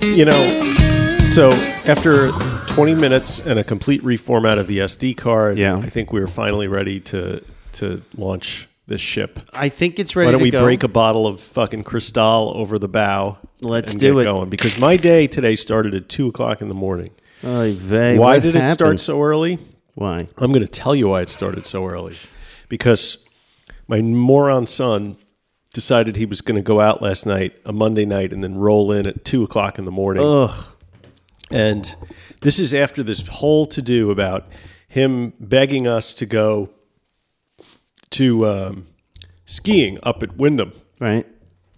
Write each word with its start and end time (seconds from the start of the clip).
You 0.00 0.24
know, 0.24 1.18
so 1.28 1.50
after 1.86 2.30
20 2.66 2.94
minutes 2.94 3.38
and 3.38 3.56
a 3.58 3.62
complete 3.64 4.02
reformat 4.02 4.58
of 4.58 4.66
the 4.66 4.78
SD 4.78 5.16
card, 5.16 5.56
Yeah. 5.56 5.76
I 5.76 5.88
think 5.88 6.12
we 6.12 6.18
were 6.20 6.26
finally 6.26 6.66
ready 6.66 6.98
to 7.00 7.40
to 7.74 8.02
launch 8.16 8.67
this 8.88 9.00
ship. 9.00 9.38
I 9.52 9.68
think 9.68 9.98
it's 9.98 10.16
ready 10.16 10.28
Why 10.28 10.32
don't 10.32 10.42
we 10.42 10.50
go. 10.50 10.60
break 10.60 10.82
a 10.82 10.88
bottle 10.88 11.26
of 11.26 11.40
fucking 11.40 11.84
Cristal 11.84 12.52
over 12.56 12.78
the 12.78 12.88
bow? 12.88 13.38
Let's 13.60 13.92
and 13.92 14.00
do 14.00 14.14
get 14.14 14.22
it. 14.22 14.24
going 14.24 14.48
because 14.48 14.78
my 14.78 14.96
day 14.96 15.26
today 15.26 15.56
started 15.56 15.94
at 15.94 16.08
two 16.08 16.28
o'clock 16.28 16.60
in 16.60 16.68
the 16.68 16.74
morning. 16.74 17.10
Oy 17.44 17.74
vey, 17.74 18.18
why 18.18 18.38
did 18.40 18.56
it 18.56 18.72
start 18.72 18.98
so 18.98 19.22
early? 19.22 19.58
Why? 19.94 20.28
I'm 20.38 20.52
going 20.52 20.64
to 20.64 20.70
tell 20.70 20.94
you 20.94 21.08
why 21.08 21.22
it 21.22 21.28
started 21.28 21.66
so 21.66 21.86
early. 21.86 22.16
Because 22.68 23.18
my 23.86 24.00
moron 24.00 24.66
son 24.66 25.16
decided 25.72 26.16
he 26.16 26.26
was 26.26 26.40
going 26.40 26.56
to 26.56 26.62
go 26.62 26.80
out 26.80 27.02
last 27.02 27.26
night, 27.26 27.58
a 27.64 27.72
Monday 27.72 28.04
night, 28.04 28.32
and 28.32 28.42
then 28.42 28.56
roll 28.56 28.90
in 28.90 29.06
at 29.06 29.24
two 29.24 29.44
o'clock 29.44 29.78
in 29.78 29.84
the 29.84 29.90
morning. 29.90 30.24
Ugh. 30.24 30.66
And 31.50 31.94
this 32.42 32.58
is 32.58 32.74
after 32.74 33.02
this 33.02 33.26
whole 33.26 33.66
to 33.66 33.82
do 33.82 34.10
about 34.10 34.48
him 34.88 35.34
begging 35.38 35.86
us 35.86 36.14
to 36.14 36.26
go 36.26 36.70
to 38.10 38.46
um, 38.46 38.86
skiing 39.46 39.98
up 40.02 40.22
at 40.22 40.36
Windham 40.36 40.72
Right. 41.00 41.26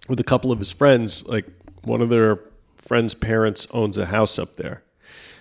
with 0.07 0.19
a 0.19 0.23
couple 0.23 0.51
of 0.51 0.59
his 0.59 0.71
friends. 0.71 1.25
Like 1.25 1.45
one 1.83 2.01
of 2.01 2.09
their 2.09 2.39
friends' 2.77 3.13
parents 3.13 3.67
owns 3.71 3.97
a 3.97 4.07
house 4.07 4.37
up 4.39 4.55
there. 4.55 4.83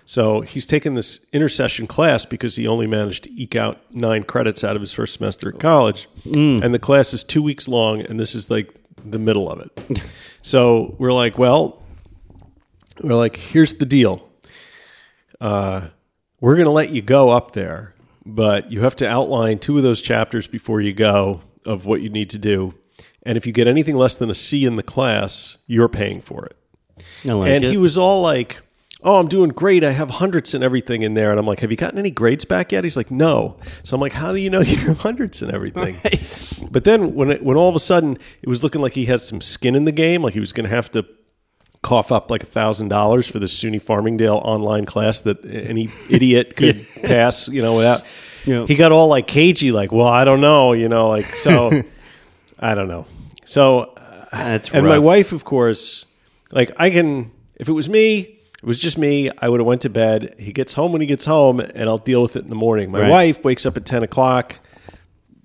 So 0.06 0.40
he's 0.40 0.66
taken 0.66 0.94
this 0.94 1.24
intersession 1.32 1.86
class 1.86 2.24
because 2.24 2.56
he 2.56 2.66
only 2.66 2.88
managed 2.88 3.24
to 3.24 3.32
eke 3.40 3.54
out 3.54 3.78
nine 3.94 4.24
credits 4.24 4.64
out 4.64 4.74
of 4.74 4.82
his 4.82 4.92
first 4.92 5.14
semester 5.14 5.50
at 5.50 5.60
college. 5.60 6.08
And 6.24 6.74
the 6.74 6.80
class 6.80 7.14
is 7.14 7.22
two 7.22 7.42
weeks 7.42 7.68
long, 7.68 8.00
and 8.00 8.18
this 8.18 8.34
is 8.34 8.50
like 8.50 8.74
the 9.04 9.20
middle 9.20 9.48
of 9.48 9.60
it. 9.60 10.00
so 10.42 10.96
we're 10.98 11.12
like, 11.12 11.38
well, 11.38 11.84
we're 13.02 13.14
like, 13.14 13.36
here's 13.36 13.74
the 13.74 13.86
deal. 13.86 14.28
Uh, 15.40 15.88
we're 16.40 16.56
going 16.56 16.66
to 16.66 16.72
let 16.72 16.90
you 16.90 17.02
go 17.02 17.30
up 17.30 17.52
there, 17.52 17.94
but 18.24 18.70
you 18.70 18.80
have 18.80 18.96
to 18.96 19.08
outline 19.08 19.58
two 19.58 19.76
of 19.76 19.82
those 19.82 20.00
chapters 20.00 20.46
before 20.46 20.80
you 20.80 20.92
go 20.92 21.42
of 21.64 21.86
what 21.86 22.00
you 22.02 22.08
need 22.08 22.30
to 22.30 22.38
do. 22.38 22.74
And 23.22 23.36
if 23.36 23.46
you 23.46 23.52
get 23.52 23.66
anything 23.66 23.96
less 23.96 24.16
than 24.16 24.30
a 24.30 24.34
C 24.34 24.64
in 24.64 24.76
the 24.76 24.82
class, 24.82 25.58
you're 25.66 25.88
paying 25.88 26.20
for 26.20 26.46
it. 26.46 26.56
Like 27.24 27.50
and 27.50 27.64
it. 27.64 27.70
he 27.70 27.76
was 27.76 27.98
all 27.98 28.22
like, 28.22 28.62
Oh, 29.02 29.16
I'm 29.16 29.28
doing 29.28 29.48
great. 29.48 29.82
I 29.82 29.92
have 29.92 30.10
hundreds 30.10 30.52
and 30.52 30.62
everything 30.62 31.00
in 31.00 31.14
there. 31.14 31.30
And 31.30 31.40
I'm 31.40 31.46
like, 31.46 31.60
Have 31.60 31.70
you 31.70 31.76
gotten 31.76 31.98
any 31.98 32.10
grades 32.10 32.44
back 32.44 32.72
yet? 32.72 32.84
He's 32.84 32.96
like, 32.96 33.10
No. 33.10 33.56
So 33.82 33.94
I'm 33.94 34.00
like, 34.00 34.12
How 34.12 34.32
do 34.32 34.38
you 34.38 34.50
know 34.50 34.60
you 34.62 34.76
have 34.76 34.98
hundreds 34.98 35.42
and 35.42 35.52
everything? 35.52 35.98
But 36.70 36.84
then 36.84 37.14
when 37.14 37.30
it, 37.30 37.42
when 37.42 37.56
all 37.56 37.68
of 37.68 37.74
a 37.74 37.80
sudden 37.80 38.18
it 38.42 38.48
was 38.48 38.62
looking 38.62 38.80
like 38.80 38.94
he 38.94 39.06
had 39.06 39.20
some 39.20 39.40
skin 39.40 39.74
in 39.74 39.84
the 39.84 39.92
game, 39.92 40.22
like 40.22 40.34
he 40.34 40.40
was 40.40 40.52
going 40.52 40.68
to 40.68 40.74
have 40.74 40.90
to 40.92 41.06
cough 41.82 42.12
up 42.12 42.30
like 42.30 42.42
a 42.42 42.46
thousand 42.46 42.88
dollars 42.88 43.26
for 43.26 43.38
the 43.38 43.46
SUNY 43.46 43.80
Farmingdale 43.82 44.40
online 44.44 44.84
class 44.84 45.20
that 45.22 45.44
any 45.44 45.90
idiot 46.08 46.56
could 46.56 46.86
pass, 47.02 47.48
you 47.48 47.62
know, 47.62 47.76
without. 47.76 48.02
Yeah. 48.44 48.66
He 48.66 48.74
got 48.74 48.92
all 48.92 49.08
like 49.08 49.26
cagey, 49.26 49.70
like, 49.72 49.92
well, 49.92 50.06
I 50.06 50.24
don't 50.24 50.40
know, 50.40 50.72
you 50.72 50.88
know, 50.88 51.08
like 51.08 51.26
so. 51.36 51.82
I 52.58 52.74
don't 52.74 52.88
know. 52.88 53.06
So, 53.44 53.94
That's 54.32 54.70
and 54.70 54.86
my 54.86 54.98
wife, 54.98 55.32
of 55.32 55.44
course, 55.44 56.04
like 56.52 56.70
I 56.78 56.90
can. 56.90 57.32
If 57.56 57.68
it 57.68 57.72
was 57.72 57.88
me, 57.88 58.18
it 58.18 58.64
was 58.64 58.78
just 58.78 58.96
me. 58.98 59.28
I 59.38 59.48
would 59.48 59.60
have 59.60 59.66
went 59.66 59.80
to 59.82 59.90
bed. 59.90 60.34
He 60.38 60.52
gets 60.52 60.72
home 60.74 60.92
when 60.92 61.00
he 61.00 61.06
gets 61.06 61.24
home, 61.24 61.60
and 61.60 61.88
I'll 61.88 61.98
deal 61.98 62.22
with 62.22 62.36
it 62.36 62.42
in 62.42 62.48
the 62.48 62.54
morning. 62.54 62.90
My 62.90 63.00
Right. 63.00 63.10
wife 63.10 63.44
wakes 63.44 63.64
up 63.66 63.76
at 63.76 63.84
ten 63.86 64.02
o'clock. 64.02 64.56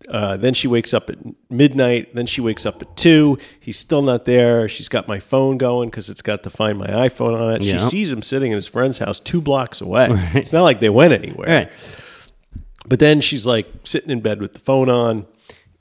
Uh, 0.10 0.38
then 0.38 0.54
she 0.54 0.68
wakes 0.68 0.94
up 0.94 1.10
at 1.10 1.18
midnight. 1.50 2.14
Then 2.16 2.26
she 2.26 2.42
wakes 2.42 2.66
up 2.66 2.82
at 2.82 2.96
two. 2.96 3.38
He's 3.60 3.78
still 3.78 4.02
not 4.02 4.26
there. 4.26 4.68
She's 4.70 4.88
got 4.88 5.08
my 5.08 5.20
phone 5.20 5.58
going 5.58 5.90
because 5.90 6.10
it's 6.10 6.22
got 6.22 6.44
to 6.44 6.50
find 6.50 6.78
my 6.78 6.88
iPhone 6.88 7.40
on 7.40 7.54
it. 7.54 7.62
Yeah. 7.62 7.78
She 7.78 7.90
sees 7.90 8.12
him 8.12 8.22
sitting 8.22 8.52
in 8.52 8.56
his 8.56 8.68
friend's 8.68 8.98
house 8.98 9.20
two 9.20 9.42
blocks 9.42 9.82
away. 9.82 10.10
It's 10.36 10.54
not 10.54 10.64
like 10.64 10.80
they 10.80 10.90
went 10.90 11.14
anywhere. 11.14 11.48
Right. 11.48 11.72
But 12.88 13.00
then 13.00 13.22
she's 13.22 13.46
like 13.46 13.68
sitting 13.84 14.12
in 14.12 14.22
bed 14.22 14.42
with 14.42 14.54
the 14.54 14.60
phone 14.60 14.90
on, 14.90 15.26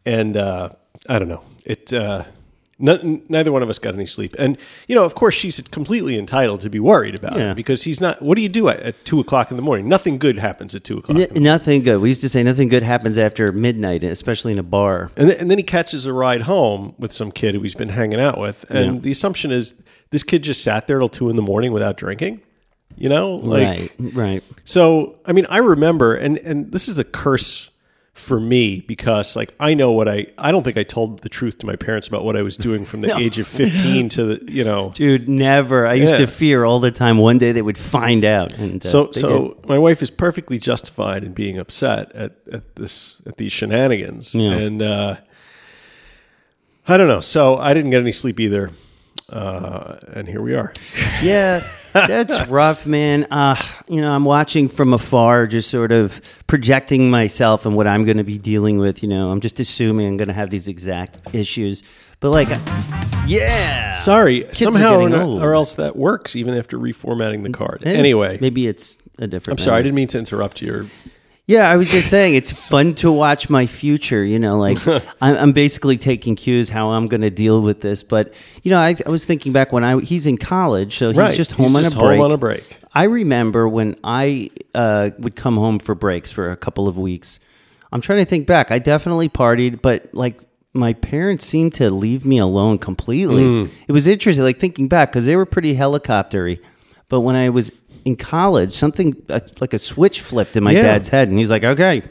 and 0.07 0.37
uh, 0.37 0.71
I 1.09 1.19
don't 1.19 1.29
know. 1.29 1.43
It 1.65 1.93
uh, 1.93 2.25
n- 2.81 3.23
neither 3.29 3.53
one 3.53 3.63
of 3.63 3.69
us 3.69 3.79
got 3.79 3.95
any 3.95 4.07
sleep, 4.07 4.35
and 4.39 4.57
you 4.89 4.95
know, 4.95 5.05
of 5.05 5.15
course, 5.15 5.35
she's 5.35 5.61
completely 5.63 6.19
entitled 6.19 6.61
to 6.63 6.71
be 6.71 6.81
worried 6.81 7.15
about 7.19 7.37
Yeah. 7.39 7.53
it 7.53 7.55
because 7.55 7.85
he's 7.85 8.01
not. 8.01 8.21
What 8.23 8.37
do 8.37 8.43
you 8.43 8.49
do 8.49 8.69
at, 8.69 8.81
at 8.81 9.05
two 9.05 9.21
o'clock 9.21 9.51
in 9.51 9.57
the 9.57 9.63
morning? 9.63 9.89
Nothing 9.89 10.19
good 10.19 10.39
happens 10.39 10.75
at 10.75 10.85
two 10.85 10.99
o'clock. 10.99 11.19
N- 11.19 11.43
nothing 11.43 11.83
good. 11.83 12.01
We 12.01 12.09
used 12.09 12.21
to 12.23 12.29
say 12.29 12.43
nothing 12.43 12.69
good 12.69 12.83
happens 12.83 13.17
after 13.19 13.53
midnight, 13.53 14.03
especially 14.05 14.53
in 14.53 14.59
a 14.59 14.63
bar. 14.65 15.11
And, 15.17 15.29
th- 15.29 15.41
and 15.41 15.51
then 15.51 15.59
he 15.59 15.65
catches 15.65 16.07
a 16.07 16.13
ride 16.13 16.43
home 16.43 16.95
with 16.99 17.13
some 17.13 17.31
kid 17.31 17.55
who 17.55 17.61
he's 17.63 17.75
been 17.75 17.91
hanging 17.91 18.21
out 18.21 18.39
with, 18.39 18.65
and 18.71 18.95
Yeah. 18.97 19.01
the 19.01 19.11
assumption 19.11 19.51
is 19.51 19.75
this 20.11 20.23
kid 20.23 20.43
just 20.43 20.63
sat 20.63 20.87
there 20.87 20.99
till 20.99 21.09
two 21.09 21.31
in 21.31 21.37
the 21.37 21.43
morning 21.43 21.73
without 21.73 21.97
drinking. 21.97 22.41
You 22.97 23.09
know, 23.09 23.35
like 23.37 23.67
right. 23.99 24.15
Right. 24.15 24.45
So, 24.65 25.17
I 25.27 25.33
mean, 25.33 25.47
I 25.49 25.59
remember, 25.59 26.15
and 26.15 26.39
and 26.39 26.71
this 26.71 26.87
is 26.87 26.97
a 26.99 27.03
curse 27.05 27.71
for 28.15 28.39
me 28.39 28.81
because, 28.87 29.35
like, 29.35 29.53
I 29.59 29.75
know 29.75 29.91
what 29.93 30.09
I. 30.09 30.27
I 30.39 30.53
don't 30.53 30.63
think 30.63 30.77
I 30.77 30.85
told 30.85 31.21
the 31.23 31.29
truth 31.29 31.59
to 31.59 31.67
my 31.67 31.75
parents 31.77 32.07
about 32.07 32.25
what 32.25 32.37
I 32.37 32.43
was 32.43 32.57
doing 32.57 32.85
from 32.85 33.01
the 33.01 33.09
No. 33.15 33.17
age 33.19 33.39
of 33.41 33.47
fifteen 33.49 34.09
to 34.11 34.25
the, 34.25 34.51
you 34.53 34.63
know. 34.63 34.93
Dude, 34.95 35.29
never. 35.29 35.87
I 35.87 35.95
used 35.95 36.13
Yeah. 36.13 36.19
to 36.19 36.27
fear 36.29 36.65
all 36.65 36.79
the 36.79 36.93
time 36.93 37.19
one 37.19 37.39
day 37.39 37.51
they 37.53 37.61
would 37.61 37.77
find 37.77 38.25
out. 38.25 38.53
And 38.57 38.85
uh, 38.87 38.89
So, 38.89 39.11
so 39.13 39.61
my 39.67 39.79
wife 39.79 40.01
is 40.01 40.11
perfectly 40.13 40.59
justified 40.61 41.25
in 41.25 41.33
being 41.33 41.59
upset 41.59 42.13
at, 42.13 42.33
at 42.53 42.77
this 42.77 43.21
at 43.27 43.37
these 43.37 43.53
shenanigans, 43.53 44.33
Yeah. 44.35 44.53
and 44.53 44.81
uh, 44.81 45.17
I 46.87 46.97
don't 46.97 47.09
know. 47.09 47.21
So 47.21 47.57
I 47.57 47.75
didn't 47.75 47.91
get 47.91 48.01
any 48.01 48.13
sleep 48.13 48.39
either, 48.39 48.71
uh, 49.31 49.97
and 50.13 50.29
here 50.29 50.43
we 50.43 50.55
are. 50.55 50.73
yeah, 51.23 51.67
that's 51.93 52.47
rough, 52.49 52.87
man. 52.87 53.25
Uh, 53.31 53.57
you 53.89 54.01
know, 54.01 54.11
I'm 54.15 54.25
watching 54.25 54.69
from 54.69 54.93
afar, 54.93 55.47
just 55.47 55.71
sort 55.71 55.93
of 55.93 56.21
projecting 56.47 57.11
myself 57.11 57.67
and 57.67 57.75
what 57.77 57.87
I'm 57.87 58.05
going 58.05 58.19
to 58.19 58.25
be 58.25 58.39
dealing 58.39 58.79
with. 58.79 59.03
You 59.03 59.09
know, 59.09 59.31
I'm 59.31 59.41
just 59.41 59.61
assuming 59.61 60.07
I'm 60.07 60.17
going 60.17 60.29
to 60.29 60.35
have 60.35 60.51
these 60.51 60.69
exact 60.69 61.19
issues. 61.35 61.83
But 62.21 62.31
like, 62.31 62.49
yeah. 63.27 63.93
Sorry, 63.95 64.47
are 64.47 64.55
somehow 64.55 65.01
or, 65.01 65.09
not- 65.09 65.43
or 65.43 65.55
else 65.55 65.75
that 65.77 65.97
works 65.97 66.37
even 66.37 66.55
after 66.55 66.79
reformatting 66.79 67.43
the 67.43 67.51
card. 67.51 67.83
Eh, 67.85 67.93
Anyway, 67.93 68.39
maybe 68.41 68.67
it's 68.67 68.99
a 69.19 69.27
different. 69.27 69.61
I'm 69.61 69.65
sorry, 69.65 69.79
I 69.79 69.83
didn't 69.83 69.95
mean 69.97 70.09
to 70.09 70.19
interrupt 70.19 70.63
your 70.63 70.87
Yeah, 71.47 71.69
I 71.71 71.77
was 71.77 71.91
just 71.91 72.09
saying 72.09 72.37
it's 72.37 72.69
fun 72.69 72.95
to 72.97 73.13
watch 73.13 73.51
my 73.51 73.67
future. 73.67 74.25
You 74.25 74.39
know, 74.39 74.57
like 74.59 74.79
I'm, 75.21 75.37
I'm 75.37 75.53
basically 75.53 75.99
taking 75.99 76.37
cues 76.37 76.69
how 76.71 76.91
I'm 76.91 77.07
going 77.07 77.21
to 77.21 77.31
deal 77.31 77.61
with 77.61 77.81
this. 77.83 78.03
But 78.03 78.33
you 78.63 78.71
know, 78.71 78.79
I, 78.79 78.97
I 79.05 79.11
was 79.11 79.25
thinking 79.27 79.53
back 79.53 79.73
when 79.73 79.85
I 79.85 80.01
he's 80.01 80.27
in 80.27 80.39
college, 80.39 80.97
so 80.97 81.09
he's 81.09 81.19
Right, 81.19 81.37
just 81.37 81.53
he's 81.53 81.67
home 81.67 81.77
on 81.77 81.83
just 81.83 81.97
a 81.97 81.99
home 81.99 82.09
break. 82.09 82.21
on 82.21 82.33
a 82.33 82.39
break. 82.39 82.79
I 82.95 83.05
remember 83.05 83.69
when 83.69 83.97
I 84.05 84.51
uh, 84.75 85.11
would 85.19 85.37
come 85.37 85.57
home 85.57 85.79
for 85.79 85.95
breaks 85.95 86.33
for 86.33 86.51
a 86.51 86.57
couple 86.57 86.89
of 86.89 86.97
weeks. 86.97 87.41
I'm 87.93 88.01
trying 88.01 88.21
to 88.21 88.25
think 88.25 88.47
back. 88.47 88.71
I 88.71 88.79
definitely 88.79 89.29
partied, 89.29 89.83
but 89.83 90.09
like 90.15 90.41
my 90.73 90.95
parents 90.95 91.45
seemed 91.47 91.75
to 91.75 91.91
leave 91.91 92.25
me 92.25 92.39
alone 92.39 92.79
completely. 92.79 93.43
Mm. 93.43 93.71
It 93.87 93.93
was 93.93 94.07
interesting, 94.07 94.43
like 94.45 94.59
thinking 94.59 94.89
back, 94.89 95.11
because 95.13 95.27
they 95.27 95.37
were 95.37 95.47
pretty 95.47 95.77
helicoptery. 95.77 96.61
But 97.09 97.21
when 97.21 97.37
I 97.37 97.51
was 97.51 97.71
in 98.05 98.17
college, 98.17 98.73
something 98.73 99.17
uh, 99.29 99.41
like 99.61 99.73
a 99.73 99.79
switch 99.79 100.21
flipped 100.21 100.57
in 100.57 100.65
my 100.65 100.73
Yeah. 100.73 100.83
dad's 100.83 101.09
head, 101.09 101.29
and 101.29 101.39
he's 101.39 101.51
like, 101.51 101.65
"Okay, 101.65 102.03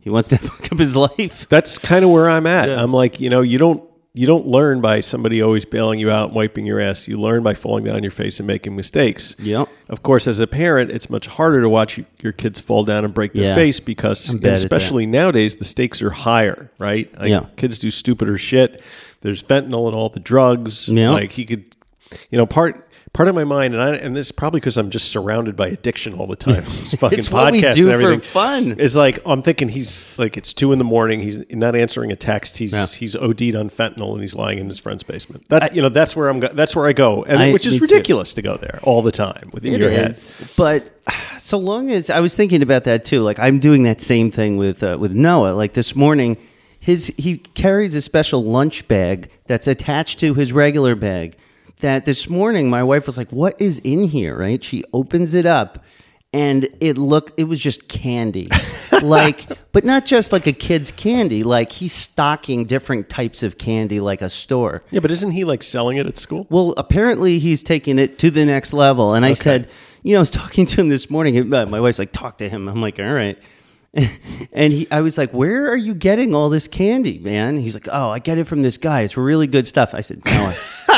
he 0.00 0.10
wants 0.10 0.28
to 0.30 0.38
fuck 0.48 0.72
up 0.72 0.78
his 0.78 0.94
life." 0.96 1.46
That's 1.48 1.78
kind 1.78 2.04
of 2.04 2.10
where 2.10 2.28
I'm 2.30 2.46
at. 2.46 2.68
Yeah. 2.68 2.82
I'm 2.82 2.92
like, 2.92 3.20
you 3.20 3.28
know, 3.30 3.40
you 3.42 3.58
don't 3.58 3.82
you 4.14 4.26
don't 4.26 4.46
learn 4.46 4.82
by 4.82 5.00
somebody 5.00 5.40
always 5.40 5.64
bailing 5.64 5.98
you 5.98 6.10
out 6.10 6.26
and 6.26 6.34
wiping 6.36 6.66
your 6.66 6.78
ass. 6.78 7.08
You 7.08 7.18
learn 7.18 7.42
by 7.42 7.54
falling 7.54 7.84
down 7.84 7.96
on 7.96 8.02
your 8.02 8.10
face 8.10 8.38
and 8.40 8.46
making 8.46 8.76
mistakes. 8.76 9.34
Yep. 9.38 9.68
Of 9.88 10.02
course, 10.02 10.28
as 10.28 10.38
a 10.38 10.46
parent, 10.46 10.90
it's 10.90 11.08
much 11.08 11.26
harder 11.26 11.62
to 11.62 11.68
watch 11.70 11.96
y- 11.96 12.04
your 12.20 12.32
kids 12.34 12.60
fall 12.60 12.84
down 12.84 13.06
and 13.06 13.14
break 13.14 13.32
their 13.32 13.44
Yeah. 13.44 13.54
face 13.54 13.80
because, 13.80 14.28
I'm 14.28 14.36
bad 14.36 14.48
at 14.48 14.50
that. 14.50 14.54
especially 14.64 15.06
nowadays, 15.06 15.56
the 15.56 15.64
stakes 15.64 16.02
are 16.02 16.10
higher, 16.10 16.70
right? 16.78 17.10
Like, 17.18 17.30
Yeah. 17.30 17.46
Kids 17.56 17.78
do 17.78 17.90
stupider 17.90 18.36
shit. 18.36 18.82
There's 19.22 19.42
fentanyl 19.42 19.86
and 19.86 19.96
all 19.96 20.10
the 20.10 20.20
drugs. 20.20 20.90
Yeah. 20.90 21.08
Like 21.12 21.32
he 21.32 21.46
could, 21.46 21.74
you 22.30 22.36
know, 22.36 22.44
part 22.44 22.86
part 23.12 23.28
of 23.28 23.34
my 23.34 23.44
mind, 23.44 23.74
and 23.74 23.82
I, 23.82 23.94
and 23.96 24.16
this 24.16 24.28
is 24.28 24.32
probably 24.32 24.60
because 24.60 24.76
I'm 24.76 24.88
just 24.90 25.10
surrounded 25.10 25.54
by 25.54 25.68
addiction 25.68 26.14
all 26.14 26.26
the 26.26 26.36
time. 26.36 26.64
This 26.64 26.94
fucking 26.98 27.18
It's 27.18 27.28
podcast 27.28 27.74
and 27.76 27.84
for 27.84 27.90
everything. 27.90 28.20
fun. 28.20 28.76
It's 28.78 28.94
like 28.94 29.18
I'm 29.26 29.42
thinking 29.42 29.68
he's 29.68 30.18
like 30.18 30.36
it's 30.36 30.54
two 30.54 30.72
in 30.72 30.78
the 30.78 30.84
morning. 30.84 31.20
He's 31.20 31.38
not 31.50 31.76
answering 31.76 32.10
a 32.10 32.16
text. 32.16 32.56
He's 32.58 32.72
Yeah. 32.72 32.86
he's 32.86 33.14
OD'd 33.14 33.54
on 33.54 33.68
fentanyl 33.70 34.12
and 34.12 34.20
he's 34.22 34.34
lying 34.34 34.58
in 34.58 34.66
his 34.66 34.78
friend's 34.78 35.02
basement. 35.02 35.44
That's 35.48 35.74
you 35.74 35.82
know 35.82 35.88
that's 35.90 36.16
where 36.16 36.28
I'm 36.28 36.40
go- 36.40 36.52
that's 36.54 36.74
where 36.74 36.86
I 36.86 36.92
go, 36.92 37.22
and 37.24 37.38
I- 37.42 37.52
which 37.52 37.66
is 37.66 37.74
me 37.80 37.86
too. 37.86 37.94
ridiculous 37.94 38.32
to 38.34 38.42
go 38.42 38.56
there 38.56 38.78
all 38.82 39.02
the 39.02 39.12
time 39.12 39.50
within 39.52 39.74
It 39.74 39.80
your 39.80 39.90
head. 39.90 40.16
but 40.56 40.90
so 41.38 41.58
long 41.58 41.90
as 41.90 42.08
I 42.10 42.20
was 42.20 42.34
thinking 42.34 42.62
about 42.62 42.84
that 42.84 43.04
too. 43.04 43.20
Like 43.22 43.38
I'm 43.38 43.58
doing 43.58 43.82
that 43.82 44.00
same 44.00 44.30
thing 44.30 44.56
with 44.56 44.82
uh, 44.82 44.96
with 44.98 45.12
Noah. 45.12 45.52
Like 45.54 45.74
this 45.74 45.94
morning, 45.94 46.36
his 46.80 47.12
he 47.18 47.38
carries 47.38 47.94
a 47.94 48.00
special 48.00 48.42
lunch 48.44 48.88
bag 48.88 49.28
that's 49.46 49.66
attached 49.66 50.18
to 50.20 50.34
his 50.34 50.52
regular 50.52 50.94
bag. 50.94 51.36
That 51.82 52.04
this 52.04 52.28
morning 52.28 52.68
my 52.68 52.82
wife 52.82 53.06
was 53.06 53.16
like, 53.16 53.30
"What 53.30 53.60
is 53.60 53.78
in 53.84 54.04
here?" 54.04 54.36
Right? 54.36 54.62
She 54.64 54.82
opens 54.92 55.34
it 55.34 55.46
up, 55.46 55.84
and 56.32 56.68
it 56.80 56.96
looked 56.98 57.38
it 57.38 57.44
was 57.44 57.60
just 57.60 57.88
candy, 57.88 58.48
like, 59.02 59.46
but 59.72 59.84
not 59.84 60.06
just 60.06 60.32
like 60.32 60.46
a 60.46 60.52
kid's 60.52 60.90
candy. 60.90 61.42
Like 61.44 61.70
he's 61.72 61.92
stocking 61.92 62.64
different 62.64 63.08
types 63.08 63.42
of 63.42 63.58
candy, 63.58 64.00
like 64.00 64.22
a 64.22 64.30
store. 64.30 64.82
Yeah, 64.90 65.00
but 65.00 65.10
isn't 65.10 65.32
he 65.32 65.44
like 65.44 65.62
selling 65.62 65.98
it 65.98 66.06
at 66.06 66.18
school? 66.18 66.46
Well, 66.50 66.74
apparently 66.76 67.38
he's 67.38 67.62
taking 67.62 67.98
it 67.98 68.18
to 68.20 68.30
the 68.30 68.44
next 68.46 68.72
level. 68.72 69.14
And 69.14 69.24
I 69.24 69.34
said, 69.34 69.68
you 70.02 70.14
know, 70.14 70.20
I 70.20 70.22
was 70.22 70.30
talking 70.30 70.66
to 70.66 70.80
him 70.80 70.88
this 70.88 71.10
morning. 71.10 71.52
uh, 71.54 71.66
My 71.66 71.80
wife's 71.80 71.98
like, 71.98 72.12
talk 72.12 72.38
to 72.38 72.48
him. 72.48 72.68
I'm 72.68 72.80
like, 72.80 72.98
all 72.98 73.12
right. 73.12 73.38
And 74.54 74.70
he, 74.70 74.86
I 74.90 75.00
was 75.00 75.16
like, 75.16 75.32
where 75.32 75.70
are 75.72 75.76
you 75.76 75.94
getting 75.94 76.34
all 76.34 76.50
this 76.50 76.68
candy, 76.68 77.18
man? 77.18 77.56
He's 77.56 77.72
like, 77.72 77.88
oh, 77.90 78.10
I 78.10 78.18
get 78.18 78.36
it 78.36 78.44
from 78.44 78.60
this 78.60 78.76
guy. 78.76 79.00
It's 79.00 79.16
really 79.16 79.46
good 79.46 79.66
stuff. 79.66 79.94
I 79.94 80.02
said, 80.02 80.22
no. 80.26 80.52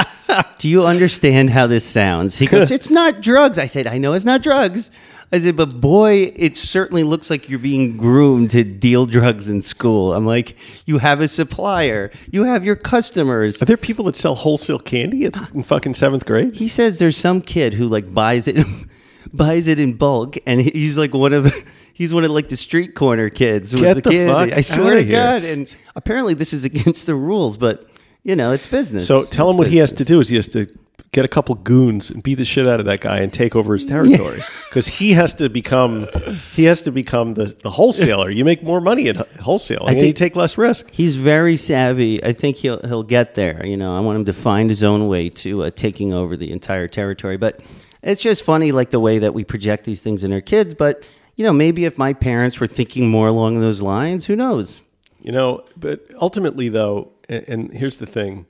Do 0.58 0.68
you 0.68 0.84
understand 0.84 1.50
how 1.50 1.68
this 1.68 1.84
sounds? 1.84 2.36
He 2.36 2.46
goes, 2.46 2.72
it's 2.72 2.90
not 2.90 3.20
drugs. 3.20 3.56
I 3.56 3.66
said, 3.66 3.86
I 3.86 3.98
know 3.98 4.12
it's 4.12 4.24
not 4.24 4.42
drugs. 4.42 4.90
I 5.30 5.38
said, 5.38 5.56
but 5.56 5.80
boy, 5.80 6.32
it 6.36 6.56
certainly 6.56 7.02
looks 7.04 7.30
like 7.30 7.48
you're 7.48 7.58
being 7.58 7.96
groomed 7.96 8.50
to 8.52 8.64
deal 8.64 9.06
drugs 9.06 9.48
in 9.48 9.62
school. 9.62 10.12
I'm 10.12 10.26
like, 10.26 10.56
you 10.86 10.98
have 10.98 11.20
a 11.20 11.28
supplier, 11.28 12.10
you 12.30 12.44
have 12.44 12.64
your 12.64 12.76
customers. 12.76 13.62
Are 13.62 13.64
there 13.64 13.76
people 13.76 14.06
that 14.06 14.16
sell 14.16 14.34
wholesale 14.34 14.78
candy 14.78 15.26
at, 15.26 15.36
in 15.54 15.62
fucking 15.62 15.94
seventh 15.94 16.26
grade? 16.26 16.56
He 16.56 16.68
says 16.68 16.98
there's 16.98 17.16
some 17.16 17.40
kid 17.40 17.74
who 17.74 17.86
like 17.86 18.12
buys 18.12 18.48
it 18.48 18.64
buys 19.32 19.66
it 19.66 19.80
in 19.80 19.94
bulk 19.94 20.36
and 20.46 20.60
he's 20.60 20.96
like 20.96 21.12
one 21.12 21.32
of 21.32 21.52
he's 21.94 22.12
one 22.12 22.24
of 22.24 22.30
like 22.30 22.50
the 22.50 22.56
street 22.56 22.94
corner 22.94 23.30
kids 23.30 23.72
with 23.72 23.82
Get 23.82 23.94
the, 24.04 24.10
the 24.10 24.26
fuck 24.26 24.52
I 24.52 24.60
swear 24.60 24.96
to 24.96 25.02
here. 25.02 25.12
God. 25.12 25.44
And 25.44 25.74
apparently 25.96 26.34
this 26.34 26.52
is 26.52 26.64
against 26.66 27.06
the 27.06 27.14
rules, 27.14 27.56
but 27.56 27.88
you 28.22 28.36
know, 28.36 28.52
it's 28.52 28.66
business. 28.66 29.06
So 29.06 29.24
tell 29.24 29.48
It's 29.48 29.54
him 29.54 29.58
what 29.58 29.68
he 29.68 29.78
has 29.78 29.92
to 29.92 30.04
do 30.04 30.20
is 30.20 30.28
he 30.28 30.36
has 30.36 30.48
to 30.48 30.66
get 31.12 31.24
a 31.24 31.28
couple 31.28 31.54
goons 31.54 32.10
and 32.10 32.22
beat 32.24 32.34
the 32.34 32.44
shit 32.44 32.66
out 32.66 32.80
of 32.80 32.86
that 32.86 33.00
guy 33.00 33.20
and 33.20 33.32
take 33.32 33.54
over 33.54 33.74
his 33.74 33.86
territory 33.86 34.40
because 34.68 34.88
he 34.88 35.12
has 35.12 35.32
to 35.34 35.48
become 35.48 36.08
he 36.54 36.64
has 36.64 36.82
to 36.82 36.90
become 36.90 37.34
the, 37.34 37.56
the 37.62 37.70
wholesaler. 37.70 38.30
You 38.30 38.44
make 38.44 38.64
more 38.64 38.80
money 38.80 39.08
at 39.08 39.16
wholesaling 39.34 39.88
and 39.90 40.02
you 40.02 40.12
take 40.12 40.34
less 40.34 40.58
risk. 40.58 40.90
He's 40.90 41.14
very 41.14 41.56
savvy. 41.56 42.22
I 42.24 42.32
think 42.32 42.56
he'll 42.56 42.80
he'll 42.80 43.04
get 43.04 43.34
there. 43.34 43.64
You 43.64 43.76
know, 43.76 43.96
I 43.96 44.00
want 44.00 44.16
him 44.18 44.24
to 44.24 44.32
find 44.32 44.68
his 44.68 44.82
own 44.82 45.06
way 45.06 45.28
to 45.30 45.64
uh, 45.64 45.70
taking 45.70 46.12
over 46.12 46.36
the 46.36 46.50
entire 46.50 46.88
territory. 46.88 47.36
But 47.36 47.60
it's 48.02 48.20
just 48.22 48.42
funny, 48.42 48.72
like 48.72 48.90
the 48.90 49.00
way 49.00 49.20
that 49.20 49.34
we 49.34 49.44
project 49.44 49.84
these 49.84 50.00
things 50.00 50.24
in 50.24 50.32
our 50.32 50.40
kids. 50.40 50.74
But 50.74 51.04
you 51.36 51.44
know, 51.44 51.52
maybe 51.52 51.84
if 51.84 51.98
my 51.98 52.12
parents 52.12 52.60
were 52.60 52.66
thinking 52.66 53.08
more 53.08 53.28
along 53.28 53.60
those 53.60 53.82
lines, 53.82 54.26
who 54.26 54.36
knows? 54.36 54.80
You 55.20 55.32
know, 55.32 55.64
but 55.76 56.06
ultimately, 56.20 56.68
though, 56.68 57.12
and, 57.28 57.44
and 57.48 57.72
here's 57.72 57.96
the 57.96 58.06
thing, 58.06 58.46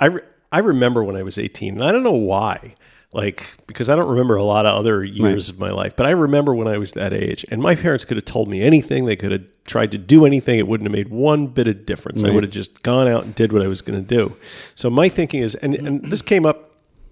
I 0.00 0.06
re- 0.06 0.22
I 0.50 0.60
remember 0.60 1.02
when 1.02 1.16
I 1.16 1.22
was 1.22 1.38
18, 1.38 1.74
and 1.74 1.84
I 1.84 1.92
don't 1.92 2.02
know 2.02 2.12
why, 2.12 2.74
like 3.12 3.46
because 3.66 3.90
I 3.90 3.96
don't 3.96 4.08
remember 4.08 4.36
a 4.36 4.44
lot 4.44 4.64
of 4.64 4.78
other 4.78 5.04
years 5.04 5.48
of 5.48 5.58
my 5.58 5.70
life, 5.70 5.96
but 5.96 6.06
I 6.06 6.10
remember 6.10 6.54
when 6.54 6.68
I 6.68 6.78
was 6.78 6.92
that 6.92 7.12
age, 7.12 7.44
and 7.50 7.60
my 7.60 7.74
parents 7.74 8.04
could 8.04 8.16
have 8.16 8.24
told 8.24 8.48
me 8.48 8.62
anything, 8.62 9.04
they 9.04 9.16
could 9.16 9.32
have 9.32 9.44
tried 9.64 9.90
to 9.92 9.98
do 9.98 10.24
anything, 10.24 10.58
it 10.58 10.66
wouldn't 10.68 10.86
have 10.86 10.92
made 10.92 11.08
one 11.08 11.48
bit 11.48 11.66
of 11.68 11.84
difference. 11.86 12.22
I 12.22 12.30
would 12.30 12.44
have 12.44 12.52
just 12.52 12.82
gone 12.82 13.08
out 13.08 13.24
and 13.24 13.34
did 13.34 13.52
what 13.52 13.62
I 13.62 13.66
was 13.66 13.82
going 13.82 14.02
to 14.02 14.06
do. 14.06 14.36
So 14.74 14.88
my 14.90 15.08
thinking 15.08 15.42
is, 15.42 15.54
and 15.56 15.74
and 15.74 16.04
this 16.04 16.22
came 16.22 16.46
up 16.46 16.70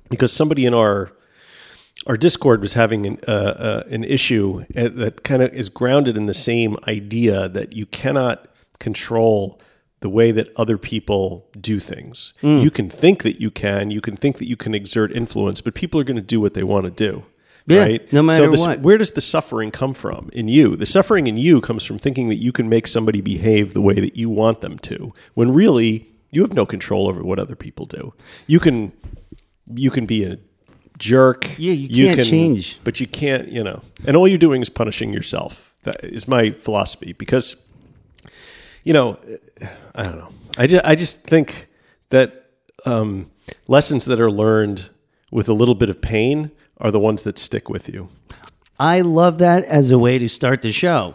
because 0.08 0.32
somebody 0.32 0.66
in 0.66 0.74
our 0.74 1.12
our 2.06 2.16
Discord 2.16 2.60
was 2.60 2.72
having 2.74 3.06
an, 3.06 3.18
uh, 3.28 3.30
uh, 3.30 3.82
an 3.90 4.04
issue 4.04 4.64
uh, 4.76 4.88
that 4.94 5.22
kind 5.22 5.42
of 5.42 5.52
is 5.52 5.68
grounded 5.68 6.16
in 6.16 6.26
the 6.26 6.34
same 6.34 6.76
idea 6.88 7.48
that 7.48 7.72
you 7.74 7.86
cannot 7.86 8.48
control 8.78 9.60
the 10.00 10.08
way 10.08 10.32
that 10.32 10.48
other 10.56 10.78
people 10.78 11.46
do 11.60 11.78
things. 11.78 12.32
You 12.40 12.70
can 12.70 12.88
think 12.88 13.22
that 13.22 13.38
you 13.38 13.50
can, 13.50 13.90
you 13.90 14.00
can 14.00 14.16
think 14.16 14.38
that 14.38 14.48
you 14.48 14.56
can 14.56 14.74
exert 14.74 15.12
influence, 15.12 15.60
but 15.60 15.74
people 15.74 16.00
are 16.00 16.04
going 16.04 16.16
to 16.16 16.22
do 16.22 16.40
what 16.40 16.54
they 16.54 16.62
want 16.62 16.84
to 16.84 16.90
do. 16.90 17.24
Yeah, 17.66 17.80
right? 17.80 18.12
no 18.12 18.22
matter 18.22 18.44
so 18.44 18.50
this, 18.50 18.60
what. 18.60 18.80
Where 18.80 18.96
does 18.96 19.12
the 19.12 19.20
suffering 19.20 19.70
come 19.70 19.92
from 19.92 20.30
in 20.32 20.48
you? 20.48 20.76
The 20.76 20.86
suffering 20.86 21.26
in 21.26 21.36
you 21.36 21.60
comes 21.60 21.84
from 21.84 21.98
thinking 21.98 22.30
that 22.30 22.36
you 22.36 22.50
can 22.50 22.70
make 22.70 22.86
somebody 22.86 23.20
behave 23.20 23.74
the 23.74 23.82
way 23.82 23.94
that 23.94 24.16
you 24.16 24.30
want 24.30 24.62
them 24.62 24.78
to, 24.80 25.12
when 25.34 25.52
really 25.52 26.10
you 26.30 26.40
have 26.40 26.54
no 26.54 26.64
control 26.64 27.06
over 27.06 27.22
what 27.22 27.38
other 27.38 27.54
people 27.54 27.84
do. 27.84 28.14
You 28.46 28.58
can 28.58 28.92
you 29.72 29.90
can 29.90 30.06
be 30.06 30.24
a 30.24 30.38
jerk. 31.00 31.58
Yeah, 31.58 31.72
you 31.72 32.14
can't 32.14 32.28
change. 32.28 32.78
But 32.84 33.00
you 33.00 33.08
can't, 33.08 33.48
you 33.48 33.64
know. 33.64 33.82
And 34.06 34.16
all 34.16 34.28
you're 34.28 34.38
doing 34.38 34.62
is 34.62 34.68
punishing 34.68 35.12
yourself. 35.12 35.74
That 35.82 36.04
is 36.04 36.28
my 36.28 36.50
philosophy 36.50 37.14
because 37.14 37.56
you 38.84 38.92
know, 38.92 39.18
I 39.94 40.04
don't 40.04 40.18
know. 40.18 40.32
I 40.58 40.66
just, 40.66 40.84
I 40.84 40.94
just 40.94 41.22
think 41.22 41.68
that 42.10 42.46
um, 42.86 43.30
lessons 43.68 44.04
that 44.06 44.20
are 44.20 44.30
learned 44.30 44.90
with 45.30 45.48
a 45.48 45.52
little 45.52 45.74
bit 45.74 45.90
of 45.90 46.00
pain 46.00 46.50
are 46.78 46.90
the 46.90 47.00
ones 47.00 47.22
that 47.22 47.38
stick 47.38 47.68
with 47.68 47.88
you. 47.88 48.08
I 48.78 49.02
love 49.02 49.38
that 49.38 49.64
as 49.64 49.90
a 49.90 49.98
way 49.98 50.18
to 50.18 50.28
start 50.28 50.62
the 50.62 50.72
show. 50.72 51.14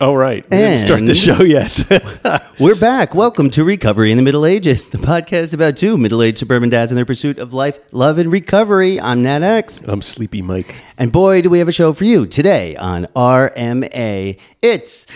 Oh, 0.00 0.14
right. 0.14 0.44
We 0.48 0.56
didn't 0.56 0.78
start 0.78 1.00
the 1.00 1.08
And- 1.08 1.16
show 1.16 1.42
yet. 1.42 2.52
We're 2.60 2.76
back. 2.76 3.16
Welcome 3.16 3.50
to 3.50 3.64
Recovery 3.64 4.12
in 4.12 4.16
the 4.16 4.22
Middle 4.22 4.46
Ages, 4.46 4.88
the 4.88 4.98
podcast 4.98 5.52
about 5.52 5.76
two 5.76 5.98
middle 5.98 6.22
aged 6.22 6.38
suburban 6.38 6.68
dads 6.68 6.92
and 6.92 6.96
their 6.96 7.04
pursuit 7.04 7.38
of 7.40 7.52
life, 7.52 7.80
love, 7.90 8.18
and 8.18 8.30
recovery. 8.30 9.00
I'm 9.00 9.22
Nat 9.22 9.42
X. 9.42 9.80
I'm 9.86 10.00
Sleepy 10.00 10.40
Mike. 10.40 10.76
And 10.98 11.10
boy, 11.10 11.42
do 11.42 11.50
we 11.50 11.58
have 11.58 11.66
a 11.66 11.72
show 11.72 11.92
for 11.92 12.04
you 12.04 12.26
today 12.28 12.76
on 12.76 13.06
RMA. 13.16 14.38
It's 14.62 15.06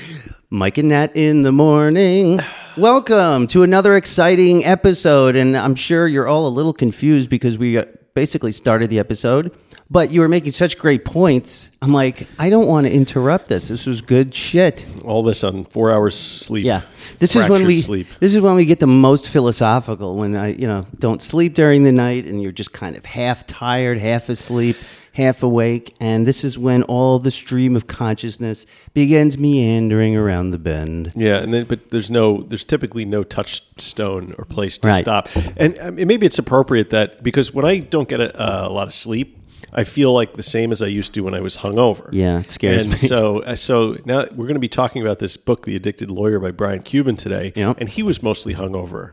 Mike 0.51 0.79
and 0.79 0.89
Nat 0.89 1.15
in 1.17 1.43
the 1.43 1.53
morning. 1.53 2.41
Welcome 2.77 3.47
to 3.49 3.63
another 3.63 3.95
exciting 3.95 4.65
episode. 4.65 5.37
And 5.37 5.57
I'm 5.57 5.77
sure 5.77 6.09
you're 6.09 6.27
all 6.27 6.49
a 6.49 6.51
little 6.51 6.73
confused 6.73 7.31
because 7.31 7.57
we 7.57 7.81
basically 8.15 8.51
started 8.53 8.91
the 8.91 8.99
episode, 8.99 9.55
but 9.93 10.11
you 10.11 10.21
were 10.21 10.29
making 10.29 10.53
such 10.53 10.79
great 10.79 11.05
points. 11.05 11.71
I'm 11.83 11.91
like, 11.91 12.27
I 12.39 12.49
don't 12.49 12.67
want 12.67 12.87
to 12.87 12.93
interrupt 12.93 13.49
this. 13.49 13.69
This 13.69 13.85
was 13.85 14.01
good 14.01 14.35
shit. 14.35 14.87
All 15.05 15.23
this 15.23 15.45
on 15.45 15.65
four 15.67 15.93
hours 15.93 16.19
sleep. 16.19 16.65
Yeah. 16.65 16.81
This 17.19 17.37
is 17.37 17.49
when 17.49 17.67
we 17.67 17.77
sleep. 17.77 18.07
this 18.19 18.33
is 18.35 18.41
when 18.41 18.55
we 18.57 18.65
get 18.65 18.81
the 18.81 18.87
most 18.87 19.29
philosophical 19.29 20.17
when 20.17 20.35
I, 20.35 20.49
you 20.55 20.67
know, 20.67 20.85
don't 20.99 21.21
sleep 21.21 21.55
during 21.55 21.83
the 21.85 21.93
night 21.93 22.25
and 22.25 22.43
you're 22.43 22.53
just 22.53 22.73
kind 22.73 22.97
of 22.97 23.05
half 23.05 23.47
tired, 23.47 23.99
half 23.99 24.29
asleep, 24.31 24.77
half 25.13 25.43
awake, 25.43 25.95
and 26.01 26.27
this 26.27 26.43
is 26.43 26.57
when 26.57 26.83
all 26.85 27.19
the 27.19 27.31
stream 27.31 27.77
of 27.77 27.87
consciousness 27.87 28.65
begins 28.95 29.37
meandering 29.37 30.17
around 30.17 30.51
the 30.53 30.59
bend. 30.59 31.13
Yeah, 31.15 31.37
and 31.37 31.53
then 31.53 31.65
but 31.67 31.91
there's 31.91 32.11
no 32.11 32.43
there's 32.45 32.65
typically 32.65 33.05
no 33.05 33.23
touchstone 33.23 34.35
or 34.39 34.45
place 34.47 34.79
to 34.79 34.89
Right. 34.89 35.01
stop. 35.05 35.29
And 35.59 35.79
um, 35.81 35.95
maybe 35.97 36.25
it's 36.27 36.39
appropriate 36.39 36.91
that 36.91 37.23
because 37.23 37.53
when 37.53 37.65
I 37.67 37.79
don't 37.79 38.09
get 38.09 38.21
a, 38.21 38.67
a 38.67 38.71
lot 38.71 38.87
of 38.87 38.95
sleep, 38.95 39.39
I 39.73 39.85
feel 39.85 40.13
like 40.13 40.35
the 40.35 40.43
same 40.43 40.71
as 40.73 40.83
I 40.83 40.87
used 40.87 41.15
to 41.15 41.23
when 41.23 41.35
I 41.35 41.41
was 41.41 41.57
hungover. 41.59 42.09
Yeah, 42.13 42.41
it 42.41 42.51
scares 42.51 42.83
and 42.83 42.91
me. 42.91 42.97
So 42.97 43.41
uh, 43.43 43.57
so 43.57 43.97
now 44.05 44.27
we're 44.33 44.47
going 44.47 44.55
to 44.55 44.61
be 44.61 44.69
talking 44.69 45.01
about 45.03 45.19
this 45.19 45.37
book, 45.37 45.65
The 45.65 45.77
Addicted 45.77 46.11
Lawyer 46.11 46.39
by 46.39 46.51
Brian 46.51 46.83
Cuban 46.83 47.17
today. 47.17 47.53
Yep. 47.57 47.77
And 47.81 47.89
he 47.89 48.03
was 48.03 48.23
mostly 48.23 48.55
hungover 48.55 49.13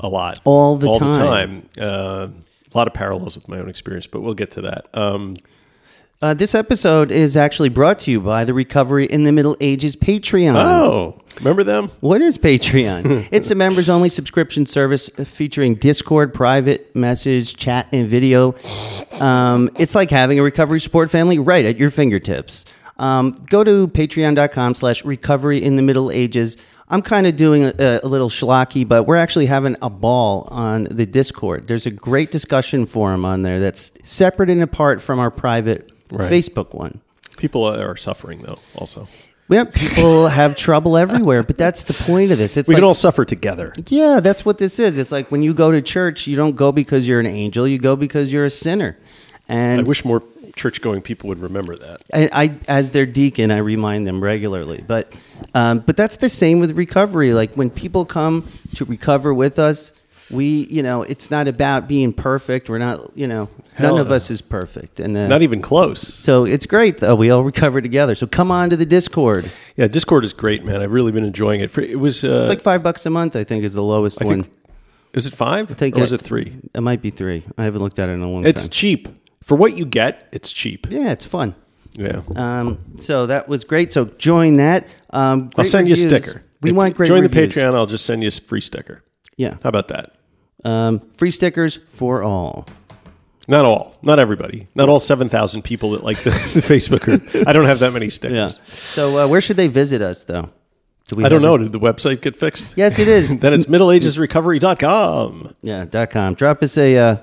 a 0.00 0.08
lot. 0.08 0.40
All 0.44 0.76
the 0.76 0.88
all 0.88 0.98
time. 0.98 1.12
the 1.12 1.18
time. 1.18 1.68
Uh, 1.78 2.28
a 2.72 2.76
lot 2.76 2.86
of 2.86 2.92
parallels 2.94 3.36
with 3.36 3.48
my 3.48 3.58
own 3.58 3.68
experience, 3.68 4.06
but 4.06 4.20
we'll 4.20 4.34
get 4.34 4.50
to 4.52 4.60
that. 4.62 4.86
Um, 4.94 5.36
Uh, 6.22 6.32
this 6.32 6.54
episode 6.54 7.10
is 7.10 7.36
actually 7.36 7.68
brought 7.68 7.98
to 8.00 8.10
you 8.10 8.20
by 8.20 8.44
the 8.44 8.54
Recovery 8.54 9.04
in 9.06 9.24
the 9.24 9.32
Middle 9.32 9.56
Ages 9.60 9.94
Patreon. 9.94 10.54
oh, 10.56 11.20
remember 11.38 11.64
them? 11.64 11.90
What 12.00 12.20
is 12.20 12.38
Patreon? 12.38 13.28
it's 13.32 13.50
a 13.50 13.54
members 13.54 13.88
only 13.88 14.08
subscription 14.08 14.66
service 14.66 15.08
featuring 15.24 15.74
Discord, 15.76 16.32
private 16.34 16.94
message, 16.94 17.56
chat, 17.56 17.88
and 17.92 18.08
video. 18.08 18.54
Um, 19.12 19.70
it's 19.78 19.94
like 19.94 20.10
having 20.10 20.38
a 20.38 20.42
recovery 20.42 20.80
support 20.80 21.10
family 21.10 21.38
right 21.38 21.64
at 21.64 21.76
your 21.76 21.90
fingertips. 21.90 22.64
Um, 22.98 23.32
go 23.50 23.64
to 23.64 23.88
patreon.com 23.88 24.74
slash 24.76 25.04
recovery 25.04 25.62
in 25.62 25.76
the 25.76 25.82
middle 25.82 26.10
ages. 26.10 26.56
I'm 26.88 27.02
kind 27.02 27.26
of 27.26 27.36
doing 27.36 27.64
a, 27.64 28.00
a 28.02 28.06
little 28.06 28.28
schlocky, 28.28 28.86
but 28.86 29.04
we're 29.04 29.16
actually 29.16 29.46
having 29.46 29.76
a 29.82 29.88
ball 29.90 30.46
on 30.50 30.84
the 30.84 31.06
Discord. 31.06 31.66
There's 31.66 31.86
a 31.86 31.90
great 31.90 32.30
discussion 32.30 32.86
forum 32.86 33.24
on 33.24 33.42
there 33.42 33.58
that's 33.58 33.90
separate 34.04 34.50
and 34.50 34.62
apart 34.62 35.00
from 35.02 35.18
our 35.18 35.30
private 35.30 35.90
Right. 36.10 36.30
Facebook 36.30 36.74
one. 36.74 37.00
People 37.38 37.64
are 37.64 37.96
suffering 37.96 38.42
though. 38.42 38.58
Also, 38.76 39.08
Yeah, 39.48 39.64
people 39.64 40.28
have 40.28 40.56
trouble 40.56 40.96
everywhere, 40.96 41.42
but 41.42 41.58
that's 41.58 41.82
the 41.84 41.92
point 41.92 42.32
of 42.32 42.38
this. 42.38 42.56
It's 42.56 42.66
we 42.66 42.74
like, 42.74 42.80
can 42.80 42.84
all 42.84 42.94
suffer 42.94 43.24
together. 43.24 43.74
yeah, 43.88 44.20
that's 44.20 44.44
what 44.44 44.58
this 44.58 44.78
is. 44.78 44.96
It's 44.96 45.12
like 45.12 45.30
when 45.30 45.42
you 45.42 45.52
go 45.52 45.70
to 45.70 45.82
church, 45.82 46.26
you 46.26 46.34
don't 46.34 46.56
go 46.56 46.72
because 46.72 47.06
you're 47.06 47.20
an 47.20 47.26
angel, 47.26 47.68
you 47.68 47.78
go 47.78 47.94
because 47.94 48.32
you're 48.32 48.46
a 48.46 48.50
sinner. 48.50 48.96
And 49.46 49.82
I 49.82 49.84
wish 49.84 50.04
more 50.04 50.22
church-going 50.56 51.02
people 51.02 51.28
would 51.28 51.40
remember 51.40 51.76
that. 51.76 52.00
I, 52.12 52.30
I, 52.32 52.58
as 52.68 52.92
their 52.92 53.06
deacon, 53.06 53.50
I 53.50 53.58
remind 53.58 54.06
them 54.06 54.22
regularly. 54.22 54.82
But, 54.86 55.12
um, 55.52 55.80
but 55.80 55.96
that's 55.96 56.16
the 56.16 56.28
same 56.28 56.60
with 56.60 56.72
recovery. 56.72 57.34
Like 57.34 57.54
when 57.54 57.70
people 57.70 58.04
come 58.04 58.48
to 58.76 58.84
recover 58.84 59.34
with 59.34 59.58
us, 59.58 59.92
we, 60.30 60.66
you 60.70 60.82
know, 60.82 61.02
it's 61.02 61.30
not 61.30 61.48
about 61.48 61.86
being 61.88 62.12
perfect. 62.12 62.68
We're 62.68 62.78
not, 62.78 63.16
you 63.16 63.26
know, 63.26 63.48
Hell 63.74 63.92
none 63.96 64.00
of 64.00 64.10
us 64.10 64.30
is 64.30 64.40
perfect. 64.40 65.00
And 65.00 65.16
uh, 65.16 65.26
Not 65.26 65.42
even 65.42 65.60
close. 65.60 66.00
so 66.00 66.44
it's 66.44 66.64
great 66.66 66.98
though. 66.98 67.14
We 67.14 67.30
all 67.30 67.42
recover 67.44 67.80
together. 67.80 68.14
So 68.14 68.26
come 68.26 68.50
on 68.50 68.70
to 68.70 68.76
the 68.76 68.86
Discord. 68.86 69.50
Yeah, 69.76 69.88
Discord 69.88 70.24
is 70.24 70.32
great, 70.32 70.64
man. 70.64 70.80
I've 70.80 70.92
really 70.92 71.12
been 71.12 71.24
enjoying 71.24 71.60
it. 71.60 71.76
It 71.78 71.98
was 71.98 72.24
uh, 72.24 72.40
It's 72.42 72.48
like 72.48 72.60
five 72.60 72.82
bucks 72.82 73.04
a 73.06 73.10
month. 73.10 73.36
I 73.36 73.44
think 73.44 73.64
is 73.64 73.74
the 73.74 73.82
lowest 73.82 74.22
I 74.22 74.26
one. 74.26 74.42
think 74.44 74.54
Is 75.12 75.26
it 75.26 75.34
five? 75.34 75.68
think 75.68 75.96
or 75.98 76.00
was 76.02 76.12
it 76.12 76.20
three? 76.20 76.54
It 76.74 76.80
might 76.80 77.02
be 77.02 77.10
three. 77.10 77.42
I 77.58 77.64
haven't 77.64 77.82
looked 77.82 77.98
at 77.98 78.08
it 78.08 78.12
in 78.12 78.22
a 78.22 78.30
long 78.30 78.46
It's 78.46 78.62
time. 78.62 78.66
It's 78.68 78.76
cheap 78.76 79.08
for 79.42 79.56
what 79.56 79.76
you 79.76 79.84
get. 79.84 80.28
It's 80.32 80.52
cheap. 80.52 80.86
Yeah, 80.90 81.10
it's 81.12 81.24
fun. 81.26 81.54
Yeah. 81.96 82.22
Um, 82.34 82.78
so 82.98 83.26
that 83.26 83.48
was 83.48 83.62
great. 83.64 83.92
So 83.92 84.06
join 84.18 84.54
that. 84.56 84.86
Um, 85.10 85.50
I'll 85.56 85.64
send 85.64 85.86
you 85.88 85.94
a 85.94 85.96
sticker. 85.96 86.42
We 86.60 86.70
If 86.70 86.76
want 86.76 86.96
great 86.96 87.08
Join 87.08 87.22
reviews. 87.22 87.52
the 87.54 87.60
Patreon. 87.60 87.74
I'll 87.74 87.86
just 87.86 88.06
send 88.06 88.22
you 88.22 88.28
a 88.28 88.32
free 88.32 88.60
sticker. 88.60 89.02
Yeah. 89.36 89.56
How 89.62 89.68
about 89.68 89.88
that? 89.88 90.14
Um, 90.64 91.00
free 91.10 91.30
stickers 91.30 91.78
for 91.90 92.22
all. 92.22 92.66
Not 93.46 93.64
all. 93.64 93.96
Not 94.02 94.18
everybody. 94.18 94.68
Not 94.74 94.88
all 94.88 94.98
seven 94.98 95.28
thousand 95.28 95.62
people 95.62 95.90
that 95.92 96.02
like 96.02 96.18
the, 96.22 96.30
the 96.54 96.60
Facebook 96.60 97.00
group. 97.00 97.28
I 97.46 97.52
don't 97.52 97.66
have 97.66 97.80
that 97.80 97.92
many 97.92 98.08
stickers. 98.10 98.58
Yeah. 98.58 98.64
So 98.74 99.24
uh, 99.24 99.28
where 99.28 99.40
should 99.40 99.56
they 99.56 99.68
visit 99.68 100.00
us 100.00 100.24
though? 100.24 100.50
Do 101.06 101.16
we 101.16 101.24
I 101.24 101.28
don't 101.28 101.42
know. 101.42 101.56
it? 101.56 101.58
Did 101.58 101.72
the 101.72 101.80
website 101.80 102.22
get 102.22 102.34
fixed? 102.34 102.78
Yes, 102.78 102.98
it 102.98 103.08
is. 103.08 103.36
then 103.40 103.52
it's 103.52 103.66
middleagesrecovery.com. 103.66 105.54
Yeah, 105.62 105.84
dot 105.84 106.10
com. 106.10 106.34
Drop 106.34 106.62
us 106.62 106.78
a 106.78 106.96
uh, 106.96 107.16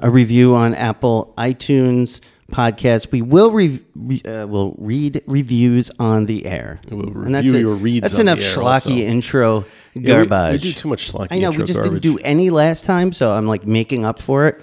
a 0.00 0.10
review 0.10 0.54
on 0.54 0.74
Apple 0.74 1.34
iTunes 1.36 2.20
podcast. 2.52 3.10
We 3.10 3.22
will 3.22 3.50
re- 3.50 3.80
re- 3.94 4.22
uh, 4.22 4.46
will 4.46 4.74
read 4.78 5.22
reviews 5.26 5.90
on 5.98 6.26
the 6.26 6.46
air. 6.46 6.80
We'll 6.90 7.06
And 7.24 7.34
that's 7.34 7.44
review 7.44 7.56
it. 7.56 7.60
your 7.62 7.74
reads 7.74 8.02
That's 8.02 8.18
enough 8.18 8.38
schlocky 8.38 8.98
intro 9.00 9.64
Yeah, 9.94 10.20
we- 10.22 10.26
garbage. 10.26 10.62
we 10.64 10.70
do 10.70 10.74
too 10.74 10.88
much 10.88 11.10
schlocky 11.12 11.28
I 11.30 11.38
know. 11.38 11.50
We 11.50 11.58
just 11.64 11.80
garbage. 11.80 12.02
didn't 12.02 12.16
do 12.16 12.18
any 12.24 12.50
last 12.50 12.84
time, 12.84 13.12
so 13.12 13.30
I'm 13.32 13.46
like 13.46 13.66
making 13.66 14.04
up 14.04 14.20
for 14.22 14.46
it. 14.46 14.60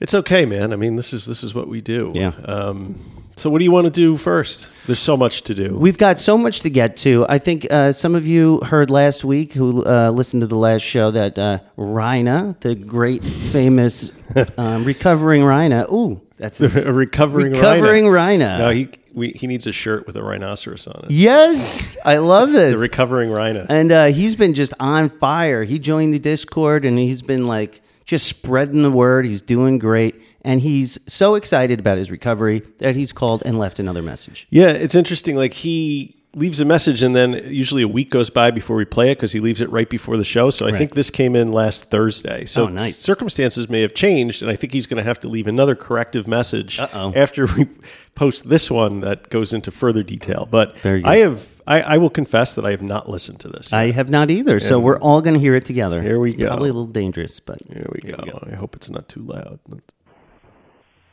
It's 0.00 0.14
okay, 0.14 0.44
man. 0.46 0.72
I 0.72 0.76
mean, 0.76 0.96
this 0.96 1.12
is 1.12 1.26
this 1.26 1.44
is 1.44 1.54
what 1.54 1.68
we 1.68 1.80
do. 1.80 2.10
Yeah. 2.14 2.32
Um, 2.44 2.98
so, 3.36 3.48
what 3.48 3.60
do 3.60 3.64
you 3.64 3.70
want 3.70 3.84
to 3.86 3.90
do 3.90 4.16
first? 4.16 4.70
There's 4.86 4.98
so 4.98 5.16
much 5.16 5.42
to 5.42 5.54
do. 5.54 5.76
We've 5.78 5.96
got 5.96 6.18
so 6.18 6.36
much 6.36 6.60
to 6.60 6.70
get 6.70 6.96
to. 6.98 7.24
I 7.28 7.38
think 7.38 7.66
uh, 7.70 7.92
some 7.92 8.14
of 8.16 8.26
you 8.26 8.58
heard 8.60 8.90
last 8.90 9.24
week 9.24 9.52
who 9.54 9.84
uh, 9.86 10.10
listened 10.10 10.40
to 10.42 10.46
the 10.48 10.56
last 10.58 10.82
show 10.82 11.10
that 11.12 11.38
uh, 11.38 11.60
Rhina, 11.78 12.58
the 12.60 12.74
great 12.74 13.22
famous 13.24 14.10
um, 14.58 14.84
recovering 14.84 15.42
Rhina. 15.42 15.90
Ooh, 15.90 16.20
that's 16.42 16.60
a 16.60 16.92
recovering 16.92 17.52
rhino. 17.52 17.70
recovering 17.70 18.08
rhino. 18.08 18.44
Rhina. 18.44 18.58
No, 18.58 18.70
he 18.70 18.88
we, 19.14 19.30
he 19.32 19.46
needs 19.46 19.66
a 19.66 19.72
shirt 19.72 20.06
with 20.06 20.16
a 20.16 20.22
rhinoceros 20.22 20.86
on 20.86 21.04
it. 21.04 21.10
Yes, 21.10 21.96
I 22.04 22.18
love 22.18 22.50
this. 22.52 22.74
The 22.74 22.80
recovering 22.80 23.30
rhino. 23.30 23.66
and 23.68 23.92
uh, 23.92 24.06
he's 24.06 24.34
been 24.36 24.54
just 24.54 24.74
on 24.80 25.08
fire. 25.08 25.64
He 25.64 25.78
joined 25.78 26.12
the 26.14 26.18
Discord 26.18 26.84
and 26.84 26.98
he's 26.98 27.22
been 27.22 27.44
like 27.44 27.80
just 28.04 28.26
spreading 28.26 28.82
the 28.82 28.90
word. 28.90 29.24
He's 29.24 29.42
doing 29.42 29.78
great. 29.78 30.20
And 30.44 30.60
he's 30.60 30.98
so 31.06 31.36
excited 31.36 31.78
about 31.78 31.98
his 31.98 32.10
recovery 32.10 32.62
that 32.78 32.96
he's 32.96 33.12
called 33.12 33.44
and 33.46 33.58
left 33.58 33.78
another 33.78 34.02
message. 34.02 34.48
Yeah, 34.50 34.70
it's 34.70 34.96
interesting. 34.96 35.36
Like 35.36 35.52
he 35.52 36.21
leaves 36.34 36.60
a 36.60 36.64
message, 36.64 37.02
and 37.02 37.14
then 37.14 37.32
usually 37.52 37.82
a 37.82 37.88
week 37.88 38.08
goes 38.10 38.30
by 38.30 38.50
before 38.50 38.76
we 38.76 38.84
play 38.84 39.10
it 39.10 39.16
because 39.16 39.32
he 39.32 39.40
leaves 39.40 39.60
it 39.60 39.70
right 39.70 39.88
before 39.88 40.16
the 40.16 40.24
show. 40.24 40.48
So 40.50 40.66
I 40.66 40.72
think 40.72 40.94
this 40.94 41.10
came 41.10 41.36
in 41.36 41.52
last 41.52 41.90
Thursday. 41.90 42.46
So 42.46 42.64
Oh, 42.64 42.68
nice. 42.68 42.96
circumstances 42.96 43.68
may 43.68 43.82
have 43.82 43.92
changed, 43.94 44.40
and 44.42 44.50
I 44.50 44.56
think 44.56 44.72
he's 44.72 44.86
going 44.86 44.96
to 44.96 45.02
have 45.02 45.20
to 45.20 45.28
leave 45.28 45.46
another 45.46 45.74
corrective 45.74 46.26
message 46.26 46.78
Uh-oh. 46.80 47.12
after 47.14 47.46
we 47.46 47.66
post 48.14 48.48
this 48.48 48.70
one 48.70 49.00
that 49.00 49.28
goes 49.28 49.52
into 49.52 49.70
further 49.70 50.02
detail. 50.02 50.48
But. 50.50 50.74
I 50.84 51.16
have, 51.16 51.46
I, 51.66 51.80
I 51.82 51.98
will 51.98 52.10
confess 52.10 52.54
that 52.54 52.64
I 52.64 52.70
have 52.70 52.82
not 52.82 53.08
listened 53.10 53.40
to 53.40 53.48
this. 53.48 53.72
I 53.72 53.90
have 53.90 54.08
not 54.08 54.30
either. 54.30 54.58
So 54.58 54.78
we're 54.80 54.98
all 54.98 55.20
going 55.20 55.34
to 55.34 55.40
hear 55.40 55.54
it 55.54 55.64
together. 55.66 56.00
Here 56.00 56.18
we 56.18 56.30
It's 56.30 56.40
go. 56.40 56.46
Probably 56.48 56.70
a 56.70 56.72
little 56.72 56.86
dangerous, 56.86 57.40
but 57.40 57.58
Here 57.70 57.86
we 57.92 58.10
go. 58.10 58.40
I 58.50 58.54
hope 58.54 58.74
it's 58.74 58.88
not 58.90 59.08
too 59.08 59.20
loud. 59.20 59.58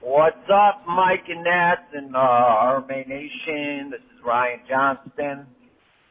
What's 0.10 0.50
up, 0.52 0.82
Mike 0.88 1.30
and 1.30 1.44
Nats 1.44 1.86
and 1.94 2.16
uh, 2.16 2.18
RMA 2.18 3.08
Nation? 3.08 3.92
This 3.92 4.02
is 4.02 4.26
Ryan 4.26 4.60
Johnston, 4.68 5.46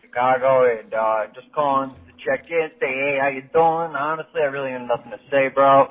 Chicago, 0.00 0.71
and 0.71 0.95
uh, 0.95 1.26
just 1.35 1.50
calling 1.52 1.90
to 2.07 2.12
check 2.23 2.47
in, 2.49 2.71
say 2.78 2.87
hey, 2.87 3.19
how 3.21 3.26
you 3.26 3.43
doing? 3.50 3.99
Honestly, 3.99 4.38
I 4.40 4.55
really 4.55 4.71
have 4.71 4.87
nothing 4.87 5.11
to 5.11 5.19
say, 5.33 5.49
bro. 5.52 5.90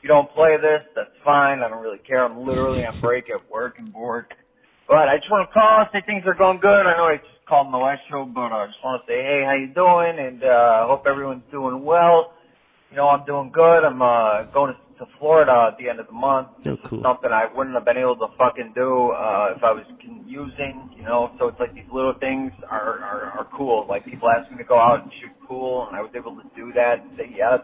you 0.00 0.08
don't 0.08 0.32
play 0.32 0.56
this, 0.56 0.80
that's 0.96 1.12
fine. 1.22 1.60
I 1.60 1.68
don't 1.68 1.82
really 1.82 2.00
care. 2.08 2.24
I'm 2.24 2.48
literally 2.48 2.86
on 2.86 2.96
break 3.02 3.28
at 3.28 3.44
work 3.52 3.74
and 3.76 3.92
bored. 3.92 4.32
But 4.88 5.10
I 5.12 5.18
just 5.18 5.30
want 5.30 5.46
to 5.46 5.52
call 5.52 5.84
and 5.84 5.88
say 5.92 6.00
things 6.06 6.24
are 6.24 6.32
going 6.32 6.58
good. 6.58 6.88
I 6.88 6.96
know 6.96 7.04
I 7.04 7.16
just 7.18 7.44
called 7.46 7.66
in 7.66 7.72
the 7.72 7.84
last 7.84 8.00
show, 8.08 8.24
but 8.24 8.48
I 8.48 8.64
just 8.64 8.80
want 8.82 9.04
to 9.04 9.12
say 9.12 9.20
hey, 9.20 9.44
how 9.44 9.60
you 9.60 9.68
doing? 9.76 10.16
And 10.24 10.42
uh, 10.42 10.88
hope 10.88 11.04
everyone's 11.04 11.44
doing 11.52 11.84
well. 11.84 12.32
You 12.88 12.96
know, 12.96 13.08
I'm 13.08 13.26
doing 13.26 13.52
good. 13.52 13.84
I'm 13.84 14.00
uh, 14.00 14.48
going 14.54 14.72
to, 14.72 14.80
to 14.98 15.06
Florida 15.18 15.70
at 15.72 15.78
the 15.78 15.88
end 15.88 16.00
of 16.00 16.06
the 16.06 16.12
month. 16.12 16.48
Oh, 16.66 16.76
cool. 16.84 17.02
Something 17.02 17.30
I 17.32 17.46
wouldn't 17.54 17.74
have 17.74 17.84
been 17.84 17.96
able 17.96 18.16
to 18.16 18.28
fucking 18.38 18.72
do 18.74 19.10
uh, 19.12 19.54
if 19.56 19.62
I 19.62 19.72
was 19.72 19.84
using. 20.26 20.90
You 20.96 21.04
know, 21.04 21.32
so 21.38 21.48
it's 21.48 21.60
like 21.60 21.74
these 21.74 21.88
little 21.92 22.14
things 22.14 22.52
are, 22.68 23.00
are 23.00 23.24
are 23.38 23.48
cool. 23.56 23.86
Like 23.88 24.04
people 24.04 24.28
ask 24.28 24.50
me 24.50 24.58
to 24.58 24.64
go 24.64 24.78
out 24.78 25.02
and 25.02 25.12
shoot 25.20 25.32
pool, 25.46 25.86
and 25.88 25.96
I 25.96 26.00
was 26.00 26.10
able 26.14 26.34
to 26.36 26.44
do 26.56 26.72
that 26.74 27.00
and 27.00 27.10
say 27.16 27.32
yes. 27.34 27.60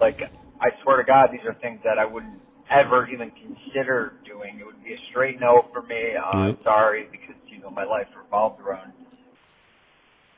Like 0.00 0.20
I 0.60 0.68
swear 0.82 0.98
to 0.98 1.04
God, 1.04 1.30
these 1.32 1.44
are 1.46 1.54
things 1.54 1.80
that 1.84 1.98
I 1.98 2.04
wouldn't 2.04 2.40
ever 2.70 3.08
even 3.08 3.30
consider 3.30 4.14
doing. 4.24 4.58
It 4.60 4.66
would 4.66 4.82
be 4.82 4.94
a 4.94 4.98
straight 5.10 5.40
no 5.40 5.66
for 5.72 5.82
me. 5.82 6.14
Uh. 6.16 6.52
Sorry, 6.64 7.08
because 7.10 7.36
you 7.46 7.60
know 7.60 7.70
my 7.70 7.84
life 7.84 8.08
revolved 8.16 8.60
around 8.60 8.92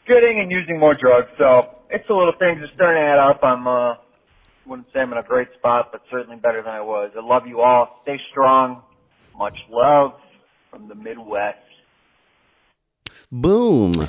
getting 0.07 0.41
and 0.41 0.51
using 0.51 0.79
more 0.79 0.95
drugs. 0.95 1.29
So 1.39 1.71
it's 1.91 2.07
the 2.09 2.15
little 2.15 2.35
things 2.39 2.61
that 2.61 2.71
starting 2.75 3.01
to 3.01 3.07
add 3.07 3.19
up. 3.19 3.41
I'm 3.43 3.67
uh 3.67 3.95
wouldn't 4.67 4.89
say 4.93 5.01
I'm 5.01 5.13
in 5.13 5.19
a 5.19 5.23
great 5.23 5.49
spot, 5.59 5.91
but 5.93 6.03
certainly 6.11 6.37
better 6.37 6.63
than 6.63 6.73
I 6.73 6.81
was. 6.81 7.11
I 7.17 7.21
love 7.27 7.47
you 7.47 7.61
all. 7.61 8.01
Stay 8.03 8.19
strong. 8.31 8.83
Much 9.37 9.57
love 9.71 10.13
from 10.71 10.89
the 10.89 10.95
Midwest. 10.95 11.59
boom. 13.33 14.09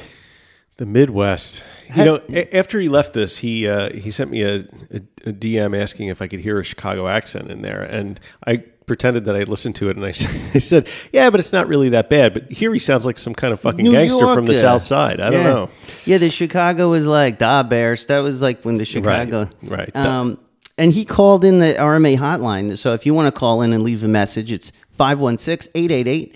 The 0.78 0.86
Midwest. 0.86 1.64
You 1.96 2.06
know, 2.06 2.22
after 2.54 2.80
he 2.80 2.90
left 2.90 3.14
this, 3.14 3.38
he 3.38 3.68
uh, 3.68 3.94
he 3.94 4.10
sent 4.10 4.32
me 4.32 4.42
a, 4.42 4.56
a, 4.56 5.02
a 5.28 5.34
DM 5.34 5.80
asking 5.80 6.08
if 6.08 6.22
I 6.22 6.28
could 6.28 6.40
hear 6.40 6.60
a 6.60 6.64
Chicago 6.64 7.08
accent 7.08 7.52
in 7.52 7.62
there, 7.62 7.84
and 7.84 8.20
I 8.48 8.64
pretended 8.92 9.24
that 9.24 9.36
I 9.38 9.44
listened 9.44 9.76
to 9.78 9.90
it, 9.90 9.96
and 9.96 10.06
I 10.06 10.12
said, 10.12 10.90
"Yeah, 11.14 11.30
but 11.30 11.40
it's 11.40 11.54
not 11.54 11.68
really 11.70 11.88
that 11.90 12.10
bad." 12.10 12.34
But 12.34 12.52
here 12.52 12.74
he 12.74 12.80
sounds 12.80 13.06
like 13.06 13.18
some 13.18 13.34
kind 13.34 13.54
of 13.54 13.60
fucking 13.62 13.86
New 13.86 13.92
gangster 13.92 14.34
from 14.34 14.46
the 14.48 14.54
South 14.54 14.82
Side. 14.82 15.22
I 15.22 15.30
don't 15.30 15.42
Yeah. 15.46 15.54
know. 15.54 15.70
Yeah, 16.06 16.18
the 16.18 16.30
Chicago 16.30 16.90
was 16.90 17.08
like 17.08 17.38
da 17.38 17.64
Bears. 17.64 18.06
That 18.08 18.20
was 18.20 18.42
like 18.42 18.64
when 18.64 18.76
the 18.78 18.84
Chicago. 18.86 19.50
right. 19.64 19.96
Um, 19.96 20.38
and 20.78 20.92
he 20.92 21.06
called 21.06 21.46
in 21.46 21.60
the 21.60 21.74
RMA 21.80 22.18
hotline. 22.18 22.78
So 22.78 22.94
if 22.94 23.06
you 23.06 23.14
want 23.14 23.34
to 23.34 23.40
call 23.40 23.62
in 23.62 23.72
and 23.72 23.82
leave 23.84 24.04
a 24.04 24.08
message, 24.10 24.52
it's 24.52 24.72
516 24.92 25.72
888 25.76 26.36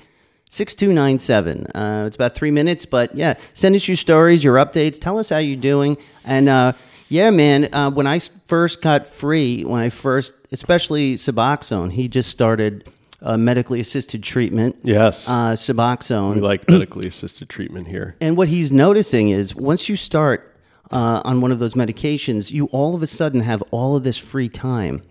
6297. 0.50 1.68
Uh, 1.76 2.04
It's 2.08 2.16
about 2.16 2.36
three 2.36 2.52
minutes, 2.52 2.86
but 2.86 3.16
yeah, 3.16 3.34
send 3.54 3.76
us 3.76 3.88
your 3.88 3.98
stories, 3.98 4.44
your 4.44 4.56
updates. 4.56 5.00
Tell 5.00 5.18
us 5.20 5.30
how 5.30 5.40
you're 5.40 5.56
doing. 5.58 5.98
And 6.24 6.48
uh, 6.48 6.74
yeah, 7.10 7.30
man, 7.30 7.70
uh, 7.74 7.92
I 8.06 8.20
first 8.48 8.82
got 8.82 9.06
free, 9.08 9.64
when 9.64 9.82
I 9.82 9.90
first, 9.90 10.34
especially 10.52 11.16
Suboxone, 11.16 11.92
he 11.92 12.08
just 12.08 12.30
started 12.30 12.90
uh, 13.22 13.38
medically 13.38 13.80
assisted 13.80 14.24
treatment. 14.24 14.76
Yes, 14.84 15.28
Uh, 15.28 15.52
Suboxone. 15.54 16.36
we 16.36 16.42
like 16.42 16.70
medically 16.70 17.08
assisted 17.08 17.50
treatment 17.50 17.88
here. 17.88 18.16
And 18.22 18.38
what 18.38 18.48
he's 18.50 18.72
noticing 18.72 19.30
is 19.30 19.56
once 19.56 19.90
you 19.90 19.96
start 19.96 20.56
uh, 20.92 21.22
on 21.26 21.42
one 21.42 21.52
of 21.52 21.60
those 21.60 21.74
medications, 21.74 22.52
you 22.52 22.66
all 22.68 22.96
of 22.96 23.02
a 23.02 23.08
sudden 23.08 23.42
have 23.42 23.64
all 23.72 23.96
of 23.96 24.04
this 24.04 24.18
free 24.18 24.50
time 24.50 25.02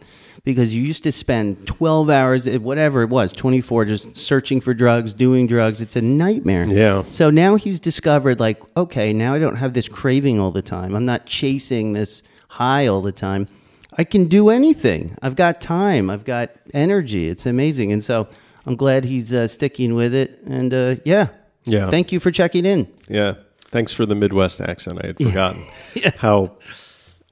because 0.45 0.75
you 0.75 0.83
used 0.83 1.03
to 1.05 1.13
spend 1.13 1.67
12 1.67 2.11
hours, 2.11 2.47
eh, 2.47 2.59
whatever 2.59 3.03
it 3.03 3.09
was, 3.09 3.33
24, 3.33 3.87
just 3.87 4.17
searching 4.17 4.61
for 4.61 4.75
drugs, 4.75 5.15
doing 5.15 5.47
drugs. 5.47 5.81
It's 5.81 5.97
a 5.97 6.03
nightmare. 6.03 6.65
Yeah. 6.67 7.05
So 7.11 7.31
now 7.31 7.57
he's 7.57 7.81
discovered, 7.81 8.39
like, 8.39 8.63
okay, 8.77 9.13
now 9.13 9.35
I 9.35 9.39
don't 9.39 9.57
have 9.57 9.73
this 9.73 9.89
craving 9.89 10.39
all 10.39 10.51
the 10.51 10.63
time. 10.63 10.95
I'm 10.95 11.07
not 11.07 11.27
chasing 11.27 11.95
this 11.95 12.23
high 12.49 12.87
all 12.87 13.01
the 13.01 13.13
time. 13.13 13.49
I 13.97 14.05
can 14.05 14.27
do 14.27 14.51
anything. 14.51 15.17
I've 15.23 15.37
got 15.37 15.61
time. 15.61 16.11
I've 16.11 16.25
got 16.25 16.51
energy. 16.75 17.29
It's 17.29 17.47
amazing. 17.47 17.93
And 17.93 18.05
so 18.05 18.29
I'm 18.67 18.77
glad 18.77 19.05
he's 19.05 19.33
uh, 19.33 19.47
sticking 19.47 19.95
with 19.95 20.15
it. 20.15 20.41
And 20.47 20.75
uh, 20.75 20.97
yeah. 21.05 21.29
Yeah. 21.65 21.89
Thank 21.89 22.13
you 22.13 22.21
for 22.21 22.31
checking 22.31 22.67
in. 22.67 22.87
Yeah. 23.09 23.35
Thanks 23.69 23.93
for 23.93 24.05
the 24.05 24.15
Midwest 24.15 24.61
accent. 24.61 25.01
I 25.03 25.09
had 25.09 25.17
forgotten 25.17 25.63
how 26.19 26.57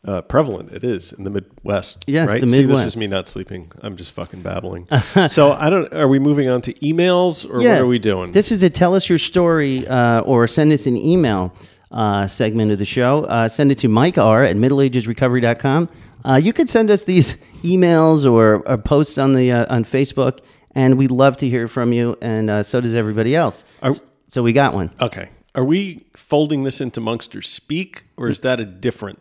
uh, 0.05 0.21
prevalent 0.23 0.73
it 0.73 0.83
is 0.85 1.13
in 1.13 1.25
the 1.25 1.31
Midwest. 1.31 2.05
Yes, 2.07 2.29
right? 2.29 2.41
the 2.41 2.49
See, 2.49 2.65
this 2.65 2.85
is 2.85 2.97
me 2.97 3.07
not 3.07 3.29
sleeping. 3.29 3.71
I'm 3.83 3.97
just 3.97 4.13
fucking 4.13 4.43
babbling. 4.43 4.89
so 5.29 5.53
I 5.53 5.71
don't. 5.71 5.93
Are 5.95 6.09
we 6.09 6.19
moving 6.19 6.49
on 6.49 6.61
to 6.63 6.75
emails 6.75 7.49
or 7.49 7.59
what 7.59 7.67
are 7.67 7.87
we 7.87 7.99
doing? 7.99 8.33
This 8.33 8.51
is 8.51 8.63
a 8.63 8.71
tell 8.71 8.95
us 8.95 9.09
your 9.09 9.19
story 9.19 9.87
uh, 9.87 10.21
or 10.23 10.47
send 10.49 10.73
us 10.73 10.87
an 10.87 10.97
email 10.97 11.55
uh, 11.93 12.27
segment 12.27 12.73
of 12.73 12.79
the 12.79 12.85
show. 12.85 13.25
Uh, 13.25 13.49
send 13.49 13.71
it 13.71 13.79
to 13.79 13.89
Mike 13.89 14.19
R 14.19 14.43
at 14.43 14.57
middleagesrecovery.com. 14.57 15.89
Uh, 16.25 16.41
you 16.43 16.53
could 16.53 16.69
send 16.69 16.91
us 16.91 17.05
these 17.05 17.35
emails 17.63 18.31
or, 18.31 18.67
or 18.69 18.79
posts 18.79 19.19
on 19.19 19.33
the 19.35 19.53
uh, 19.53 19.75
on 19.75 19.85
Facebook, 19.85 20.41
and 20.75 20.97
we'd 20.99 21.11
love 21.11 21.37
to 21.39 21.49
hear 21.49 21.69
from 21.69 21.93
you, 21.93 22.17
and 22.21 22.51
uh, 22.51 22.63
so 22.63 22.81
does 22.81 22.95
everybody 22.95 23.35
else. 23.35 23.65
Are- 23.83 23.95
so 24.29 24.43
we 24.43 24.53
got 24.55 24.73
one. 24.75 24.91
okay. 25.01 25.29
Are 25.55 25.65
we 25.65 26.07
folding 26.17 26.65
this 26.65 26.81
into 26.81 26.99
Monkster 27.03 27.43
Speak 27.43 28.05
or 28.17 28.31
is 28.31 28.41
that 28.41 28.59
a 28.59 28.65
different 28.65 29.19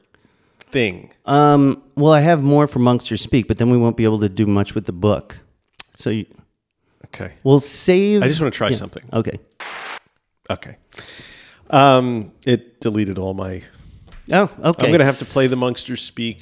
thing? 0.71 1.11
Um, 1.25 1.81
well, 1.95 2.13
I 2.13 2.21
have 2.21 2.43
more 2.43 2.67
for 2.67 2.79
Monkster 2.79 3.17
Speak, 3.17 3.47
but 3.47 3.57
then 3.57 3.69
we 3.69 3.77
won't 3.77 3.97
be 3.97 4.03
able 4.03 4.19
to 4.19 4.29
do 4.29 4.45
much 4.45 4.73
with 4.75 4.85
the 4.85 4.91
book. 4.93 5.37
So 5.95 6.09
you, 6.09 6.25
Okay. 7.07 7.33
we'll 7.43 7.59
save. 7.59 8.23
I 8.23 8.27
just 8.27 8.39
want 8.41 8.53
to 8.53 8.57
try 8.57 8.71
something. 8.71 9.03
Okay. 9.11 9.39
Okay. 10.49 10.77
Um, 11.69 12.31
it 12.45 12.79
deleted 12.81 13.17
all 13.17 13.33
my. 13.33 13.63
Oh, 14.31 14.43
okay. 14.43 14.59
I'm 14.63 14.73
going 14.91 14.99
to 14.99 15.05
have 15.05 15.19
to 15.19 15.25
play 15.25 15.47
the 15.47 15.55
Monkster 15.55 15.97
Speak 15.97 16.39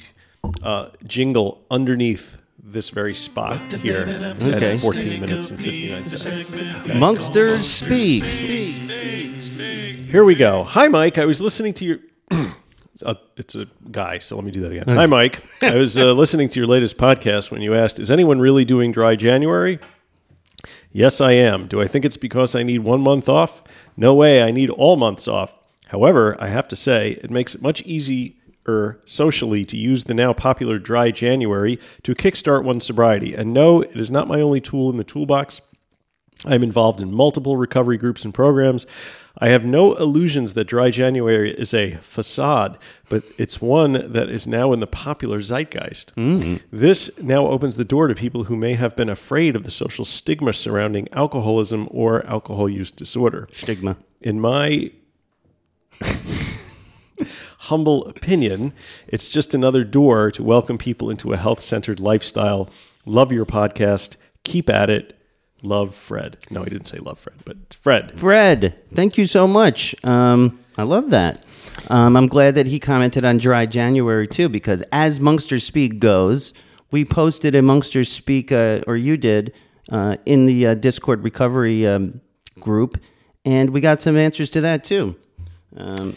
uh, 0.62 0.90
jingle 1.04 1.64
underneath 1.70 2.40
this 2.62 2.90
very 2.90 3.14
spot 3.14 3.58
here 3.72 4.36
Okay. 4.42 4.72
at 4.74 4.78
14 4.78 5.20
minutes 5.20 5.50
and 5.50 5.58
59 5.60 6.06
seconds. 6.06 6.50
Monksters 6.88 7.62
speak. 7.64 8.22
Here 10.10 10.24
we 10.24 10.34
go. 10.34 10.64
Hi, 10.64 10.88
Mike. 10.88 11.18
I 11.18 11.24
was 11.26 11.40
listening 11.40 11.74
to 11.74 11.84
your. 11.84 11.98
Uh, 13.02 13.14
it's 13.36 13.54
a 13.54 13.66
guy, 13.90 14.18
so 14.18 14.36
let 14.36 14.44
me 14.44 14.50
do 14.50 14.60
that 14.60 14.72
again. 14.72 14.88
Hi, 14.88 15.06
Mike. 15.06 15.42
I 15.62 15.74
was 15.74 15.96
uh, 15.96 16.12
listening 16.14 16.48
to 16.50 16.60
your 16.60 16.66
latest 16.66 16.96
podcast 16.96 17.50
when 17.50 17.62
you 17.62 17.74
asked, 17.74 17.98
"Is 17.98 18.10
anyone 18.10 18.40
really 18.40 18.64
doing 18.64 18.92
dry 18.92 19.16
January?" 19.16 19.78
Yes, 20.92 21.20
I 21.20 21.32
am. 21.32 21.68
Do 21.68 21.80
I 21.80 21.86
think 21.86 22.04
it's 22.04 22.16
because 22.16 22.54
I 22.54 22.62
need 22.62 22.80
one 22.80 23.00
month 23.00 23.28
off? 23.28 23.62
No 23.96 24.14
way. 24.14 24.42
I 24.42 24.50
need 24.50 24.70
all 24.70 24.96
months 24.96 25.26
off. 25.28 25.54
However, 25.88 26.36
I 26.40 26.48
have 26.48 26.68
to 26.68 26.76
say, 26.76 27.18
it 27.22 27.30
makes 27.30 27.54
it 27.54 27.62
much 27.62 27.82
easier 27.82 29.00
socially 29.06 29.64
to 29.64 29.76
use 29.76 30.04
the 30.04 30.14
now 30.14 30.32
popular 30.32 30.78
dry 30.78 31.10
January 31.10 31.78
to 32.02 32.14
kickstart 32.14 32.64
one's 32.64 32.84
sobriety. 32.84 33.34
And 33.34 33.52
no, 33.52 33.82
it 33.82 33.96
is 33.96 34.10
not 34.10 34.28
my 34.28 34.40
only 34.40 34.60
tool 34.60 34.90
in 34.90 34.98
the 34.98 35.04
toolbox. 35.04 35.62
I'm 36.46 36.62
involved 36.62 37.00
in 37.02 37.12
multiple 37.12 37.56
recovery 37.56 37.98
groups 37.98 38.24
and 38.24 38.32
programs. 38.32 38.86
I 39.42 39.48
have 39.48 39.64
no 39.64 39.94
illusions 39.94 40.52
that 40.52 40.64
Dry 40.64 40.90
January 40.90 41.50
is 41.50 41.72
a 41.72 41.94
facade, 42.02 42.78
but 43.08 43.24
it's 43.38 43.60
one 43.60 44.12
that 44.12 44.28
is 44.28 44.46
now 44.46 44.74
in 44.74 44.80
the 44.80 44.86
popular 44.86 45.40
zeitgeist. 45.40 46.14
Mm-hmm. 46.14 46.56
This 46.70 47.10
now 47.18 47.46
opens 47.46 47.76
the 47.76 47.84
door 47.84 48.08
to 48.08 48.14
people 48.14 48.44
who 48.44 48.56
may 48.56 48.74
have 48.74 48.94
been 48.96 49.08
afraid 49.08 49.56
of 49.56 49.64
the 49.64 49.70
social 49.70 50.04
stigma 50.04 50.52
surrounding 50.52 51.08
alcoholism 51.12 51.88
or 51.90 52.26
alcohol 52.26 52.68
use 52.68 52.90
disorder. 52.90 53.48
Stigma. 53.50 53.96
In 54.20 54.40
my 54.40 54.90
humble 57.60 58.06
opinion, 58.08 58.74
it's 59.08 59.30
just 59.30 59.54
another 59.54 59.84
door 59.84 60.30
to 60.32 60.42
welcome 60.42 60.76
people 60.76 61.08
into 61.08 61.32
a 61.32 61.38
health 61.38 61.62
centered 61.62 61.98
lifestyle. 61.98 62.68
Love 63.06 63.32
your 63.32 63.46
podcast. 63.46 64.16
Keep 64.44 64.68
at 64.68 64.90
it. 64.90 65.16
Love 65.62 65.94
Fred. 65.94 66.38
No, 66.50 66.62
he 66.62 66.70
didn't 66.70 66.86
say 66.86 66.98
love 66.98 67.18
Fred, 67.18 67.36
but 67.44 67.74
Fred. 67.74 68.18
Fred, 68.18 68.78
thank 68.92 69.18
you 69.18 69.26
so 69.26 69.46
much. 69.46 69.94
Um, 70.04 70.58
I 70.78 70.84
love 70.84 71.10
that. 71.10 71.44
Um, 71.88 72.16
I'm 72.16 72.26
glad 72.26 72.54
that 72.54 72.66
he 72.66 72.78
commented 72.78 73.24
on 73.24 73.38
Dry 73.38 73.66
January 73.66 74.26
too, 74.26 74.48
because 74.48 74.82
as 74.92 75.20
Monkster 75.20 75.60
Speak 75.60 75.98
goes, 75.98 76.54
we 76.90 77.04
posted 77.04 77.54
a 77.54 77.62
Monkster 77.62 78.04
Speak, 78.04 78.50
uh, 78.50 78.80
or 78.86 78.96
you 78.96 79.16
did, 79.16 79.52
uh, 79.90 80.16
in 80.26 80.44
the 80.44 80.68
uh, 80.68 80.74
Discord 80.74 81.22
recovery 81.22 81.86
um, 81.86 82.20
group, 82.58 82.98
and 83.44 83.70
we 83.70 83.80
got 83.80 84.02
some 84.02 84.16
answers 84.16 84.50
to 84.50 84.60
that 84.60 84.84
too. 84.84 85.16
Um, 85.76 86.16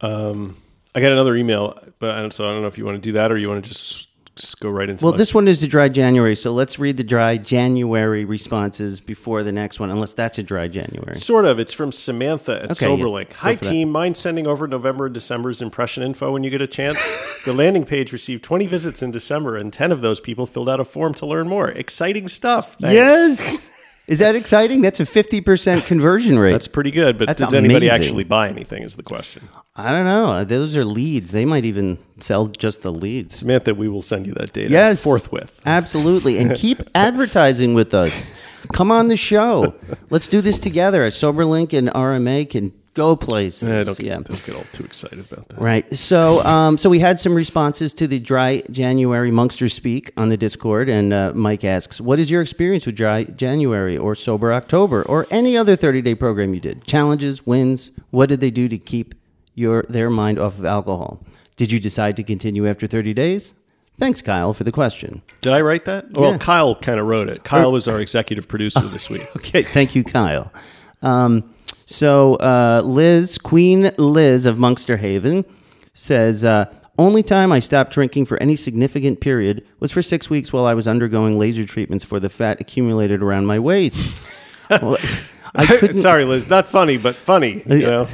Um, 0.00 0.56
I 0.94 1.00
got 1.00 1.12
another 1.12 1.36
email, 1.36 1.78
but 2.00 2.10
I 2.10 2.20
don't, 2.20 2.32
so 2.32 2.44
I 2.44 2.52
don't 2.52 2.62
know 2.62 2.68
if 2.68 2.76
you 2.76 2.84
want 2.84 2.96
to 2.96 3.00
do 3.00 3.12
that 3.12 3.30
or 3.30 3.38
you 3.38 3.48
want 3.48 3.64
to 3.64 3.70
just, 3.70 4.08
just 4.36 4.60
go 4.60 4.70
right 4.70 4.88
into 4.88 5.04
well, 5.04 5.12
my- 5.12 5.18
this 5.18 5.34
one 5.34 5.46
is 5.46 5.60
the 5.60 5.66
Dry 5.66 5.88
January, 5.88 6.34
so 6.34 6.52
let's 6.52 6.78
read 6.78 6.96
the 6.96 7.04
Dry 7.04 7.36
January 7.36 8.24
responses 8.24 9.00
before 9.00 9.42
the 9.42 9.52
next 9.52 9.78
one, 9.78 9.90
unless 9.90 10.14
that's 10.14 10.38
a 10.38 10.42
Dry 10.42 10.68
January. 10.68 11.16
Sort 11.16 11.44
of. 11.44 11.58
It's 11.58 11.72
from 11.72 11.92
Samantha 11.92 12.62
at 12.62 12.70
Okay. 12.72 12.86
Soberlink. 12.86 13.30
Go 13.30 13.36
Hi, 13.38 13.56
for 13.56 13.64
that. 13.64 13.70
team. 13.70 13.90
Mind 13.90 14.16
sending 14.16 14.46
over 14.46 14.66
November 14.66 15.06
and 15.06 15.14
December's 15.14 15.60
impression 15.60 16.02
info 16.02 16.32
when 16.32 16.44
you 16.44 16.50
get 16.50 16.62
a 16.62 16.66
chance? 16.66 16.98
the 17.44 17.52
landing 17.52 17.84
page 17.84 18.12
received 18.12 18.42
20 18.42 18.66
visits 18.66 19.02
in 19.02 19.10
December, 19.10 19.56
and 19.56 19.72
10 19.72 19.92
of 19.92 20.00
those 20.00 20.20
people 20.20 20.46
filled 20.46 20.68
out 20.68 20.80
a 20.80 20.84
form 20.84 21.12
to 21.14 21.26
learn 21.26 21.48
more. 21.48 21.68
Exciting 21.70 22.26
stuff. 22.28 22.76
Thanks. 22.80 22.94
Yes. 22.94 23.72
Is 24.12 24.18
that 24.18 24.36
exciting? 24.36 24.82
That's 24.82 25.00
a 25.00 25.04
50% 25.04 25.86
conversion 25.86 26.38
rate. 26.38 26.52
That's 26.52 26.68
pretty 26.68 26.90
good, 26.90 27.16
but 27.18 27.28
That's 27.28 27.40
did 27.40 27.54
anybody 27.54 27.88
amazing. 27.88 28.04
actually 28.04 28.24
buy 28.24 28.48
anything? 28.48 28.82
Is 28.82 28.96
the 28.96 29.02
question. 29.02 29.48
I 29.74 29.90
don't 29.90 30.04
know. 30.04 30.32
Uh, 30.32 30.44
those 30.44 30.76
are 30.76 30.84
leads. 30.84 31.30
They 31.30 31.44
might 31.46 31.64
even 31.64 31.96
sell 32.20 32.46
just 32.48 32.82
the 32.82 32.92
leads. 32.92 33.36
Samantha, 33.36 33.74
we 33.74 33.88
will 33.88 34.02
send 34.02 34.26
you 34.26 34.34
that 34.34 34.52
data 34.52 34.70
Yes. 34.70 35.02
forthwith. 35.02 35.58
Absolutely. 35.64 36.36
And 36.38 36.54
keep 36.54 36.82
advertising 36.94 37.72
with 37.72 37.94
us. 37.94 38.32
Come 38.74 38.90
on 38.90 39.08
the 39.08 39.16
show. 39.16 39.74
Let's 40.10 40.28
do 40.28 40.40
this 40.42 40.58
together. 40.58 41.04
At 41.04 41.14
Soberlink 41.14 41.72
and 41.76 41.88
RMA 41.88 42.48
can 42.50 42.72
go 42.94 43.16
places. 43.16 43.62
Eh, 43.64 43.84
don't, 43.84 43.98
get, 43.98 44.06
yeah. 44.06 44.14
don't 44.14 44.44
get 44.44 44.54
all 44.54 44.64
too 44.72 44.84
excited 44.84 45.20
about 45.20 45.48
that. 45.48 45.60
Right. 45.60 45.92
So, 45.94 46.44
um, 46.44 46.78
so 46.78 46.90
we 46.90 46.98
had 46.98 47.18
some 47.18 47.34
responses 47.34 47.92
to 47.94 48.06
the 48.06 48.18
Dry 48.18 48.62
January 48.70 49.30
Monkster 49.30 49.68
Speak 49.68 50.12
on 50.16 50.28
the 50.28 50.36
Discord, 50.36 50.88
and 50.88 51.12
uh, 51.12 51.32
Mike 51.34 51.64
asks, 51.64 52.00
"What 52.00 52.18
is 52.18 52.30
your 52.30 52.42
experience 52.42 52.86
with 52.86 52.96
Dry 52.96 53.24
January 53.24 53.96
or 53.96 54.14
Sober 54.14 54.52
October 54.52 55.02
or 55.02 55.26
any 55.30 55.56
other 55.56 55.76
30-day 55.76 56.14
program 56.14 56.54
you 56.54 56.60
did? 56.60 56.84
Challenges, 56.84 57.46
wins? 57.46 57.90
What 58.10 58.28
did 58.28 58.40
they 58.40 58.50
do 58.50 58.68
to 58.68 58.78
keep 58.78 59.14
your 59.54 59.84
their 59.88 60.10
mind 60.10 60.38
off 60.38 60.58
of 60.58 60.64
alcohol? 60.64 61.24
Did 61.56 61.70
you 61.70 61.78
decide 61.78 62.16
to 62.16 62.22
continue 62.22 62.68
after 62.68 62.86
30 62.86 63.14
days?" 63.14 63.54
Thanks, 63.98 64.22
Kyle, 64.22 64.54
for 64.54 64.64
the 64.64 64.72
question. 64.72 65.22
Did 65.42 65.52
I 65.52 65.60
write 65.60 65.84
that? 65.84 66.10
Well, 66.12 66.38
Kyle 66.38 66.74
kind 66.74 66.98
of 66.98 67.06
wrote 67.06 67.28
it. 67.28 67.44
Kyle 67.44 67.70
was 67.70 67.86
our 67.86 68.00
executive 68.00 68.48
producer 68.48 68.80
this 68.88 69.10
week. 69.10 69.28
Okay, 69.36 69.62
thank 69.62 69.94
you, 69.94 70.02
Kyle. 70.02 70.50
Um, 71.02 71.51
so 71.86 72.36
uh, 72.36 72.82
Liz, 72.84 73.38
Queen 73.38 73.92
Liz 73.98 74.46
of 74.46 74.58
Monkster 74.58 74.96
Haven, 74.98 75.44
says 75.94 76.44
uh, 76.44 76.72
only 76.98 77.22
time 77.22 77.52
I 77.52 77.58
stopped 77.58 77.92
drinking 77.92 78.26
for 78.26 78.40
any 78.42 78.56
significant 78.56 79.20
period 79.20 79.66
was 79.80 79.92
for 79.92 80.02
six 80.02 80.28
weeks 80.28 80.52
while 80.52 80.66
I 80.66 80.74
was 80.74 80.86
undergoing 80.86 81.38
laser 81.38 81.64
treatments 81.64 82.04
for 82.04 82.20
the 82.20 82.28
fat 82.28 82.60
accumulated 82.60 83.22
around 83.22 83.46
my 83.46 83.58
waist. 83.58 84.14
Well, 84.80 84.96
I 85.54 85.66
couldn't. 85.66 86.00
Sorry, 86.00 86.24
Liz. 86.24 86.48
Not 86.48 86.66
funny, 86.66 86.96
but 86.96 87.14
funny. 87.14 87.62
You 87.66 87.80
know? 87.90 88.06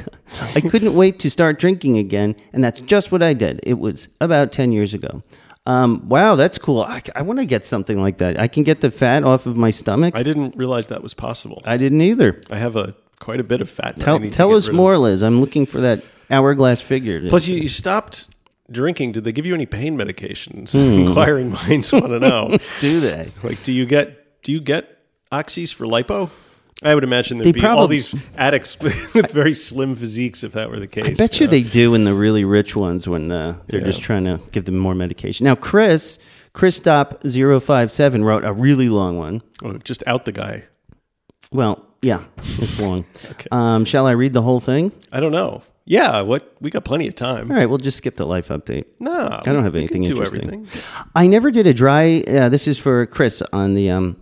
I 0.55 0.59
couldn't 0.59 0.93
wait 0.93 1.19
to 1.19 1.29
start 1.29 1.57
drinking 1.57 1.97
again, 1.97 2.35
and 2.51 2.61
that's 2.61 2.81
just 2.81 3.13
what 3.13 3.23
I 3.23 3.33
did. 3.33 3.61
It 3.63 3.79
was 3.79 4.09
about 4.19 4.51
10 4.51 4.73
years 4.73 4.93
ago. 4.93 5.23
Um, 5.65 6.09
wow, 6.09 6.35
that's 6.35 6.57
cool. 6.57 6.81
I, 6.81 7.01
I 7.15 7.21
want 7.21 7.39
to 7.39 7.45
get 7.45 7.65
something 7.65 8.01
like 8.01 8.17
that. 8.17 8.37
I 8.37 8.49
can 8.49 8.63
get 8.63 8.81
the 8.81 8.91
fat 8.91 9.23
off 9.23 9.45
of 9.45 9.55
my 9.55 9.71
stomach. 9.71 10.15
I 10.17 10.23
didn't 10.23 10.57
realize 10.57 10.87
that 10.87 11.01
was 11.01 11.13
possible. 11.13 11.61
I 11.63 11.77
didn't 11.77 12.01
either. 12.01 12.41
I 12.49 12.57
have 12.57 12.75
a 12.75 12.95
quite 13.19 13.39
a 13.39 13.43
bit 13.43 13.61
of 13.61 13.69
fat. 13.69 13.97
Tell, 13.99 14.19
tell 14.29 14.55
us 14.55 14.67
rid 14.67 14.73
of. 14.73 14.75
more, 14.75 14.97
Liz. 14.97 15.21
I'm 15.23 15.39
looking 15.41 15.65
for 15.65 15.81
that 15.81 16.03
hourglass 16.31 16.81
figure. 16.81 17.27
Plus, 17.29 17.47
you, 17.47 17.57
you 17.57 17.67
stopped 17.67 18.29
drinking. 18.71 19.13
Did 19.13 19.23
they 19.23 19.31
give 19.31 19.45
you 19.45 19.53
any 19.53 19.65
pain 19.65 19.97
medications? 19.97 20.71
Hmm. 20.71 21.01
Inquiring 21.07 21.51
minds 21.51 21.91
want 21.91 22.07
to 22.07 22.19
know. 22.19 22.57
do 22.79 22.99
they? 22.99 23.31
like, 23.43 23.61
do 23.63 23.71
you 23.71 23.85
get 23.85 24.41
do 24.43 24.51
you 24.51 24.61
get 24.61 24.97
oxys 25.31 25.73
for 25.73 25.85
lipo? 25.85 26.29
I 26.81 26.95
would 26.95 27.03
imagine 27.03 27.37
there'd 27.39 27.53
They 27.53 27.59
be 27.59 27.65
all 27.67 27.87
these 27.87 28.15
addicts 28.37 28.79
with 29.13 29.31
very 29.31 29.53
slim 29.53 29.97
physiques 29.97 30.43
if 30.45 30.53
that 30.53 30.69
were 30.69 30.79
the 30.79 30.87
case. 30.87 31.19
I 31.19 31.23
bet 31.25 31.39
you 31.41 31.45
know? 31.45 31.51
they 31.51 31.63
do 31.63 31.93
in 31.93 32.05
the 32.05 32.13
really 32.13 32.45
rich 32.45 32.73
ones 32.73 33.05
when 33.05 33.31
uh, 33.33 33.57
they're 33.67 33.81
Yeah. 33.81 33.85
just 33.85 34.01
trying 34.01 34.23
to 34.23 34.39
give 34.53 34.63
them 34.63 34.77
more 34.77 34.95
medication. 34.95 35.43
Now, 35.43 35.55
Chris, 35.55 36.19
Chris 36.53 36.77
Stop 36.77 37.21
057 37.23 38.23
wrote 38.23 38.45
a 38.45 38.53
really 38.53 38.87
long 38.87 39.17
one. 39.17 39.41
Oh, 39.61 39.73
just 39.79 40.03
out 40.07 40.23
the 40.23 40.31
guy. 40.31 40.63
Well, 41.51 41.85
yeah, 42.01 42.23
it's 42.37 42.79
long. 42.79 43.05
um, 43.51 43.85
shall 43.85 44.07
I 44.07 44.11
read 44.11 44.33
the 44.33 44.41
whole 44.41 44.59
thing? 44.59 44.91
I 45.11 45.19
don't 45.19 45.31
know. 45.31 45.63
Yeah, 45.85 46.21
what 46.21 46.55
we 46.61 46.69
got 46.69 46.85
plenty 46.85 47.07
of 47.07 47.15
time. 47.15 47.49
All 47.49 47.57
right, 47.57 47.65
we'll 47.65 47.79
just 47.79 47.97
skip 47.97 48.15
the 48.15 48.25
life 48.25 48.49
update. 48.49 48.85
No, 48.99 49.11
I 49.11 49.51
don't 49.51 49.63
have 49.63 49.75
anything 49.75 50.03
do 50.03 50.11
interesting. 50.11 50.43
everything. 50.43 50.67
I 51.15 51.25
never 51.25 51.49
did 51.49 51.65
a 51.65 51.73
dry. 51.73 52.23
Uh, 52.27 52.47
this 52.47 52.67
is 52.67 52.77
for 52.77 53.07
Chris 53.07 53.41
on 53.51 53.73
the 53.73 53.89
um, 53.89 54.21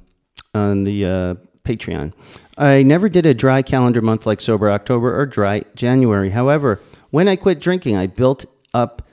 on 0.53 0.85
the 0.85 1.05
uh, 1.05 1.35
Patreon. 1.65 2.13
I 2.57 2.83
never 2.83 3.09
did 3.09 3.25
a 3.25 3.33
dry 3.33 3.61
calendar 3.61 4.01
month 4.01 4.25
like 4.25 4.39
sober 4.39 4.71
October 4.71 5.19
or 5.19 5.25
dry 5.25 5.63
January. 5.75 6.29
However, 6.29 6.79
when 7.11 7.27
I 7.27 7.35
quit 7.35 7.59
drinking, 7.59 7.97
I 7.97 8.07
built 8.07 8.45
up. 8.73 9.03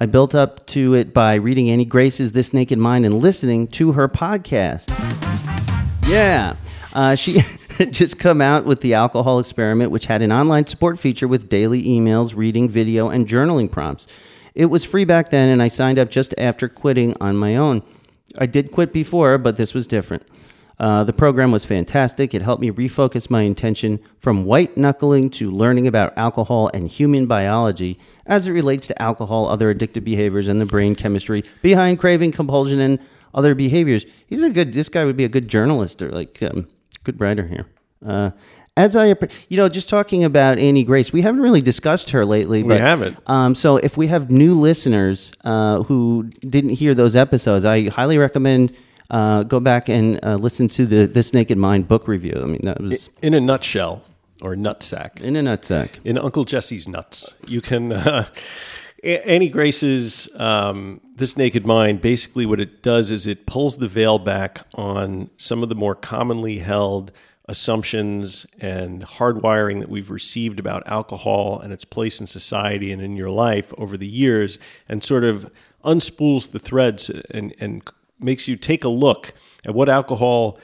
I 0.00 0.06
built 0.06 0.34
up 0.34 0.64
to 0.68 0.94
it 0.94 1.12
by 1.12 1.34
reading 1.34 1.68
Annie 1.68 1.84
Grace's 1.84 2.32
This 2.32 2.54
Naked 2.54 2.78
Mind 2.78 3.04
and 3.04 3.14
listening 3.14 3.66
to 3.68 3.92
her 3.92 4.08
podcast. 4.08 4.88
Yeah. 6.08 6.54
Uh, 6.94 7.16
she 7.16 7.40
just 7.90 8.18
come 8.18 8.40
out 8.40 8.64
with 8.64 8.80
the 8.80 8.94
alcohol 8.94 9.38
experiment, 9.38 9.90
which 9.90 10.06
had 10.06 10.22
an 10.22 10.32
online 10.32 10.66
support 10.66 10.98
feature 10.98 11.28
with 11.28 11.48
daily 11.48 11.82
emails, 11.84 12.34
reading, 12.36 12.68
video, 12.68 13.08
and 13.08 13.26
journaling 13.28 13.70
prompts. 13.70 14.06
It 14.54 14.66
was 14.66 14.84
free 14.84 15.04
back 15.04 15.30
then, 15.30 15.48
and 15.48 15.62
I 15.62 15.68
signed 15.68 15.98
up 15.98 16.10
just 16.10 16.34
after 16.36 16.68
quitting 16.68 17.16
on 17.20 17.36
my 17.36 17.54
own. 17.54 17.82
I 18.36 18.46
did 18.46 18.72
quit 18.72 18.92
before, 18.92 19.38
but 19.38 19.56
this 19.56 19.74
was 19.74 19.86
different. 19.86 20.24
Uh, 20.80 21.04
the 21.04 21.12
program 21.12 21.50
was 21.50 21.64
fantastic. 21.64 22.34
It 22.34 22.42
helped 22.42 22.60
me 22.60 22.70
refocus 22.70 23.30
my 23.30 23.42
intention 23.42 24.00
from 24.18 24.44
white 24.44 24.76
knuckling 24.76 25.30
to 25.30 25.50
learning 25.50 25.86
about 25.86 26.16
alcohol 26.16 26.70
and 26.72 26.88
human 26.88 27.26
biology 27.26 27.98
as 28.26 28.46
it 28.46 28.52
relates 28.52 28.86
to 28.88 29.02
alcohol, 29.02 29.48
other 29.48 29.72
addictive 29.72 30.04
behaviors, 30.04 30.48
and 30.48 30.60
the 30.60 30.66
brain 30.66 30.94
chemistry 30.94 31.44
behind 31.62 31.98
craving, 31.98 32.32
compulsion, 32.32 32.80
and 32.80 32.98
other 33.34 33.54
behaviors. 33.54 34.04
He's 34.26 34.42
a 34.42 34.50
good. 34.50 34.72
This 34.72 34.88
guy 34.88 35.04
would 35.04 35.16
be 35.16 35.24
a 35.24 35.28
good 35.28 35.48
journalist 35.48 36.00
or 36.00 36.10
like 36.10 36.40
um, 36.42 36.68
good 37.08 37.20
writer 37.20 37.46
here. 37.46 37.66
Uh, 38.04 38.30
as 38.76 38.94
I, 38.94 39.06
you 39.48 39.56
know, 39.56 39.68
just 39.68 39.88
talking 39.88 40.22
about 40.24 40.58
Annie 40.58 40.84
Grace, 40.84 41.10
we 41.12 41.22
haven't 41.22 41.40
really 41.40 41.62
discussed 41.62 42.10
her 42.10 42.24
lately. 42.24 42.62
But, 42.62 42.74
We 42.74 42.78
haven't. 42.80 43.16
Um, 43.26 43.54
so 43.54 43.76
if 43.78 43.96
we 43.96 44.06
have 44.08 44.30
new 44.30 44.54
listeners 44.54 45.32
uh, 45.42 45.82
who 45.84 46.30
didn't 46.40 46.70
hear 46.70 46.94
those 46.94 47.16
episodes, 47.16 47.64
I 47.64 47.88
highly 47.88 48.18
recommend 48.18 48.72
uh, 49.10 49.42
go 49.42 49.58
back 49.58 49.88
and 49.88 50.20
uh, 50.22 50.34
listen 50.36 50.68
to 50.68 50.84
the 50.86 51.06
This 51.06 51.32
Naked 51.32 51.56
Mind 51.58 51.88
book 51.88 52.06
review. 52.06 52.40
I 52.40 52.46
mean, 52.46 52.60
that 52.64 52.80
was 52.80 53.08
In 53.22 53.32
a 53.34 53.40
nutshell, 53.40 54.02
or 54.42 54.54
nutsack. 54.54 55.22
in 55.22 55.34
a 55.34 55.42
nutsack. 55.42 55.96
in 56.04 56.18
Uncle 56.18 56.44
Jesse's 56.44 56.86
nuts. 56.86 57.34
You 57.46 57.60
can 57.62 57.90
uh, 58.06 58.26
Annie 59.04 59.48
Grace's 59.48 60.28
um, 60.34 61.00
This 61.14 61.36
Naked 61.36 61.66
Mind, 61.66 62.00
basically 62.00 62.46
what 62.46 62.60
it 62.60 62.82
does 62.82 63.10
is 63.10 63.26
it 63.26 63.46
pulls 63.46 63.78
the 63.78 63.88
veil 63.88 64.18
back 64.18 64.66
on 64.74 65.30
some 65.36 65.62
of 65.62 65.68
the 65.68 65.74
more 65.74 65.94
commonly 65.94 66.58
held 66.58 67.12
assumptions 67.46 68.46
and 68.60 69.02
hardwiring 69.02 69.80
that 69.80 69.88
we've 69.88 70.10
received 70.10 70.58
about 70.58 70.86
alcohol 70.86 71.58
and 71.60 71.72
its 71.72 71.84
place 71.84 72.20
in 72.20 72.26
society 72.26 72.92
and 72.92 73.00
in 73.00 73.16
your 73.16 73.30
life 73.30 73.72
over 73.78 73.96
the 73.96 74.06
years 74.06 74.58
and 74.88 75.02
sort 75.02 75.24
of 75.24 75.50
unspools 75.84 76.48
the 76.48 76.58
threads 76.58 77.08
and, 77.30 77.54
and 77.58 77.88
makes 78.20 78.48
you 78.48 78.56
take 78.56 78.84
a 78.84 78.88
look 78.88 79.32
at 79.66 79.74
what 79.74 79.88
alcohol 79.88 80.58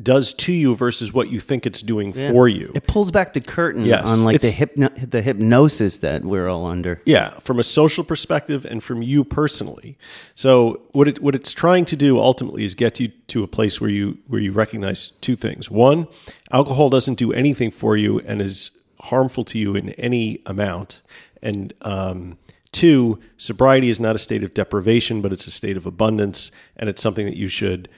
does 0.00 0.32
to 0.32 0.52
you 0.52 0.76
versus 0.76 1.12
what 1.12 1.28
you 1.28 1.40
think 1.40 1.66
it's 1.66 1.82
doing 1.82 2.12
for 2.12 2.46
you. 2.48 2.70
It 2.74 2.86
pulls 2.86 3.10
back 3.10 3.32
the 3.32 3.40
curtain 3.40 3.84
Yes, 3.84 4.06
on 4.06 4.22
like 4.24 4.40
the 4.40 4.46
it's- 4.48 4.58
hypno- 4.58 4.90
the 5.06 5.22
hypnosis 5.22 5.98
that 5.98 6.24
we're 6.24 6.46
all 6.48 6.66
under. 6.66 7.02
Yeah, 7.04 7.30
from 7.40 7.58
a 7.58 7.64
social 7.64 8.04
perspective 8.04 8.64
and 8.64 8.82
from 8.82 9.02
you 9.02 9.24
personally. 9.24 9.98
So 10.34 10.82
what 10.92 11.08
it 11.08 11.20
what 11.20 11.34
it's 11.34 11.52
trying 11.52 11.84
to 11.86 11.96
do 11.96 12.18
ultimately 12.18 12.64
is 12.64 12.74
get 12.74 13.00
you 13.00 13.08
to 13.28 13.42
a 13.42 13.48
place 13.48 13.80
where 13.80 13.90
you 13.90 14.18
where 14.28 14.40
you 14.40 14.52
recognize 14.52 15.10
two 15.20 15.34
things. 15.34 15.70
One, 15.70 16.06
alcohol 16.52 16.90
doesn't 16.90 17.16
do 17.18 17.32
anything 17.32 17.70
for 17.72 17.96
you 17.96 18.20
and 18.20 18.40
is 18.40 18.70
harmful 19.00 19.44
to 19.44 19.58
you 19.58 19.74
in 19.74 19.90
any 19.90 20.40
amount. 20.46 21.02
And 21.42 21.72
um, 21.82 22.36
two, 22.72 23.18
sobriety 23.36 23.90
is 23.90 23.98
not 24.00 24.14
a 24.14 24.18
state 24.18 24.42
of 24.42 24.54
deprivation, 24.54 25.22
but 25.22 25.32
it's 25.32 25.46
a 25.46 25.50
state 25.52 25.76
of 25.76 25.86
abundance, 25.86 26.50
and 26.76 26.88
it's 26.88 27.00
something 27.02 27.24
that 27.26 27.36
you 27.36 27.48
should 27.48 27.88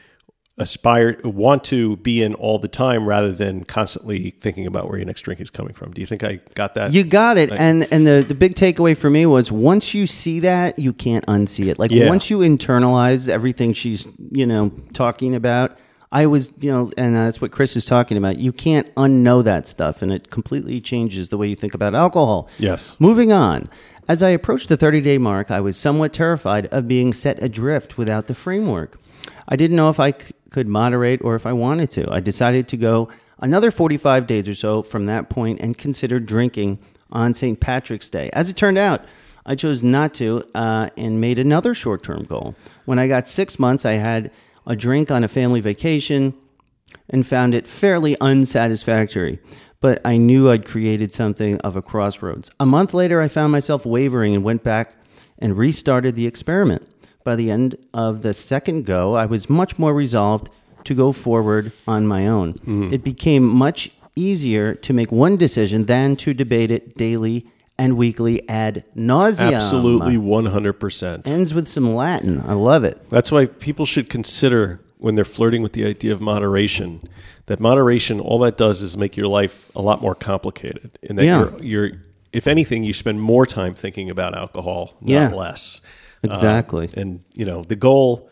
aspire 0.60 1.18
want 1.24 1.64
to 1.64 1.96
be 1.96 2.22
in 2.22 2.34
all 2.34 2.58
the 2.58 2.68
time 2.68 3.06
rather 3.06 3.32
than 3.32 3.64
constantly 3.64 4.30
thinking 4.40 4.66
about 4.66 4.88
where 4.88 4.98
your 4.98 5.06
next 5.06 5.22
drink 5.22 5.40
is 5.40 5.50
coming 5.50 5.74
from. 5.74 5.92
Do 5.92 6.00
you 6.00 6.06
think 6.06 6.22
I 6.22 6.40
got 6.54 6.74
that? 6.74 6.92
You 6.92 7.02
got 7.02 7.36
it. 7.38 7.50
and 7.50 7.88
and 7.92 8.06
the, 8.06 8.24
the 8.26 8.34
big 8.34 8.54
takeaway 8.54 8.96
for 8.96 9.10
me 9.10 9.26
was 9.26 9.50
once 9.50 9.94
you 9.94 10.06
see 10.06 10.40
that, 10.40 10.78
you 10.78 10.92
can't 10.92 11.24
unsee 11.26 11.66
it. 11.68 11.78
Like 11.78 11.90
Yeah. 11.90 12.08
once 12.08 12.30
you 12.30 12.38
internalize 12.38 13.28
everything 13.28 13.72
she's, 13.72 14.06
you 14.30 14.46
know, 14.46 14.70
talking 14.92 15.34
about, 15.34 15.76
I 16.12 16.26
was, 16.26 16.50
you 16.60 16.70
know, 16.72 16.90
and 16.96 17.14
that's 17.16 17.40
what 17.40 17.52
Chris 17.52 17.76
is 17.76 17.84
talking 17.84 18.16
about. 18.16 18.36
You 18.38 18.52
can't 18.52 18.92
unknow 18.96 19.44
that 19.44 19.66
stuff 19.66 20.02
and 20.02 20.12
it 20.12 20.28
completely 20.30 20.80
changes 20.80 21.28
the 21.28 21.38
way 21.38 21.46
you 21.48 21.56
think 21.56 21.74
about 21.74 21.94
alcohol. 21.94 22.48
Yes. 22.58 22.96
Moving 22.98 23.32
on. 23.32 23.68
As 24.08 24.22
I 24.24 24.30
approached 24.30 24.68
the 24.68 24.76
30 24.76 25.00
day 25.02 25.18
mark, 25.18 25.52
I 25.52 25.60
was 25.60 25.76
somewhat 25.76 26.12
terrified 26.12 26.66
of 26.66 26.88
being 26.88 27.12
set 27.12 27.40
adrift 27.42 27.96
without 27.96 28.26
the 28.26 28.34
framework. 28.34 28.98
I 29.46 29.54
didn't 29.54 29.76
know 29.76 29.88
if 29.88 30.00
I 30.00 30.14
could 30.50 30.68
moderate 30.68 31.22
or 31.22 31.34
if 31.34 31.46
I 31.46 31.52
wanted 31.52 31.90
to. 31.92 32.12
I 32.12 32.20
decided 32.20 32.68
to 32.68 32.76
go 32.76 33.08
another 33.38 33.70
45 33.70 34.26
days 34.26 34.48
or 34.48 34.54
so 34.54 34.82
from 34.82 35.06
that 35.06 35.30
point 35.30 35.60
and 35.60 35.76
consider 35.78 36.20
drinking 36.20 36.78
on 37.10 37.34
St. 37.34 37.58
Patrick's 37.58 38.08
Day. 38.08 38.30
As 38.32 38.50
it 38.50 38.56
turned 38.56 38.78
out, 38.78 39.04
I 39.46 39.54
chose 39.54 39.82
not 39.82 40.14
to 40.14 40.44
uh, 40.54 40.90
and 40.96 41.20
made 41.20 41.38
another 41.38 41.74
short 41.74 42.02
term 42.02 42.24
goal. 42.24 42.54
When 42.84 42.98
I 42.98 43.08
got 43.08 43.26
six 43.26 43.58
months, 43.58 43.84
I 43.84 43.92
had 43.92 44.30
a 44.66 44.76
drink 44.76 45.10
on 45.10 45.24
a 45.24 45.28
family 45.28 45.60
vacation 45.60 46.34
and 47.08 47.26
found 47.26 47.54
it 47.54 47.66
fairly 47.66 48.16
unsatisfactory. 48.20 49.38
But 49.80 50.00
I 50.04 50.18
knew 50.18 50.50
I'd 50.50 50.66
created 50.66 51.10
something 51.10 51.58
of 51.60 51.74
a 51.74 51.82
crossroads. 51.82 52.50
A 52.60 52.66
month 52.66 52.92
later, 52.92 53.20
I 53.20 53.28
found 53.28 53.50
myself 53.50 53.86
wavering 53.86 54.34
and 54.34 54.44
went 54.44 54.62
back 54.62 54.94
and 55.38 55.56
restarted 55.56 56.16
the 56.16 56.26
experiment. 56.26 56.86
By 57.24 57.36
the 57.36 57.50
end 57.50 57.76
of 57.92 58.22
the 58.22 58.32
second 58.34 58.86
go, 58.86 59.14
I 59.14 59.26
was 59.26 59.50
much 59.50 59.78
more 59.78 59.92
resolved 59.94 60.48
to 60.84 60.94
go 60.94 61.12
forward 61.12 61.72
on 61.86 62.06
my 62.06 62.26
own. 62.26 62.54
Mm-hmm. 62.54 62.92
It 62.94 63.04
became 63.04 63.46
much 63.46 63.90
easier 64.16 64.74
to 64.74 64.92
make 64.92 65.12
one 65.12 65.36
decision 65.36 65.84
than 65.84 66.16
to 66.16 66.32
debate 66.34 66.70
it 66.70 66.96
daily 66.96 67.46
and 67.78 67.96
weekly 67.96 68.46
ad 68.48 68.84
nauseum. 68.96 69.54
Absolutely 69.54 70.16
100%. 70.16 71.26
Ends 71.26 71.54
with 71.54 71.68
some 71.68 71.94
Latin. 71.94 72.40
I 72.40 72.52
love 72.54 72.84
it. 72.84 73.08
That's 73.10 73.30
why 73.32 73.46
people 73.46 73.86
should 73.86 74.08
consider 74.10 74.80
when 74.98 75.14
they're 75.14 75.24
flirting 75.24 75.62
with 75.62 75.72
the 75.72 75.86
idea 75.86 76.12
of 76.12 76.20
moderation 76.20 77.08
that 77.46 77.58
moderation 77.58 78.20
all 78.20 78.38
that 78.40 78.56
does 78.56 78.82
is 78.82 78.96
make 78.96 79.16
your 79.16 79.26
life 79.26 79.70
a 79.74 79.80
lot 79.82 80.00
more 80.02 80.14
complicated 80.14 80.98
in 81.02 81.16
that 81.16 81.24
Yeah. 81.24 81.38
you're, 81.40 81.62
you're 81.62 81.90
if 82.32 82.46
anything 82.46 82.84
you 82.84 82.92
spend 82.92 83.20
more 83.20 83.44
time 83.46 83.74
thinking 83.74 84.08
about 84.10 84.36
alcohol 84.36 84.94
not 85.00 85.10
Yeah. 85.10 85.28
less 85.34 85.80
Exactly. 86.22 86.88
Uh, 86.88 87.00
and 87.00 87.24
you 87.32 87.44
know 87.44 87.62
the 87.64 87.76
goal 87.76 88.28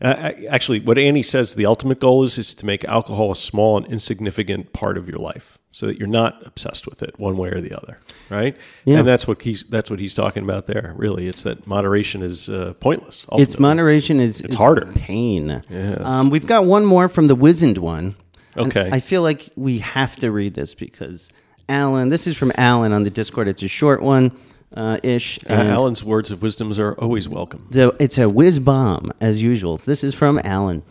uh, 0.00 0.32
actually 0.48 0.80
what 0.80 0.96
annie 0.96 1.22
says 1.22 1.54
the 1.56 1.66
ultimate 1.66 1.98
goal 2.00 2.22
is 2.22 2.38
is 2.38 2.54
to 2.54 2.64
make 2.64 2.84
alcohol 2.84 3.32
a 3.32 3.36
small 3.36 3.76
and 3.76 3.86
insignificant 3.88 4.72
part 4.72 4.96
of 4.96 5.08
your 5.08 5.18
life 5.18 5.58
so 5.72 5.86
that 5.86 5.98
you're 5.98 6.06
not 6.08 6.44
obsessed 6.46 6.86
with 6.86 7.02
it 7.02 7.18
one 7.18 7.36
way 7.36 7.48
or 7.50 7.60
the 7.60 7.76
other 7.76 7.98
right 8.30 8.56
Yeah. 8.84 9.00
and 9.00 9.08
that's 9.08 9.26
what 9.26 9.42
he's 9.42 9.64
that's 9.64 9.90
what 9.90 9.98
he's 9.98 10.14
talking 10.14 10.44
about 10.44 10.66
there 10.68 10.94
really 10.96 11.26
it's 11.26 11.42
that 11.42 11.66
moderation 11.66 12.22
is 12.22 12.48
uh, 12.48 12.74
pointless 12.80 13.26
Its 13.32 13.58
moderation 13.58 14.20
is 14.20 14.40
It's 14.40 14.54
is 14.54 14.60
harder. 14.60 14.86
Pain. 14.94 15.62
Yes. 15.68 16.00
Um, 16.00 16.30
we've 16.30 16.46
got 16.46 16.64
one 16.64 16.84
more 16.84 17.08
from 17.08 17.26
the 17.26 17.34
Wizened 17.34 17.78
one. 17.78 18.14
And 18.54 18.66
Okay. 18.68 18.88
I 18.92 19.00
feel 19.00 19.22
like 19.22 19.50
we 19.56 19.78
have 19.80 20.16
to 20.16 20.30
read 20.30 20.54
this 20.54 20.74
because 20.74 21.28
Alan. 21.68 22.08
This 22.08 22.26
is 22.26 22.36
from 22.36 22.50
Alan 22.56 22.92
on 22.92 23.02
the 23.02 23.10
Discord. 23.10 23.46
It's 23.46 23.62
a 23.62 23.68
short 23.68 24.00
one, 24.02 24.32
uh, 24.74 24.98
ish. 25.02 25.38
Uh, 25.48 25.54
Alan's 25.54 26.04
words 26.04 26.30
of 26.30 26.42
wisdoms 26.42 26.78
are 26.78 26.94
always 26.94 27.28
welcome. 27.28 27.66
the, 27.70 27.94
it's 27.98 28.18
a 28.18 28.28
whiz 28.28 28.58
bomb 28.58 29.12
as 29.20 29.42
usual. 29.42 29.76
This 29.78 30.04
is 30.04 30.14
from 30.14 30.40
Alan. 30.44 30.82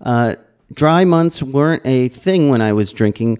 Uh, 0.00 0.36
dry 0.72 1.04
months 1.04 1.42
weren't 1.42 1.86
a 1.86 2.08
thing 2.08 2.50
when 2.50 2.60
I 2.60 2.72
was 2.72 2.92
drinking, 2.92 3.38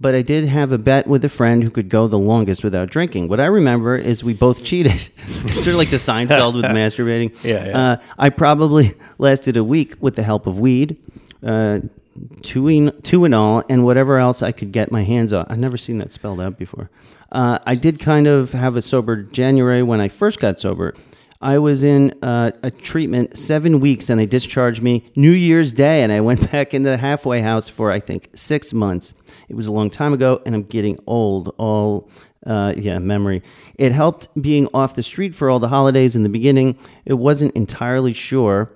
but 0.00 0.14
I 0.14 0.22
did 0.22 0.46
have 0.46 0.72
a 0.72 0.78
bet 0.78 1.06
with 1.06 1.24
a 1.24 1.28
friend 1.28 1.62
who 1.62 1.70
could 1.70 1.88
go 1.88 2.06
the 2.06 2.18
longest 2.18 2.62
without 2.64 2.90
drinking. 2.90 3.28
What 3.28 3.40
I 3.40 3.46
remember 3.46 3.96
is 3.96 4.22
we 4.24 4.34
both 4.34 4.62
cheated. 4.64 5.08
it's 5.44 5.54
sort 5.54 5.68
of 5.68 5.74
like 5.76 5.90
the 5.90 5.96
Seinfeld 5.96 6.54
with 6.54 6.64
masturbating. 6.66 7.34
Yeah, 7.42 7.66
yeah. 7.66 7.78
Uh, 7.78 7.96
I 8.18 8.28
probably 8.30 8.94
lasted 9.18 9.56
a 9.56 9.64
week 9.64 9.94
with 10.00 10.16
the 10.16 10.22
help 10.22 10.46
of 10.46 10.58
weed. 10.58 10.96
Two 12.42 12.68
in, 12.68 12.90
Tuinal, 13.02 13.64
and 13.68 13.84
whatever 13.84 14.18
else 14.18 14.42
I 14.42 14.52
could 14.52 14.72
get 14.72 14.90
my 14.92 15.02
hands 15.02 15.32
on. 15.32 15.46
I've 15.48 15.58
never 15.58 15.76
seen 15.76 15.98
that 15.98 16.12
spelled 16.12 16.40
out 16.40 16.58
before. 16.58 16.90
Uh, 17.32 17.58
I 17.66 17.74
did 17.74 17.98
kind 17.98 18.26
of 18.26 18.52
have 18.52 18.76
a 18.76 18.82
sober 18.82 19.16
January 19.22 19.82
when 19.82 20.00
I 20.00 20.08
first 20.08 20.38
got 20.38 20.60
sober. 20.60 20.94
I 21.40 21.58
was 21.58 21.82
in 21.82 22.14
uh, 22.22 22.52
a 22.62 22.70
treatment 22.70 23.36
seven 23.36 23.80
weeks, 23.80 24.08
and 24.08 24.18
they 24.18 24.26
discharged 24.26 24.82
me 24.82 25.04
New 25.16 25.32
Year's 25.32 25.72
Day, 25.72 26.02
and 26.02 26.12
I 26.12 26.20
went 26.20 26.50
back 26.52 26.72
into 26.72 26.90
the 26.90 26.96
halfway 26.96 27.40
house 27.40 27.68
for 27.68 27.90
I 27.90 28.00
think 28.00 28.28
six 28.34 28.72
months. 28.72 29.14
It 29.48 29.54
was 29.54 29.66
a 29.66 29.72
long 29.72 29.90
time 29.90 30.12
ago, 30.12 30.40
and 30.46 30.54
I'm 30.54 30.64
getting 30.64 30.98
old. 31.06 31.54
All 31.58 32.08
uh, 32.46 32.74
yeah, 32.76 32.98
memory. 32.98 33.42
It 33.74 33.92
helped 33.92 34.28
being 34.40 34.68
off 34.72 34.94
the 34.94 35.02
street 35.02 35.34
for 35.34 35.50
all 35.50 35.58
the 35.58 35.68
holidays 35.68 36.14
in 36.14 36.22
the 36.22 36.28
beginning. 36.28 36.78
It 37.04 37.14
wasn't 37.14 37.54
entirely 37.56 38.12
sure 38.12 38.70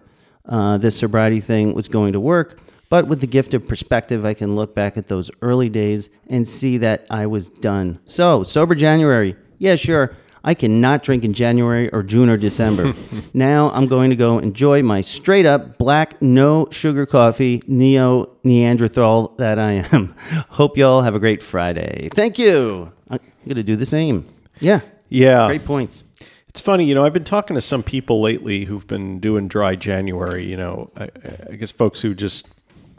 uh, 0.47 0.79
this 0.79 0.97
sobriety 0.97 1.41
thing 1.41 1.73
was 1.75 1.87
going 1.89 2.13
to 2.13 2.21
work. 2.21 2.59
But 2.91 3.07
with 3.07 3.21
the 3.21 3.27
gift 3.29 3.55
of 3.55 3.67
perspective, 3.67 4.27
I 4.27 4.35
can 4.35 4.57
look 4.57 4.75
back 4.75 4.97
at 4.97 5.07
those 5.07 5.31
early 5.41 5.69
days 5.69 6.11
and 6.29 6.47
see 6.47 6.77
that 6.79 7.07
I 7.09 7.27
was 7.27 7.49
done. 7.49 8.01
So, 8.05 8.43
sober 8.43 8.75
January. 8.75 9.37
Yeah, 9.59 9.77
sure. 9.77 10.15
I 10.43 10.55
cannot 10.55 11.03
drink 11.03 11.25
in 11.25 11.33
January 11.33 11.89
or 11.91 12.03
June 12.03 12.29
or 12.29 12.37
December. 12.37 12.95
now 13.35 13.71
I'm 13.71 13.87
going 13.87 14.11
to 14.11 14.17
go 14.17 14.39
enjoy 14.39 14.83
my 14.83 15.03
straight 15.03 15.47
up 15.47 15.79
black, 15.79 16.21
no 16.21 16.67
sugar 16.73 17.07
coffee, 17.07 17.63
neo 17.69 18.37
Neanderthal 18.43 19.35
that 19.39 19.59
I 19.59 19.85
am. 19.93 20.15
Hope 20.49 20.77
y'all 20.77 21.03
have 21.03 21.15
a 21.15 21.21
great 21.21 21.43
Friday. 21.45 22.09
Thank 22.13 22.39
you. 22.39 22.93
I'm 23.09 23.21
going 23.45 23.57
to 23.57 23.63
do 23.63 23.77
the 23.77 23.87
same. 23.87 24.27
Yeah. 24.59 24.81
Yeah. 25.09 25.47
Great 25.47 25.65
points. 25.65 26.03
It's 26.49 26.61
funny, 26.61 26.85
you 26.85 26.97
know, 26.97 27.05
I've 27.05 27.13
been 27.13 27.23
talking 27.23 27.55
to 27.55 27.61
some 27.61 27.85
people 27.85 28.21
lately 28.21 28.65
who've 28.65 28.87
been 28.87 29.21
doing 29.21 29.47
dry 29.47 29.77
January, 29.77 30.45
you 30.45 30.57
know, 30.57 30.91
I, 30.97 31.09
I 31.49 31.55
guess 31.55 31.71
folks 31.71 32.01
who 32.01 32.13
just 32.13 32.49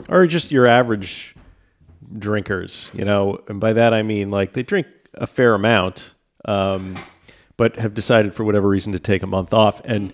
are 0.09 0.25
just 0.27 0.51
your 0.51 0.67
average 0.67 1.35
drinkers, 2.17 2.91
you 2.93 3.05
know, 3.05 3.41
and 3.47 3.59
by 3.59 3.73
that 3.73 3.93
I 3.93 4.03
mean 4.03 4.31
like 4.31 4.53
they 4.53 4.63
drink 4.63 4.87
a 5.13 5.27
fair 5.27 5.53
amount, 5.53 6.13
um, 6.45 6.95
but 7.57 7.75
have 7.77 7.93
decided 7.93 8.33
for 8.33 8.43
whatever 8.43 8.67
reason 8.67 8.91
to 8.93 8.99
take 8.99 9.21
a 9.23 9.27
month 9.27 9.53
off. 9.53 9.81
And 9.85 10.11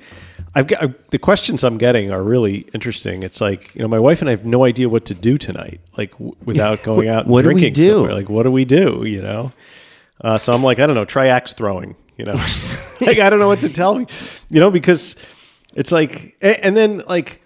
I've 0.53 0.67
got 0.67 0.83
I, 0.83 0.93
the 1.11 1.19
questions 1.19 1.63
I'm 1.63 1.77
getting 1.77 2.11
are 2.11 2.23
really 2.23 2.67
interesting. 2.73 3.23
It's 3.23 3.39
like, 3.41 3.73
you 3.75 3.81
know, 3.81 3.87
my 3.87 3.99
wife 3.99 4.21
and 4.21 4.29
I 4.29 4.31
have 4.31 4.45
no 4.45 4.63
idea 4.65 4.89
what 4.89 5.05
to 5.05 5.13
do 5.13 5.37
tonight, 5.37 5.79
like 5.97 6.11
w- 6.13 6.35
without 6.45 6.83
going 6.83 7.07
out 7.07 7.23
and 7.23 7.31
What 7.31 7.43
do 7.43 7.49
we 7.49 7.53
drinking 7.55 7.73
do? 7.73 7.91
somewhere. 7.93 8.13
Like, 8.13 8.29
what 8.29 8.43
do 8.43 8.51
we 8.51 8.65
do, 8.65 9.03
you 9.05 9.21
know? 9.21 9.51
Uh, 10.19 10.37
so 10.37 10.51
I'm 10.51 10.63
like, 10.63 10.79
I 10.79 10.87
don't 10.87 10.95
know, 10.95 11.05
try 11.05 11.27
axe 11.27 11.53
throwing. 11.53 11.95
You 12.17 12.25
know, 12.25 12.33
like 13.01 13.19
I 13.19 13.29
don't 13.29 13.37
know 13.39 13.47
what 13.47 13.61
to 13.61 13.69
tell 13.69 13.93
me. 13.95 14.07
You 14.49 14.59
know, 14.59 14.71
because 14.71 15.15
it's 15.75 15.91
like, 15.91 16.35
and 16.41 16.75
then 16.75 17.03
like 17.07 17.41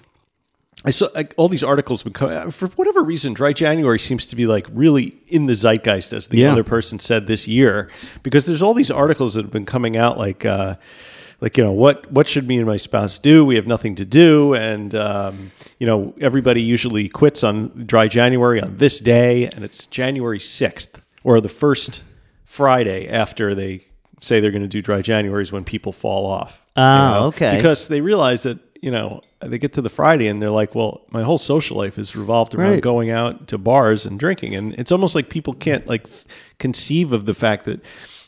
I 0.84 0.90
saw 0.90 1.08
all 1.38 1.48
these 1.48 1.64
articles 1.64 2.02
been 2.04 2.14
coming 2.14 2.50
for 2.52 2.68
whatever 2.70 3.04
reason. 3.04 3.34
Dry 3.34 3.54
January 3.54 4.00
seems 4.00 4.26
to 4.28 4.36
be 4.36 4.48
like 4.48 4.68
really 4.74 5.16
in 5.28 5.46
the 5.46 5.54
zeitgeist, 5.54 6.12
as 6.12 6.28
the 6.30 6.40
Yeah. 6.40 6.52
other 6.52 6.64
person 6.64 6.98
said 7.00 7.28
this 7.28 7.48
year, 7.48 7.90
because 8.24 8.46
there's 8.48 8.62
all 8.64 8.74
these 8.74 8.90
articles 8.90 9.36
that 9.36 9.44
have 9.44 9.52
been 9.52 9.66
coming 9.66 9.96
out 9.98 10.18
like. 10.18 10.46
Uh, 10.46 10.76
like 11.44 11.58
you 11.58 11.64
know 11.64 11.72
what 11.72 12.12
what 12.12 12.28
should 12.28 12.48
me 12.48 12.58
and 12.58 12.68
my 12.68 12.78
spouse 12.78 13.18
do 13.18 13.44
we 13.44 13.56
have 13.56 13.66
nothing 13.66 13.96
to 13.96 14.06
do 14.06 14.54
and 14.54 14.94
um, 14.94 15.52
you 15.80 15.88
know 15.88 16.14
everybody 16.22 16.62
usually 16.62 17.10
quits 17.10 17.44
on 17.44 17.72
dry 17.88 18.08
january 18.08 18.62
on 18.62 18.78
this 18.78 19.00
day 19.00 19.48
and 19.48 19.64
it's 19.66 19.88
january 19.88 20.38
6th 20.38 21.02
or 21.24 21.42
the 21.42 21.50
first 21.50 22.04
friday 22.46 23.08
after 23.10 23.56
they 23.56 23.84
say 24.22 24.40
they're 24.40 24.52
going 24.52 24.62
to 24.62 24.68
do 24.68 24.84
dry 24.84 25.02
Januaries 25.02 25.52
when 25.52 25.64
people 25.64 25.92
fall 25.92 26.28
off. 26.28 26.62
Oh, 26.76 27.26
okay. 27.30 27.56
Because 27.56 27.88
they 27.88 28.02
realize 28.02 28.44
that 28.44 28.60
you 28.82 28.92
know 28.92 29.22
they 29.40 29.58
get 29.58 29.74
to 29.74 29.82
the 29.82 29.90
Friday 29.90 30.28
and 30.28 30.42
they're 30.42 30.52
like, 30.52 30.76
well, 30.76 31.02
my 31.12 31.22
whole 31.24 31.38
social 31.38 31.78
life 31.78 31.98
is 31.98 32.16
revolved 32.16 32.54
around 32.56 32.72
Right. 32.72 32.82
going 32.82 33.10
out 33.10 33.48
to 33.48 33.58
bars 33.58 34.06
and 34.06 34.20
drinking, 34.20 34.56
and 34.56 34.74
it's 34.76 34.92
almost 34.92 35.16
like 35.16 35.30
people 35.30 35.54
can't 35.54 35.88
like 35.88 36.06
conceive 36.60 37.12
of 37.12 37.26
the 37.26 37.34
fact 37.34 37.66
that 37.66 37.82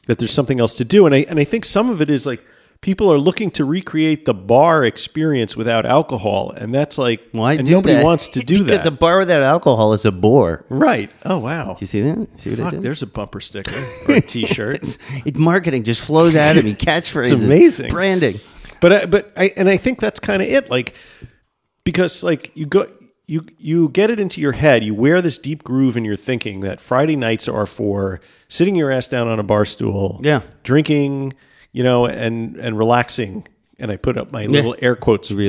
that 0.08 0.20
there's 0.20 0.34
something 0.34 0.60
else 0.60 0.78
to 0.78 0.86
do, 0.86 1.06
and 1.06 1.16
I 1.16 1.26
and 1.30 1.39
I 1.39 1.44
think 1.44 1.66
some 1.66 1.89
of 1.89 2.02
it 2.02 2.10
is 2.10 2.26
like. 2.26 2.42
People 2.82 3.10
are 3.13 3.18
looking 3.18 3.50
to 3.52 3.63
recreate 3.63 4.26
the 4.26 4.34
bar 4.34 4.84
experience 4.84 5.56
without 5.56 5.86
alcohol, 5.86 6.52
and 6.52 6.76
that's 6.76 6.98
like, 6.98 7.22
Why 7.32 7.54
and 7.54 7.70
nobody 7.72 7.94
that? 7.94 8.04
wants 8.04 8.28
to 8.28 8.42
do 8.46 8.62
because 8.62 8.84
that, 8.84 8.86
a 8.86 8.92
bar 8.92 9.20
without 9.20 9.42
alcohol 9.42 9.94
is 9.94 10.04
a 10.04 10.12
bore. 10.12 10.66
right? 10.68 11.10
Oh 11.24 11.38
wow! 11.39 11.78
You 11.80 11.88
see 11.88 12.02
that? 12.02 12.28
See 12.36 12.50
what 12.50 12.60
I 12.60 12.70
did? 12.72 12.82
there's 12.82 13.02
a 13.02 13.08
bumper 13.08 13.39
sticker 13.39 13.74
or 14.10 14.16
a 14.16 14.20
T-shirt. 14.22 14.76
It's, 14.76 14.98
it 15.24 15.38
marketing 15.38 15.84
just 15.86 16.06
flows 16.06 16.36
out 16.36 16.58
of 16.58 16.66
me. 16.66 16.74
Catchphrases, 16.76 17.32
It's 17.32 17.44
amazing. 17.46 17.88
branding. 17.89 18.42
But 18.84 18.91
I, 18.91 19.06
but 19.06 19.32
I 19.38 19.52
and 19.56 19.69
I 19.69 19.78
think 19.78 20.00
that's 20.00 20.19
kind 20.19 20.41
of 20.41 20.48
it. 20.50 20.69
Like 20.69 20.93
because 21.86 22.24
like 22.24 22.52
you 22.56 22.65
go 22.65 22.86
you 23.26 23.46
you 23.58 23.88
get 23.89 24.10
it 24.10 24.19
into 24.19 24.41
your 24.41 24.52
head. 24.52 24.84
You 24.84 24.93
wear 24.93 25.22
this 25.22 25.38
deep 25.38 25.63
groove 25.63 25.96
in 25.96 26.04
your 26.04 26.17
thinking 26.17 26.60
that 26.60 26.82
Friday 26.82 27.15
nights 27.15 27.48
are 27.48 27.65
for 27.65 28.19
sitting 28.50 28.76
your 28.76 28.91
ass 28.91 29.08
down 29.08 29.28
on 29.30 29.39
a 29.39 29.43
bar 29.43 29.63
stool, 29.65 30.19
Yeah. 30.24 30.41
drinking, 30.63 31.34
you 31.72 31.84
know, 31.84 32.06
and 32.06 32.58
and 32.58 32.78
relaxing. 32.78 33.48
And 33.80 33.89
I 33.91 33.96
put 33.96 34.17
up 34.17 34.32
my 34.32 34.46
little 34.46 34.76
air 34.82 34.96
quotes 34.96 35.32
relaxing. 35.32 35.41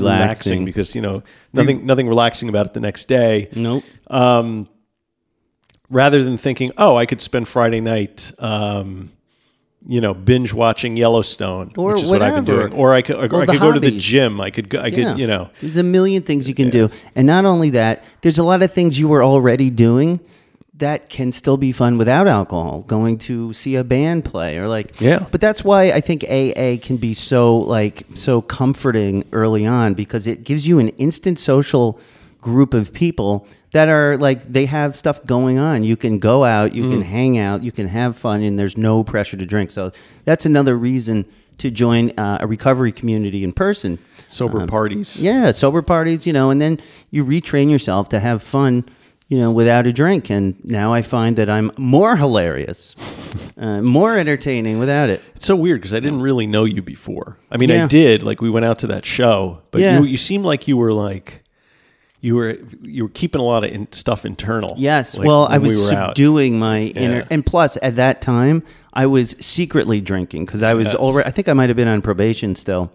Relaxing. 0.53 0.65
because 0.65 0.95
you 0.95 1.03
know 1.03 1.23
nothing 1.53 1.85
nothing 1.85 2.09
relaxing 2.09 2.49
about 2.49 2.67
it 2.67 2.73
the 2.75 2.81
next 2.81 3.07
day. 3.09 3.49
Nope. 3.55 3.85
Rather 5.91 6.25
than 6.25 6.39
thinking, 6.39 6.73
oh, 6.79 6.97
I 6.97 7.07
could 7.07 7.21
spend 7.21 7.47
Friday 7.47 7.81
night. 7.81 8.33
Um, 8.39 9.13
you 9.87 10.01
know, 10.01 10.15
binge 10.15 10.53
watching 10.53 10.97
Yellowstone, 10.97 11.73
Or 11.77 11.93
which 11.93 12.03
is 12.03 12.11
what 12.11 12.23
I've 12.23 12.35
been 12.37 12.45
whatever. 12.55 12.69
doing. 12.69 12.81
Or 12.81 12.95
I 12.95 13.03
could, 13.03 13.17
or 13.17 13.29
Well, 13.29 13.43
I 13.43 13.47
could 13.47 13.61
go 13.61 13.73
to 13.73 13.81
the 13.81 13.91
gym. 13.91 14.41
I 14.41 14.51
could, 14.51 14.69
go, 14.71 14.81
I 14.81 14.91
could, 14.91 15.19
you 15.19 15.27
know, 15.27 15.51
there's 15.61 15.77
a 15.77 15.83
million 15.83 16.23
things 16.23 16.49
you 16.49 16.55
can 16.55 16.71
do, 16.71 16.91
and 17.15 17.27
not 17.27 17.45
only 17.45 17.71
that, 17.71 18.03
there's 18.23 18.39
a 18.39 18.45
lot 18.45 18.63
of 18.63 18.73
things 18.73 18.99
you 18.99 19.09
were 19.09 19.23
already 19.23 19.69
doing 19.71 20.21
that 20.77 21.09
can 21.09 21.31
still 21.31 21.57
be 21.57 21.71
fun 21.71 21.99
without 21.99 22.27
alcohol. 22.27 22.83
Going 22.89 23.17
to 23.19 23.53
see 23.53 23.77
a 23.77 23.85
band 23.85 24.25
play, 24.25 24.57
or 24.59 24.67
like, 24.67 25.01
Yeah. 25.01 25.27
But 25.31 25.41
that's 25.41 25.63
why 25.63 25.93
I 25.93 26.01
think 26.01 26.25
AA 26.25 26.79
can 26.83 26.97
be 26.97 27.15
so 27.15 27.57
like 27.59 28.05
so 28.15 28.43
comforting 28.43 29.25
early 29.33 29.67
on 29.67 29.95
because 29.95 30.27
it 30.27 30.43
gives 30.45 30.67
you 30.67 30.79
an 30.81 30.89
instant 30.99 31.39
social 31.39 32.01
group 32.41 32.75
of 32.75 32.93
people 32.93 33.47
that 33.75 33.89
are 33.89 34.17
like 34.17 34.41
they 34.51 34.67
have 34.67 34.95
stuff 34.95 35.23
going 35.25 35.59
on. 35.59 35.83
You 35.83 35.97
can 35.97 36.19
go 36.21 36.45
out, 36.45 36.75
you 36.75 36.89
can 36.89 37.03
hang 37.03 37.39
out, 37.39 37.63
you 37.65 37.73
can 37.73 37.89
have 37.89 38.17
fun, 38.17 38.41
and 38.43 38.57
there's 38.59 38.77
no 38.79 39.03
pressure 39.03 39.37
to 39.37 39.45
drink. 39.45 39.71
So 39.71 39.91
that's 40.25 40.47
another 40.47 40.77
reason 40.79 41.25
to 41.59 41.71
join 41.71 42.11
uh, 42.19 42.39
a 42.41 42.47
recovery 42.47 42.93
community 42.93 43.43
in 43.45 43.53
person. 43.53 43.99
sober 44.29 44.67
parties. 44.67 45.17
Yeah, 45.21 45.51
sober 45.51 45.83
parties, 45.83 46.27
you 46.27 46.33
know, 46.33 46.51
and 46.51 46.61
then 46.61 46.81
you 47.11 47.25
retrain 47.25 47.69
yourself 47.71 48.09
to 48.11 48.21
have 48.21 48.43
fun, 48.43 48.85
you 49.29 49.39
know, 49.39 49.51
without 49.51 49.87
a 49.87 49.93
drink. 49.93 50.31
And 50.31 50.55
now 50.65 50.93
I 50.93 51.03
find 51.03 51.37
that 51.37 51.49
I'm 51.51 51.71
more 51.77 52.17
hilarious, 52.17 52.95
uh, 53.57 53.83
more 53.83 54.17
entertaining 54.19 54.79
without 54.79 55.09
it. 55.11 55.21
It's 55.37 55.47
so 55.47 55.57
weird 55.57 55.81
because 55.81 55.93
I 55.95 56.01
didn't 56.01 56.23
really 56.23 56.47
know 56.47 56.65
you 56.65 56.83
before. 56.83 57.39
I 57.51 57.57
mean, 57.57 57.71
I 57.71 57.87
did. 57.87 58.23
Like 58.23 58.41
we 58.41 58.51
went 58.51 58.67
out 58.67 58.79
to 58.81 58.87
that 58.89 59.05
show, 59.07 59.63
but 59.73 59.81
Yeah. 59.81 59.99
you 59.99 60.05
you 60.07 60.17
seemed 60.17 60.45
like 60.45 60.67
you 60.69 60.77
were 60.77 60.93
like 60.93 61.44
you 62.25 62.37
were 62.37 62.57
you 62.83 63.03
were 63.05 63.11
keeping 63.11 63.41
a 63.41 63.45
lot 63.45 63.65
of 63.65 63.71
in, 63.71 63.87
stuff 63.93 64.25
internal. 64.25 64.73
Yes, 64.79 65.17
like, 65.17 65.27
well, 65.27 65.47
I 65.51 65.59
was 65.59 65.77
we 65.77 65.83
were 65.83 65.93
out. 65.93 66.09
subduing 66.17 66.59
my 66.59 66.81
inner, 66.81 67.19
Yeah. 67.19 67.29
and 67.31 67.45
plus 67.45 67.77
at 67.83 67.97
that 67.97 68.23
time 68.23 68.63
I 68.95 69.05
was 69.07 69.37
secretly 69.41 70.01
drinking 70.01 70.47
because 70.47 70.63
I 70.63 70.73
was 70.73 70.87
Yes. 70.87 70.95
already. 70.95 71.29
I 71.29 71.33
think 71.33 71.49
I 71.49 71.53
might 71.53 71.69
have 71.69 71.77
been 71.77 71.89
on 71.89 72.01
probation 72.01 72.55
still. 72.55 72.91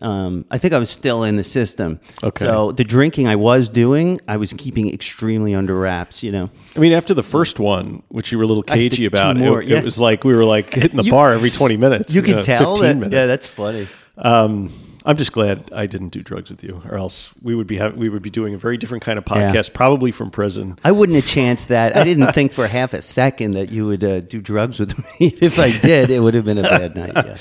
Um, 0.00 0.46
I 0.50 0.58
think 0.58 0.72
I 0.72 0.78
was 0.80 0.90
still 0.90 1.22
in 1.22 1.36
the 1.36 1.44
system. 1.44 2.00
Okay. 2.24 2.44
So 2.46 2.72
the 2.72 2.82
drinking 2.82 3.28
I 3.28 3.36
was 3.36 3.68
doing, 3.68 4.18
I 4.26 4.36
was 4.36 4.52
keeping 4.54 4.92
extremely 4.92 5.54
under 5.54 5.76
wraps. 5.78 6.22
You 6.22 6.30
know. 6.32 6.50
I 6.74 6.78
mean, 6.80 6.92
after 6.92 7.12
the 7.14 7.22
first 7.22 7.60
one, 7.60 8.02
which 8.08 8.32
you 8.32 8.38
were 8.38 8.44
a 8.44 8.46
little 8.48 8.62
cagey 8.64 9.04
about, 9.04 9.36
more, 9.36 9.60
it, 9.62 9.68
yeah. 9.68 9.78
it 9.78 9.84
was 9.84 10.00
like 10.00 10.24
we 10.24 10.34
were 10.34 10.46
like 10.46 10.72
hitting 10.72 10.96
the 10.96 11.04
You- 11.04 11.12
bar 11.12 11.34
every 11.34 11.50
twenty 11.50 11.76
minutes. 11.76 12.14
You 12.14 12.22
can 12.22 12.36
know, 12.36 12.42
tell 12.42 12.74
15 12.74 12.82
that. 12.88 12.94
minutes. 12.94 13.14
Yeah, 13.14 13.26
that's 13.26 13.46
funny. 13.46 13.86
Um, 14.16 14.72
I'm 15.04 15.16
just 15.16 15.32
glad 15.32 15.70
I 15.72 15.86
didn't 15.86 16.10
do 16.10 16.22
drugs 16.22 16.50
with 16.50 16.62
you, 16.62 16.82
or 16.88 16.96
else 16.96 17.30
we 17.42 17.54
would 17.54 17.66
be 17.66 17.76
ha- 17.78 17.88
we 17.94 18.08
would 18.08 18.22
be 18.22 18.30
doing 18.30 18.54
a 18.54 18.58
very 18.58 18.76
different 18.76 19.02
kind 19.02 19.18
of 19.18 19.24
Yeah. 19.28 19.52
podcast, 19.52 19.72
probably 19.72 20.12
from 20.12 20.30
prison. 20.30 20.78
I 20.84 20.92
wouldn't 20.92 21.16
have 21.16 21.26
chanced 21.26 21.68
that. 21.68 21.96
I 21.96 22.04
didn't 22.04 22.32
think 22.32 22.52
for 22.52 22.66
half 22.66 22.94
a 22.94 23.02
second 23.02 23.52
that 23.52 23.70
you 23.70 23.86
would 23.86 24.04
uh, 24.04 24.20
do 24.20 24.40
drugs 24.40 24.78
with 24.78 24.96
me. 24.98 25.04
if 25.40 25.58
I 25.58 25.76
did, 25.76 26.10
it 26.10 26.20
would 26.20 26.34
have 26.34 26.44
been 26.44 26.58
a 26.58 26.62
bad 26.62 26.94
night. 26.96 27.12
Yeah. 27.14 27.36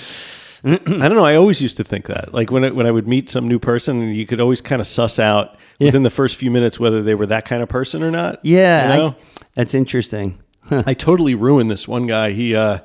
I 0.64 0.78
don't 0.78 1.16
know. 1.16 1.26
I 1.26 1.36
always 1.36 1.60
used 1.60 1.78
to 1.78 1.84
think 1.84 2.06
that. 2.06 2.34
Like 2.36 2.52
when 2.52 2.64
I, 2.64 2.70
when 2.70 2.86
I 2.86 2.92
would 2.92 3.08
meet 3.08 3.30
some 3.30 3.48
new 3.48 3.58
person, 3.58 4.14
you 4.14 4.28
could 4.28 4.40
always 4.40 4.62
kind 4.62 4.80
of 4.80 4.86
suss 4.86 5.18
out 5.18 5.58
within 5.80 6.04
the 6.04 6.12
first 6.12 6.36
few 6.36 6.52
minutes 6.52 6.80
whether 6.80 7.02
they 7.02 7.16
were 7.16 7.26
that 7.26 7.46
kind 7.46 7.64
of 7.64 7.70
person 7.70 8.04
or 8.04 8.12
not. 8.12 8.40
Yeah, 8.44 8.92
You 8.94 8.98
know? 9.02 9.08
I- 9.10 9.16
that's 9.56 9.74
interesting. 9.74 10.38
I 10.70 10.94
totally 10.94 11.34
ruined 11.36 11.70
this 11.72 11.88
one 11.88 12.06
guy. 12.08 12.32
He 12.32 12.56
uh, 12.56 12.80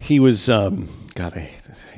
he 0.00 0.18
was 0.20 0.50
um, 0.50 0.88
God. 1.14 1.32
I 1.34 1.50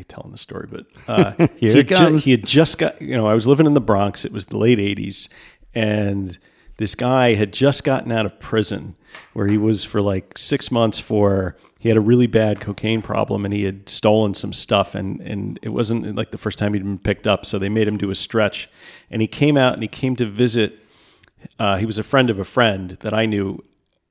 hate 0.05 0.09
telling 0.09 0.33
the 0.33 0.39
story, 0.39 0.69
but 0.71 0.87
uh, 1.09 1.47
he 1.57 1.85
comes. 1.85 2.25
he 2.25 2.31
had 2.33 2.45
just 2.45 2.79
got. 2.79 3.01
You 3.01 3.17
know, 3.17 3.27
I 3.27 3.35
was 3.35 3.47
living 3.47 3.67
in 3.67 3.75
the 3.75 3.81
Bronx. 3.81 4.25
It 4.25 4.33
was 4.33 4.47
the 4.47 4.59
late 4.59 4.79
'80s, 4.79 5.29
and 5.75 6.39
this 6.77 6.95
guy 6.95 7.35
had 7.35 7.53
just 7.53 7.85
gotten 7.85 8.13
out 8.13 8.27
of 8.27 8.39
prison, 8.41 8.97
where 9.33 9.47
he 9.47 9.59
was 9.59 9.85
for 9.85 10.01
like 10.01 10.39
six 10.39 10.71
months 10.71 11.01
for. 11.01 11.57
He 11.79 11.91
had 11.91 11.99
a 11.99 12.01
really 12.01 12.27
bad 12.27 12.61
cocaine 12.61 13.03
problem, 13.03 13.45
and 13.45 13.53
he 13.53 13.65
had 13.65 13.91
stolen 13.91 14.33
some 14.33 14.55
stuff, 14.55 14.95
and 14.95 15.21
and 15.21 15.59
it 15.63 15.69
wasn't 15.69 16.17
like 16.17 16.31
the 16.31 16.39
first 16.39 16.59
time 16.59 16.73
he'd 16.73 16.83
been 16.83 16.99
picked 16.99 17.27
up. 17.27 17.45
So 17.45 17.59
they 17.59 17.69
made 17.69 17.87
him 17.87 17.99
do 17.99 18.11
a 18.11 18.15
stretch, 18.15 18.71
and 19.11 19.21
he 19.21 19.29
came 19.29 19.59
out 19.59 19.75
and 19.75 19.83
he 19.83 19.89
came 19.89 20.17
to 20.17 20.27
visit 20.27 20.79
uh, 21.59 21.77
he 21.77 21.87
was 21.87 21.99
a 21.99 22.03
friend 22.03 22.31
of 22.31 22.39
a 22.39 22.45
friend 22.45 22.97
that 23.01 23.13
I 23.13 23.27
knew 23.27 23.63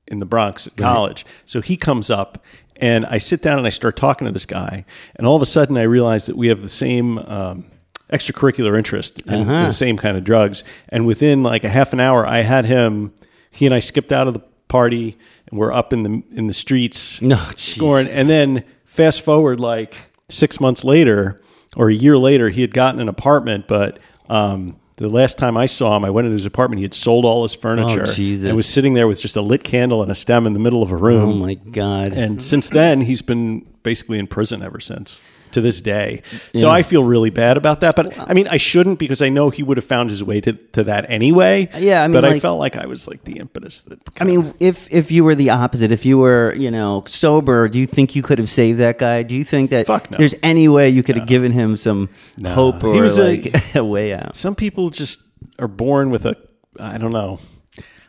in 0.06 0.18
the 0.18 0.26
Bronx 0.26 0.66
at 0.66 0.76
college. 0.76 1.24
So 1.44 1.60
he 1.60 1.76
comes 1.76 2.10
up, 2.10 2.42
and 2.76 3.06
I 3.06 3.18
sit 3.18 3.42
down 3.42 3.58
and 3.58 3.66
I 3.66 3.70
start 3.70 3.96
talking 3.96 4.26
to 4.26 4.32
this 4.32 4.46
guy, 4.46 4.84
and 5.16 5.26
all 5.26 5.36
of 5.36 5.42
a 5.42 5.46
sudden 5.46 5.76
I 5.76 5.82
realize 5.82 6.26
that 6.26 6.36
we 6.36 6.48
have 6.48 6.62
the 6.62 6.68
same 6.68 7.18
um, 7.18 7.64
extracurricular 8.10 8.76
interest 8.76 9.22
in 9.22 9.46
the 9.46 9.70
same 9.72 9.96
kind 9.96 10.16
of 10.16 10.24
drugs. 10.24 10.64
And 10.88 11.06
within 11.06 11.42
like 11.42 11.64
a 11.64 11.68
half 11.68 11.92
an 11.92 12.00
hour, 12.00 12.26
I 12.26 12.42
had 12.42 12.66
him. 12.66 13.12
He 13.50 13.66
and 13.66 13.74
I 13.74 13.78
skipped 13.78 14.12
out 14.12 14.26
of 14.28 14.34
the 14.34 14.42
party, 14.68 15.16
and 15.48 15.58
we're 15.58 15.72
up 15.72 15.92
in 15.92 16.02
the 16.02 16.22
in 16.36 16.46
the 16.46 16.54
streets 16.54 17.20
No, 17.22 17.36
scoring. 17.56 18.06
Jesus. 18.06 18.20
And 18.20 18.28
then 18.28 18.64
fast 18.84 19.22
forward 19.22 19.60
like 19.60 19.94
six 20.28 20.60
months 20.60 20.84
later 20.84 21.40
or 21.76 21.88
a 21.90 21.94
year 21.94 22.16
later, 22.16 22.50
he 22.50 22.60
had 22.60 22.72
gotten 22.72 23.00
an 23.00 23.08
apartment, 23.08 23.66
but 23.66 23.98
um, 24.28 24.76
the 24.96 25.08
last 25.08 25.38
time 25.38 25.56
I 25.56 25.66
saw 25.66 25.96
him, 25.96 26.04
I 26.04 26.10
went 26.10 26.26
into 26.26 26.36
his 26.36 26.46
apartment. 26.46 26.78
He 26.78 26.84
had 26.84 26.94
sold 26.94 27.24
all 27.24 27.42
his 27.42 27.56
oh, 27.56 27.60
furniture 27.60 28.04
Oh, 28.06 28.12
Jesus. 28.12 28.48
and 28.48 28.56
was 28.56 28.68
sitting 28.68 28.94
there 28.94 29.08
with 29.08 29.20
just 29.20 29.36
a 29.36 29.42
lit 29.42 29.64
candle 29.64 30.02
and 30.02 30.10
a 30.10 30.14
stem 30.14 30.46
in 30.46 30.52
the 30.52 30.60
middle 30.60 30.82
of 30.82 30.90
a 30.90 30.96
room. 30.96 31.30
Oh 31.30 31.34
my 31.34 31.54
god! 31.54 32.16
And 32.16 32.40
since 32.40 32.68
then, 32.68 33.00
he's 33.02 33.22
been 33.22 33.66
basically 33.82 34.18
in 34.18 34.26
prison 34.26 34.62
ever 34.62 34.80
since 34.80 35.20
to 35.54 35.60
this 35.60 35.80
day. 35.80 36.22
So 36.54 36.70
I 36.70 36.82
feel 36.82 37.02
really 37.02 37.30
bad 37.30 37.56
about 37.56 37.80
that. 37.80 37.96
But 37.96 38.16
I 38.30 38.34
mean, 38.34 38.46
I 38.48 38.56
shouldn't 38.58 38.98
because 38.98 39.20
I 39.22 39.28
know 39.30 39.50
he 39.50 39.62
would 39.62 39.76
have 39.76 39.84
found 39.84 40.10
his 40.10 40.22
way 40.22 40.40
to, 40.42 40.52
to 40.52 40.84
that 40.84 41.10
anyway. 41.10 41.68
Yeah, 41.78 42.02
I 42.04 42.06
mean, 42.06 42.12
but 42.20 42.24
I 42.24 42.38
felt 42.38 42.58
like 42.60 42.76
I 42.76 42.86
was 42.86 43.08
like 43.08 43.24
the 43.24 43.38
impetus 43.38 43.82
that. 43.82 43.98
I 44.20 44.24
mean, 44.24 44.54
if 44.60 44.86
if 44.92 45.10
you 45.10 45.24
were 45.24 45.34
the 45.34 45.50
opposite, 45.50 45.90
if 45.90 46.04
you 46.04 46.18
were, 46.18 46.54
you 46.54 46.70
know, 46.70 47.02
sober, 47.08 47.68
do 47.68 47.78
you 47.78 47.86
think 47.86 48.14
you 48.14 48.22
could 48.22 48.38
have 48.38 48.50
saved 48.50 48.78
that 48.80 48.98
guy? 48.98 49.22
Do 49.22 49.34
you 49.34 49.44
think 49.44 49.70
that 49.70 49.86
Fuck 49.86 50.10
no. 50.10 50.18
there's 50.18 50.34
any 50.42 50.68
way 50.68 50.88
you 50.90 51.02
could 51.02 51.16
have 51.16 51.26
given 51.26 51.52
him 51.52 51.76
some 51.76 52.08
hope 52.46 52.84
or 52.84 52.94
He 52.94 53.00
was 53.00 53.18
a- 53.18 53.24
like 53.36 53.74
a, 53.76 53.84
way 53.84 54.12
out? 54.12 54.36
some 54.36 54.54
people 54.54 54.90
just 54.90 55.22
are 55.58 55.68
born 55.68 56.10
with 56.10 56.26
a, 56.26 56.36
I 56.78 56.98
don't 56.98 57.12
know. 57.12 57.38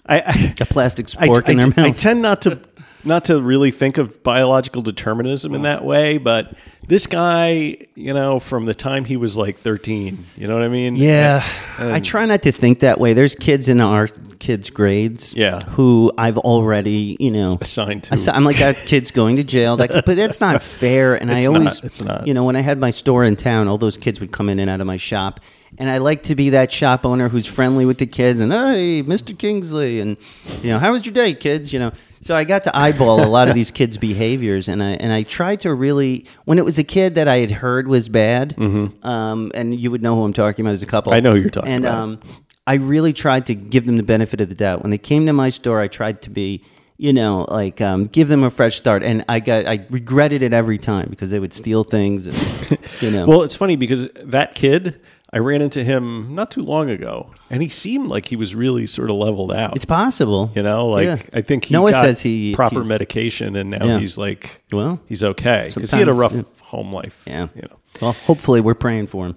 I, 0.08 0.20
I 0.22 0.56
A 0.60 0.66
plastic 0.66 1.08
I, 1.18 1.28
spork 1.28 1.50
in 1.50 1.60
I- 1.60 1.70
their 1.70 1.86
I 1.86 1.88
mouth. 1.90 2.00
tend 2.00 2.22
not 2.22 2.42
to 2.44 2.60
not 3.04 3.26
to 3.26 3.40
really 3.42 3.70
think 3.72 3.98
of 4.00 4.24
biological 4.24 4.82
determinism 4.82 5.54
in 5.54 5.62
that 5.62 5.84
way, 5.86 6.18
but 6.18 6.56
this 6.88 7.08
guy, 7.08 7.78
you 7.96 8.14
know, 8.14 8.40
from 8.40 8.66
the 8.66 8.74
time 8.76 9.06
he 9.06 9.18
was 9.18 9.36
like 9.38 9.58
13, 9.58 10.24
you 10.38 10.48
know 10.48 10.54
what 10.54 10.64
I 10.64 10.68
mean? 10.68 10.96
Yeah, 10.96 11.44
I 11.78 12.00
try 12.00 12.26
not 12.26 12.42
to 12.44 12.52
think 12.52 12.80
that 12.82 13.00
way. 13.00 13.14
There's 13.14 13.36
kids 13.36 13.68
in 13.70 13.82
our 13.82 14.08
kids' 14.40 14.70
grades, 14.70 15.34
Yeah. 15.34 15.62
who 15.70 16.12
I've 16.18 16.38
already, 16.38 17.18
you 17.20 17.32
know, 17.32 17.58
Assigned 17.62 18.04
to. 18.04 18.16
assi- 18.16 18.34
I'm 18.34 18.44
like 18.44 18.58
that 18.58 18.76
kid's 18.76 19.10
going 19.12 19.38
to 19.38 19.44
jail. 19.44 19.78
That, 19.78 20.06
but 20.06 20.18
that's 20.18 20.40
not 20.42 20.62
fair. 20.82 21.16
And 21.16 21.32
I 21.32 21.46
always, 21.46 21.64
not. 21.64 21.84
It's 21.84 22.02
not. 22.04 22.28
You 22.28 22.34
know, 22.34 22.44
when 22.44 22.56
I 22.56 22.62
had 22.62 22.78
my 22.80 22.90
store 22.92 23.24
in 23.24 23.36
town, 23.38 23.68
all 23.68 23.78
those 23.78 23.98
kids 23.98 24.20
would 24.20 24.32
come 24.32 24.50
in 24.50 24.60
and 24.60 24.70
out 24.70 24.82
of 24.82 24.88
my 24.88 24.98
shop, 24.98 25.40
and 25.78 25.90
I 25.90 25.98
like 25.98 26.24
to 26.24 26.36
be 26.36 26.52
that 26.52 26.72
shop 26.72 27.06
owner 27.06 27.30
who's 27.30 27.46
friendly 27.48 27.86
with 27.86 27.98
the 27.98 28.06
kids 28.06 28.40
and 28.40 28.52
hey, 28.52 29.02
Mr. 29.04 29.38
Kingsley, 29.38 30.00
and 30.00 30.18
you 30.62 30.70
know, 30.70 30.80
how 30.80 30.92
was 30.92 31.06
your 31.06 31.14
day, 31.14 31.34
kids? 31.34 31.72
You 31.74 31.80
know. 31.80 31.92
So 32.26 32.36
I 32.36 32.44
got 32.44 32.64
to 32.64 32.76
eyeball 32.76 33.24
a 33.24 33.30
lot 33.30 33.50
of 33.50 33.54
these 33.54 33.70
kids' 33.70 34.00
behaviors, 34.00 34.68
and 34.68 34.82
I 34.82 34.94
and 34.94 35.14
I 35.14 35.22
tried 35.22 35.60
to 35.60 35.72
really 35.72 36.26
when 36.46 36.58
it 36.58 36.66
was 36.66 36.80
a 36.80 36.84
kid 36.84 37.14
that 37.14 37.28
I 37.28 37.38
had 37.38 37.52
heard 37.52 37.88
was 37.88 38.10
bad, 38.10 38.56
um, 38.58 39.52
and 39.54 39.80
you 39.80 39.92
would 39.92 40.02
know 40.02 40.16
who 40.16 40.24
I'm 40.24 40.34
talking 40.34 40.66
about. 40.66 40.72
There's 40.72 40.82
a 40.82 40.88
couple. 40.88 41.12
Mm-hmm. 41.12 41.18
I 41.18 41.20
know 41.20 41.36
who 41.36 41.42
you're 41.42 41.52
talking 41.52 41.72
and, 41.72 41.86
about. 41.86 41.96
Um, 41.96 42.20
I 42.66 42.74
really 42.78 43.14
tried 43.14 43.46
to 43.46 43.54
give 43.54 43.86
them 43.86 43.96
the 43.96 44.04
benefit 44.04 44.42
of 44.42 44.50
the 44.50 44.56
doubt. 44.56 44.82
When 44.82 44.90
they 44.90 44.98
came 44.98 45.28
to 45.28 45.34
my 45.34 45.50
store, 45.50 45.80
I 45.80 45.88
tried 45.88 46.24
to 46.24 46.32
be 46.32 46.64
you 46.98 47.12
know, 47.12 47.46
like 47.50 47.82
um, 47.82 48.08
give 48.08 48.30
them 48.30 48.44
a 48.44 48.50
fresh 48.50 48.78
start. 48.78 49.04
And 49.04 49.24
I 49.28 49.40
got 49.40 49.68
I 49.68 49.86
regretted 49.90 50.42
it 50.42 50.54
every 50.54 50.78
time 50.78 51.08
because 51.12 51.30
they 51.30 51.40
would 51.40 51.54
steal 51.54 51.84
things, 51.84 52.26
and, 52.26 52.80
you 53.02 53.12
know. 53.12 53.28
Well, 53.28 53.44
it's 53.44 53.56
funny 53.56 53.76
because 53.76 54.10
that 54.16 54.56
kid, 54.56 55.00
I 55.36 55.40
ran 55.40 55.62
into 55.62 55.84
him 55.84 56.34
not 56.34 56.50
too 56.50 56.64
long 56.64 56.90
ago, 56.90 57.30
and 57.50 57.62
he 57.62 57.68
seemed 57.70 58.08
like 58.08 58.28
he 58.28 58.38
was 58.38 58.56
really 58.56 58.88
sort 58.88 59.10
of 59.10 59.18
leveled 59.18 59.52
out. 59.52 59.76
it's 59.76 59.84
possible, 59.84 60.50
you 60.56 60.64
know, 60.64 60.88
like 60.88 61.06
Yeah. 61.06 61.18
I 61.34 61.42
think 61.42 61.66
he 61.66 61.74
Noah 61.74 61.92
got 61.92 62.02
says 62.06 62.22
he- 62.22 62.56
proper 62.56 62.84
medication, 62.86 63.56
and 63.58 63.70
now 63.72 63.86
Yeah. 63.86 64.00
he's 64.00 64.18
like, 64.18 64.64
Well, 64.72 65.02
he's 65.08 65.24
okay 65.24 65.70
because 65.76 65.92
he 65.92 66.00
had 66.00 66.08
a 66.08 66.14
rough 66.14 66.34
yeah. 66.34 66.44
home 66.62 66.94
life. 66.94 67.22
Yeah. 67.28 67.50
you 67.54 67.64
know. 67.64 67.78
Well, 68.02 68.14
hopefully 68.14 68.62
we're 68.62 68.74
praying 68.76 69.08
for 69.08 69.26
him. 69.28 69.36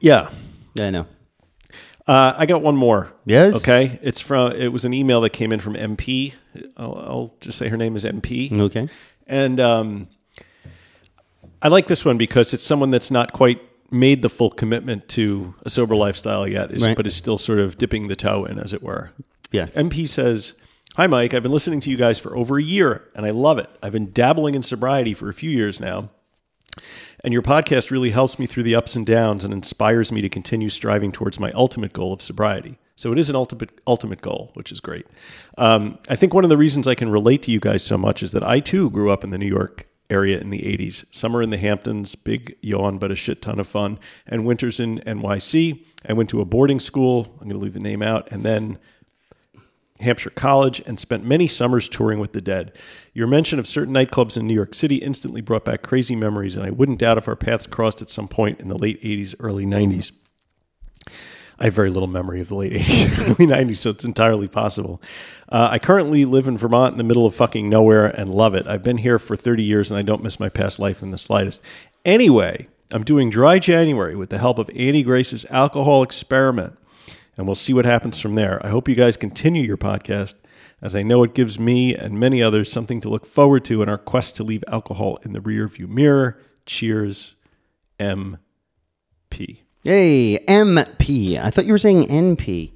Yeah. 0.00 0.28
Yeah. 0.74 0.86
I 0.88 0.90
know. 0.90 1.06
Uh, 2.06 2.34
I 2.36 2.46
got 2.46 2.60
one 2.62 2.76
more. 2.76 3.12
Yes. 3.24 3.56
Okay. 3.56 3.98
It's 4.02 4.20
from. 4.20 4.52
It 4.52 4.68
was 4.68 4.84
an 4.84 4.92
email 4.92 5.20
that 5.22 5.30
came 5.30 5.50
in 5.52 5.60
from 5.60 5.74
MP. 5.74 6.34
I'll, 6.76 6.94
I'll 6.94 7.34
just 7.40 7.56
say 7.56 7.68
her 7.68 7.76
name 7.76 7.96
is 7.96 8.04
MP. 8.04 8.52
Okay. 8.60 8.88
And 9.26 9.60
um, 9.60 10.08
I 11.62 11.68
like 11.68 11.86
this 11.86 12.04
one 12.04 12.18
because 12.18 12.52
it's 12.52 12.64
someone 12.64 12.90
that's 12.90 13.10
not 13.10 13.32
quite 13.32 13.60
made 13.92 14.22
the 14.22 14.28
full 14.30 14.50
commitment 14.50 15.08
to 15.10 15.54
a 15.64 15.70
sober 15.70 15.94
lifestyle 15.94 16.46
yet, 16.48 16.70
is, 16.70 16.86
Right. 16.86 16.96
but 16.96 17.06
is 17.06 17.14
still 17.14 17.38
sort 17.38 17.58
of 17.58 17.76
dipping 17.78 18.08
the 18.08 18.16
toe 18.16 18.44
in, 18.44 18.58
as 18.58 18.72
it 18.72 18.82
were. 18.82 19.10
Yes. 19.50 19.74
MP 19.76 20.08
says, 20.08 20.54
Hi, 20.96 21.06
Mike. 21.06 21.32
I've 21.32 21.42
been 21.42 21.52
listening 21.52 21.80
to 21.80 21.90
you 21.90 21.96
guys 21.96 22.18
for 22.18 22.36
over 22.36 22.58
a 22.58 22.62
year 22.62 23.04
and 23.14 23.24
I 23.24 23.30
love 23.30 23.58
it. 23.58 23.68
I've 23.82 23.92
been 23.92 24.12
dabbling 24.12 24.54
in 24.54 24.62
sobriety 24.62 25.14
for 25.14 25.30
a 25.30 25.34
few 25.34 25.50
years 25.50 25.80
now. 25.80 26.10
And 27.24 27.32
your 27.32 27.42
podcast 27.42 27.90
really 27.90 28.10
helps 28.10 28.38
me 28.38 28.46
through 28.46 28.62
the 28.64 28.74
ups 28.74 28.96
and 28.96 29.06
downs 29.06 29.44
and 29.44 29.52
inspires 29.54 30.10
me 30.10 30.20
to 30.22 30.28
continue 30.28 30.68
striving 30.70 31.12
towards 31.12 31.38
my 31.40 31.50
ultimate 31.52 31.92
goal 31.92 32.12
of 32.12 32.20
sobriety. 32.20 32.78
So 32.96 33.12
it 33.12 33.18
is 33.18 33.30
an 33.30 33.36
ultimate 33.36 33.70
ultimate 33.86 34.20
goal, 34.20 34.50
which 34.54 34.70
is 34.72 34.80
great. 34.80 35.06
Um, 35.56 35.98
I 36.08 36.16
think 36.16 36.34
one 36.34 36.44
of 36.44 36.50
the 36.50 36.56
reasons 36.58 36.86
I 36.86 36.94
can 36.94 37.08
relate 37.10 37.42
to 37.44 37.50
you 37.50 37.60
guys 37.60 37.82
so 37.82 37.96
much 37.96 38.22
is 38.22 38.32
that 38.32 38.42
I 38.42 38.60
too 38.60 38.90
grew 38.90 39.10
up 39.10 39.24
in 39.24 39.30
the 39.30 39.38
New 39.38 39.46
York 39.46 39.86
area 40.10 40.38
in 40.38 40.50
the 40.50 40.60
80s. 40.60 41.04
Summer 41.10 41.42
in 41.42 41.50
the 41.50 41.58
Hamptons, 41.58 42.14
big 42.14 42.56
yawn, 42.60 42.98
but 42.98 43.10
a 43.10 43.16
shit 43.16 43.42
ton 43.42 43.58
of 43.58 43.68
fun. 43.68 43.98
And 44.26 44.44
winters 44.44 44.80
in 44.80 45.00
NYC. 45.00 45.84
I 46.08 46.12
went 46.12 46.30
to 46.30 46.40
a 46.40 46.44
boarding 46.44 46.80
school. 46.80 47.28
I'm 47.40 47.48
going 47.48 47.58
to 47.58 47.64
leave 47.64 47.74
the 47.74 47.80
name 47.80 48.02
out. 48.02 48.28
And 48.30 48.44
then 48.44 48.78
Hampshire 50.02 50.30
College 50.30 50.82
and 50.84 51.00
spent 51.00 51.24
many 51.24 51.48
summers 51.48 51.88
touring 51.88 52.18
with 52.18 52.32
the 52.32 52.40
dead. 52.40 52.76
Your 53.14 53.26
mention 53.26 53.58
of 53.58 53.66
certain 53.66 53.94
nightclubs 53.94 54.36
in 54.36 54.46
New 54.46 54.54
York 54.54 54.74
City 54.74 54.96
instantly 54.96 55.40
brought 55.40 55.64
back 55.64 55.82
crazy 55.82 56.16
memories, 56.16 56.56
and 56.56 56.66
I 56.66 56.70
wouldn't 56.70 56.98
doubt 56.98 57.18
if 57.18 57.28
our 57.28 57.36
paths 57.36 57.66
crossed 57.66 58.02
at 58.02 58.10
some 58.10 58.28
point 58.28 58.60
in 58.60 58.68
the 58.68 58.78
late 58.78 59.00
80s, 59.02 59.34
early 59.40 59.64
90s. 59.64 60.12
I 61.62 61.66
have 61.66 61.74
very 61.74 61.90
little 61.90 62.08
memory 62.08 62.40
of 62.40 62.48
the 62.48 62.56
late 62.56 62.72
80s, 62.72 63.18
early 63.20 63.46
90s, 63.46 63.76
so 63.76 63.90
it's 63.90 64.02
entirely 64.02 64.48
possible. 64.48 65.00
Uh, 65.48 65.68
I 65.70 65.78
currently 65.78 66.24
live 66.24 66.48
in 66.48 66.58
Vermont 66.58 66.90
in 66.90 66.98
the 66.98 67.04
middle 67.04 67.24
of 67.24 67.36
fucking 67.36 67.68
nowhere 67.68 68.06
and 68.06 68.34
love 68.34 68.56
it. 68.56 68.66
I've 68.66 68.82
been 68.82 68.98
here 68.98 69.16
for 69.20 69.36
30 69.36 69.62
years 69.62 69.88
and 69.88 69.96
I 69.96 70.02
don't 70.02 70.24
miss 70.24 70.40
my 70.40 70.48
past 70.48 70.80
life 70.80 71.04
in 71.04 71.12
the 71.12 71.18
slightest. 71.18 71.62
Anyway, 72.04 72.66
I'm 72.90 73.04
doing 73.04 73.30
dry 73.30 73.60
January 73.60 74.16
with 74.16 74.30
the 74.30 74.38
help 74.38 74.58
of 74.58 74.70
Annie 74.74 75.04
Grace's 75.04 75.46
alcohol 75.50 76.02
experiment 76.02 76.76
and 77.36 77.46
we'll 77.46 77.54
see 77.54 77.72
what 77.72 77.84
happens 77.84 78.18
from 78.18 78.34
there. 78.34 78.60
I 78.66 78.70
hope 78.70 78.88
you 78.88 78.96
guys 78.96 79.16
continue 79.16 79.62
your 79.62 79.76
podcast, 79.76 80.34
as 80.82 80.96
I 80.96 81.04
know 81.04 81.22
it 81.22 81.32
gives 81.32 81.60
me 81.60 81.94
and 81.94 82.18
many 82.18 82.42
others 82.42 82.72
something 82.72 83.00
to 83.02 83.08
look 83.08 83.24
forward 83.24 83.64
to 83.66 83.82
in 83.84 83.88
our 83.88 83.98
quest 83.98 84.34
to 84.38 84.42
leave 84.42 84.64
alcohol 84.66 85.20
in 85.22 85.32
the 85.32 85.38
rearview 85.38 85.88
mirror. 85.88 86.40
Cheers, 86.66 87.36
MP. 88.00 89.61
Hey, 89.82 90.38
MP. 90.46 91.38
I 91.42 91.50
thought 91.50 91.66
you 91.66 91.72
were 91.72 91.78
saying 91.78 92.06
NP. 92.08 92.70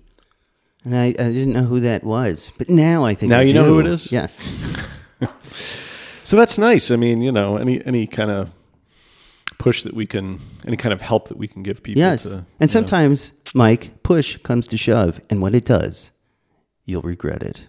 And 0.84 0.96
I, 0.96 1.06
I 1.06 1.12
didn't 1.12 1.52
know 1.52 1.64
who 1.64 1.80
that 1.80 2.04
was. 2.04 2.50
But 2.58 2.68
now 2.68 3.04
I 3.04 3.14
think 3.14 3.30
Now 3.30 3.38
I 3.38 3.42
you 3.42 3.54
know 3.54 3.64
do. 3.64 3.74
who 3.74 3.80
it 3.80 3.86
is? 3.86 4.10
Yes. 4.12 4.40
So 6.24 6.36
that's 6.36 6.58
nice. 6.58 6.90
I 6.90 6.96
mean, 6.96 7.20
you 7.20 7.30
know, 7.30 7.56
any 7.56 7.80
any 7.86 8.08
kind 8.08 8.32
of 8.32 8.50
push 9.58 9.84
that 9.84 9.94
we 9.94 10.06
can, 10.06 10.40
any 10.66 10.76
kind 10.76 10.92
of 10.92 11.00
help 11.00 11.28
that 11.28 11.36
we 11.36 11.46
can 11.46 11.62
give 11.62 11.84
people. 11.84 12.00
Yes. 12.00 12.24
to, 12.24 12.44
and 12.58 12.68
sometimes, 12.68 13.30
Mike, 13.54 14.02
push 14.02 14.36
comes 14.38 14.66
to 14.66 14.76
shove. 14.76 15.20
And 15.30 15.40
when 15.40 15.54
it 15.54 15.64
does, 15.64 16.10
you'll 16.84 17.02
regret 17.02 17.44
it. 17.44 17.62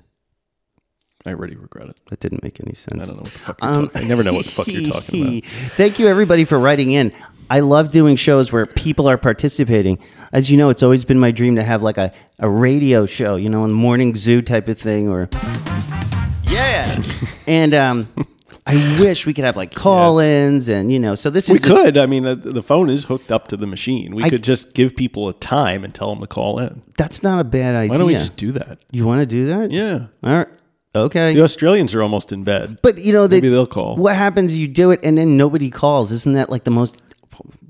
I 1.28 1.32
already 1.34 1.56
regret 1.56 1.90
it. 1.90 1.98
That 2.10 2.20
didn't 2.20 2.44
make 2.44 2.60
any 2.66 2.74
sense. 2.74 3.04
I 3.04 3.06
don't 3.08 3.18
know 3.18 3.22
what 3.24 3.32
the 3.34 3.40
fuck 3.40 3.62
you're 3.62 3.70
Um, 3.72 3.88
talking. 3.90 4.06
I 4.06 4.08
never 4.08 4.24
know 4.24 4.34
what 4.34 4.46
the 4.46 4.52
fuck 4.52 4.68
you're 4.68 4.82
talking 4.92 5.38
about. 5.40 5.46
Thank 5.72 6.00
you, 6.00 6.08
everybody, 6.08 6.46
for 6.46 6.58
writing 6.60 6.92
in. 6.92 7.12
I 7.50 7.62
love 7.62 7.92
doing 7.92 8.16
shows 8.18 8.52
where 8.52 8.66
people 8.66 9.08
are 9.10 9.18
participating. 9.18 10.00
As 10.34 10.52
you 10.52 10.58
know, 10.58 10.70
it's 10.70 10.84
always 10.84 11.06
been 11.06 11.20
my 11.20 11.32
dream 11.32 11.56
to 11.56 11.63
have 11.63 11.82
like 11.82 11.98
a, 11.98 12.12
a 12.40 12.50
radio 12.50 13.06
show, 13.06 13.38
you 13.38 13.50
know, 13.50 13.63
a 13.63 13.68
morning 13.70 14.16
zoo 14.18 14.42
type 14.42 14.68
of 14.68 14.78
thing, 14.78 15.08
or 15.08 15.30
yeah. 16.44 17.02
and 17.48 17.74
um, 17.74 18.08
I 18.66 18.76
wish 19.00 19.26
we 19.26 19.34
could 19.34 19.46
have 19.46 19.56
like 19.56 19.74
call-ins, 19.74 20.68
and 20.68 20.92
you 20.92 21.00
know, 21.00 21.16
so 21.16 21.30
this 21.30 21.48
We 21.50 21.56
is 21.56 21.62
just- 21.62 21.74
could. 21.74 21.98
I 21.98 22.06
mean, 22.06 22.26
uh, 22.26 22.36
the 22.36 22.62
phone 22.62 22.90
is 22.90 23.06
hooked 23.06 23.32
up 23.32 23.48
to 23.50 23.58
the 23.58 23.68
machine. 23.68 24.13
We 24.16 24.24
I- 24.24 24.30
could 24.30 24.44
just 24.44 24.74
give 24.74 24.96
people 24.96 25.30
a 25.30 25.34
time 25.34 25.84
and 25.86 25.94
tell 25.94 26.10
them 26.10 26.20
to 26.22 26.28
call 26.28 26.60
in. 26.60 26.82
that's 26.98 27.24
not 27.24 27.40
a 27.40 27.44
bad 27.46 27.76
idea. 27.76 27.92
Why 27.92 27.98
don't 27.98 28.08
we 28.08 28.13
just 28.16 28.36
do 28.36 28.52
that? 28.54 28.80
you 28.92 29.06
want 29.06 29.22
to 29.22 29.26
do 29.26 29.48
that? 29.48 29.72
Yeah. 29.72 30.08
All 30.24 30.36
right. 30.38 30.48
Okay. 31.04 31.34
The 31.36 31.42
Australians 31.44 31.94
are 31.96 32.02
almost 32.02 32.32
in 32.32 32.44
bed. 32.44 32.80
But 32.82 32.98
you 32.98 33.14
know, 33.14 33.28
they, 33.28 33.38
Maybe 33.38 33.50
they'll 33.50 33.66
call. 33.68 33.96
What 33.98 34.16
happens? 34.16 34.58
You 34.58 34.68
do 34.68 34.92
it, 34.92 35.00
and 35.04 35.18
then 35.18 35.38
nobody 35.38 35.70
calls. 35.70 36.12
Isn't 36.12 36.34
that 36.34 36.50
like 36.50 36.64
the 36.64 36.72
most 36.72 37.02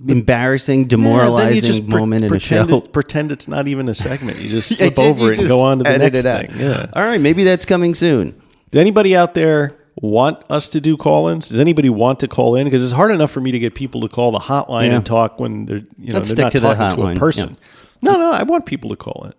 embarrassing, 0.07 0.85
demoralizing 0.87 1.61
just 1.61 1.87
pre- 1.89 1.99
moment 1.99 2.23
in 2.23 2.27
a 2.27 2.29
pretend 2.29 2.69
show? 2.69 2.77
it- 2.77 2.93
pretend 2.93 3.31
it's 3.31 3.47
not 3.47 3.67
even 3.67 3.89
a 3.89 3.95
segment. 3.95 4.39
You 4.39 4.49
just 4.49 4.71
Yeah, 4.79 4.87
slip 4.87 4.97
you 4.97 5.03
over 5.03 5.31
it 5.33 5.39
and 5.39 5.47
go 5.47 5.61
on 5.61 5.79
to 5.79 5.83
the 5.83 5.97
next 5.97 6.21
thing. 6.23 6.47
Yeah. 6.57 6.87
All 6.93 7.03
right, 7.03 7.19
maybe 7.21 7.43
that's 7.43 7.65
coming 7.65 7.93
soon. 7.95 8.39
Does 8.71 8.79
anybody 8.79 9.15
out 9.15 9.33
there 9.33 9.75
want 10.01 10.43
us 10.49 10.69
to 10.69 10.81
do 10.81 10.95
call-ins? 10.97 11.49
Does 11.49 11.59
anybody 11.59 11.89
want 11.89 12.19
to 12.19 12.27
call 12.27 12.55
in? 12.55 12.65
Because 12.65 12.83
it's 12.83 12.93
hard 12.93 13.11
enough 13.11 13.31
for 13.31 13.41
me 13.41 13.51
to 13.51 13.59
get 13.59 13.73
people 13.75 14.01
to 14.01 14.09
call 14.09 14.31
the 14.31 14.39
hotline 14.39 14.87
Yeah. 14.89 14.97
and 14.97 15.05
talk 15.05 15.39
when 15.39 15.65
they're 15.65 15.77
you 15.97 16.11
know 16.11 16.15
Let's 16.17 16.33
they're 16.33 16.45
not 16.45 16.51
to 16.51 16.59
the 16.59 16.73
talking 16.73 17.03
to 17.05 17.07
a 17.11 17.15
person. 17.15 17.57
No, 18.01 18.13
no, 18.17 18.31
I 18.31 18.43
want 18.43 18.65
people 18.65 18.89
to 18.91 18.95
call 18.95 19.23
in. 19.25 19.33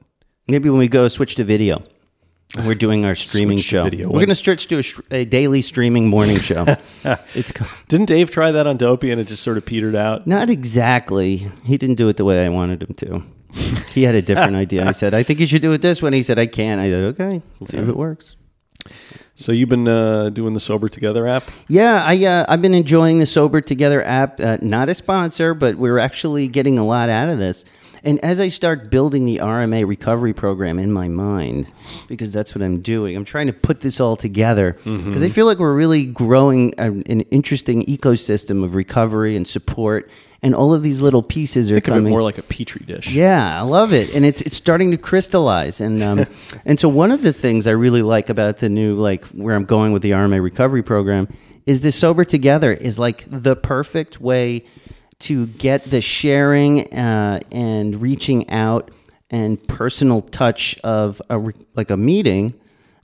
Maybe 0.48 0.68
when 0.68 0.78
we 0.78 0.88
go 0.88 1.06
switch 1.08 1.36
to 1.36 1.44
video, 1.44 1.84
we're 2.64 2.74
doing 2.74 3.04
our 3.04 3.14
streaming 3.14 3.58
show. 3.58 3.84
We're 3.84 3.90
going 3.90 4.28
to 4.28 4.34
stretch 4.34 4.66
to 4.68 4.78
a, 4.78 4.82
sh- 4.82 5.00
a 5.10 5.24
daily 5.24 5.60
streaming 5.60 6.08
morning 6.08 6.38
show. 6.40 6.64
it's 7.34 7.52
co- 7.52 7.66
Didn't 7.88 8.06
Dave 8.06 8.30
try 8.30 8.50
that 8.50 8.66
on 8.66 8.76
Dopey 8.76 9.10
and 9.10 9.20
it 9.20 9.24
just 9.24 9.42
sort 9.42 9.58
of 9.58 9.66
petered 9.66 9.94
out? 9.94 10.26
not 10.26 10.48
exactly. 10.50 11.50
He 11.64 11.76
didn't 11.76 11.96
do 11.96 12.08
it 12.08 12.16
the 12.16 12.24
way 12.24 12.44
I 12.44 12.48
wanted 12.48 12.82
him 12.82 12.94
to. 12.94 13.22
He 13.92 14.02
had 14.04 14.14
a 14.14 14.22
different 14.22 14.56
idea. 14.64 14.86
I 14.86 14.92
said, 14.92 15.14
"I 15.14 15.22
think 15.22 15.40
you 15.40 15.46
should 15.46 15.62
do 15.62 15.72
it 15.72 15.82
this 15.82 16.02
way." 16.02 16.10
He 16.12 16.22
said, 16.22 16.38
"I 16.38 16.46
can't." 16.46 16.80
I 16.80 16.88
said, 16.90 17.04
"Okay, 17.04 17.42
we'll 17.58 17.68
see 17.68 17.78
if 17.78 17.88
it 17.88 17.96
works." 17.96 18.36
So 19.34 19.52
you've 19.52 19.68
been 19.68 19.88
uh, 19.88 20.30
doing 20.30 20.52
the 20.52 20.60
Sober 20.60 20.88
Together 20.88 21.26
app? 21.26 21.44
Yeah, 21.68 22.02
I 22.04 22.24
uh, 22.24 22.44
I've 22.48 22.60
been 22.60 22.74
enjoying 22.74 23.18
the 23.20 23.26
Sober 23.26 23.60
Together 23.60 24.02
app. 24.02 24.38
Uh, 24.40 24.58
not 24.60 24.88
a 24.88 24.94
sponsor, 24.94 25.54
but 25.54 25.76
we're 25.76 25.98
actually 25.98 26.48
getting 26.48 26.78
a 26.78 26.84
lot 26.84 27.08
out 27.08 27.28
of 27.28 27.38
this. 27.38 27.64
And 28.04 28.22
as 28.24 28.40
I 28.40 28.48
start 28.48 28.90
building 28.90 29.24
the 29.24 29.38
RMA 29.38 29.86
recovery 29.86 30.32
program 30.32 30.78
in 30.78 30.92
my 30.92 31.08
mind, 31.08 31.66
because 32.06 32.32
that's 32.32 32.54
what 32.54 32.62
I'm 32.62 32.80
doing, 32.80 33.16
I'm 33.16 33.24
trying 33.24 33.46
to 33.48 33.52
put 33.52 33.80
this 33.80 34.00
all 34.00 34.16
together 34.16 34.76
because 34.84 35.22
I 35.22 35.28
feel 35.28 35.46
like 35.46 35.58
we're 35.58 35.74
really 35.74 36.04
growing 36.06 36.74
a, 36.78 36.84
an 36.86 37.22
interesting 37.30 37.84
ecosystem 37.86 38.62
of 38.64 38.74
recovery 38.74 39.36
and 39.36 39.46
support, 39.46 40.10
and 40.42 40.54
all 40.54 40.72
of 40.72 40.82
these 40.84 41.00
little 41.00 41.22
pieces 41.22 41.70
are 41.70 41.74
Think 41.74 41.88
of 41.88 41.94
it 41.94 41.96
coming. 41.96 42.10
more 42.10 42.22
like 42.22 42.38
a 42.38 42.42
petri 42.44 42.84
dish. 42.86 43.08
Yeah, 43.10 43.58
I 43.58 43.62
love 43.62 43.92
it, 43.92 44.14
and 44.14 44.24
it's 44.24 44.40
it's 44.42 44.56
starting 44.56 44.90
to 44.92 44.96
crystallize, 44.96 45.80
and 45.80 46.00
um, 46.02 46.26
and 46.64 46.78
so 46.78 46.88
one 46.88 47.10
of 47.10 47.22
the 47.22 47.32
things 47.32 47.66
I 47.66 47.72
really 47.72 48.02
like 48.02 48.28
about 48.28 48.58
the 48.58 48.68
new 48.68 48.94
like 48.94 49.24
where 49.26 49.56
I'm 49.56 49.64
going 49.64 49.92
with 49.92 50.02
the 50.02 50.12
RMA 50.12 50.40
recovery 50.42 50.82
program 50.82 51.26
is 51.66 51.80
this 51.80 51.96
sober 51.96 52.24
together 52.24 52.72
is 52.72 52.98
like 52.98 53.24
the 53.28 53.56
perfect 53.56 54.20
way 54.20 54.64
to 55.20 55.46
get 55.46 55.84
the 55.84 56.00
sharing 56.00 56.92
uh, 56.94 57.40
and 57.50 58.00
reaching 58.00 58.48
out 58.50 58.90
and 59.30 59.66
personal 59.68 60.22
touch 60.22 60.78
of 60.84 61.20
a 61.28 61.38
re- 61.38 61.54
like 61.74 61.90
a 61.90 61.96
meeting, 61.96 62.54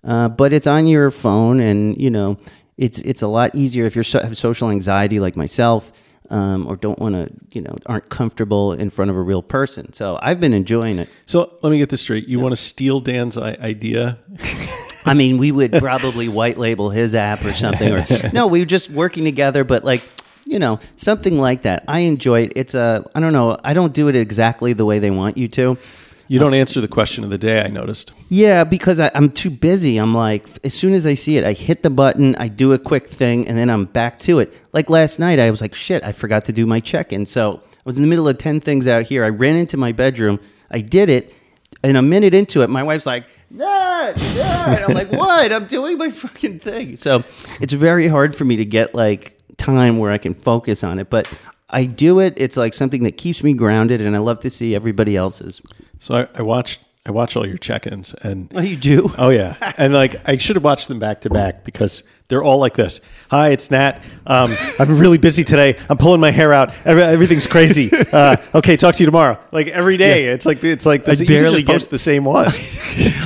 uh, 0.04 0.28
but 0.28 0.52
it's 0.52 0.66
on 0.66 0.86
your 0.86 1.10
phone, 1.10 1.60
and 1.60 2.00
you 2.00 2.10
know 2.10 2.38
it's 2.76 2.98
it's 2.98 3.22
a 3.22 3.28
lot 3.28 3.54
easier 3.54 3.84
if 3.84 3.96
you 3.96 4.02
so, 4.02 4.20
have 4.20 4.36
social 4.36 4.70
anxiety 4.70 5.20
like 5.20 5.36
myself 5.36 5.92
um, 6.30 6.66
or 6.66 6.76
don't 6.76 6.98
want 6.98 7.14
to, 7.14 7.30
you 7.52 7.60
know, 7.60 7.76
aren't 7.86 8.08
comfortable 8.08 8.72
in 8.72 8.90
front 8.90 9.10
of 9.10 9.16
a 9.16 9.20
real 9.20 9.42
person. 9.42 9.92
So 9.92 10.18
I've 10.22 10.40
been 10.40 10.54
enjoying 10.54 10.98
it. 10.98 11.08
So 11.26 11.58
let 11.62 11.70
me 11.70 11.78
get 11.78 11.90
this 11.90 12.00
straight. 12.00 12.26
You 12.26 12.40
want 12.40 12.52
to 12.52 12.56
steal 12.56 13.00
Dan's 13.00 13.36
i- 13.36 13.56
idea? 13.60 14.18
I 15.06 15.12
mean, 15.12 15.36
we 15.36 15.52
would 15.52 15.72
probably 15.72 16.28
white 16.28 16.56
label 16.56 16.88
his 16.88 17.14
app 17.14 17.44
or 17.44 17.52
something, 17.52 17.92
or 17.92 18.06
no, 18.32 18.46
we 18.46 18.60
were 18.60 18.66
just 18.66 18.88
working 18.88 19.24
together, 19.24 19.62
but 19.62 19.84
like, 19.84 20.02
you 20.46 20.58
know, 20.58 20.78
something 20.96 21.38
like 21.38 21.62
that. 21.62 21.84
I 21.88 22.00
enjoy 22.00 22.42
it. 22.42 22.52
It's 22.56 22.74
a, 22.74 23.08
I 23.14 23.20
don't 23.20 23.32
know, 23.32 23.56
I 23.64 23.74
don't 23.74 23.92
do 23.92 24.08
it 24.08 24.16
exactly 24.16 24.72
the 24.72 24.84
way 24.84 24.98
they 24.98 25.10
want 25.10 25.36
you 25.36 25.48
to. 25.48 25.78
You 26.26 26.38
don't 26.38 26.54
answer 26.54 26.80
the 26.80 26.88
question 26.88 27.22
of 27.22 27.28
the 27.28 27.36
day, 27.36 27.60
I 27.60 27.68
noticed. 27.68 28.14
Yeah, 28.30 28.64
because 28.64 28.98
I, 28.98 29.10
I'm 29.14 29.30
too 29.30 29.50
busy. 29.50 29.98
I'm 29.98 30.14
like, 30.14 30.46
as 30.64 30.72
soon 30.72 30.94
as 30.94 31.06
I 31.06 31.14
see 31.14 31.36
it, 31.36 31.44
I 31.44 31.52
hit 31.52 31.82
the 31.82 31.90
button, 31.90 32.34
I 32.36 32.48
do 32.48 32.72
a 32.72 32.78
quick 32.78 33.08
thing, 33.08 33.46
and 33.46 33.58
then 33.58 33.68
I'm 33.68 33.84
back 33.84 34.18
to 34.20 34.38
it. 34.38 34.52
Like 34.72 34.88
last 34.88 35.18
night, 35.18 35.38
I 35.38 35.50
was 35.50 35.60
like, 35.60 35.74
shit, 35.74 36.02
I 36.02 36.12
forgot 36.12 36.46
to 36.46 36.52
do 36.52 36.64
my 36.64 36.80
check 36.80 37.12
in. 37.12 37.26
So 37.26 37.60
I 37.62 37.80
was 37.84 37.96
in 37.96 38.02
the 38.02 38.08
middle 38.08 38.26
of 38.26 38.38
10 38.38 38.60
things 38.60 38.88
out 38.88 39.04
here. 39.04 39.22
I 39.22 39.28
ran 39.28 39.56
into 39.56 39.76
my 39.76 39.92
bedroom, 39.92 40.40
I 40.70 40.80
did 40.80 41.08
it. 41.10 41.32
and 41.82 41.98
a 41.98 42.02
minute 42.02 42.32
into 42.32 42.62
it, 42.62 42.70
my 42.70 42.82
wife's 42.82 43.04
like, 43.04 43.26
"Nah, 43.50 44.12
nah." 44.36 44.86
I'm 44.86 44.94
like, 44.94 45.12
"What? 45.22 45.52
I'm 45.52 45.66
doing 45.66 45.98
my 45.98 46.10
fucking 46.10 46.60
thing." 46.60 46.96
So 46.96 47.22
it's 47.60 47.74
very 47.74 48.08
hard 48.08 48.34
for 48.34 48.44
me 48.46 48.56
to 48.56 48.64
get 48.64 48.94
like 48.94 49.36
time 49.56 49.98
where 49.98 50.10
I 50.10 50.18
can 50.18 50.34
focus 50.34 50.84
on 50.84 50.98
it, 50.98 51.10
but 51.10 51.28
I 51.70 51.86
do 51.86 52.20
it. 52.20 52.34
It's 52.36 52.56
like 52.56 52.74
something 52.74 53.02
that 53.04 53.16
keeps 53.16 53.42
me 53.42 53.52
grounded, 53.52 54.00
and 54.00 54.14
I 54.14 54.18
love 54.18 54.40
to 54.40 54.50
see 54.50 54.74
everybody 54.74 55.16
else's. 55.16 55.60
So 55.98 56.14
I, 56.14 56.28
I 56.38 56.42
watched 56.42 56.80
I 57.06 57.10
watch 57.10 57.36
all 57.36 57.46
your 57.46 57.58
check-ins 57.58 58.14
and 58.22 58.50
Oh, 58.54 58.60
you 58.62 58.76
do? 58.76 59.12
oh 59.18 59.28
yeah, 59.28 59.56
and 59.76 59.92
like 59.92 60.26
I 60.26 60.38
should 60.38 60.56
have 60.56 60.64
watched 60.64 60.88
them 60.88 60.98
back 60.98 61.22
to 61.22 61.30
back 61.30 61.64
because 61.64 62.02
they're 62.28 62.42
all 62.42 62.58
like 62.58 62.74
this. 62.74 63.02
Hi, 63.30 63.50
it's 63.50 63.70
Nat. 63.70 64.02
Um, 64.26 64.54
I'm 64.78 64.98
really 64.98 65.18
busy 65.18 65.44
today. 65.44 65.76
I'm 65.90 65.98
pulling 65.98 66.20
my 66.20 66.30
hair 66.30 66.54
out. 66.54 66.72
Every, 66.86 67.02
everything's 67.02 67.46
crazy. 67.46 67.90
Uh, 68.14 68.36
okay, 68.54 68.76
talk 68.76 68.94
to 68.94 69.02
you 69.02 69.06
tomorrow. 69.06 69.40
Like 69.50 69.66
every 69.68 69.96
day, 69.96 70.26
it's 70.26 70.46
like 70.46 70.62
it's 70.62 70.86
like 70.86 71.04
can 71.04 71.26
barely 71.26 71.64
post 71.64 71.90
the 71.90 71.98
same 71.98 72.24
one. 72.24 72.52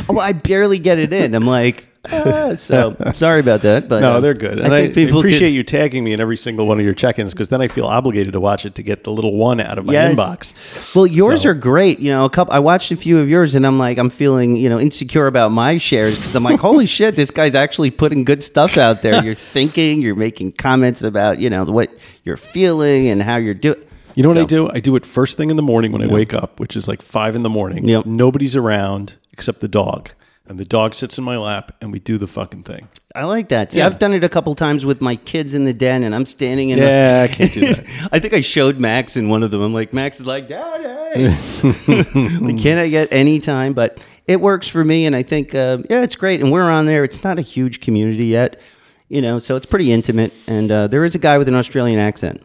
Oh, 0.08 0.18
I 0.18 0.32
barely 0.32 0.78
get 0.78 0.98
it 0.98 1.12
in. 1.12 1.34
I'm 1.34 1.46
like, 1.46 1.87
ah, 2.10 2.54
so 2.54 2.96
sorry 3.14 3.40
about 3.40 3.62
that. 3.62 3.88
But 3.88 4.00
No, 4.00 4.14
uh, 4.14 4.20
they're 4.20 4.34
good. 4.34 4.58
And 4.58 4.72
I, 4.72 4.88
people 4.88 5.18
appreciate 5.18 5.48
could- 5.48 5.54
you 5.54 5.62
tagging 5.62 6.04
me 6.04 6.12
in 6.12 6.20
every 6.20 6.36
single 6.36 6.66
one 6.66 6.78
of 6.78 6.84
your 6.84 6.94
check-ins 6.94 7.32
because 7.34 7.48
then 7.48 7.60
I 7.60 7.68
feel 7.68 7.86
obligated 7.86 8.32
to 8.32 8.40
watch 8.40 8.64
it 8.66 8.74
to 8.76 8.82
get 8.82 9.04
the 9.04 9.10
little 9.12 9.36
one 9.36 9.60
out 9.60 9.78
of 9.78 9.84
my 9.86 9.92
Yes. 9.92 10.14
inbox. 10.14 10.94
Well, 10.94 11.06
yours 11.06 11.42
So- 11.42 11.50
are 11.50 11.54
great. 11.54 11.98
You 11.98 12.10
know, 12.10 12.24
a 12.24 12.30
couple. 12.30 12.54
I 12.54 12.58
watched 12.60 12.92
a 12.92 12.96
few 12.96 13.18
of 13.18 13.28
yours, 13.28 13.54
and 13.54 13.66
I'm 13.66 13.78
like, 13.78 13.98
I'm 13.98 14.10
feeling, 14.10 14.56
you 14.56 14.68
know, 14.68 14.78
insecure 14.80 15.26
about 15.26 15.50
my 15.52 15.76
shares 15.78 16.16
because 16.16 16.34
I'm 16.34 16.44
like, 16.44 16.60
holy 16.60 16.86
shit, 16.86 17.16
this 17.16 17.30
guy's 17.30 17.54
actually 17.54 17.90
putting 17.90 18.24
good 18.24 18.42
stuff 18.42 18.76
out 18.78 19.02
there. 19.02 19.22
You're 19.24 19.34
thinking, 19.54 20.00
you're 20.00 20.14
making 20.16 20.52
comments 20.52 21.02
about, 21.02 21.38
you 21.38 21.50
know, 21.50 21.64
what 21.64 21.90
you're 22.24 22.36
feeling 22.36 23.08
and 23.08 23.22
how 23.22 23.36
you're 23.36 23.54
doing. 23.54 23.78
You 24.14 24.22
know 24.24 24.30
what 24.30 24.38
I 24.38 24.44
do? 24.44 24.68
I 24.72 24.80
do 24.80 24.96
it 24.96 25.06
first 25.06 25.36
thing 25.36 25.48
in 25.48 25.56
the 25.56 25.62
morning 25.62 25.92
when 25.92 26.02
I 26.02 26.08
wake 26.08 26.34
up, 26.34 26.58
which 26.58 26.74
is 26.74 26.88
like 26.88 27.02
five 27.02 27.36
in 27.36 27.44
the 27.44 27.48
morning. 27.48 27.86
Yep. 27.86 28.04
Nobody's 28.06 28.56
around 28.56 29.14
except 29.32 29.60
the 29.60 29.68
dog. 29.68 30.10
And 30.48 30.58
the 30.58 30.64
dog 30.64 30.94
sits 30.94 31.18
in 31.18 31.24
my 31.24 31.36
lap 31.36 31.76
and 31.80 31.92
we 31.92 31.98
do 31.98 32.16
the 32.16 32.26
fucking 32.26 32.62
thing. 32.62 32.88
I 33.14 33.24
like 33.24 33.48
that. 33.50 33.72
See, 33.72 33.78
Yeah. 33.80 33.86
I've 33.86 33.98
done 33.98 34.12
it 34.14 34.24
a 34.24 34.28
couple 34.28 34.54
times 34.54 34.86
with 34.86 35.00
my 35.00 35.16
kids 35.16 35.52
in 35.54 35.64
the 35.64 35.74
den, 35.74 36.02
and 36.04 36.14
I'm 36.14 36.24
standing 36.26 36.70
in. 36.70 36.78
Yeah, 36.78 37.26
the, 37.26 37.32
I 37.32 37.34
can't 37.36 37.52
do 37.52 37.60
that. 37.74 37.84
I 38.12 38.18
think 38.18 38.32
I 38.34 38.40
showed 38.40 38.78
Max 38.78 39.16
in 39.16 39.28
one 39.28 39.42
of 39.42 39.50
them. 39.50 39.60
I'm 39.60 39.74
like, 39.74 39.92
Max 39.92 40.20
is 40.20 40.26
like, 40.26 40.48
Daddy. 40.48 41.28
like, 41.88 42.58
can 42.58 42.78
I 42.78 42.88
get 42.88 43.08
any 43.12 43.40
time? 43.40 43.72
But 43.74 43.98
it 44.26 44.40
works 44.40 44.68
for 44.68 44.84
me, 44.84 45.04
and 45.06 45.14
I 45.16 45.22
think, 45.22 45.54
uh, 45.54 45.78
yeah, 45.90 46.02
it's 46.02 46.16
great. 46.16 46.40
And 46.40 46.50
we're 46.52 46.70
on 46.70 46.86
there. 46.86 47.04
It's 47.04 47.24
not 47.24 47.38
a 47.38 47.42
huge 47.42 47.80
community 47.80 48.26
yet, 48.26 48.60
you 49.08 49.20
know, 49.22 49.38
so 49.38 49.56
it's 49.56 49.66
pretty 49.66 49.90
intimate. 49.92 50.32
And 50.46 50.70
uh, 50.70 50.86
there 50.86 51.04
is 51.04 51.14
a 51.14 51.18
guy 51.18 51.38
with 51.38 51.48
an 51.48 51.54
Australian 51.54 51.98
accent. 51.98 52.42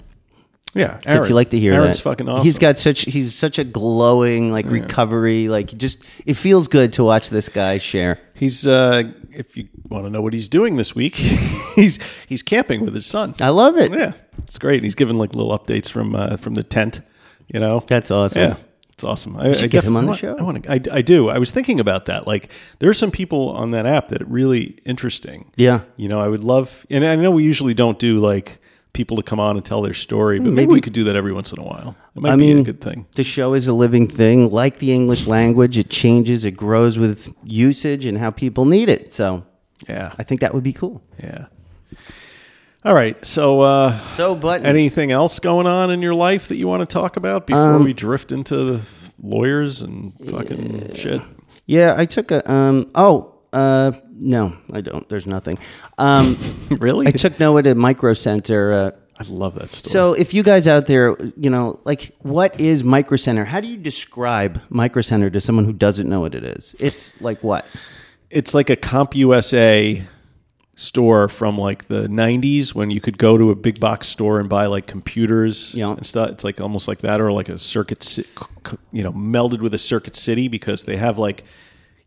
Yeah. 0.74 1.00
So 1.00 1.24
if 1.24 1.30
you 1.30 1.36
like 1.36 1.52
to 1.52 1.60
hear 1.60 1.74
Aaron's 1.74 1.98
that, 1.98 2.04
fucking 2.04 2.28
awesome. 2.28 2.46
He's 2.46 2.58
got 2.58 2.78
such 2.78 3.02
he's 3.02 3.36
such 3.36 3.60
a 3.60 3.64
glowing 3.64 4.52
like 4.52 4.66
recovery 4.66 5.48
like 5.48 5.68
just 5.68 6.00
it 6.26 6.34
feels 6.34 6.68
good 6.68 6.94
to 6.94 7.04
watch 7.04 7.30
this 7.30 7.50
guy 7.50 7.78
share. 7.78 8.20
He's 8.34 8.66
uh 8.66 9.04
if 9.32 9.56
you 9.56 9.68
want 9.90 10.06
to 10.06 10.10
know 10.10 10.22
what 10.22 10.34
he's 10.34 10.50
doing 10.50 10.78
this 10.78 10.96
week, 10.96 11.16
he's 11.76 12.00
he's 12.28 12.42
camping 12.42 12.82
with 12.82 12.96
his 12.96 13.06
son. 13.06 13.36
I 13.40 13.50
love 13.50 13.78
it. 13.78 13.92
Yeah. 13.92 14.14
It's 14.40 14.58
great. 14.58 14.84
He's 14.84 14.96
giving 14.96 15.18
like 15.18 15.36
little 15.36 15.58
updates 15.58 15.90
from 15.90 16.16
uh, 16.16 16.38
from 16.38 16.56
the 16.56 16.64
tent, 16.64 17.02
you 17.48 17.60
know. 17.60 17.84
That's 17.88 18.12
awesome. 18.12 18.42
Yeah. 18.42 18.56
It's 18.94 19.04
awesome. 19.04 19.38
I, 19.38 19.50
I 19.50 19.68
get 19.68 19.84
him 19.84 19.98
on 19.98 20.06
the 20.06 20.16
show. 20.16 20.38
I 20.38 20.44
want 20.44 20.64
to. 20.64 20.72
I, 20.72 20.98
I 20.98 21.02
do. 21.02 21.28
I 21.28 21.40
was 21.40 21.52
thinking 21.52 21.80
about 21.80 22.06
that. 22.06 22.28
Like, 22.28 22.52
there 22.78 22.90
are 22.92 22.94
some 22.94 23.10
people 23.10 23.50
on 23.50 23.72
that 23.72 23.88
app 23.88 24.10
that 24.10 24.22
are 24.22 24.26
really 24.26 24.78
interesting. 24.86 25.52
Yeah. 25.56 25.82
You 25.98 26.08
know, 26.08 26.20
I 26.22 26.28
would 26.28 26.44
love, 26.44 26.86
and 26.92 27.04
I 27.04 27.16
know 27.16 27.32
we 27.32 27.44
usually 27.44 27.74
don't 27.74 27.98
do 27.98 28.20
like 28.20 28.62
people 28.94 29.18
to 29.18 29.24
come 29.24 29.40
on 29.40 29.56
and 29.56 29.66
tell 29.66 29.82
their 29.82 29.94
story, 29.94 30.38
but 30.40 30.46
maybe, 30.46 30.56
maybe- 30.56 30.74
we 30.74 30.82
could 30.82 30.94
do 30.94 31.04
that 31.06 31.16
every 31.16 31.34
once 31.34 31.52
in 31.52 31.60
a 31.60 31.64
while. 31.64 31.96
It 32.16 32.22
might 32.22 32.34
I 32.34 32.36
be 32.36 32.48
mean, 32.48 32.60
a 32.60 32.64
good 32.64 32.80
thing. 32.80 33.08
The 33.16 33.24
show 33.24 33.54
is 33.56 33.68
a 33.68 33.74
living 33.74 34.08
thing, 34.08 34.50
like 34.52 34.78
the 34.80 34.94
English 34.94 35.26
language. 35.28 35.78
It 35.78 35.90
changes, 35.90 36.46
it 36.46 36.52
grows 36.52 37.00
with 37.00 37.34
usage 37.44 38.06
and 38.06 38.18
how 38.20 38.30
people 38.32 38.66
need 38.66 38.90
it. 38.90 39.12
So 39.12 39.44
Yeah. 39.90 40.14
I 40.20 40.24
think 40.24 40.42
that 40.42 40.54
would 40.54 40.64
be 40.64 40.74
cool. 40.74 41.02
Yeah. 41.22 41.46
All 42.86 42.94
right. 42.94 43.24
So, 43.26 43.62
uh, 43.62 43.98
So, 44.16 44.36
buttons. 44.36 44.68
anything 44.68 45.12
else 45.12 45.40
going 45.40 45.66
on 45.68 45.90
in 45.90 46.02
your 46.02 46.14
life 46.16 46.50
that 46.50 46.58
you 46.58 46.68
want 46.68 46.82
to 46.82 46.86
talk 46.86 47.16
about 47.18 47.48
before 47.48 47.76
Um, 47.76 47.84
we 47.84 47.94
drift 47.94 48.32
into 48.32 48.56
the 48.58 48.80
lawyers 49.22 49.82
and 49.82 50.14
fucking 50.30 50.94
shit? 50.96 51.22
Yeah, 51.66 51.96
I 51.98 52.06
took 52.06 52.30
a. 52.32 52.50
Um, 52.52 52.88
oh, 52.94 53.36
uh, 53.54 53.94
no, 54.16 54.56
I 54.72 54.82
don't. 54.82 55.08
There's 55.10 55.26
nothing. 55.28 55.58
Um, 55.98 56.38
Really? 56.70 57.08
I 57.08 57.12
took 57.12 57.40
Noah 57.40 57.64
to 57.64 57.76
Micro 57.76 58.14
Center. 58.14 58.74
Uh, 58.74 58.92
I 59.20 59.24
love 59.28 59.56
that 59.56 59.72
story. 59.72 59.92
so, 59.92 60.14
if 60.14 60.34
you 60.34 60.42
guys 60.44 60.68
out 60.68 60.86
there, 60.88 61.16
you 61.38 61.50
know, 61.50 61.80
like, 61.84 62.16
what 62.20 62.60
is 62.60 62.84
Micro 62.84 63.16
Center? 63.18 63.46
How 63.46 63.60
do 63.62 63.68
you 63.68 63.78
describe 63.78 64.62
Micro 64.70 65.02
Center 65.02 65.30
to 65.30 65.40
someone 65.42 65.66
who 65.66 65.74
doesn't 65.74 66.10
know 66.10 66.20
what 66.22 66.34
it 66.36 66.44
is? 66.44 66.76
It's 66.80 67.14
like 67.22 67.44
what? 67.44 67.66
it's 68.30 68.56
like 68.56 68.72
a 68.72 68.76
CompUSA 68.76 70.04
store 70.76 71.28
from 71.30 71.56
like 71.56 71.86
the 71.86 72.08
90s 72.08 72.74
when 72.74 72.90
you 72.90 73.00
could 73.00 73.20
go 73.20 73.38
to 73.38 73.52
a 73.52 73.56
big 73.56 73.80
box 73.80 74.08
store 74.08 74.40
and 74.40 74.50
buy 74.50 74.66
like 74.66 74.88
computers 74.88 75.72
Yeah. 75.76 75.92
and 75.92 76.04
stuff 76.04 76.32
it's 76.32 76.44
like 76.44 76.60
almost 76.60 76.88
like 76.88 77.02
that 77.02 77.22
or 77.22 77.32
like 77.32 77.48
a 77.48 77.60
circuit 77.60 78.18
you 78.92 79.04
know 79.04 79.12
melded 79.12 79.62
with 79.62 79.76
a 79.76 79.78
circuit 79.78 80.16
city 80.16 80.48
because 80.48 80.86
they 80.86 80.98
have 80.98 81.20
like 81.20 81.44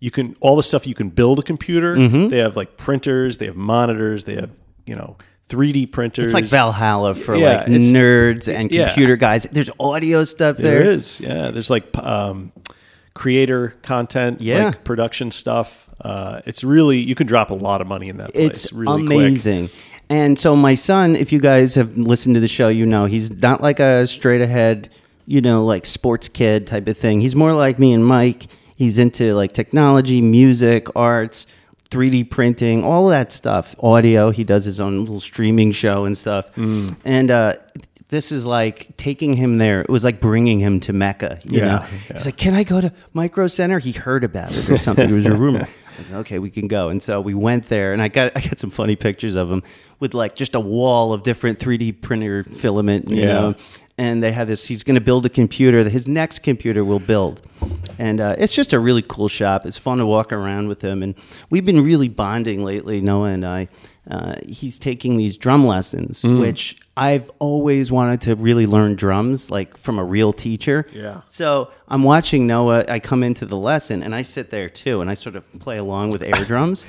you 0.07 0.11
can 0.17 0.37
all 0.41 0.57
the 0.57 0.63
stuff 0.71 0.87
you 0.87 0.95
can 0.95 1.09
build 1.21 1.37
a 1.39 1.43
computer 1.43 1.97
Mm-hmm. 1.97 2.29
they 2.29 2.39
have 2.47 2.55
like 2.61 2.71
printers 2.77 3.39
they 3.39 3.47
have 3.47 3.57
monitors 3.57 4.25
they 4.29 4.37
have 4.43 4.51
you 4.91 4.95
know 4.95 5.17
3d 5.49 5.91
printers 5.93 6.27
It's 6.27 6.35
like 6.35 6.45
Valhalla 6.59 7.15
for 7.15 7.35
Yeah, 7.37 7.59
like 7.59 7.67
nerds 7.69 8.45
and 8.53 8.71
yeah. 8.71 8.87
computer 8.89 9.17
guys. 9.17 9.45
There's 9.57 9.71
audio 9.79 10.25
stuff 10.25 10.57
there. 10.57 10.83
There 10.83 10.91
is, 10.93 11.21
yeah. 11.21 11.51
There's 11.53 11.71
like 11.71 11.87
um, 11.99 12.51
creator 13.15 13.75
content, 13.83 14.41
Yeah. 14.41 14.65
like 14.67 14.85
production 14.85 15.31
stuff. 15.31 15.89
Uh, 16.01 16.41
it's 16.47 16.63
really 16.65 16.99
you 16.99 17.15
can 17.15 17.27
drop 17.27 17.51
a 17.51 17.55
lot 17.55 17.81
of 17.81 17.87
money 17.87 18.09
in 18.09 18.17
that 18.19 18.33
place. 18.35 18.65
It's 18.65 18.73
really 18.73 19.07
quick. 19.07 19.17
amazing. 19.19 19.71
And 20.11 20.39
so 20.39 20.55
my 20.55 20.75
son, 20.75 21.17
if 21.17 21.33
you 21.33 21.41
guys 21.41 21.75
have 21.77 21.97
listened 21.97 22.35
to 22.35 22.41
the 22.41 22.49
show, 22.49 22.69
you 22.69 22.85
know 22.87 23.07
he's 23.07 23.31
not 23.31 23.61
like 23.63 23.81
a 23.81 24.07
straight 24.07 24.41
ahead, 24.41 24.89
you 25.27 25.41
know, 25.41 25.65
like 25.65 25.87
sports 25.87 26.29
kid 26.29 26.67
type 26.67 26.87
of 26.89 26.97
thing. 26.99 27.21
He's 27.21 27.35
more 27.37 27.53
like 27.53 27.79
me 27.79 27.93
and 27.93 28.05
Mike. 28.05 28.47
He's 28.77 28.99
into 28.99 29.35
like 29.35 29.53
technology, 29.55 30.21
music, 30.21 30.87
arts, 30.95 31.47
3D 31.91 32.31
printing, 32.31 32.85
all 32.85 33.09
that 33.09 33.33
stuff. 33.33 33.75
Audio. 33.83 34.31
He 34.31 34.45
does 34.45 34.65
his 34.65 34.81
own 34.81 35.01
little 35.01 35.21
streaming 35.21 35.73
show 35.73 36.05
and 36.05 36.17
stuff. 36.17 36.55
Mm. 36.57 36.97
And 37.05 37.31
uh, 37.31 37.55
this 38.09 38.31
is 38.33 38.45
like 38.45 38.97
taking 38.97 39.33
him 39.35 39.59
there. 39.59 39.81
It 39.81 39.89
was 39.89 40.05
like 40.05 40.21
bringing 40.21 40.61
him 40.61 40.79
to 40.81 40.93
Mecca. 40.93 41.41
You 41.45 41.59
Yeah, 41.61 41.65
know, 41.65 41.73
yeah. 42.09 42.15
he's 42.15 42.25
like, 42.27 42.37
"Can 42.37 42.55
I 42.55 42.63
go 42.65 42.81
to 42.81 42.93
Micro 43.15 43.47
Center?" 43.49 43.79
He 43.79 43.93
heard 43.93 44.23
about 44.25 44.53
it 44.53 44.69
or 44.71 44.77
something. 44.77 45.07
There 45.07 45.17
was 45.17 45.27
a 45.27 45.35
rumor. 45.37 45.67
Was 45.99 46.11
like, 46.11 46.19
okay, 46.21 46.39
we 46.39 46.51
can 46.51 46.69
go. 46.69 46.89
And 46.91 47.03
so 47.03 47.21
we 47.21 47.35
went 47.35 47.69
there, 47.69 47.93
and 47.93 48.03
I 48.03 48.09
got 48.09 48.33
I 48.37 48.41
got 48.41 48.59
some 48.59 48.71
funny 48.71 48.95
pictures 48.97 49.35
of 49.35 49.51
him 49.51 49.63
with 49.99 50.13
like 50.13 50.35
just 50.37 50.55
a 50.55 50.61
wall 50.61 51.13
of 51.15 51.23
different 51.23 51.59
3D 51.59 52.01
printer 52.03 52.45
filament, 52.45 53.11
you 53.11 53.23
Yeah. 53.23 53.27
know. 53.33 53.55
And 53.99 54.23
they 54.23 54.33
have 54.33 54.47
this. 54.47 54.67
He's 54.67 54.83
going 54.83 54.97
to 54.97 55.01
build 55.01 55.25
a 55.25 55.31
computer 55.31 55.83
that 55.83 55.91
his 55.91 56.07
next 56.07 56.41
computer 56.43 56.85
will 56.85 56.99
build, 57.01 57.41
and 57.99 58.21
uh, 58.21 58.35
it's 58.37 58.53
just 58.55 58.75
a 58.75 58.79
really 58.79 59.01
cool 59.01 59.29
shop. 59.29 59.65
It's 59.65 59.79
fun 59.79 59.99
to 59.99 60.07
walk 60.07 60.33
around 60.35 60.69
with 60.69 60.83
him, 60.83 61.03
and 61.03 61.15
we've 61.49 61.65
been 61.65 61.83
really 61.83 62.09
bonding 62.09 62.63
lately. 62.63 63.01
Noah 63.01 63.31
and 63.31 63.47
I. 63.47 63.69
Uh, 64.09 64.37
he's 64.47 64.79
taking 64.79 65.17
these 65.17 65.37
drum 65.37 65.67
lessons, 65.67 66.23
which 66.23 66.79
I've 66.97 67.29
always 67.41 67.91
wanted 67.91 68.21
to 68.23 68.37
really 68.37 68.65
learn 68.65 68.95
drums, 68.95 69.51
like 69.51 69.77
from 69.77 69.99
a 69.99 70.05
real 70.05 70.33
teacher. 70.33 70.87
Yeah. 70.93 71.23
So 71.27 71.71
I'm 71.89 72.05
watching 72.05 72.47
Noah. 72.47 72.85
I 72.89 73.01
come 73.01 73.25
into 73.25 73.47
the 73.47 73.57
lesson 73.57 74.03
and 74.05 74.15
I 74.15 74.23
sit 74.23 74.51
there 74.51 74.69
too, 74.69 75.01
and 75.01 75.11
I 75.11 75.15
sort 75.15 75.35
of 75.35 75.45
play 75.59 75.79
along 75.79 76.11
with 76.11 76.23
air 76.23 76.45
drums. 76.45 76.87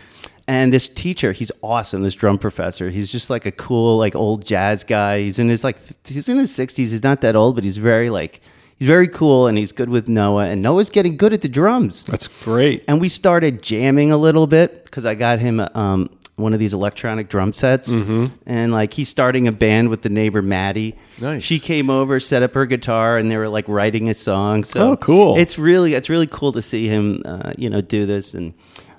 And 0.50 0.72
this 0.72 0.88
teacher, 0.88 1.34
he's 1.34 1.52
awesome. 1.62 2.04
This 2.04 2.16
drum 2.16 2.38
professor, 2.38 2.90
he's 2.90 3.12
just 3.12 3.30
like 3.30 3.46
a 3.46 3.52
cool, 3.52 3.98
like 3.98 4.16
old 4.16 4.46
jazz 4.46 4.86
guy. 4.86 5.20
He's 5.20 5.40
in 5.40 5.50
his 5.50 5.64
like, 5.64 5.78
he's 6.08 6.30
in 6.30 6.38
his 6.38 6.56
sixties. 6.56 6.92
He's 6.92 7.04
not 7.04 7.20
that 7.22 7.36
old, 7.36 7.56
but 7.56 7.66
he's 7.66 7.76
very 7.78 8.10
like, 8.10 8.40
he's 8.80 8.88
very 8.88 9.10
cool, 9.10 9.48
and 9.48 9.58
he's 9.58 9.74
good 9.74 9.90
with 9.90 10.08
Noah. 10.08 10.46
And 10.46 10.62
Noah's 10.62 10.90
getting 10.90 11.18
good 11.18 11.34
at 11.34 11.42
the 11.42 11.50
drums. 11.50 12.04
That's 12.06 12.30
great. 12.30 12.82
And 12.88 13.02
we 13.02 13.10
started 13.10 13.62
jamming 13.62 14.10
a 14.12 14.18
little 14.18 14.48
bit 14.48 14.86
because 14.86 15.06
I 15.06 15.16
got 15.16 15.40
him 15.40 15.60
um, 15.74 16.10
one 16.38 16.54
of 16.54 16.60
these 16.60 16.74
electronic 16.74 17.28
drum 17.28 17.52
sets, 17.52 17.92
and 18.46 18.72
like 18.72 18.94
he's 18.94 19.10
starting 19.10 19.50
a 19.50 19.52
band 19.52 19.90
with 19.90 20.02
the 20.04 20.10
neighbor 20.10 20.42
Maddie. 20.42 20.96
Nice. 21.20 21.44
She 21.44 21.60
came 21.60 21.90
over, 21.90 22.22
set 22.22 22.42
up 22.42 22.54
her 22.54 22.66
guitar, 22.66 23.18
and 23.18 23.30
they 23.30 23.36
were 23.36 23.50
like 23.50 23.68
writing 23.68 24.08
a 24.08 24.14
song. 24.14 24.64
So 24.64 24.92
Oh, 24.92 24.96
cool. 24.98 25.38
It's 25.38 25.60
really 25.60 25.94
it's 25.96 26.10
really 26.10 26.28
cool 26.28 26.54
to 26.54 26.62
see 26.62 26.88
him, 26.88 27.22
uh, 27.26 27.52
you 27.58 27.70
know, 27.70 27.82
do 27.82 28.06
this 28.06 28.34
and. 28.34 28.54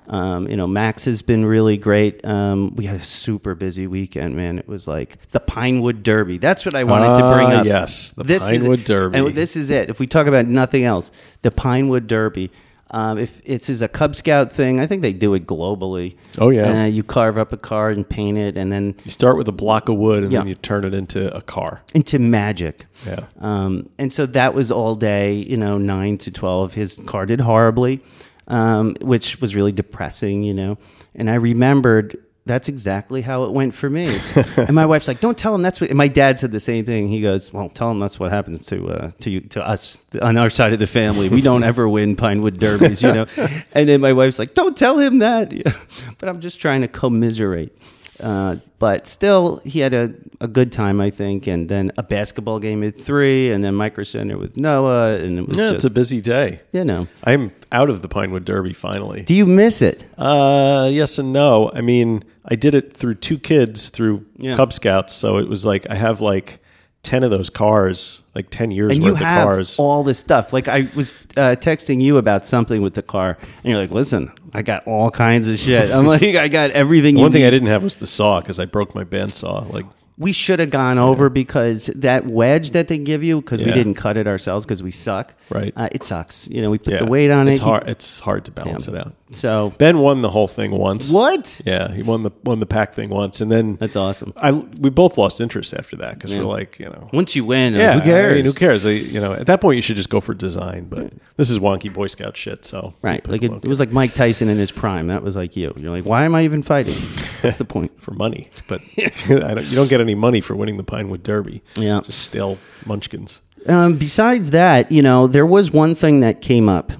Um, 0.09 0.47
you 0.49 0.57
know, 0.57 0.65
Max 0.67 1.05
has 1.05 1.21
been 1.21 1.45
really 1.45 1.77
great. 1.77 2.25
Um, 2.25 2.75
we 2.75 2.85
had 2.85 2.99
a 2.99 3.03
super 3.03 3.53
busy 3.53 3.85
weekend, 3.85 4.35
man. 4.35 4.57
It 4.57 4.67
was 4.67 4.87
like 4.87 5.17
the 5.29 5.39
Pinewood 5.39 6.01
Derby. 6.01 6.37
That's 6.39 6.65
what 6.65 6.73
I 6.75 6.83
wanted 6.83 7.17
to 7.19 7.31
bring 7.33 7.47
Ah, 7.47 7.59
up. 7.59 7.65
yes, 7.65 8.11
the 8.11 8.23
is- 8.33 8.41
Pinewood 8.41 8.83
Derby. 8.85 9.17
And 9.19 9.35
this 9.35 9.55
is 9.55 9.69
it. 9.69 9.89
If 9.89 9.99
we 9.99 10.07
talk 10.07 10.25
about 10.25 10.47
nothing 10.47 10.83
else, 10.83 11.11
the 11.43 11.51
Pinewood 11.51 12.07
Derby. 12.07 12.49
Um, 12.91 13.19
if 13.19 13.39
it's 13.45 13.69
is 13.69 13.83
a 13.83 13.87
Cub 13.87 14.15
Scout 14.15 14.51
thing, 14.51 14.79
I 14.79 14.87
think 14.87 15.03
they 15.03 15.13
do 15.13 15.35
it 15.35 15.45
globally. 15.45 16.15
Oh, 16.39 16.49
yeah. 16.49 16.81
Uh, 16.81 16.85
you 16.87 17.03
carve 17.03 17.37
up 17.37 17.53
a 17.53 17.57
car 17.57 17.91
and 17.91 18.07
paint 18.09 18.39
it, 18.39 18.57
and 18.57 18.71
then 18.71 18.95
You 19.05 19.11
start 19.11 19.37
with 19.37 19.47
a 19.47 19.51
block 19.51 19.89
of 19.89 19.97
wood 19.97 20.23
and 20.23 20.31
then 20.31 20.47
you 20.47 20.55
turn 20.55 20.83
it 20.85 20.95
into 20.95 21.31
a 21.35 21.41
car. 21.43 21.83
into 21.93 22.17
magic. 22.17 22.87
Yeah. 23.05 23.25
Um, 23.39 23.89
and 23.99 24.11
so 24.11 24.25
that 24.25 24.55
was 24.55 24.71
all 24.71 24.95
day, 24.95 25.33
you 25.33 25.55
know, 25.55 25.77
nine 25.77 26.17
to 26.17 26.31
12. 26.31 26.73
His 26.73 26.95
car 27.05 27.27
did 27.27 27.41
horribly, 27.41 28.01
um, 28.49 28.95
which 29.01 29.39
was 29.41 29.55
really 29.55 29.71
depressing, 29.71 30.43
you 30.43 30.53
know. 30.53 30.77
And 31.15 31.29
I 31.29 31.35
remembered 31.35 32.17
that's 32.49 32.67
exactly 32.67 33.21
how 33.21 33.43
it 33.43 33.51
went 33.51 33.75
for 33.75 33.89
me. 33.89 34.19
and 34.57 34.73
my 34.73 34.85
wife's 34.85 35.07
like, 35.07 35.19
don't 35.19 35.37
tell 35.37 35.53
him 35.53 35.61
that's 35.61 35.79
what, 35.79 35.91
and 35.91 35.97
my 35.97 36.07
dad 36.07 36.39
said 36.39 36.51
the 36.51 36.59
same 36.59 36.83
thing. 36.83 37.07
He 37.07 37.21
goes, 37.21 37.53
well, 37.53 37.69
tell 37.69 37.91
him 37.91 37.99
that's 37.99 38.19
what 38.19 38.31
happens 38.31 38.65
to, 38.67 38.89
uh, 38.89 39.11
to 39.19 39.29
you, 39.29 39.41
to 39.41 39.65
us 39.65 40.01
on 40.21 40.35
our 40.35 40.49
side 40.49 40.73
of 40.73 40.79
the 40.79 40.87
family. 40.87 41.29
We 41.29 41.41
don't 41.41 41.63
ever 41.63 41.87
win 41.87 42.15
Pinewood 42.15 42.59
Derbies, 42.59 43.01
you 43.01 43.13
know. 43.13 43.25
And 43.71 43.87
then 43.87 44.01
my 44.01 44.13
wife's 44.13 44.39
like, 44.39 44.55
don't 44.55 44.75
tell 44.75 44.97
him 44.97 45.19
that. 45.19 45.53
but 46.17 46.27
I'm 46.27 46.41
just 46.41 46.59
trying 46.59 46.81
to 46.81 46.87
commiserate. 46.87 47.77
Uh, 48.19 48.57
but 48.79 49.07
still, 49.07 49.57
he 49.65 49.79
had 49.79 49.93
a, 49.93 50.13
a 50.41 50.47
good 50.47 50.71
time, 50.71 51.01
I 51.01 51.09
think. 51.09 51.47
And 51.47 51.67
then 51.69 51.91
a 51.97 52.03
basketball 52.03 52.59
game 52.59 52.83
at 52.83 52.97
three, 52.99 53.51
and 53.51 53.63
then 53.63 53.75
Micro 53.75 54.03
Center 54.03 54.37
with 54.37 54.57
Noah, 54.57 55.15
and 55.17 55.37
it 55.39 55.47
was 55.47 55.57
Yeah, 55.57 55.65
just, 55.67 55.75
it's 55.75 55.85
a 55.85 55.89
busy 55.89 56.21
day. 56.21 56.61
you 56.71 56.83
know. 56.85 57.07
I'm 57.23 57.51
out 57.71 57.89
of 57.89 58.01
the 58.01 58.07
Pinewood 58.07 58.45
Derby 58.45 58.73
finally. 58.73 59.21
Do 59.23 59.33
you 59.35 59.45
miss 59.45 59.81
it? 59.81 60.05
Uh, 60.17 60.89
yes 60.91 61.17
and 61.19 61.31
no. 61.33 61.71
I 61.73 61.81
mean, 61.81 62.23
I 62.45 62.55
did 62.55 62.73
it 62.75 62.93
through 62.95 63.15
two 63.15 63.37
kids 63.37 63.89
through 63.89 64.25
Yeah. 64.37 64.55
Cub 64.55 64.73
Scouts, 64.73 65.13
so 65.13 65.37
it 65.37 65.47
was 65.47 65.65
like 65.65 65.85
I 65.89 65.95
have 65.95 66.19
like 66.21 66.59
ten 67.03 67.23
of 67.23 67.31
those 67.31 67.49
cars, 67.49 68.21
like 68.35 68.49
ten 68.49 68.71
years 68.71 68.95
And 68.97 69.05
worth 69.05 69.13
of 69.15 69.19
cars. 69.21 69.75
all 69.79 70.03
this 70.03 70.19
stuff. 70.19 70.51
Like 70.51 70.67
I 70.67 70.87
was 70.95 71.13
uh, 71.37 71.55
texting 71.59 72.01
you 72.01 72.17
about 72.17 72.45
something 72.45 72.81
with 72.81 72.93
the 72.95 73.01
car, 73.03 73.37
and 73.63 73.71
you're 73.71 73.79
like, 73.79 73.91
"Listen, 73.91 74.31
I 74.53 74.61
got 74.61 74.87
all 74.87 75.11
kinds 75.11 75.47
of 75.47 75.59
shit." 75.59 75.91
I'm 75.91 76.05
like, 76.05 76.23
"I 76.23 76.47
got 76.47 76.71
everything." 76.71 77.15
One 77.15 77.31
thing 77.31 77.41
need. 77.41 77.47
I 77.47 77.51
didn't 77.51 77.69
have 77.69 77.83
was 77.83 77.95
the 77.95 78.07
saw 78.07 78.39
because 78.39 78.59
I 78.59 78.65
broke 78.65 78.95
my 78.95 79.03
bandsaw. 79.03 79.71
Like, 79.71 79.85
we 80.19 80.31
should 80.33 80.59
have 80.59 80.69
gone 80.69 80.97
over 80.99 81.29
because 81.29 81.87
that 81.95 82.27
wedge 82.27 82.71
that 82.71 82.89
they 82.89 82.97
give 82.97 83.23
you 83.23 83.39
because 83.41 83.63
we 83.63 83.71
didn't 83.71 83.93
cut 83.95 84.17
it 84.17 84.27
ourselves 84.27 84.65
because 84.65 84.83
we 84.83 84.91
suck. 84.91 85.33
Right. 85.49 85.73
Uh, 85.75 85.87
it 85.93 86.03
sucks. 86.03 86.47
You 86.49 86.61
know, 86.61 86.69
we 86.69 86.77
put 86.77 86.93
yeah, 86.93 86.99
the 86.99 87.05
weight 87.05 87.31
on 87.31 87.47
it's 87.47 87.59
it. 87.61 87.63
hard. 87.63 87.87
It's 87.87 88.19
hard 88.19 88.43
to 88.45 88.51
balance 88.51 88.87
Yeah. 88.87 88.95
it 88.95 88.99
out. 89.07 89.15
So 89.31 89.73
Ben 89.77 89.99
won 89.99 90.21
the 90.21 90.29
whole 90.29 90.47
thing 90.47 90.71
once. 90.71 91.09
what? 91.11 91.61
Yeah, 91.63 91.91
he 91.93 92.03
won 92.03 92.23
the 92.23 92.31
won 92.43 92.59
the 92.59 92.65
pack 92.65 92.93
thing 92.93 93.09
once, 93.09 93.39
and 93.41 93.49
then 93.51 93.75
That's 93.77 93.95
awesome. 93.95 94.33
I 94.37 94.51
we 94.51 94.89
both 94.89 95.17
lost 95.17 95.39
interest 95.39 95.73
after 95.73 95.95
that 95.97 96.15
because 96.15 96.31
Yeah. 96.33 96.39
we're 96.39 96.45
like, 96.45 96.79
you 96.79 96.87
know, 96.87 97.09
Once 97.13 97.35
you 97.35 97.45
win, 97.45 97.75
yeah, 97.75 97.93
who 97.93 98.01
cares? 98.01 98.31
I 98.31 98.35
mean, 98.35 98.45
who 98.45 98.53
cares? 98.53 98.85
I- 98.85 98.89
you 98.89 99.21
know, 99.21 99.33
at 99.33 99.45
that 99.47 99.61
point, 99.61 99.77
you 99.77 99.81
should 99.81 99.95
just 99.97 100.09
go 100.09 100.19
for 100.19 100.33
design. 100.33 100.87
But 100.89 101.13
this 101.37 101.49
is 101.49 101.59
wonky 101.59 101.93
Boy 101.93 102.07
Scout 102.07 102.35
shit. 102.35 102.65
So 102.65 102.93
Right. 103.01 103.25
Like 103.27 103.43
it, 103.43 103.51
it 103.51 103.67
was 103.67 103.79
like 103.79 103.91
Mike 103.91 104.13
Tyson 104.15 104.49
in 104.49 104.57
his 104.57 104.71
prime. 104.71 105.07
That 105.07 105.21
was 105.23 105.35
like 105.37 105.55
you. 105.55 105.73
You're 105.77 105.91
like, 105.95 106.05
why 106.05 106.25
am 106.25 106.35
I 106.35 106.43
even 106.43 106.61
fighting? 106.61 106.95
What's 107.41 107.57
the 107.57 107.65
point? 107.65 107.91
for 108.01 108.11
money, 108.11 108.49
but 108.67 108.81
I 108.97 109.53
don't, 109.53 109.65
you 109.67 109.75
don't 109.75 109.89
get 109.89 110.01
any 110.01 110.08
money 110.15 110.41
for 110.41 110.55
winning 110.55 110.77
the 110.77 110.83
Pinewood 110.83 111.23
Derby. 111.23 111.61
Yeah. 111.75 112.01
just 112.03 112.21
stale 112.21 112.57
munchkins. 112.85 113.41
Um, 113.67 113.97
besides 113.97 114.51
that, 114.51 114.91
you 114.91 115.01
know, 115.01 115.27
there 115.27 115.45
was 115.45 115.71
one 115.71 115.93
thing 115.95 116.21
that 116.21 116.41
came 116.41 116.69
up 116.69 116.93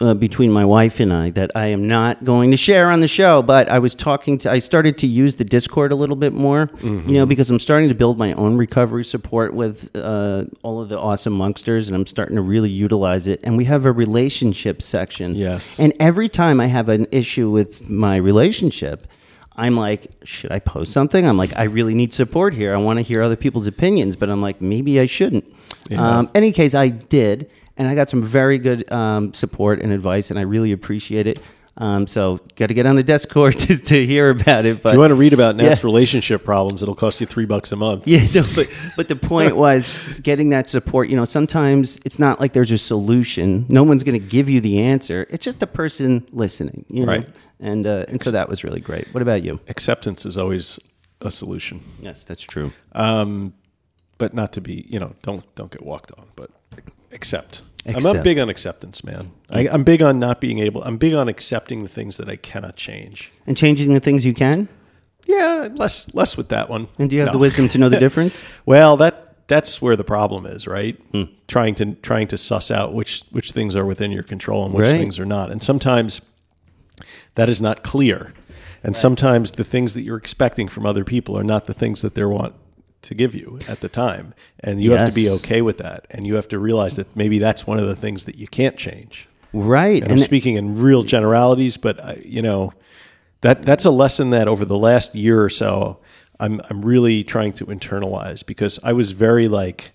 uh, 0.00 0.14
between 0.14 0.52
my 0.52 0.64
wife 0.64 1.00
and 1.00 1.12
I 1.12 1.30
that 1.30 1.50
I 1.54 1.66
am 1.68 1.86
not 1.88 2.22
going 2.22 2.50
to 2.50 2.56
share 2.56 2.90
on 2.90 3.00
the 3.00 3.08
show. 3.08 3.42
But 3.42 3.68
I 3.68 3.78
was 3.78 3.94
talking 3.94 4.38
to, 4.38 4.50
I 4.50 4.58
started 4.58 4.98
to 4.98 5.06
use 5.06 5.36
the 5.36 5.44
Discord 5.44 5.90
a 5.92 5.94
little 5.94 6.16
bit 6.16 6.32
more, 6.32 6.70
you 6.82 7.14
know, 7.14 7.26
because 7.26 7.50
I'm 7.50 7.58
starting 7.58 7.88
to 7.88 7.94
build 7.94 8.18
my 8.18 8.32
own 8.34 8.56
recovery 8.56 9.04
support 9.04 9.54
with 9.54 9.90
uh, 9.96 10.44
all 10.62 10.82
of 10.82 10.90
the 10.90 10.98
awesome 10.98 11.36
monksters, 11.36 11.86
and 11.86 11.96
I'm 11.96 12.06
starting 12.06 12.36
to 12.36 12.42
really 12.42 12.70
utilize 12.70 13.26
it. 13.26 13.40
And 13.42 13.56
we 13.56 13.64
have 13.64 13.86
a 13.86 13.92
relationship 13.92 14.82
section. 14.82 15.34
Yes. 15.34 15.78
And 15.80 15.94
every 15.98 16.28
time 16.28 16.60
I 16.60 16.66
have 16.66 16.88
an 16.88 17.06
issue 17.10 17.50
with 17.50 17.88
my 17.88 18.16
relationship, 18.16 19.06
I'm 19.56 19.74
like, 19.74 20.06
should 20.22 20.52
I 20.52 20.58
post 20.58 20.92
something? 20.92 21.26
I'm 21.26 21.38
like, 21.38 21.56
I 21.56 21.64
really 21.64 21.94
need 21.94 22.12
support 22.12 22.52
here. 22.54 22.74
I 22.74 22.76
want 22.78 22.98
to 22.98 23.02
hear 23.02 23.22
other 23.22 23.36
people's 23.36 23.66
opinions, 23.66 24.14
but 24.14 24.28
I'm 24.28 24.42
like, 24.42 24.60
maybe 24.60 25.00
I 25.00 25.06
shouldn't. 25.06 25.44
Um, 25.96 26.28
any 26.34 26.52
case, 26.52 26.74
I 26.74 26.88
did, 26.88 27.50
and 27.76 27.88
I 27.88 27.94
got 27.94 28.10
some 28.10 28.22
very 28.22 28.58
good 28.58 28.90
um, 28.92 29.32
support 29.32 29.80
and 29.80 29.92
advice, 29.92 30.30
and 30.30 30.38
I 30.38 30.42
really 30.42 30.72
appreciate 30.72 31.26
it. 31.26 31.38
Um, 31.78 32.06
so, 32.06 32.40
got 32.56 32.68
to 32.68 32.74
get 32.74 32.86
on 32.86 32.96
the 32.96 33.02
Discord 33.02 33.52
to, 33.60 33.76
to 33.76 34.06
hear 34.06 34.30
about 34.30 34.64
it. 34.64 34.82
But 34.82 34.90
If 34.90 34.94
you 34.94 35.00
want 35.00 35.10
to 35.10 35.14
read 35.14 35.34
about 35.34 35.56
Nat's 35.56 35.82
Yeah. 35.82 35.86
relationship 35.86 36.42
problems, 36.42 36.82
it'll 36.82 36.94
cost 36.94 37.20
you 37.20 37.26
three 37.26 37.44
bucks 37.44 37.70
a 37.70 37.76
month. 37.76 38.04
yeah, 38.06 38.26
no, 38.34 38.44
but 38.54 38.68
but 38.96 39.08
the 39.08 39.16
point 39.16 39.56
was 39.66 39.98
getting 40.22 40.48
that 40.50 40.70
support. 40.70 41.08
You 41.10 41.16
know, 41.16 41.26
sometimes 41.26 41.98
it's 42.06 42.18
not 42.18 42.40
like 42.40 42.54
there's 42.54 42.70
a 42.70 42.78
solution. 42.78 43.66
No 43.68 43.82
one's 43.82 44.04
going 44.04 44.18
to 44.18 44.26
give 44.26 44.48
you 44.48 44.60
the 44.62 44.78
answer. 44.80 45.26
It's 45.28 45.44
just 45.44 45.62
a 45.62 45.66
person 45.66 46.26
listening. 46.32 46.86
You 46.88 47.04
know? 47.04 47.12
Right. 47.12 47.28
And 47.60 47.86
uh, 47.86 48.04
and 48.08 48.22
so 48.22 48.30
that 48.30 48.48
was 48.48 48.64
really 48.64 48.80
great. 48.80 49.08
What 49.14 49.22
about 49.22 49.42
you? 49.42 49.60
Acceptance 49.68 50.26
is 50.26 50.36
always 50.36 50.78
a 51.22 51.30
solution, 51.30 51.80
Yes, 52.02 52.24
that's 52.24 52.42
true. 52.42 52.72
um, 52.92 53.54
but 54.18 54.34
not 54.34 54.52
to 54.52 54.60
be, 54.60 54.84
you 54.88 54.98
know, 55.00 55.14
don't 55.22 55.42
don't 55.54 55.70
get 55.70 55.82
walked 55.82 56.12
on, 56.18 56.26
but 56.36 56.50
accept. 57.12 57.62
I'm 57.86 57.94
Accept. 57.96 58.14
not 58.16 58.24
big 58.24 58.38
on 58.38 58.48
acceptance, 58.48 59.04
man. 59.04 59.30
I, 59.48 59.68
I'm 59.68 59.84
big 59.84 60.02
on 60.02 60.18
not 60.18 60.40
being 60.40 60.58
able. 60.58 60.82
I'm 60.82 60.96
big 60.98 61.14
on 61.14 61.28
accepting 61.28 61.82
the 61.82 61.88
things 61.88 62.16
that 62.16 62.28
I 62.28 62.34
cannot 62.36 62.74
change. 62.76 63.30
And 63.46 63.56
changing 63.56 63.94
the 63.94 64.00
things 64.00 64.26
you 64.26 64.34
can. 64.34 64.68
Yeah, 65.24 65.68
less 65.74 66.12
less 66.14 66.36
with 66.36 66.48
that 66.50 66.68
one. 66.68 66.88
And 66.98 67.08
do 67.08 67.16
you 67.16 67.20
have 67.22 67.28
No. 67.28 67.32
the 67.32 67.38
wisdom 67.38 67.68
to 67.68 67.78
know 67.78 67.88
the 67.88 67.98
difference? 68.06 68.42
Well, 68.66 68.96
that 68.98 69.46
that's 69.48 69.80
where 69.80 69.96
the 69.96 70.04
problem 70.04 70.44
is, 70.46 70.66
right? 70.66 70.98
Hmm. 71.12 71.24
Trying 71.48 71.74
to 71.76 71.94
trying 72.02 72.26
to 72.28 72.36
suss 72.38 72.70
out 72.70 72.92
which 72.92 73.22
which 73.30 73.52
things 73.52 73.74
are 73.76 73.86
within 73.86 74.10
your 74.12 74.24
control 74.24 74.64
and 74.66 74.74
which 74.74 74.86
Right. 74.86 74.98
things 74.98 75.18
are 75.18 75.24
not. 75.26 75.50
And 75.52 75.62
sometimes 75.62 76.20
that 77.34 77.48
is 77.48 77.60
not 77.60 77.82
clear. 77.82 78.32
And 78.82 78.96
sometimes 78.96 79.52
the 79.52 79.64
things 79.64 79.94
that 79.94 80.02
you're 80.02 80.16
expecting 80.16 80.68
from 80.68 80.86
other 80.86 81.04
people 81.04 81.36
are 81.36 81.44
not 81.44 81.66
the 81.66 81.74
things 81.74 82.02
that 82.02 82.14
they 82.14 82.24
want 82.24 82.54
to 83.02 83.14
give 83.14 83.34
you 83.34 83.58
at 83.68 83.80
the 83.80 83.88
time. 83.88 84.34
And 84.60 84.82
you 84.82 84.92
have 84.92 85.10
to 85.10 85.14
be 85.14 85.28
okay 85.30 85.62
with 85.62 85.78
that. 85.78 86.06
And 86.10 86.26
you 86.26 86.36
have 86.36 86.48
to 86.48 86.58
realize 86.58 86.96
that 86.96 87.14
maybe 87.16 87.38
that's 87.38 87.66
one 87.66 87.78
of 87.78 87.86
the 87.86 87.96
things 87.96 88.24
that 88.26 88.36
you 88.36 88.46
can't 88.46 88.76
change. 88.76 89.28
Right. 89.52 90.02
And 90.02 90.12
I'm 90.12 90.18
speaking 90.18 90.56
in 90.56 90.78
real 90.78 91.02
generalities, 91.02 91.76
but 91.76 92.02
I, 92.04 92.22
you 92.24 92.42
know, 92.42 92.72
that 93.40 93.64
that's 93.64 93.84
a 93.84 93.90
lesson 93.90 94.30
that 94.30 94.48
over 94.48 94.64
the 94.64 94.78
last 94.78 95.14
year 95.14 95.42
or 95.42 95.50
so, 95.50 95.98
I'm 96.38 96.60
I'm 96.68 96.82
really 96.82 97.24
trying 97.24 97.52
to 97.54 97.66
internalize 97.66 98.44
because 98.44 98.78
I 98.82 98.92
was 98.92 99.12
very 99.12 99.48
like 99.48 99.92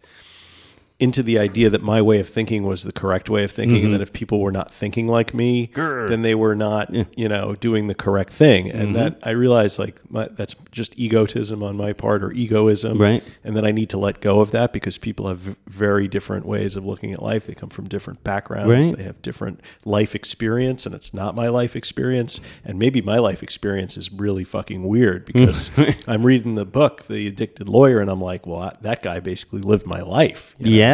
into 1.01 1.21
the 1.23 1.37
idea 1.39 1.69
that 1.69 1.81
my 1.81 2.01
way 2.01 2.19
of 2.19 2.29
thinking 2.29 2.63
was 2.63 2.83
the 2.83 2.91
correct 2.93 3.29
way 3.29 3.43
of 3.43 3.51
thinking, 3.51 3.77
Mm-hmm. 3.77 3.85
and 3.87 3.95
that 3.95 4.01
if 4.01 4.13
people 4.13 4.39
were 4.39 4.51
not 4.51 4.71
thinking 4.73 5.07
like 5.07 5.33
me, 5.33 5.71
then 5.75 6.21
they 6.21 6.35
were 6.35 6.55
not, 6.55 6.93
you 7.17 7.27
know, 7.27 7.55
doing 7.55 7.87
the 7.87 7.95
correct 7.95 8.31
thing. 8.31 8.67
Mm-hmm. 8.67 8.77
And 8.79 8.95
that 8.95 9.17
I 9.23 9.31
realized 9.31 9.79
like 9.79 9.99
my, 10.11 10.29
that's 10.31 10.55
just 10.71 10.97
egotism 10.99 11.63
on 11.63 11.75
my 11.75 11.91
part 11.91 12.23
or 12.23 12.31
egoism, 12.31 12.99
Right. 13.01 13.23
And 13.43 13.57
that 13.57 13.65
I 13.65 13.71
need 13.71 13.89
to 13.89 13.97
let 13.97 14.21
go 14.21 14.39
of 14.41 14.51
that 14.51 14.71
because 14.73 14.97
people 14.99 15.27
have 15.27 15.57
very 15.67 16.07
different 16.07 16.45
ways 16.45 16.75
of 16.75 16.85
looking 16.85 17.11
at 17.13 17.21
life. 17.23 17.47
They 17.47 17.55
come 17.55 17.69
from 17.69 17.87
different 17.87 18.23
backgrounds. 18.23 18.69
Right. 18.89 18.95
They 18.97 19.03
have 19.03 19.21
different 19.23 19.59
life 19.83 20.13
experience, 20.13 20.85
and 20.85 20.93
it's 20.93 21.13
not 21.13 21.33
my 21.33 21.47
life 21.49 21.75
experience. 21.75 22.39
And 22.63 22.77
maybe 22.77 23.01
my 23.01 23.17
life 23.17 23.41
experience 23.41 23.97
is 23.97 24.11
really 24.11 24.43
fucking 24.43 24.87
weird 24.87 25.25
because 25.31 25.71
I'm 26.07 26.23
reading 26.23 26.53
the 26.55 26.65
book, 26.65 27.03
The 27.07 27.27
Addicted 27.27 27.67
Lawyer, 27.67 27.99
and 27.99 28.09
I'm 28.11 28.21
like, 28.21 28.45
well, 28.45 28.59
I, 28.61 28.75
that 28.81 29.01
guy 29.01 29.19
basically 29.19 29.61
lived 29.61 29.87
my 29.87 30.01
life. 30.01 30.53
you 30.59 30.65
know? 30.67 30.71
Yeah. 30.77 30.90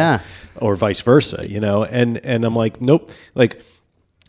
Or 0.56 0.76
vice 0.76 1.00
versa, 1.02 1.44
you 1.48 1.60
know. 1.60 1.84
And 1.84 2.18
and 2.24 2.44
I'm 2.44 2.54
like, 2.56 2.80
nope. 2.80 3.10
Like 3.34 3.62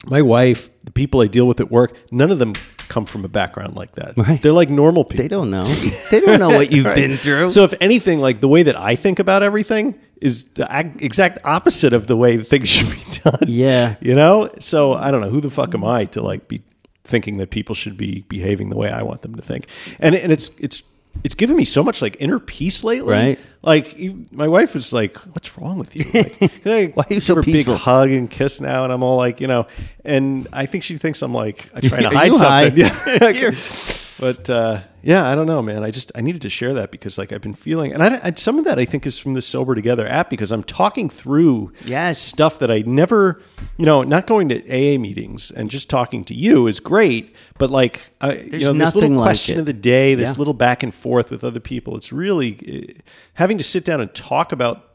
my 0.06 0.22
wife, 0.22 0.70
the 0.84 0.92
people 0.92 1.22
I 1.22 1.28
deal 1.28 1.48
with 1.48 1.60
at 1.60 1.70
work, 1.72 1.96
none 2.12 2.32
of 2.32 2.40
them 2.40 2.54
come 2.88 3.06
from 3.06 3.24
a 3.26 3.28
background 3.28 3.76
like 3.76 3.92
that. 3.94 4.18
Right. 4.18 4.42
They're 4.42 4.54
like 4.54 4.70
normal 4.70 5.04
people. 5.04 5.24
they 5.24 5.28
don't 5.28 5.50
know. 5.50 5.66
They 6.12 6.22
don't 6.22 6.40
know 6.40 6.50
what 6.50 6.72
you've 6.72 6.86
Right. 6.86 6.96
been 6.96 7.18
through. 7.18 7.50
So 7.50 7.64
if 7.64 7.74
anything, 7.82 8.20
like 8.20 8.40
the 8.40 8.48
way 8.48 8.64
that 8.64 8.76
I 8.76 8.96
think 8.96 9.20
about 9.20 9.44
everything 9.44 9.94
is 10.22 10.46
the 10.56 10.66
exact 11.00 11.40
opposite 11.46 11.94
of 11.94 12.08
the 12.08 12.16
way 12.18 12.44
things 12.44 12.68
should 12.76 12.90
be 12.90 13.04
done. 13.24 13.46
Yeah. 13.48 13.96
You 14.02 14.16
know? 14.16 14.50
So 14.60 14.94
I 14.94 15.12
don't 15.12 15.22
know 15.22 15.30
who 15.30 15.42
the 15.42 15.50
fuck 15.52 15.74
am 15.76 15.84
I 15.84 16.06
to 16.06 16.22
like 16.22 16.48
be 16.48 16.62
thinking 17.04 17.38
that 17.38 17.50
people 17.50 17.76
should 17.76 17.98
be 17.98 18.22
behaving 18.30 18.70
the 18.70 18.78
way 18.78 18.90
I 18.90 19.04
want 19.04 19.22
them 19.22 19.36
to 19.36 19.42
think. 19.42 19.68
And 20.00 20.16
and 20.16 20.32
it's 20.32 20.50
it's 20.60 20.82
it's 21.24 21.36
given 21.36 21.56
me 21.58 21.66
so 21.66 21.84
much 21.84 22.02
like 22.02 22.18
inner 22.20 22.40
peace 22.40 22.84
lately. 22.84 23.12
Right. 23.12 23.40
Like 23.62 23.98
you- 23.98 24.26
my 24.32 24.48
wife 24.48 24.74
was 24.74 24.94
like, 24.94 25.18
"What's 25.18 25.58
wrong 25.58 25.78
with 25.80 25.96
you? 25.96 26.06
Like, 26.14 26.42
like, 26.66 26.96
Why 26.98 27.04
are 27.10 27.14
you 27.14 27.20
so 27.20 27.36
give 27.36 27.36
her 27.36 27.42
a 27.42 27.44
peaceful?" 27.54 27.74
Big 27.74 27.82
hug 27.82 28.12
and 28.12 28.30
kiss 28.32 28.62
now, 28.62 28.84
and 28.86 28.94
I'm 28.94 29.04
all 29.04 29.18
like, 29.18 29.42
you 29.42 29.48
know, 29.48 29.68
and 30.06 30.48
I 30.54 30.66
think 30.66 30.84
she 30.86 30.98
thinks 30.98 31.22
I'm 31.22 31.34
like 31.34 31.70
I'm 31.74 31.82
trying 31.90 32.04
to 32.04 32.10
hide 32.10 32.34
something. 32.34 32.78
Yeah. 32.78 33.52
but 34.20 34.50
uh, 34.50 34.82
yeah, 35.02 35.26
I 35.28 35.34
don't 35.36 35.46
know, 35.46 35.62
man. 35.62 35.84
I 35.84 35.92
just 35.92 36.12
I 36.16 36.22
needed 36.22 36.42
to 36.42 36.50
share 36.50 36.74
that 36.74 36.92
because 36.92 37.18
like 37.18 37.32
I've 37.32 37.42
been 37.42 37.54
feeling, 37.54 37.94
and 37.94 38.04
I, 38.04 38.20
I 38.24 38.32
some 38.32 38.58
of 38.58 38.66
that 38.66 38.78
I 38.80 38.86
think 38.86 39.06
is 39.06 39.18
from 39.18 39.34
the 39.34 39.42
Sober 39.42 39.76
Together 39.76 40.08
app 40.08 40.30
because 40.30 40.52
I'm 40.52 40.64
talking 40.64 41.10
through 41.10 41.72
Yes. 41.86 42.20
stuff 42.20 42.60
that 42.60 42.70
I 42.70 42.80
never, 42.86 43.42
you 43.78 43.86
know, 43.86 44.04
not 44.04 44.28
going 44.28 44.50
to 44.50 44.60
AA 44.70 44.98
meetings 45.00 45.52
and 45.52 45.70
just 45.70 45.90
talking 45.90 46.26
to 46.26 46.34
you 46.34 46.68
is 46.68 46.80
great, 46.80 47.36
but 47.58 47.70
like 47.70 48.12
I, 48.22 48.34
you 48.34 48.50
There's 48.50 48.64
know, 48.64 48.74
this 48.74 48.80
nothing 48.80 49.02
little 49.02 49.18
like 49.18 49.26
question 49.26 49.58
it. 49.58 49.60
of 49.62 49.66
the 49.66 49.74
day, 49.74 50.16
this 50.16 50.30
Yeah. 50.34 50.38
little 50.40 50.54
back 50.54 50.84
and 50.84 50.94
forth 50.94 51.32
with 51.32 51.44
other 51.44 51.60
people, 51.62 51.96
it's 51.96 52.12
really 52.12 52.94
uh, 52.98 53.02
having 53.36 53.58
to 53.58 53.64
sit 53.64 53.86
down 53.86 54.02
and 54.02 54.14
talk 54.14 54.52
about 54.52 54.89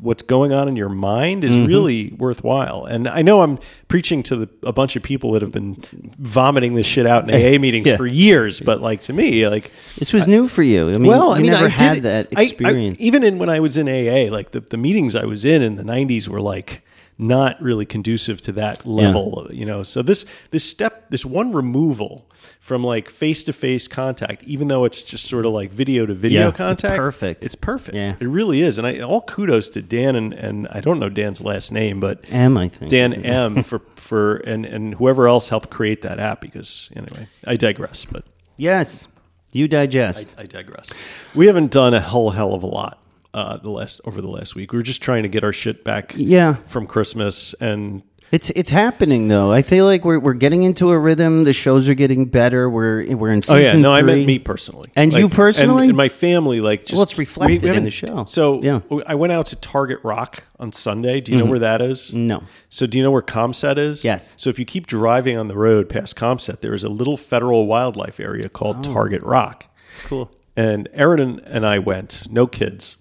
what's 0.00 0.22
going 0.24 0.52
on 0.52 0.66
in 0.68 0.76
your 0.76 0.88
mind 0.88 1.44
is 1.44 1.52
Mm-hmm. 1.52 1.66
really 1.66 2.14
worthwhile. 2.18 2.84
And 2.84 3.06
I 3.06 3.22
know 3.22 3.42
I'm 3.42 3.58
preaching 3.88 4.22
to 4.24 4.36
the, 4.36 4.48
a 4.64 4.72
bunch 4.72 4.96
of 4.96 5.02
people 5.02 5.32
that 5.32 5.42
have 5.42 5.52
been 5.52 5.76
vomiting 6.18 6.74
this 6.74 6.86
shit 6.86 7.06
out 7.06 7.28
in 7.28 7.34
AA 7.34 7.58
meetings 7.60 7.86
Yeah. 7.86 7.96
for 7.96 8.06
years, 8.06 8.60
but 8.60 8.80
like 8.80 9.02
to 9.02 9.12
me, 9.12 9.46
like 9.48 9.70
This 9.98 10.12
was 10.12 10.26
new 10.26 10.48
for 10.48 10.62
you. 10.62 10.88
I 10.90 10.94
mean, 10.94 11.04
well, 11.06 11.32
I 11.32 11.38
mean, 11.38 11.52
never 11.52 11.66
I 11.66 11.68
had 11.68 11.94
did- 11.94 12.02
that 12.04 12.28
I- 12.36 12.40
I- 12.40 12.42
experience. 12.44 12.96
even 13.00 13.22
in 13.22 13.38
when 13.38 13.48
I 13.48 13.60
was 13.60 13.76
in 13.76 13.88
AA, 13.88 14.30
like 14.32 14.50
the, 14.50 14.60
the 14.60 14.76
meetings 14.76 15.14
I 15.14 15.24
was 15.26 15.44
in 15.44 15.62
in 15.62 15.76
the 15.76 15.84
'90s 15.84 16.28
were 16.28 16.40
like 16.40 16.82
not 17.16 17.60
really 17.62 17.86
conducive 17.86 18.40
to 18.42 18.52
that 18.52 18.84
level, 18.84 19.46
you 19.52 19.64
know. 19.64 19.84
So 19.84 20.02
this 20.02 20.26
this 20.50 20.64
step, 20.68 21.08
this 21.10 21.24
one 21.24 21.52
removal 21.52 22.28
from 22.60 22.82
like 22.84 23.08
face 23.10 23.44
to 23.44 23.52
face 23.52 23.86
contact, 23.88 24.42
even 24.44 24.68
though 24.68 24.84
it's 24.84 25.02
just 25.02 25.26
sort 25.26 25.46
of 25.46 25.52
like 25.52 25.70
video 25.72 26.06
to 26.06 26.14
video 26.14 26.42
Yeah, 26.42 26.48
it's 26.48 26.56
contact, 26.58 26.96
perfect. 26.96 27.44
It's 27.44 27.54
perfect. 27.54 27.96
Yeah. 27.96 28.16
It 28.20 28.26
really 28.26 28.60
is, 28.62 28.78
and 28.78 28.86
I 28.86 29.00
all 29.00 29.22
kudos 29.22 29.68
to 29.70 29.82
Dan 29.82 30.16
and 30.16 30.32
and 30.34 30.68
I 30.68 30.80
don't 30.80 30.98
know 30.98 31.08
Dan's 31.08 31.40
last 31.40 31.72
name, 31.72 32.00
but 32.00 32.24
M, 32.28 32.56
I 32.58 32.68
think. 32.68 32.90
Dan 32.90 33.12
M 33.24 33.62
for 33.64 33.80
for 33.96 34.36
and 34.36 34.64
and 34.64 34.94
whoever 34.94 35.28
else 35.28 35.48
helped 35.48 35.70
create 35.70 36.02
that 36.02 36.18
app. 36.20 36.40
Because 36.40 36.90
anyway, 36.96 37.28
I 37.46 37.56
digress, 37.56 38.04
but. 38.04 38.24
Yes, 38.56 39.08
you 39.52 39.66
digest. 39.66 40.34
I 40.38 40.44
digress. 40.46 40.92
We 41.34 41.46
haven't 41.48 41.72
done 41.72 41.92
a 41.92 42.00
whole 42.00 42.30
hell 42.30 42.54
of 42.54 42.62
a 42.62 42.66
lot 42.66 43.00
uh, 43.34 43.56
the 43.56 43.70
last 43.70 44.00
over 44.04 44.20
the 44.20 44.28
last 44.28 44.54
week. 44.54 44.70
We 44.72 44.78
were 44.78 44.82
just 44.84 45.02
trying 45.02 45.24
to 45.24 45.28
get 45.28 45.42
our 45.42 45.52
shit 45.52 45.82
back 45.82 46.12
Yeah. 46.16 46.54
from 46.66 46.86
Christmas 46.86 47.52
and 47.60 48.02
It's 48.34 48.50
it's 48.50 48.70
happening 48.70 49.28
though. 49.28 49.52
I 49.52 49.62
feel 49.62 49.84
like 49.84 50.04
we're 50.04 50.18
we're 50.18 50.34
getting 50.34 50.64
into 50.64 50.90
a 50.90 50.98
rhythm. 50.98 51.44
The 51.44 51.52
shows 51.52 51.88
are 51.88 51.94
getting 51.94 52.24
better. 52.26 52.68
We're 52.68 53.14
we're 53.16 53.30
in 53.30 53.42
season. 53.42 53.56
oh 53.56 53.60
yeah, 53.60 53.72
no, 53.74 53.92
I 53.92 54.02
meant 54.02 54.26
me 54.26 54.38
personally, 54.40 54.90
And 54.96 55.12
you 55.12 55.28
personally? 55.28 55.82
and, 55.82 55.90
and 55.90 55.96
my 55.96 56.08
family. 56.08 56.60
Like, 56.60 56.80
just 56.80 56.94
Well, 56.94 57.02
it's 57.04 57.16
reflected 57.16 57.62
in 57.62 57.68
haven't- 57.68 57.84
the 57.84 57.90
show. 57.90 58.24
So 58.26 58.60
Yeah. 58.62 58.80
Mm-hmm. 58.90 59.00
I 59.06 59.14
went 59.14 59.32
out 59.32 59.46
to 59.46 59.56
Target 59.56 60.00
Rock 60.02 60.42
on 60.58 60.72
Sunday. 60.72 61.20
Do 61.20 61.30
you 61.32 61.38
know 61.38 61.44
where 61.44 61.60
that 61.60 61.80
is? 61.80 62.12
No. 62.12 62.42
So 62.70 62.86
do 62.86 62.98
you 62.98 63.04
know 63.04 63.12
where 63.12 63.22
Caumsett 63.22 63.78
is? 63.78 64.02
Yes. 64.02 64.34
So 64.36 64.50
if 64.50 64.58
you 64.58 64.64
keep 64.64 64.86
driving 64.88 65.36
on 65.38 65.46
the 65.48 65.56
road 65.56 65.88
past 65.88 66.16
Caumsett, 66.16 66.60
there 66.60 66.74
is 66.74 66.82
a 66.82 66.88
little 66.88 67.16
federal 67.16 67.66
wildlife 67.68 68.18
area 68.18 68.48
called 68.48 68.78
Oh. 68.86 68.92
Target 68.94 69.22
Rock. 69.22 69.66
Cool. 70.06 70.28
and 70.56 70.88
Erin 70.92 71.20
and, 71.20 71.40
and 71.40 71.64
I 71.64 71.78
went, 71.78 72.24
no 72.30 72.46
kids, 72.48 72.96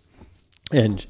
and 0.71 1.03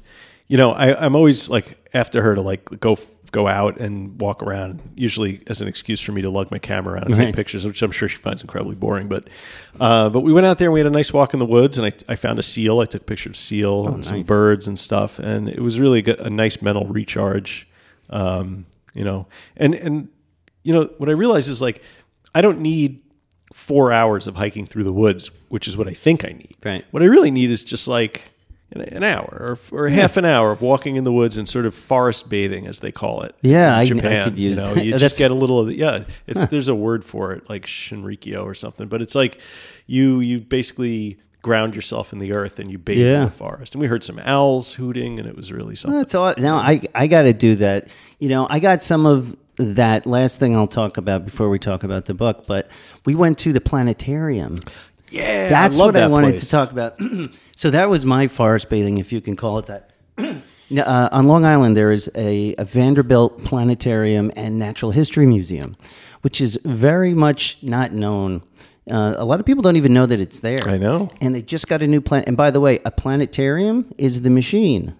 you 0.48 0.56
know 0.56 0.72
I, 0.72 1.04
I'm 1.04 1.14
always 1.14 1.50
like 1.50 1.76
after 1.92 2.22
her 2.22 2.34
to 2.34 2.40
like 2.40 2.80
go 2.80 2.96
go 3.34 3.48
out 3.48 3.78
and 3.80 4.20
walk 4.20 4.42
around, 4.44 4.80
usually 4.94 5.42
as 5.48 5.60
an 5.60 5.66
excuse 5.66 6.00
for 6.00 6.12
me 6.12 6.22
to 6.22 6.30
lug 6.30 6.50
my 6.52 6.58
camera 6.60 6.94
around 6.94 7.06
and 7.08 7.16
Right. 7.18 7.26
take 7.26 7.34
pictures, 7.34 7.66
which 7.66 7.82
I'm 7.82 7.90
sure 7.90 8.08
she 8.08 8.16
finds 8.16 8.42
incredibly 8.42 8.76
boring. 8.76 9.08
But 9.08 9.28
uh, 9.80 10.08
but 10.08 10.20
we 10.20 10.32
went 10.32 10.46
out 10.46 10.58
there 10.58 10.68
and 10.68 10.72
we 10.72 10.78
had 10.80 10.86
a 10.86 10.90
nice 10.90 11.12
walk 11.12 11.34
in 11.34 11.40
the 11.40 11.46
woods, 11.46 11.76
and 11.76 11.86
I, 11.86 12.12
I 12.12 12.14
found 12.16 12.38
a 12.38 12.42
seal. 12.42 12.80
I 12.80 12.84
took 12.84 13.02
a 13.02 13.04
picture 13.04 13.28
of 13.28 13.36
seal 13.36 13.88
and 13.88 14.04
some 14.04 14.20
birds 14.20 14.68
and 14.68 14.78
stuff, 14.78 15.18
and 15.18 15.48
it 15.48 15.60
was 15.60 15.80
really 15.80 16.00
good, 16.00 16.20
a 16.20 16.30
nice 16.30 16.62
mental 16.62 16.86
recharge. 16.86 17.66
Um, 18.10 18.66
you 18.94 19.02
know, 19.04 19.26
and 19.56 19.74
and 19.74 20.08
you 20.62 20.72
know 20.72 20.90
what 20.98 21.08
I 21.08 21.12
realized 21.12 21.48
is 21.50 21.60
like 21.60 21.82
I 22.34 22.40
don't 22.40 22.60
need 22.60 23.00
four 23.52 23.92
hours 23.92 24.26
of 24.28 24.36
hiking 24.36 24.66
through 24.66 24.84
the 24.84 24.92
woods, 24.92 25.30
which 25.48 25.66
is 25.66 25.76
what 25.76 25.88
I 25.88 25.94
think 25.94 26.24
I 26.24 26.28
need. 26.32 26.56
Right. 26.64 26.84
What 26.92 27.02
I 27.02 27.06
really 27.06 27.30
need 27.30 27.50
is 27.50 27.64
just 27.64 27.88
like 27.88 28.33
an, 28.72 29.04
hour 29.04 29.56
or, 29.72 29.84
or 29.84 29.88
half 29.88 30.16
an 30.16 30.24
hour 30.24 30.50
of 30.50 30.60
walking 30.60 30.96
in 30.96 31.04
the 31.04 31.12
woods 31.12 31.36
and 31.36 31.48
sort 31.48 31.64
of 31.64 31.74
forest 31.74 32.28
bathing, 32.28 32.66
as 32.66 32.80
they 32.80 32.90
call 32.90 33.22
it. 33.22 33.34
Yeah, 33.42 33.76
I- 33.76 33.80
I 33.82 33.84
Japan. 33.84 34.24
could 34.24 34.38
use 34.38 34.56
You 34.56 34.62
know, 34.62 34.74
that. 34.74 34.84
you 34.84 34.98
just 34.98 35.16
get 35.18 35.30
a 35.30 35.34
little 35.34 35.60
of 35.60 35.68
the 35.68 35.76
yeah. 35.76 36.04
It's 36.26 36.46
there's 36.46 36.68
a 36.68 36.74
word 36.74 37.04
for 37.04 37.32
it, 37.32 37.48
like 37.48 37.66
shinrikyo 37.66 38.42
or 38.44 38.54
something. 38.54 38.88
But 38.88 39.00
it's 39.02 39.14
like 39.14 39.38
you 39.86 40.20
you 40.20 40.40
basically 40.40 41.18
ground 41.42 41.74
yourself 41.74 42.10
in 42.12 42.18
the 42.20 42.32
earth 42.32 42.58
and 42.58 42.70
you 42.70 42.78
bathe 42.78 43.06
in 43.06 43.24
the 43.26 43.30
forest. 43.30 43.74
And 43.74 43.80
we 43.82 43.86
heard 43.86 44.02
some 44.02 44.18
owls 44.20 44.74
hooting, 44.74 45.18
and 45.18 45.28
it 45.28 45.36
was 45.36 45.52
really 45.52 45.76
something. 45.76 45.98
That's 45.98 46.14
all. 46.14 46.34
Now 46.38 46.56
I 46.56 46.80
I 46.94 47.06
got 47.06 47.22
to 47.22 47.32
do 47.32 47.56
that. 47.56 47.88
You 48.18 48.28
know, 48.30 48.46
I 48.50 48.58
got 48.60 48.82
some 48.82 49.04
of 49.06 49.36
that 49.56 50.04
last 50.04 50.40
thing 50.40 50.56
I'll 50.56 50.66
talk 50.66 50.96
about 50.96 51.24
before 51.24 51.48
we 51.48 51.60
talk 51.60 51.84
about 51.84 52.06
the 52.06 52.14
book. 52.14 52.46
But 52.48 52.68
we 53.04 53.14
went 53.14 53.38
to 53.40 53.52
the 53.52 53.60
planetarium. 53.60 54.56
Yeah, 55.10 55.48
That's 55.48 55.76
I 55.76 55.80
love 55.80 55.94
what 55.94 56.02
I 56.02 56.06
wanted 56.08 56.30
place. 56.30 56.40
to 56.44 56.50
talk 56.50 56.70
about. 56.72 56.98
so 57.56 57.70
that 57.70 57.88
was 57.90 58.04
my 58.06 58.26
forest 58.28 58.68
bathing, 58.68 58.98
if 58.98 59.12
you 59.12 59.20
can 59.20 59.36
call 59.36 59.58
it 59.58 59.66
that. 59.66 59.90
Uh, 60.74 61.08
on 61.12 61.28
Long 61.28 61.44
Island, 61.44 61.76
there 61.76 61.92
is 61.92 62.10
a, 62.16 62.54
a 62.56 62.64
Vanderbilt 62.64 63.44
Planetarium 63.44 64.32
and 64.34 64.58
Natural 64.58 64.90
History 64.92 65.26
Museum, 65.26 65.76
which 66.22 66.40
is 66.40 66.58
very 66.64 67.12
much 67.14 67.58
not 67.62 67.92
known. 67.92 68.42
Uh, 68.90 69.14
a 69.16 69.24
lot 69.26 69.38
of 69.38 69.46
people 69.46 69.62
don't 69.62 69.76
even 69.76 69.92
know 69.92 70.06
that 70.06 70.18
it's 70.20 70.40
there. 70.40 70.56
I 70.66 70.78
know. 70.78 71.12
And 71.20 71.34
they 71.34 71.42
just 71.42 71.68
got 71.68 71.82
a 71.82 71.86
new 71.86 72.00
planet. 72.00 72.26
And 72.28 72.36
by 72.36 72.50
the 72.50 72.60
way, 72.60 72.80
a 72.84 72.90
planetarium 72.90 73.94
is 73.98 74.22
the 74.22 74.30
machine, 74.30 74.94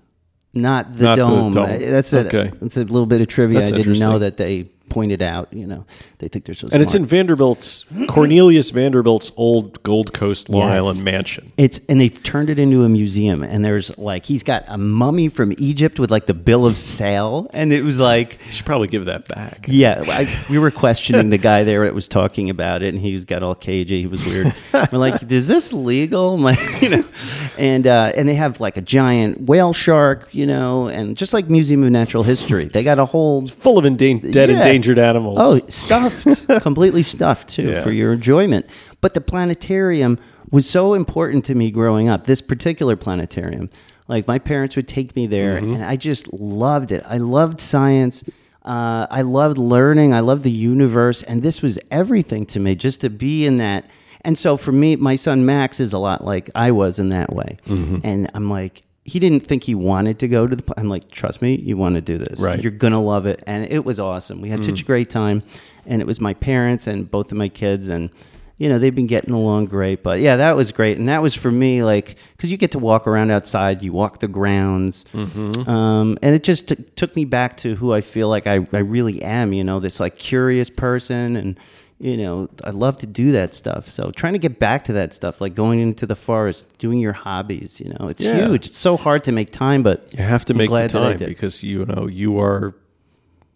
not 0.52 0.96
the 0.96 1.05
Not 1.05 1.16
the 1.16 1.26
dome. 1.26 1.52
dome. 1.52 1.64
Uh, 1.64 1.78
That's 1.78 2.12
a, 2.12 2.26
Okay. 2.26 2.52
That's 2.61 2.76
a 2.76 2.80
little 2.84 3.07
bit 3.07 3.22
of 3.22 3.26
trivia 3.28 3.61
That's 3.61 3.72
I 3.72 3.76
didn't 3.78 3.98
know 3.98 4.18
that 4.18 4.36
they 4.36 4.66
pointed 4.95 5.22
out. 5.22 5.49
You 5.53 5.66
know, 5.66 5.84
they 6.18 6.28
think 6.28 6.45
they're 6.45 6.55
so 6.55 6.68
And 6.72 6.82
it's 6.82 6.95
in 6.95 7.05
Vanderbilt's 7.05 7.84
Cornelius 8.09 8.70
Vanderbilt's 8.70 9.32
old 9.36 9.82
Gold 9.82 10.12
Coast 10.14 10.49
Long 10.49 10.68
Yes. 10.68 10.76
Island 10.78 11.05
mansion. 11.05 11.53
It's 11.57 11.80
and 11.88 12.01
they've 12.01 12.22
turned 12.22 12.49
it 12.51 12.59
into 12.59 12.84
a 12.84 12.88
museum, 12.88 13.42
and 13.42 13.64
there's 13.64 13.97
like 13.99 14.24
he's 14.26 14.42
got 14.42 14.64
a 14.68 14.78
mummy 14.78 15.28
from 15.28 15.53
Egypt 15.59 15.99
with 15.99 16.11
like 16.11 16.26
the 16.26 16.34
bill 16.34 16.64
of 16.64 16.78
sale, 16.78 17.51
and 17.53 17.72
it 17.72 17.82
was 17.82 17.99
like, 17.99 18.38
You 18.47 18.53
should 18.53 18.66
probably 18.66 18.88
give 18.88 19.07
that 19.07 19.26
back. 19.28 19.66
yeah, 19.68 20.03
I, 20.07 20.28
we 20.49 20.59
were 20.59 20.70
questioning 20.70 21.30
the 21.30 21.38
guy 21.38 21.64
there 21.64 21.84
that 21.84 21.95
was 21.95 22.07
talking 22.09 22.49
about 22.51 22.82
it, 22.82 22.95
and 22.95 23.03
he's 23.03 23.24
got 23.24 23.42
all 23.42 23.55
cagey. 23.57 24.01
He 24.03 24.07
was 24.07 24.24
weird. 24.24 24.53
We're 24.92 24.99
like, 24.99 25.22
is 25.30 25.49
this 25.49 25.72
legal? 25.72 26.36
My, 26.45 26.57
you 26.80 26.88
know, 26.90 27.05
and 27.59 27.86
uh, 27.86 28.12
and 28.16 28.28
they 28.28 28.34
have 28.34 28.61
like 28.61 28.76
a 28.76 28.80
giant 28.82 29.40
whale 29.42 29.72
shark, 29.72 30.28
you 30.32 30.47
know, 30.47 30.86
and 30.88 31.16
just 31.16 31.32
like 31.32 31.49
Museum 31.49 31.82
of 31.82 31.90
Natural 31.90 32.22
History, 32.22 32.66
they 32.66 32.84
got 32.84 32.99
a 33.01 33.05
whole 33.07 33.47
Full 33.47 33.78
of 33.78 33.84
endan- 33.84 34.30
dead 34.30 34.51
Yeah. 34.51 34.57
endangered 34.57 34.84
animals. 34.99 35.37
Oh, 35.41 35.61
stuffed, 35.68 36.47
completely 36.62 37.03
stuffed 37.03 37.49
too 37.49 37.70
Yeah. 37.70 37.82
for 37.82 37.91
your 37.93 38.12
enjoyment. 38.12 38.66
But 39.01 39.14
the 39.14 39.20
planetarium 39.20 40.18
was 40.51 40.68
so 40.68 40.95
important 40.95 41.45
to 41.47 41.55
me 41.55 41.70
growing 41.70 42.09
up. 42.09 42.24
This 42.24 42.41
particular 42.41 42.97
planetarium, 42.97 43.70
like 44.09 44.26
my 44.28 44.39
parents 44.39 44.76
would 44.76 44.89
take 44.89 45.16
me 45.16 45.26
there, 45.26 45.57
Mm-hmm. 45.61 45.74
and 45.74 45.85
I 45.85 45.97
just 45.97 46.32
loved 46.32 46.93
it. 46.93 47.03
I 47.09 47.18
loved 47.18 47.61
science. 47.61 48.24
Uh, 48.64 49.07
I 49.11 49.22
loved 49.22 49.59
learning. 49.59 50.14
I 50.14 50.20
loved 50.20 50.43
the 50.43 50.51
universe, 50.51 51.22
and 51.22 51.43
this 51.43 51.61
was 51.62 51.78
everything 51.91 52.47
to 52.47 52.61
me. 52.61 52.74
Just 52.74 53.01
to 53.03 53.11
be 53.11 53.47
in 53.47 53.59
that. 53.59 53.85
And 54.22 54.39
so 54.39 54.57
for 54.57 54.72
me, 54.72 54.97
my 54.97 55.16
son 55.16 55.45
Max 55.45 55.80
is 55.80 55.93
a 55.93 55.99
lot 55.99 56.24
like 56.24 56.49
I 56.55 56.70
was 56.70 56.99
in 56.99 57.11
that 57.11 57.30
way. 57.35 57.59
Mm-hmm. 57.66 57.99
And 58.05 58.30
I'm 58.35 58.49
like, 58.49 58.82
he 59.05 59.18
didn't 59.18 59.40
think 59.40 59.64
he 59.64 59.74
wanted 59.74 60.18
to 60.20 60.28
go 60.28 60.46
to 60.46 60.57
the. 60.57 60.74
I'm 60.78 60.88
like, 60.88 61.11
trust 61.11 61.42
me, 61.42 61.57
you 61.57 61.76
want 61.76 61.96
to 61.96 62.00
do 62.00 62.16
this. 62.16 62.40
Right. 62.40 62.61
You're 62.61 62.72
gonna 62.72 63.02
love 63.02 63.26
it, 63.26 63.42
and 63.46 63.64
it 63.70 63.84
was 63.84 64.00
awesome. 64.00 64.40
We 64.40 64.48
had 64.48 64.64
such 64.64 64.80
a 64.80 64.84
great 64.84 65.11
time, 65.11 65.42
and 65.84 66.00
it 66.00 66.07
was 66.07 66.20
my 66.20 66.32
parents 66.34 66.86
and 66.86 67.11
both 67.11 67.30
of 67.30 67.36
my 67.36 67.48
kids, 67.50 67.90
and 67.90 68.09
you 68.57 68.68
know 68.68 68.78
they've 68.78 68.94
been 68.94 69.07
getting 69.07 69.34
along 69.34 69.66
great. 69.66 70.02
But 70.02 70.20
yeah, 70.20 70.36
that 70.36 70.57
was 70.57 70.72
great, 70.72 70.96
and 70.96 71.07
that 71.09 71.20
was 71.20 71.34
for 71.34 71.50
me 71.52 71.82
like 71.82 72.16
because 72.36 72.50
you 72.50 72.57
get 72.57 72.70
to 72.70 72.78
walk 72.78 73.07
around 73.07 73.30
outside, 73.30 73.82
you 73.82 73.92
walk 73.92 74.20
the 74.20 74.28
grounds, 74.28 75.05
um, 75.68 76.18
and 76.22 76.34
it 76.34 76.42
just 76.42 76.68
t- 76.68 76.76
took 76.96 77.14
me 77.14 77.26
back 77.26 77.57
to 77.59 77.74
who 77.74 77.92
I 77.92 78.00
feel 78.00 78.28
like 78.28 78.46
I, 78.46 78.66
I 78.72 78.78
really 78.78 79.20
am. 79.22 79.52
You 79.52 79.64
know, 79.64 79.80
this 79.80 80.00
like 80.00 80.16
curious 80.16 80.70
person, 80.70 81.36
and 81.36 81.61
you 81.99 82.16
know 82.16 82.49
I 82.64 82.70
love 82.70 82.97
to 82.99 83.07
do 83.07 83.32
that 83.32 83.55
stuff. 83.55 83.88
So 83.88 84.11
trying 84.11 84.32
to 84.34 84.38
get 84.38 84.59
back 84.59 84.84
to 84.84 84.92
that 84.95 85.14
stuff, 85.14 85.40
like 85.40 85.55
going 85.55 85.80
into 85.80 86.07
the 86.07 86.16
forest, 86.16 86.66
doing 86.78 86.99
your 86.99 87.12
hobbies. 87.12 87.80
You 87.80 87.95
know, 87.99 88.09
it's 88.09 88.22
Yeah. 88.24 88.47
huge. 88.49 88.66
It's 88.66 88.78
so 88.78 88.97
hard 88.97 89.24
to 89.24 89.32
make 89.32 89.51
time, 89.53 89.82
but 89.82 90.09
you 90.12 90.22
have 90.24 90.45
to 90.47 90.53
I'm 90.53 90.59
make 90.59 90.66
the 90.68 90.70
glad 90.70 90.90
that 90.90 91.03
I 91.03 91.14
time 91.16 91.28
because 91.28 91.62
you 91.62 91.84
know 91.86 92.07
you 92.09 92.38
are 92.40 92.74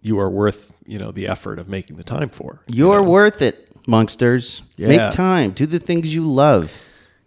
you 0.01 0.19
are 0.21 0.31
worth 0.31 0.73
you 0.87 0.99
know 0.99 1.11
the 1.11 1.27
effort 1.29 1.59
of 1.59 1.69
making 1.69 1.97
the 1.97 2.05
time 2.05 2.29
for. 2.29 2.61
you 2.69 2.87
You're 2.87 3.03
know? 3.03 3.11
worth 3.11 3.43
it, 3.43 3.69
Monksters. 3.87 4.63
Yeah. 4.77 4.89
Make 4.89 5.11
time. 5.11 5.51
Do 5.51 5.67
the 5.67 5.79
things 5.81 6.15
you 6.15 6.27
love. 6.27 6.73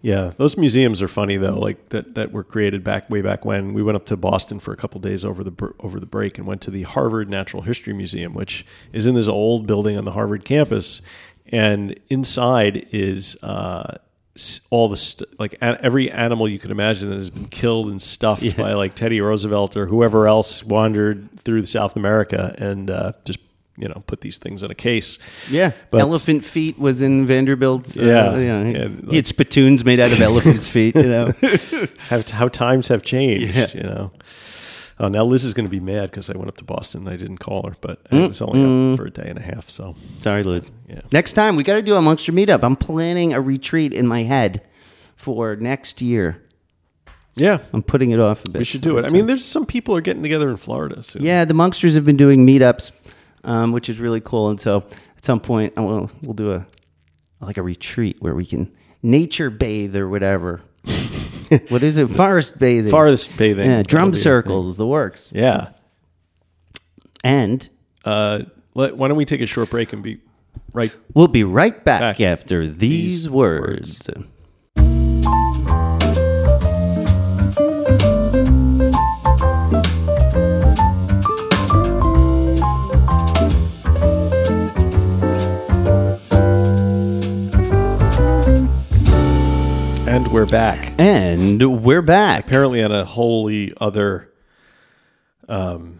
Yeah, 0.04 0.32
those 0.38 0.58
museums 0.58 1.02
are 1.02 1.08
funny 1.08 1.38
though. 1.38 1.60
Like 1.60 1.90
that 1.90 2.16
that 2.16 2.32
were 2.32 2.44
created 2.44 2.84
back 2.84 3.10
way 3.10 3.22
back 3.22 3.46
when. 3.46 3.74
We 3.74 3.84
went 3.84 3.96
up 3.96 4.06
to 4.08 4.18
Boston 4.18 4.60
for 4.60 4.72
a 4.74 4.76
couple 4.78 5.00
days 5.00 5.24
over 5.24 5.44
the 5.44 5.74
over 5.80 6.00
the 6.00 6.06
break 6.08 6.38
and 6.40 6.48
went 6.48 6.62
to 6.62 6.72
the 6.72 6.84
Harvard 6.84 7.30
Natural 7.30 7.62
History 7.62 7.94
Museum, 7.94 8.34
which 8.34 8.66
is 8.94 9.06
in 9.06 9.14
this 9.16 9.28
old 9.28 9.68
building 9.68 9.98
on 9.98 10.06
the 10.06 10.12
Harvard 10.12 10.44
campus. 10.44 11.02
And 11.48 12.00
inside 12.10 12.88
is 12.92 13.38
uh, 13.44 13.98
all 14.72 14.88
the 14.90 14.98
st- 14.98 15.40
like 15.40 15.54
a- 15.62 15.80
every 15.84 16.10
animal 16.10 16.48
you 16.48 16.58
could 16.58 16.72
imagine 16.72 17.10
that 17.10 17.18
has 17.18 17.30
been 17.30 17.48
killed 17.48 17.90
and 17.90 18.02
stuffed 18.02 18.42
Yeah. 18.42 18.54
by 18.54 18.74
like 18.74 18.96
Teddy 18.96 19.20
Roosevelt 19.22 19.76
or 19.78 19.86
whoever 19.86 20.28
else 20.28 20.64
wandered 20.64 21.30
through 21.40 21.66
South 21.66 21.96
America 21.96 22.56
and 22.58 22.90
uh, 22.90 23.12
just 23.26 23.40
you 23.82 23.88
know 23.90 24.04
put 24.08 24.22
these 24.22 24.38
things 24.38 24.64
in 24.64 24.72
a 24.72 24.76
case. 24.76 25.18
Yeah. 25.50 25.72
But- 25.90 26.02
Elephant 26.02 26.44
feet 26.44 26.78
was 26.80 27.02
in 27.02 27.26
Vanderbilt's. 27.26 27.98
uh, 28.00 28.04
Yeah. 28.04 28.38
yeah. 28.38 28.64
He, 28.64 28.72
Yeah, 28.74 28.88
he 29.10 29.16
had 29.18 29.26
spittoons 29.28 29.84
made 29.84 30.00
out 30.00 30.12
of 30.12 30.22
elephant's 30.22 30.68
feet, 30.68 30.96
you 30.96 31.04
know. 31.08 31.34
how, 32.10 32.22
how 32.32 32.48
times 32.48 32.88
have 32.90 33.02
changed, 33.04 33.56
Yeah. 33.56 33.68
you 33.74 33.84
know. 33.84 34.12
Oh, 35.00 35.08
now 35.08 35.24
Liz 35.24 35.44
is 35.46 35.56
going 35.56 35.66
to 35.66 35.70
be 35.72 35.80
mad 35.80 36.12
because 36.12 36.30
I 36.30 36.38
went 36.38 36.48
up 36.50 36.58
to 36.58 36.64
Boston 36.64 37.02
and 37.02 37.10
I 37.10 37.18
didn't 37.18 37.40
call 37.40 37.68
her, 37.68 37.76
but 37.82 38.02
I 38.12 38.28
was 38.28 38.40
only 38.40 38.92
up 38.92 38.98
for 38.98 39.08
a 39.08 39.10
day 39.10 39.26
and 39.28 39.40
a 39.40 39.42
half. 39.42 39.68
So 39.68 39.96
Sorry, 40.20 40.44
Liz. 40.44 40.70
Yeah. 40.88 41.02
Next 41.12 41.34
time, 41.34 41.56
we 41.56 41.64
got 41.64 41.74
to 41.76 41.82
do 41.82 41.96
a 41.96 42.02
Monkster 42.02 42.32
meetup. 42.32 42.60
I'm 42.64 42.76
planning 42.76 43.34
a 43.34 43.42
retreat 43.42 43.94
in 43.94 44.06
my 44.06 44.22
head 44.24 44.62
for 45.16 45.56
next 45.56 46.04
year. 46.04 46.44
Yeah, 47.34 47.60
I'm 47.74 47.82
putting 47.82 48.12
it 48.12 48.20
off 48.20 48.44
a 48.46 48.50
bit. 48.50 48.60
we 48.60 48.66
should 48.66 48.82
do 48.82 48.98
it. 48.98 49.06
I 49.06 49.10
mean, 49.10 49.26
there's 49.26 49.46
some 49.46 49.66
people 49.66 49.96
are 49.96 50.02
getting 50.02 50.22
together 50.22 50.50
in 50.50 50.58
Florida 50.58 51.02
soon. 51.02 51.24
Yeah, 51.24 51.46
the 51.46 51.54
Monksters 51.54 51.96
have 51.96 52.06
been 52.06 52.18
doing 52.18 52.46
meetups, 52.46 52.92
um, 53.44 53.72
which 53.72 53.90
is 53.90 54.00
really 54.00 54.22
cool. 54.22 54.50
And 54.50 54.60
so 54.60 54.84
at 55.18 55.26
some 55.26 55.40
point, 55.40 55.74
I 55.78 55.82
will, 55.82 56.10
we'll 56.22 56.34
do 56.34 56.54
a 56.54 56.66
like 57.40 57.58
a 57.58 57.64
retreat 57.64 58.18
where 58.20 58.36
we 58.36 58.46
can 58.46 58.72
nature 59.02 59.50
bathe 59.50 59.96
or 59.96 60.08
whatever. 60.08 60.62
what 61.70 61.82
is 61.84 61.98
it? 61.98 62.08
Forest 62.10 62.60
bathing. 62.60 62.92
Forest 62.92 63.36
bathing. 63.38 63.70
Yeah, 63.70 63.84
drum 63.84 64.14
circles, 64.14 64.78
the 64.78 64.86
works. 64.88 65.32
Yeah. 65.34 65.70
And 67.24 67.68
Uh, 68.06 68.44
let, 68.74 68.98
why 68.98 69.08
don't 69.08 69.18
we 69.18 69.26
take 69.26 69.42
a 69.42 69.46
short 69.46 69.70
break 69.70 69.94
and 69.94 70.02
be 70.02 70.20
right 70.74 70.92
we'll 71.14 71.28
be 71.28 71.44
right 71.44 71.84
back, 71.86 72.02
Back. 72.02 72.22
after 72.22 72.66
these, 72.66 73.24
These 73.24 73.30
words. 73.30 74.08
And 90.12 90.28
we're 90.28 90.46
back. 90.46 90.94
And 90.98 91.82
we're 91.86 92.02
back. 92.02 92.46
Apparently, 92.46 92.84
on 92.84 92.92
a 92.92 93.06
wholly 93.06 93.72
other 93.80 94.30
um, 95.48 96.00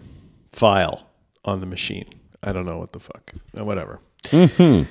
file 0.52 1.08
on 1.46 1.62
the 1.62 1.66
machine. 1.66 2.10
I 2.44 2.52
don't 2.52 2.66
know 2.66 2.78
what 2.78 2.92
the 2.92 3.00
fuck. 3.00 3.32
Uh, 3.58 3.64
whatever. 3.64 4.02
Mm-hmm. 4.26 4.84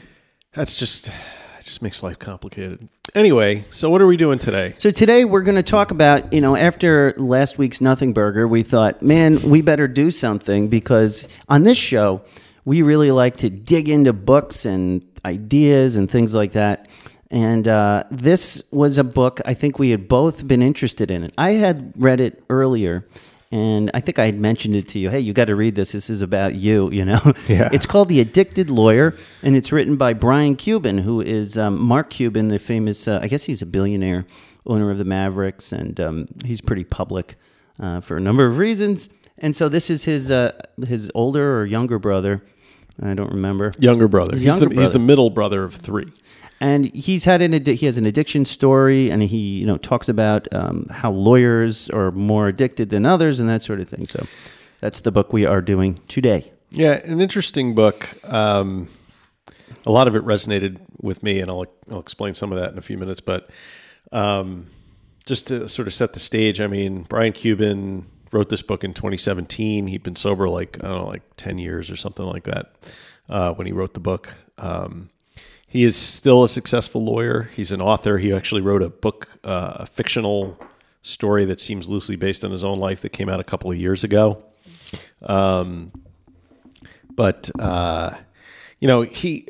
That's 0.55 0.79
just 0.79 1.09
it. 1.09 1.14
Just 1.61 1.83
makes 1.83 2.03
life 2.03 2.18
complicated. 2.18 2.89
Anyway, 3.14 3.66
so 3.71 3.91
what 3.91 4.01
are 4.01 4.07
we 4.07 4.16
doing 4.16 4.39
today? 4.39 4.75
So 4.79 4.91
today 4.91 5.27
we're 5.27 5.43
going 5.43 5.57
to 5.57 5.62
talk 5.62 5.91
about, 5.91 6.33
you 6.33 6.41
know, 6.41 6.57
after 6.57 7.12
last 7.18 7.59
week's 7.59 7.83
Nothing 7.83 8.14
Burger, 8.14 8.49
we 8.49 8.62
thought, 8.62 9.03
man, 9.03 9.43
we 9.43 9.61
better 9.61 9.87
do 9.87 10.11
something 10.11 10.68
because 10.68 11.29
on 11.47 11.64
this 11.64 11.77
show, 11.77 12.23
we 12.64 12.81
really 12.81 13.11
like 13.11 13.37
to 13.37 13.51
dig 13.51 13.91
into 13.91 14.14
books 14.14 14.64
and 14.64 15.03
ideas 15.27 15.97
and 15.97 16.11
things 16.11 16.35
like 16.35 16.53
that. 16.53 16.89
And 17.31 17.68
uh, 17.68 18.05
this 18.11 18.62
was 18.72 18.99
a 18.99 19.05
book 19.05 19.41
I 19.45 19.55
think 19.55 19.78
we 19.78 19.91
had 19.91 20.09
both 20.09 20.47
been 20.49 20.62
interested 20.62 21.11
in. 21.11 21.22
It. 21.24 21.35
I 21.39 21.51
had 21.53 21.93
read 21.97 22.20
it 22.20 22.43
earlier, 22.51 23.07
and 23.53 23.89
I 23.95 24.01
think 24.01 24.18
I 24.18 24.26
had 24.26 24.37
mentioned 24.37 24.74
it 24.74 24.89
to 24.89 24.99
you. 24.99 25.11
Hey, 25.11 25.20
you 25.20 25.33
got 25.33 25.45
to 25.45 25.55
read 25.55 25.76
this. 25.76 25.93
This 25.93 26.11
is 26.11 26.22
about 26.22 26.55
you. 26.57 26.91
You 26.93 27.05
know, 27.05 27.20
Yeah. 27.49 27.68
it's 27.72 27.87
called 27.87 28.09
The 28.09 28.18
Addicted 28.20 28.68
Lawyer, 28.68 29.14
and 29.45 29.55
it's 29.55 29.70
written 29.70 29.97
by 29.97 30.12
Brian 30.12 30.57
Cuban, 30.57 30.99
who 30.99 31.20
is 31.20 31.57
um, 31.57 31.81
Mark 31.81 32.11
Cuban, 32.11 32.49
the 32.49 32.59
famous. 32.59 33.07
Uh, 33.07 33.20
I 33.22 33.28
guess 33.28 33.45
he's 33.45 33.62
a 33.62 33.66
billionaire, 33.66 34.26
owner 34.66 34.91
of 34.91 34.99
the 34.99 35.05
Mavericks, 35.05 35.72
and 35.72 36.01
um, 36.01 36.26
he's 36.45 36.61
pretty 36.61 36.85
public 36.85 37.37
uh, 37.78 38.01
for 38.01 38.16
a 38.16 38.20
number 38.20 38.45
of 38.47 38.59
reasons. 38.59 39.09
And 39.39 39.55
so 39.55 39.68
this 39.68 39.89
is 39.89 40.03
his 40.05 40.33
uh, 40.33 40.51
his 40.85 41.11
older 41.14 41.61
or 41.61 41.64
younger 41.64 42.01
brother. 42.01 42.43
I 43.01 43.14
don't 43.14 43.31
remember. 43.33 43.72
Younger 43.78 44.09
brother. 44.09 44.35
He's, 44.37 44.45
younger 44.45 44.68
the, 44.68 44.74
he's 44.81 44.91
the 44.91 44.99
middle 44.99 45.31
brother 45.31 45.62
of 45.64 45.74
three. 45.76 46.12
And 46.61 46.95
he's 46.95 47.25
had 47.25 47.41
an 47.41 47.53
addi- 47.53 47.75
he 47.75 47.87
has 47.87 47.97
an 47.97 48.07
addiction 48.07 48.45
story, 48.45 49.11
and 49.11 49.23
he 49.23 49.39
you 49.39 49.67
know 49.67 49.79
talks 49.79 50.09
about 50.09 50.53
um, 50.55 50.87
how 50.91 51.11
lawyers 51.11 51.89
are 51.91 52.11
more 52.11 52.49
addicted 52.49 52.91
than 52.91 53.07
others, 53.07 53.41
and 53.41 53.49
that 53.49 53.63
sort 53.63 53.81
of 53.81 53.89
thing. 53.89 54.07
So 54.07 54.27
that's 54.81 55.01
the 55.01 55.11
book 55.11 55.33
we 55.33 55.47
are 55.47 55.63
doing 55.63 55.99
today. 56.09 56.53
Yeah, 56.71 56.93
an 56.93 57.21
interesting 57.21 57.75
book. 57.75 58.17
Um, 58.25 58.89
a 59.87 59.91
lot 59.91 60.07
of 60.07 60.15
it 60.15 60.25
resonated 60.25 60.79
with 61.01 61.23
me, 61.23 61.41
and 61.41 61.51
I'll 61.51 61.67
I'll 61.91 62.01
explain 62.01 62.35
some 62.35 62.53
of 62.53 62.59
that 62.59 62.73
in 62.73 62.79
a 62.79 62.83
few 62.83 62.99
minutes. 62.99 63.21
But 63.21 63.51
um, 64.13 64.67
just 65.25 65.49
to 65.49 65.69
sort 65.69 65.89
of 65.89 65.95
set 65.95 66.13
the 66.13 66.21
stage, 66.21 66.61
I 66.61 66.67
mean, 66.67 67.05
Brian 67.09 67.33
Cuban 67.33 68.07
wrote 68.33 68.49
this 68.49 68.63
book 68.63 68.85
in 68.85 68.95
2017. 68.95 69.87
He'd 69.87 70.03
been 70.03 70.17
sober 70.17 70.49
like 70.49 70.77
I 70.85 70.89
don't 70.89 70.99
know, 70.99 71.07
like 71.07 71.23
10 71.37 71.59
years 71.59 71.91
or 71.91 71.97
something 71.97 72.25
like 72.25 72.45
that 72.45 72.73
uh, 73.29 73.55
when 73.55 73.67
he 73.67 73.73
wrote 73.73 73.95
the 73.95 74.01
book. 74.01 74.35
Um, 74.59 75.09
he 75.71 75.85
is 75.85 75.95
still 75.95 76.43
a 76.43 76.49
successful 76.49 77.05
lawyer. 77.05 77.49
He's 77.55 77.71
an 77.71 77.81
author. 77.81 78.18
He 78.18 78.33
actually 78.33 78.61
wrote 78.61 78.83
a 78.83 78.89
book, 78.89 79.29
uh, 79.45 79.75
a 79.77 79.87
fictional 79.87 80.61
story 81.03 81.45
that 81.45 81.61
seems 81.61 81.89
loosely 81.89 82.16
based 82.16 82.45
on 82.45 82.51
his 82.51 82.64
own 82.64 82.81
life 82.81 83.03
that 83.03 83.11
came 83.11 83.29
out 83.29 83.39
a 83.39 83.45
couple 83.45 83.71
of 83.71 83.77
years 83.77 84.03
ago. 84.03 84.45
Um, 85.23 85.93
but 87.14 87.51
uh, 87.57 88.16
you 88.81 88.89
know 88.89 89.03
he 89.03 89.47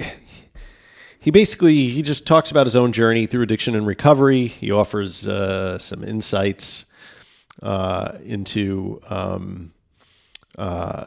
he 1.19 1.31
basically 1.31 1.89
he 1.89 2.03
just 2.03 2.27
talks 2.27 2.51
about 2.51 2.67
his 2.67 2.77
own 2.77 2.93
journey 2.93 3.27
through 3.27 3.43
addiction 3.43 3.75
and 3.75 3.87
recovery. 3.87 4.47
He 4.47 4.71
offers 4.71 5.27
uh, 5.27 5.79
some 5.79 6.05
insights 6.05 6.85
uh, 7.63 8.19
into 8.23 9.01
um, 9.09 9.73
uh, 10.59 11.07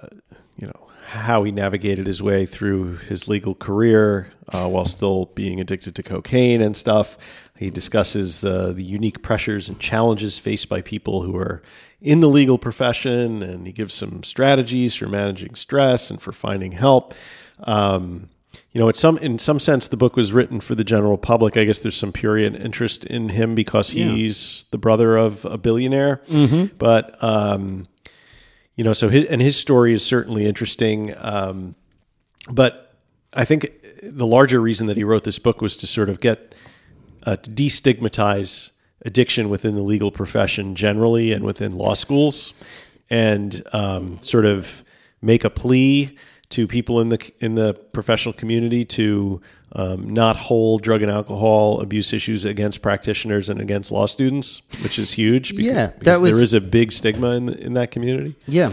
you 0.58 0.66
know 0.66 0.83
how 1.06 1.44
he 1.44 1.52
navigated 1.52 2.08
his 2.08 2.22
way 2.22 2.46
through 2.46 2.98
his 2.98 3.28
legal 3.28 3.56
career 3.56 4.32
uh, 4.54 4.68
while 4.68 4.86
still 4.86 5.26
being 5.36 5.60
addicted 5.60 5.96
to 5.96 6.04
cocaine 6.04 6.62
and 6.62 6.76
stuff. 6.76 7.18
He 7.58 7.70
discusses 7.70 8.44
uh, 8.44 8.74
the 8.74 8.84
unique 8.84 9.22
pressures 9.22 9.70
and 9.70 9.80
challenges 9.80 10.40
faced 10.40 10.70
by 10.70 10.82
people 10.82 11.22
who 11.22 11.36
are 11.38 11.62
in 12.02 12.20
the 12.20 12.28
legal 12.28 12.58
profession, 12.58 13.42
and 13.42 13.66
he 13.66 13.72
gives 13.72 13.94
some 13.94 14.24
strategies 14.24 14.96
for 14.96 15.08
managing 15.08 15.56
stress 15.56 16.10
and 16.10 16.22
for 16.22 16.32
finding 16.34 16.74
help. 16.74 17.14
Um, 17.60 18.30
you 18.72 18.80
know, 18.82 18.88
in 18.88 18.94
some 18.96 19.18
in 19.20 19.38
some 19.38 19.60
sense, 19.60 19.88
the 19.88 19.98
book 19.98 20.16
was 20.16 20.34
written 20.34 20.60
for 20.60 20.74
the 20.76 20.84
general 20.84 21.18
public. 21.18 21.56
I 21.56 21.64
guess 21.64 21.80
there's 21.80 21.96
some 21.96 22.12
purient 22.12 22.56
interest 22.56 23.06
in 23.06 23.30
him 23.30 23.56
because 23.56 23.92
he's 23.92 24.66
the 24.72 24.78
brother 24.80 25.16
of 25.16 25.46
a 25.46 25.58
billionaire. 25.58 26.22
But 26.78 27.24
um, 27.24 27.88
you 28.76 28.84
know, 28.84 28.94
so 28.94 29.10
his 29.10 29.26
and 29.26 29.42
his 29.42 29.56
story 29.56 29.94
is 29.94 30.06
certainly 30.06 30.46
interesting. 30.46 31.14
Um, 31.18 31.76
but 32.50 32.96
I 33.34 33.46
think 33.46 33.72
the 34.02 34.26
larger 34.26 34.60
reason 34.60 34.88
that 34.88 34.98
he 34.98 35.04
wrote 35.04 35.24
this 35.24 35.40
book 35.40 35.62
was 35.62 35.76
to 35.78 35.88
sort 35.88 36.10
of 36.10 36.20
get 36.20 36.56
uh, 37.24 37.36
to 37.38 37.50
destigmatize 37.50 38.72
addiction 39.06 39.50
within 39.50 39.76
the 39.76 39.82
legal 39.82 40.12
profession 40.12 40.76
generally 40.76 41.32
and 41.32 41.44
within 41.44 41.76
law 41.76 41.94
schools, 41.94 42.54
and 43.10 43.64
um, 43.74 44.20
sort 44.22 44.46
of 44.46 44.84
make 45.22 45.44
a 45.44 45.50
plea 45.50 46.18
to 46.50 46.68
people 46.68 47.00
in 47.00 47.10
the 47.10 47.32
in 47.40 47.56
the 47.56 47.74
professional 47.74 48.34
community 48.34 48.86
to 48.86 49.42
um, 49.76 50.14
not 50.14 50.36
hold 50.36 50.84
drug 50.84 51.02
and 51.02 51.10
alcohol 51.12 51.82
abuse 51.82 52.14
issues 52.14 52.46
against 52.46 52.82
practitioners 52.82 53.50
and 53.50 53.60
against 53.60 53.92
law 53.92 54.06
students, 54.06 54.62
which 54.84 55.00
is 55.00 55.14
huge. 55.14 55.52
Because, 55.52 55.66
Yeah, 55.66 55.86
that 55.88 56.00
because 56.00 56.22
was- 56.22 56.34
there 56.36 56.44
is 56.44 56.54
a 56.54 56.62
big 56.62 56.92
stigma 56.92 57.32
in 57.32 57.50
in 57.50 57.74
that 57.74 57.90
community 57.92 58.36
Yeah, 58.48 58.72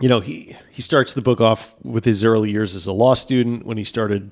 you 0.00 0.08
know, 0.08 0.20
he 0.20 0.56
he 0.70 0.82
starts 0.82 1.14
the 1.14 1.22
book 1.22 1.40
off 1.40 1.74
with 1.82 2.04
his 2.04 2.24
early 2.24 2.50
years 2.50 2.74
as 2.74 2.86
a 2.86 2.92
law 2.92 3.14
student 3.14 3.64
when 3.64 3.76
he 3.78 3.84
started 3.84 4.30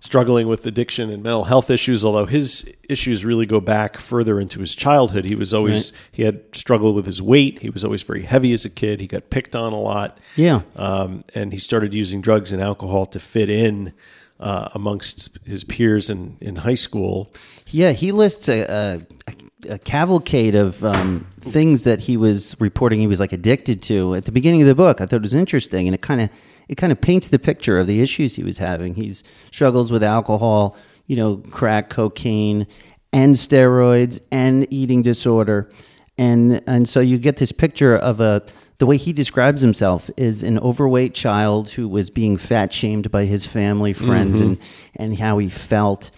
struggling 0.00 0.48
with 0.48 0.66
addiction 0.66 1.10
and 1.10 1.22
mental 1.22 1.44
health 1.44 1.70
issues. 1.70 2.04
Although 2.04 2.26
his 2.26 2.70
issues 2.88 3.24
really 3.24 3.46
go 3.46 3.60
back 3.60 3.98
further 3.98 4.40
into 4.40 4.60
his 4.60 4.74
childhood, 4.74 5.28
he 5.28 5.34
was 5.34 5.52
always 5.52 5.92
he 6.12 6.22
had 6.22 6.42
struggled 6.54 6.94
with 6.94 7.06
his 7.06 7.20
weight. 7.20 7.60
He 7.60 7.70
was 7.70 7.84
always 7.84 8.02
very 8.02 8.22
heavy 8.22 8.52
as 8.52 8.64
a 8.64 8.70
kid. 8.70 9.00
He 9.00 9.06
got 9.06 9.30
picked 9.30 9.56
on 9.56 9.72
a 9.72 9.80
lot. 9.80 10.18
yeah. 10.36 10.62
Um, 10.76 11.24
and 11.34 11.52
he 11.52 11.58
started 11.58 11.92
using 11.92 12.20
drugs 12.20 12.52
and 12.52 12.62
alcohol 12.62 13.06
to 13.06 13.20
fit 13.20 13.50
in 13.50 13.92
uh, 14.40 14.68
amongst 14.74 15.38
his 15.44 15.64
peers 15.64 16.10
in, 16.10 16.36
in 16.40 16.56
high 16.56 16.74
school. 16.74 17.32
Yeah, 17.68 17.92
he 17.92 18.12
lists 18.12 18.48
a, 18.48 18.60
a, 19.26 19.32
a 19.68 19.78
cavalcade 19.78 20.54
of 20.54 20.84
um, 20.84 21.26
things 21.40 21.84
that 21.84 22.00
he 22.00 22.16
was 22.16 22.56
reporting 22.58 23.00
he 23.00 23.06
was 23.06 23.20
like 23.20 23.32
addicted 23.32 23.82
to 23.82 24.14
at 24.14 24.24
the 24.24 24.32
beginning 24.32 24.62
of 24.62 24.66
the 24.66 24.74
book. 24.74 25.00
I 25.00 25.06
thought 25.06 25.16
it 25.16 25.22
was 25.22 25.34
interesting, 25.34 25.86
and 25.86 25.94
it 25.94 26.02
kind 26.02 26.20
of 26.20 26.30
it 26.68 26.76
kind 26.76 26.92
of 26.92 27.00
paints 27.00 27.28
the 27.28 27.38
picture 27.38 27.78
of 27.78 27.86
the 27.86 28.00
issues 28.00 28.36
he 28.36 28.42
was 28.42 28.58
having. 28.58 28.94
He's 28.94 29.22
struggles 29.50 29.92
with 29.92 30.02
alcohol, 30.02 30.76
you 31.06 31.16
know, 31.16 31.36
crack, 31.50 31.90
cocaine, 31.90 32.66
and 33.12 33.34
steroids, 33.34 34.20
and 34.30 34.66
eating 34.72 35.02
disorder, 35.02 35.70
and 36.18 36.62
and 36.66 36.88
so 36.88 37.00
you 37.00 37.18
get 37.18 37.36
this 37.36 37.52
picture 37.52 37.96
of 37.96 38.20
a 38.20 38.42
the 38.78 38.86
way 38.86 38.96
he 38.96 39.12
describes 39.12 39.62
himself 39.62 40.10
is 40.16 40.42
an 40.42 40.58
overweight 40.58 41.14
child 41.14 41.70
who 41.70 41.88
was 41.88 42.10
being 42.10 42.36
fat 42.36 42.72
shamed 42.72 43.10
by 43.10 43.24
his 43.24 43.46
family, 43.46 43.92
friends, 43.92 44.38
and 44.40 44.58
and 44.94 45.18
how 45.18 45.38
he 45.38 45.48
felt 45.48 46.10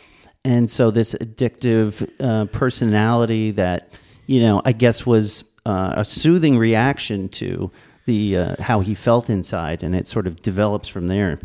and 0.44 0.70
so 0.70 0.90
this 0.90 1.14
addictive 1.14 2.08
uh, 2.20 2.46
personality 2.46 3.50
that 3.50 3.98
you 4.26 4.40
know 4.40 4.62
i 4.64 4.72
guess 4.72 5.04
was 5.06 5.44
uh, 5.66 5.94
a 5.96 6.04
soothing 6.04 6.56
reaction 6.56 7.28
to 7.28 7.70
the 8.06 8.36
uh, 8.36 8.62
how 8.62 8.80
he 8.80 8.94
felt 8.94 9.28
inside 9.28 9.82
and 9.82 9.94
it 9.94 10.08
sort 10.08 10.26
of 10.26 10.40
develops 10.42 10.88
from 10.88 11.08
there 11.08 11.38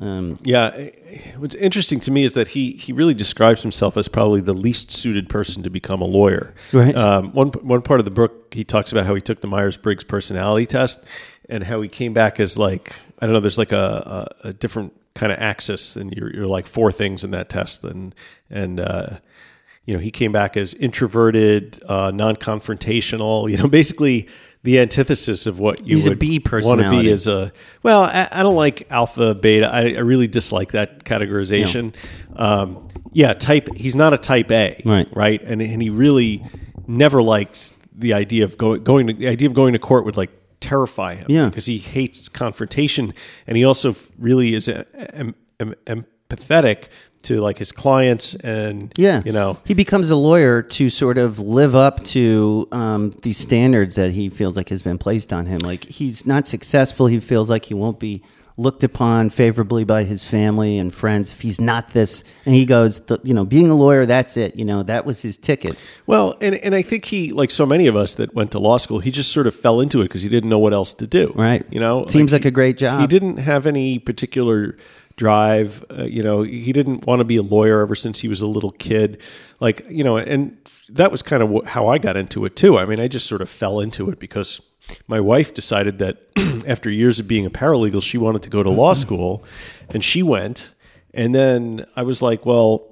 um, 0.00 0.38
Yeah, 0.42 0.88
what's 1.36 1.54
interesting 1.54 2.00
to 2.00 2.10
me 2.10 2.24
is 2.24 2.34
that 2.34 2.48
he 2.48 2.72
he 2.72 2.92
really 2.92 3.14
describes 3.14 3.62
himself 3.62 3.96
as 3.96 4.08
probably 4.08 4.40
the 4.40 4.52
least 4.52 4.90
suited 4.90 5.28
person 5.28 5.62
to 5.62 5.70
become 5.70 6.02
a 6.02 6.06
lawyer. 6.06 6.54
Right. 6.72 6.94
Um, 6.96 7.32
one 7.32 7.48
one 7.48 7.82
part 7.82 8.00
of 8.00 8.04
the 8.04 8.10
book, 8.10 8.52
he 8.52 8.64
talks 8.64 8.90
about 8.90 9.06
how 9.06 9.14
he 9.14 9.20
took 9.20 9.40
the 9.40 9.46
Myers 9.46 9.76
Briggs 9.76 10.02
personality 10.02 10.66
test 10.66 11.04
and 11.48 11.62
how 11.62 11.80
he 11.82 11.88
came 11.88 12.12
back 12.12 12.40
as 12.40 12.58
like 12.58 12.94
I 13.20 13.26
don't 13.26 13.32
know. 13.32 13.40
There's 13.40 13.58
like 13.58 13.70
a, 13.70 14.34
a, 14.42 14.48
a 14.48 14.52
different 14.52 14.92
kind 15.14 15.32
of 15.32 15.38
axis, 15.38 15.96
and 15.96 16.12
you're 16.12 16.32
you're 16.34 16.46
like 16.46 16.66
four 16.66 16.92
things 16.92 17.24
in 17.24 17.30
that 17.32 17.48
test, 17.48 17.84
and 17.84 18.14
and 18.50 18.80
uh, 18.80 19.18
you 19.84 19.94
know, 19.94 20.00
he 20.00 20.10
came 20.10 20.30
back 20.30 20.56
as 20.56 20.74
introverted, 20.74 21.82
uh, 21.88 22.10
non-confrontational. 22.12 23.50
You 23.50 23.58
know, 23.58 23.68
basically 23.68 24.28
the 24.62 24.78
antithesis 24.78 25.46
of 25.46 25.58
what 25.58 25.84
you 25.84 25.96
He's 25.96 26.08
would 26.08 26.20
want 26.64 26.80
to 26.82 26.90
be 26.90 27.10
as 27.10 27.26
a. 27.26 27.52
Well, 27.82 28.04
I, 28.04 28.28
I 28.30 28.42
don't 28.42 28.54
like 28.54 28.86
alpha, 28.90 29.34
beta. 29.34 29.66
I, 29.66 29.94
I 29.94 30.00
really 30.00 30.28
dislike 30.28 30.72
that 30.72 31.04
categorization. 31.04 31.94
Um, 32.36 32.88
yeah, 33.12 33.34
type. 33.34 33.68
He's 33.76 33.96
not 33.96 34.14
a 34.14 34.18
type 34.18 34.50
A, 34.50 34.80
Right. 34.84 35.08
Right, 35.12 35.42
and 35.42 35.60
and 35.60 35.82
he 35.82 35.90
really 35.90 36.44
never 36.86 37.22
liked 37.22 37.72
the 37.94 38.14
idea 38.14 38.44
of 38.44 38.56
going 38.56 38.84
going 38.84 39.08
to 39.08 39.12
the 39.12 39.28
idea 39.28 39.48
of 39.48 39.54
going 39.54 39.72
to 39.72 39.78
court 39.78 40.04
would 40.04 40.16
like 40.16 40.30
terrify 40.62 41.16
him. 41.16 41.26
Yeah. 41.28 41.48
because 41.48 41.66
he 41.66 41.78
hates 41.78 42.28
confrontation, 42.28 43.12
and 43.46 43.56
he 43.56 43.64
also 43.64 43.94
really 44.18 44.54
is 44.54 44.68
a, 44.68 44.86
em, 45.14 45.34
em, 45.60 45.74
empathetic 45.86 46.84
to 47.22 47.40
like 47.40 47.58
his 47.58 47.70
clients 47.70 48.34
and 48.36 48.92
Yeah, 48.96 49.22
you 49.24 49.32
know 49.32 49.58
he 49.64 49.74
becomes 49.74 50.10
a 50.10 50.16
lawyer 50.16 50.62
to 50.62 50.90
sort 50.90 51.18
of 51.18 51.38
live 51.38 51.74
up 51.74 52.02
to 52.06 52.66
um, 52.72 53.14
these 53.22 53.38
standards 53.38 53.94
that 53.94 54.12
he 54.12 54.28
feels 54.28 54.56
like 54.56 54.68
has 54.70 54.82
been 54.82 54.98
placed 54.98 55.32
on 55.32 55.46
him. 55.46 55.60
Like 55.60 55.84
he's 55.84 56.26
not 56.26 56.46
successful, 56.46 57.06
he 57.06 57.20
feels 57.20 57.48
like 57.48 57.66
he 57.66 57.74
won't 57.74 58.00
be 58.00 58.22
looked 58.56 58.84
upon 58.84 59.30
favorably 59.30 59.84
by 59.84 60.04
his 60.04 60.24
family 60.24 60.76
and 60.78 60.94
friends 60.94 61.32
if 61.32 61.40
he's 61.40 61.60
not 61.60 61.90
this. 61.90 62.22
And 62.44 62.54
he 62.54 62.64
goes, 62.66 63.00
the, 63.06 63.18
you 63.24 63.32
know, 63.32 63.44
being 63.44 63.70
a 63.70 63.74
lawyer, 63.74 64.04
that's 64.06 64.36
it. 64.36 64.56
You 64.56 64.64
know, 64.64 64.82
that 64.82 65.06
was 65.06 65.22
his 65.22 65.38
ticket. 65.38 65.78
Well, 66.06 66.36
and 66.40 66.54
and 66.56 66.74
I 66.74 66.82
think 66.82 67.04
he, 67.06 67.30
like 67.30 67.50
so 67.50 67.64
many 67.64 67.86
of 67.86 67.96
us 67.96 68.14
that 68.16 68.34
went 68.34 68.50
to 68.52 68.58
law 68.58 68.76
school, 68.76 68.98
he 68.98 69.10
just 69.10 69.32
sort 69.32 69.46
of 69.46 69.54
fell 69.54 69.80
into 69.80 70.00
it 70.00 70.04
because 70.04 70.22
he 70.22 70.28
didn't 70.28 70.50
know 70.50 70.58
what 70.58 70.72
else 70.74 70.92
to 70.94 71.06
do. 71.06 71.32
Right. 71.34 71.64
You 71.70 71.80
know, 71.80 72.04
Seems 72.06 72.32
like 72.32 72.42
he- 72.42 72.48
a 72.48 72.52
great 72.52 72.76
job. 72.78 73.00
He 73.00 73.06
didn't 73.06 73.38
have 73.38 73.66
any 73.66 73.98
particular 73.98 74.76
drive. 75.16 75.84
Uh, 75.90 76.04
you 76.04 76.22
know, 76.22 76.42
he 76.42 76.72
didn't 76.72 77.06
want 77.06 77.20
to 77.20 77.24
be 77.24 77.36
a 77.36 77.42
lawyer 77.42 77.80
ever 77.80 77.94
since 77.94 78.20
he 78.20 78.28
was 78.28 78.40
a 78.40 78.46
little 78.46 78.70
kid. 78.70 79.20
Like 79.60 79.84
you 79.88 80.04
know, 80.04 80.16
and 80.16 80.56
that 80.88 81.10
was 81.10 81.22
kind 81.22 81.42
of 81.42 81.66
how 81.66 81.88
I 81.88 81.98
got 81.98 82.16
into 82.16 82.44
it 82.44 82.56
too. 82.56 82.78
I 82.78 82.84
mean, 82.86 83.00
I 83.00 83.08
just 83.08 83.26
sort 83.26 83.40
of 83.40 83.48
fell 83.48 83.80
into 83.80 84.10
it 84.10 84.18
because 84.18 84.60
my 85.08 85.20
wife 85.20 85.54
decided 85.54 85.98
that 85.98 86.18
after 86.66 86.90
years 86.90 87.18
of 87.18 87.26
being 87.28 87.46
a 87.46 87.50
paralegal, 87.50 88.02
she 88.02 88.18
wanted 88.18 88.42
to 88.42 88.50
go 88.50 88.62
to 88.62 88.70
law 88.70 88.92
school, 88.94 89.44
and 89.90 90.04
she 90.04 90.22
went. 90.22 90.74
And 91.14 91.34
then 91.34 91.86
I 91.96 92.02
was 92.02 92.22
like, 92.22 92.46
well, 92.46 92.88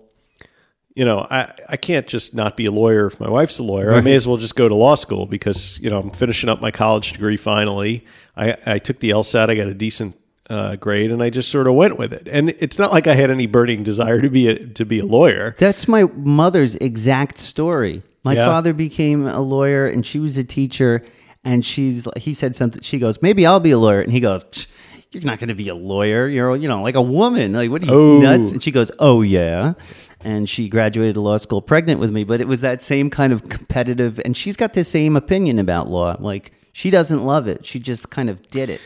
you 0.94 1.04
know, 1.04 1.26
I, 1.30 1.52
I 1.68 1.76
can't 1.76 2.06
just 2.06 2.34
not 2.34 2.56
be 2.56 2.66
a 2.66 2.70
lawyer 2.70 3.06
if 3.06 3.18
my 3.20 3.28
wife's 3.30 3.58
a 3.58 3.62
lawyer. 3.62 3.94
I 3.94 4.00
may 4.00 4.14
as 4.14 4.26
well 4.26 4.36
just 4.36 4.56
go 4.56 4.68
to 4.68 4.74
law 4.74 4.96
school 4.96 5.24
because, 5.24 5.78
you 5.80 5.88
know, 5.88 5.98
I'm 6.00 6.10
finishing 6.10 6.48
up 6.50 6.60
my 6.60 6.70
college 6.70 7.12
degree 7.12 7.36
finally. 7.36 8.04
I, 8.36 8.56
I 8.66 8.78
took 8.78 8.98
the 8.98 9.10
LSAT, 9.10 9.48
I 9.48 9.54
got 9.54 9.68
a 9.68 9.74
decent 9.74 10.16
uh, 10.50 10.74
grade, 10.76 11.12
and 11.12 11.22
I 11.22 11.30
just 11.30 11.48
sort 11.50 11.68
of 11.68 11.74
went 11.74 11.96
with 11.96 12.12
it. 12.12 12.26
And 12.28 12.50
it's 12.58 12.78
not 12.78 12.90
like 12.92 13.06
I 13.06 13.14
had 13.14 13.30
any 13.30 13.46
burning 13.46 13.84
desire 13.84 14.20
to 14.20 14.28
be 14.28 14.48
a, 14.48 14.66
to 14.66 14.84
be 14.84 14.98
a 14.98 15.06
lawyer. 15.06 15.54
That's 15.58 15.86
my 15.86 16.04
mother's 16.04 16.74
exact 16.76 17.38
story. 17.38 18.02
My 18.24 18.34
Yeah. 18.34 18.46
father 18.46 18.72
became 18.74 19.26
a 19.26 19.40
lawyer 19.40 19.86
and 19.86 20.04
she 20.04 20.18
was 20.18 20.36
a 20.36 20.44
teacher 20.44 21.04
and 21.44 21.64
she's 21.64 22.06
he 22.16 22.34
said 22.34 22.54
something 22.56 22.82
she 22.82 22.98
goes, 22.98 23.20
"Maybe 23.22 23.46
I'll 23.46 23.60
be 23.60 23.70
a 23.70 23.78
lawyer." 23.78 24.00
And 24.00 24.12
he 24.12 24.20
goes, 24.20 24.44
"Psh, 24.44 24.66
"You're 25.10 25.22
not 25.24 25.38
going 25.38 25.48
to 25.48 25.54
be 25.54 25.68
a 25.68 25.74
lawyer. 25.74 26.28
You're 26.28 26.54
you 26.56 26.68
know, 26.68 26.82
like 26.82 26.94
a 26.96 27.02
woman. 27.02 27.52
Like 27.54 27.70
what 27.70 27.82
are 27.82 27.86
you 27.86 27.92
Oh. 27.92 28.20
nuts?" 28.20 28.52
And 28.52 28.62
she 28.62 28.70
goes, 28.70 28.90
"Oh 28.98 29.22
yeah." 29.22 29.74
And 30.22 30.48
she 30.48 30.68
graduated 30.68 31.16
law 31.16 31.38
school 31.38 31.62
pregnant 31.62 31.98
with 31.98 32.10
me, 32.10 32.24
but 32.24 32.42
it 32.42 32.46
was 32.48 32.60
that 32.60 32.82
same 32.82 33.08
kind 33.08 33.32
of 33.32 33.48
competitive 33.48 34.20
and 34.24 34.36
she's 34.36 34.54
got 34.54 34.74
the 34.74 34.84
same 34.84 35.16
opinion 35.16 35.58
about 35.58 35.88
law. 35.88 36.16
Like 36.20 36.52
she 36.72 36.90
doesn't 36.90 37.24
love 37.24 37.48
it. 37.48 37.64
She 37.64 37.78
just 37.78 38.10
kind 38.10 38.28
of 38.28 38.46
did 38.50 38.68
it. 38.68 38.80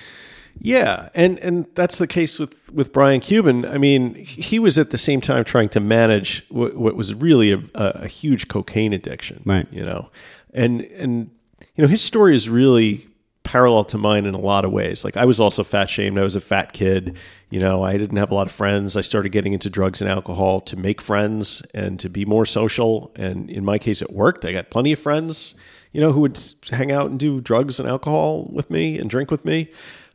Yeah, 0.61 1.09
and 1.14 1.40
and 1.40 1.66
that's 1.74 1.98
the 1.98 2.07
case 2.07 2.38
with 2.38 2.72
with 2.72 2.92
Brian 2.92 3.18
Cuban. 3.18 3.66
I 3.66 3.78
mean, 3.78 4.14
he 4.14 4.61
was 4.61 4.78
at 4.78 4.92
the 4.92 4.98
same 4.98 5.20
time 5.20 5.42
trying 5.44 5.68
to 5.70 5.80
manage 5.80 6.44
what, 6.48 6.76
what 6.76 6.94
was 6.94 7.12
really 7.12 7.50
a, 7.50 7.59
a, 7.74 7.86
a 8.05 8.07
huge 8.07 8.46
cocaine 8.46 8.92
addiction, 8.92 9.42
Right. 9.44 9.66
You 9.72 9.84
know, 9.84 10.11
and 10.52 10.82
and 10.82 11.30
you 11.74 11.82
know 11.82 11.88
his 11.88 12.02
story 12.02 12.34
is 12.34 12.48
really 12.48 13.08
parallel 13.44 13.84
to 13.84 13.98
mine 13.98 14.24
in 14.24 14.34
a 14.34 14.40
lot 14.40 14.64
of 14.64 14.72
ways. 14.72 15.04
Like 15.04 15.16
I 15.16 15.24
was 15.26 15.38
also 15.38 15.62
fat 15.62 15.90
shamed. 15.90 16.18
I 16.18 16.24
was 16.24 16.34
a 16.34 16.40
fat 16.40 16.72
kid. 16.72 17.16
You 17.50 17.60
know, 17.60 17.84
I 17.84 17.96
didn't 17.96 18.16
have 18.16 18.32
a 18.32 18.34
lot 18.34 18.46
of 18.46 18.52
friends. 18.52 18.96
I 18.96 19.02
started 19.02 19.30
getting 19.30 19.52
into 19.52 19.70
drugs 19.70 20.00
and 20.00 20.10
alcohol 20.10 20.60
to 20.62 20.76
make 20.76 21.00
friends 21.00 21.62
and 21.72 22.00
to 22.00 22.08
be 22.08 22.24
more 22.24 22.46
social. 22.46 23.12
And 23.14 23.48
in 23.50 23.64
my 23.64 23.78
case, 23.78 24.02
it 24.02 24.12
worked. 24.12 24.44
I 24.44 24.52
got 24.52 24.70
plenty 24.70 24.92
of 24.92 24.98
friends, 24.98 25.54
you 25.92 26.00
know, 26.00 26.10
who 26.10 26.22
would 26.22 26.40
hang 26.70 26.90
out 26.90 27.10
and 27.10 27.20
do 27.20 27.40
drugs 27.40 27.78
and 27.78 27.88
alcohol 27.88 28.48
with 28.50 28.70
me 28.70 28.98
and 28.98 29.08
drink 29.08 29.30
with 29.30 29.44
me. 29.44 29.70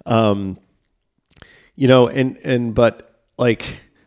Um, 0.06 0.58
you 1.76 1.88
know, 1.88 2.10
and 2.10 2.38
and 2.44 2.76
but 2.76 3.22
like, 3.38 3.64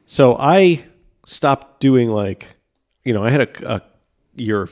so 0.06 0.36
I 0.38 0.84
stopped 1.24 1.80
doing 1.80 2.10
like, 2.10 2.56
you 3.04 3.14
know, 3.14 3.24
I 3.24 3.30
had 3.30 3.40
a, 3.40 3.76
a 3.76 3.82
year, 4.34 4.68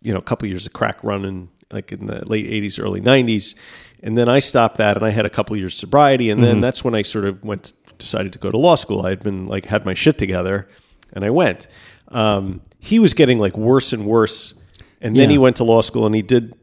you 0.00 0.12
know, 0.12 0.18
a 0.18 0.22
couple 0.22 0.48
years 0.48 0.66
of 0.66 0.72
crack 0.72 1.04
running 1.04 1.50
like 1.72 1.92
in 1.92 2.06
the 2.06 2.24
late 2.28 2.46
'80s, 2.46 2.82
early 2.82 3.00
'90s, 3.00 3.54
and 4.02 4.16
then 4.16 4.28
I 4.28 4.38
stopped 4.40 4.76
that, 4.78 4.96
and 4.96 5.04
I 5.06 5.10
had 5.10 5.26
a 5.26 5.30
couple 5.30 5.56
years 5.56 5.74
sobriety, 5.74 6.30
and 6.30 6.42
then 6.42 6.60
that's 6.60 6.84
when 6.84 6.94
I 6.94 7.02
sort 7.02 7.24
of 7.24 7.42
went 7.42 7.72
decided 7.98 8.32
to 8.32 8.38
go 8.38 8.50
to 8.50 8.58
law 8.58 8.74
school. 8.74 9.06
I 9.06 9.10
had 9.10 9.22
been 9.22 9.46
like 9.46 9.66
had 9.66 9.84
my 9.84 9.94
shit 9.94 10.18
together, 10.18 10.68
and 11.12 11.24
I 11.24 11.30
went. 11.30 11.66
Um, 12.08 12.60
he 12.78 12.98
was 12.98 13.14
getting 13.14 13.38
like 13.38 13.56
worse 13.56 13.92
and 13.92 14.04
worse, 14.06 14.54
and 15.00 15.16
then 15.16 15.28
Yeah. 15.28 15.32
he 15.34 15.38
went 15.38 15.56
to 15.56 15.64
law 15.64 15.82
school, 15.82 16.04
and 16.06 16.14
he 16.14 16.22
did 16.22 16.54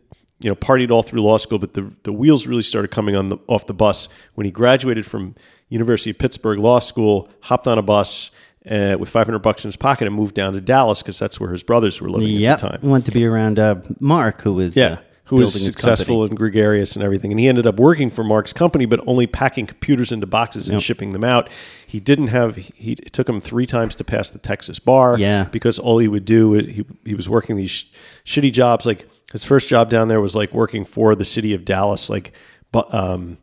you 0.41 0.49
know, 0.49 0.55
partied 0.55 0.89
all 0.89 1.03
through 1.03 1.21
law 1.21 1.37
school, 1.37 1.59
but 1.59 1.73
the, 1.73 1.91
the 2.03 2.13
wheels 2.13 2.47
really 2.47 2.61
started 2.61 2.89
coming 2.91 3.13
on 3.13 3.27
the, 3.27 3.37
off 3.47 3.67
the 3.67 3.73
bus 3.73 4.07
when 4.35 4.45
he 4.45 4.51
graduated 4.51 5.05
from 5.05 5.35
University 5.67 6.11
of 6.11 6.17
Pittsburgh 6.17 6.59
Law 6.59 6.79
School, 6.79 7.27
hopped 7.41 7.67
on 7.67 7.77
a 7.77 7.81
bus 7.81 8.31
uh, 8.69 8.97
with 8.99 9.09
500 9.09 9.39
bucks 9.39 9.63
in 9.63 9.69
his 9.69 9.75
pocket 9.77 10.07
and 10.07 10.15
moved 10.15 10.35
down 10.35 10.53
to 10.53 10.61
Dallas 10.61 11.01
because 11.01 11.19
that's 11.19 11.39
where 11.39 11.51
his 11.51 11.63
brothers 11.63 12.01
were 12.01 12.09
living 12.09 12.29
Yep. 12.29 12.51
at 12.53 12.59
the 12.59 12.67
time. 12.69 12.79
We 12.81 12.89
want 12.89 13.05
to 13.05 13.11
be 13.11 13.25
around 13.25 13.59
uh, 13.59 13.75
Mark, 13.99 14.41
who 14.41 14.53
was 14.53 14.75
Yeah. 14.75 14.85
uh, 14.93 14.97
Who 15.25 15.35
was 15.37 15.53
successful 15.63 16.23
and 16.23 16.35
gregarious 16.35 16.95
and 16.95 17.03
everything. 17.03 17.31
And 17.31 17.39
he 17.39 17.47
ended 17.47 17.67
up 17.67 17.79
working 17.79 18.09
for 18.09 18.23
Mark's 18.23 18.51
company, 18.51 18.85
but 18.87 18.99
only 19.05 19.27
packing 19.27 19.67
computers 19.67 20.11
into 20.11 20.25
boxes 20.25 20.67
and 20.67 20.77
Yep. 20.77 20.81
shipping 20.81 21.13
them 21.13 21.23
out. 21.23 21.49
He 21.85 21.99
didn't 21.99 22.27
have, 22.29 22.55
he, 22.55 22.93
it 22.93 23.13
took 23.13 23.29
him 23.29 23.39
three 23.39 23.65
times 23.67 23.93
to 23.95 24.03
pass 24.03 24.31
the 24.31 24.39
Texas 24.39 24.79
bar. 24.79 25.17
Yeah. 25.19 25.45
Because 25.51 25.77
all 25.79 25.99
he 25.99 26.07
would 26.07 26.25
do, 26.25 26.53
he, 26.53 26.83
he 27.05 27.13
was 27.15 27.29
working 27.29 27.55
these 27.57 27.69
sh- 27.71 27.85
shitty 28.25 28.51
jobs. 28.51 28.85
Like 28.87 29.07
his 29.31 29.43
first 29.43 29.69
job 29.69 29.89
down 29.91 30.07
there 30.07 30.19
was 30.19 30.35
like 30.35 30.51
working 30.53 30.83
for 30.83 31.13
the 31.15 31.25
city 31.25 31.53
of 31.53 31.63
Dallas, 31.63 32.09
like, 32.09 32.33
but 32.71 32.91
um, 32.93 33.37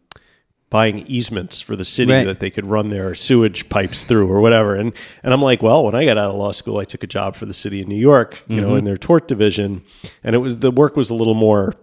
buying 0.68 1.06
easements 1.06 1.60
for 1.60 1.76
the 1.76 1.84
city 1.84 2.12
Right. 2.12 2.26
that 2.26 2.40
they 2.40 2.50
could 2.50 2.66
run 2.66 2.90
their 2.90 3.14
sewage 3.14 3.68
pipes 3.68 4.04
through 4.04 4.26
or 4.30 4.40
whatever. 4.40 4.74
And 4.74 4.92
and 5.22 5.32
I'm 5.32 5.40
like, 5.42 5.62
well, 5.62 5.84
when 5.84 5.94
I 5.94 6.04
got 6.04 6.18
out 6.18 6.30
of 6.30 6.36
law 6.36 6.52
school, 6.52 6.78
I 6.78 6.84
took 6.84 7.04
a 7.04 7.06
job 7.06 7.36
for 7.36 7.46
the 7.46 7.54
city 7.54 7.80
of 7.82 7.88
New 7.88 7.94
York, 7.96 8.42
you 8.48 8.60
know, 8.60 8.74
in 8.74 8.84
their 8.84 8.96
tort 8.96 9.28
division, 9.28 9.82
and 10.24 10.34
it 10.34 10.38
was 10.40 10.58
the 10.58 10.70
work 10.72 10.96
was 10.96 11.08
a 11.10 11.14
little 11.14 11.34
more 11.34 11.74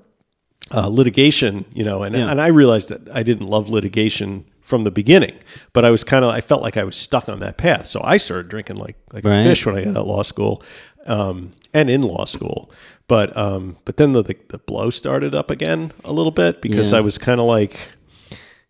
uh, 0.74 0.88
litigation, 0.88 1.66
you 1.74 1.84
know, 1.84 2.04
and 2.04 2.16
Yeah. 2.16 2.30
and 2.32 2.42
I 2.42 2.48
realized 2.48 2.90
that 2.90 3.02
I 3.14 3.24
didn't 3.24 3.48
love 3.48 3.70
litigation 3.70 4.46
from 4.62 4.86
the 4.86 4.92
beginning, 4.92 5.36
but 5.74 5.84
I 5.86 5.92
was 5.92 6.04
kind 6.04 6.24
of 6.26 6.32
I 6.32 6.42
felt 6.42 6.62
like 6.62 6.78
I 6.78 6.84
was 6.84 6.96
stuck 6.96 7.28
on 7.30 7.40
that 7.42 7.58
path, 7.58 7.86
so 7.88 8.02
I 8.04 8.18
started 8.18 8.50
drinking 8.50 8.78
like 8.78 8.96
like 9.14 9.24
Right. 9.24 9.40
a 9.42 9.44
fish 9.44 9.66
when 9.66 9.76
I 9.76 9.84
got 9.84 9.92
out 9.92 9.98
of 9.98 10.08
law 10.08 10.24
school, 10.24 10.62
um, 11.06 11.52
and 11.74 11.90
in 11.90 12.02
law 12.02 12.26
school. 12.26 12.70
But 13.08 13.36
um, 13.38 13.78
but 13.86 13.98
then 13.98 14.14
the, 14.14 14.24
the 14.24 14.36
the 14.50 14.58
blow 14.58 14.90
started 14.90 15.36
up 15.36 15.50
again 15.52 15.92
a 16.04 16.12
little 16.14 16.32
bit 16.32 16.62
because 16.62 16.92
Yeah. 16.92 16.98
I 17.00 17.02
was 17.02 17.18
kind 17.18 17.40
of 17.42 17.46
like, 17.46 17.78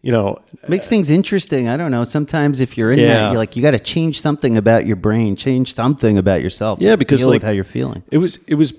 you 0.03 0.11
know, 0.11 0.37
Makes 0.67 0.87
things 0.87 1.09
interesting. 1.09 1.67
I 1.67 1.77
don't 1.77 1.89
know. 1.89 2.03
Sometimes 2.03 2.59
if 2.59 2.77
you're 2.77 2.91
in 2.91 2.99
Yeah. 2.99 3.07
that, 3.07 3.29
you're 3.31 3.37
like 3.39 3.55
you 3.55 3.61
got 3.63 3.71
to 3.71 3.79
change 3.79 4.21
something 4.21 4.57
about 4.57 4.85
your 4.85 4.95
brain, 4.97 5.35
change 5.35 5.73
something 5.73 6.17
about 6.19 6.41
yourself. 6.43 6.79
Yeah, 6.81 6.95
because, 6.95 7.21
deal 7.21 7.29
like- 7.29 7.37
with 7.41 7.43
how 7.43 7.51
you're 7.53 7.63
feeling. 7.63 8.03
It 8.11 8.19
was 8.19 8.37
it 8.47 8.55
was 8.55 8.73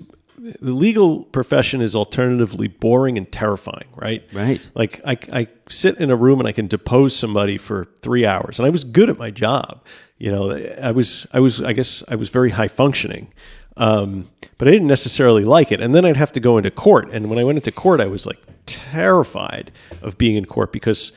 the 0.61 0.71
legal 0.73 1.23
profession 1.23 1.81
is 1.81 1.95
alternatively 1.95 2.67
boring 2.67 3.17
and 3.17 3.29
terrifying, 3.31 3.87
right? 3.95 4.23
Right. 4.31 4.61
Like 4.75 5.01
I 5.03 5.17
I 5.33 5.47
sit 5.67 5.97
in 5.97 6.11
a 6.11 6.15
room 6.15 6.39
and 6.39 6.47
I 6.47 6.51
can 6.51 6.67
depose 6.67 7.15
somebody 7.15 7.57
for 7.57 7.87
3 8.01 8.25
hours 8.27 8.59
and 8.59 8.65
I 8.67 8.69
was 8.69 8.83
good 8.83 9.09
at 9.09 9.17
my 9.17 9.31
job. 9.31 9.83
You 10.19 10.31
know, 10.31 10.51
I 10.81 10.91
was 10.91 11.25
I 11.33 11.39
was 11.39 11.59
I 11.61 11.73
guess 11.73 12.03
I 12.07 12.15
was 12.15 12.29
very 12.29 12.51
high 12.51 12.67
functioning. 12.69 13.27
Um, 13.77 14.29
but 14.57 14.67
I 14.67 14.71
didn't 14.71 14.87
necessarily 14.87 15.43
like 15.43 15.71
it. 15.71 15.81
And 15.81 15.93
then 15.93 16.05
I'd 16.05 16.17
have 16.17 16.31
to 16.33 16.39
go 16.39 16.57
into 16.57 16.71
court. 16.71 17.09
And 17.11 17.29
when 17.29 17.37
I 17.39 17.43
went 17.43 17.57
into 17.57 17.71
court, 17.71 17.99
I 17.99 18.05
was 18.07 18.25
like 18.25 18.39
terrified 18.65 19.71
of 20.01 20.17
being 20.17 20.35
in 20.37 20.45
court 20.45 20.71
because 20.71 21.11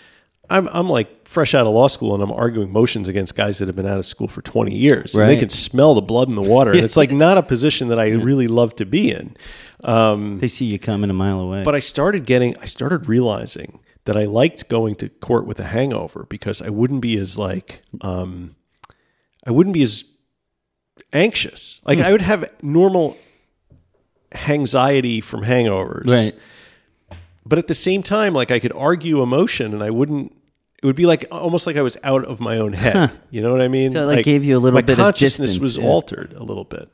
I'm, 0.51 0.69
I'm 0.69 0.89
like 0.89 1.27
fresh 1.29 1.55
out 1.55 1.67
of 1.67 1.75
law 1.75 1.89
school 1.89 2.15
and 2.15 2.23
I'm 2.23 2.33
arguing 2.33 2.73
motions 2.73 3.07
against 3.07 3.37
guys 3.37 3.59
that 3.59 3.69
have 3.69 3.77
been 3.77 3.87
out 3.87 3.99
of 3.99 4.07
school 4.07 4.29
for 4.29 4.43
20 4.43 4.75
years. 4.75 5.15
And 5.15 5.31
they 5.31 5.37
can 5.41 5.49
smell 5.51 5.95
the 5.95 6.01
blood 6.03 6.29
in 6.29 6.35
the 6.35 6.43
water. 6.43 6.73
And 6.73 6.81
it's 6.81 6.97
like 6.97 7.11
not 7.13 7.39
a 7.39 7.43
position 7.43 7.89
that 7.89 7.99
I 8.01 8.09
really 8.11 8.49
love 8.49 8.75
to 8.77 8.87
be 8.87 9.11
in. 9.13 9.37
Um, 9.85 10.39
They 10.39 10.49
see 10.49 10.65
you 10.65 10.79
coming 10.79 11.11
a 11.11 11.15
mile 11.15 11.39
away. 11.41 11.63
but 11.63 11.75
I 11.75 11.79
started 11.81 12.25
getting, 12.27 12.57
I 12.61 12.67
started 12.67 13.09
realizing 13.09 13.81
that 14.07 14.17
I 14.17 14.25
liked 14.25 14.69
going 14.71 14.95
to 14.97 15.09
court 15.11 15.47
with 15.47 15.61
a 15.61 15.65
hangover 15.65 16.25
because 16.29 16.63
I 16.63 16.71
wouldn't 16.71 17.03
be 17.03 17.19
as 17.19 17.37
like, 17.39 17.83
um, 18.01 18.57
I 19.47 19.51
wouldn't 19.51 19.75
be 19.75 19.83
as 19.83 20.03
anxious. 21.13 21.81
Like 21.85 21.99
I 21.99 22.13
would 22.13 22.23
have 22.23 22.51
normal 22.63 23.17
anxiety 24.47 25.21
from 25.23 25.43
hangovers 25.43 26.07
right. 26.07 26.35
but 27.47 27.59
at 27.59 27.67
the 27.67 27.73
same 27.73 28.03
time 28.03 28.35
like 28.35 28.51
i 28.51 28.59
could 28.59 28.75
argue 28.75 29.23
emotion 29.23 29.73
and 29.73 29.83
i 29.83 29.89
wouldn't 29.89 30.31
it 30.83 30.85
would 30.85 30.95
be 30.95 31.07
like 31.07 31.25
almost 31.31 31.67
like 31.67 31.77
i 31.77 31.81
was 31.81 31.97
out 32.05 32.27
of 32.27 32.39
my 32.39 32.59
own 32.59 32.75
head 32.75 33.11
you 33.31 33.41
know 33.41 33.51
what 33.51 33.63
i 33.63 33.69
mean 33.69 33.91
So 33.91 34.03
it, 34.03 34.17
like, 34.17 34.27
gave 34.27 34.45
you 34.45 34.59
a 34.59 34.61
little 34.61 34.75
my 34.75 34.83
bit 34.83 34.99
of 34.99 34.99
consciousness 34.99 35.59
was 35.59 35.79
yeah. 35.79 35.87
altered 35.87 36.35
a 36.35 36.43
little 36.43 36.65
bit 36.65 36.91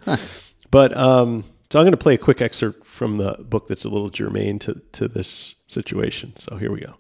But 0.74 0.96
um, 0.96 1.44
so 1.70 1.78
I'm 1.78 1.84
going 1.84 1.92
to 1.92 1.96
play 1.96 2.14
a 2.14 2.18
quick 2.18 2.42
excerpt 2.42 2.84
from 2.84 3.14
the 3.14 3.36
book 3.38 3.68
that's 3.68 3.84
a 3.84 3.88
little 3.88 4.10
germane 4.10 4.58
to 4.58 4.82
to 4.90 5.06
this 5.06 5.54
situation. 5.68 6.36
So 6.36 6.56
here 6.56 6.72
we 6.72 6.80
go. 6.80 6.94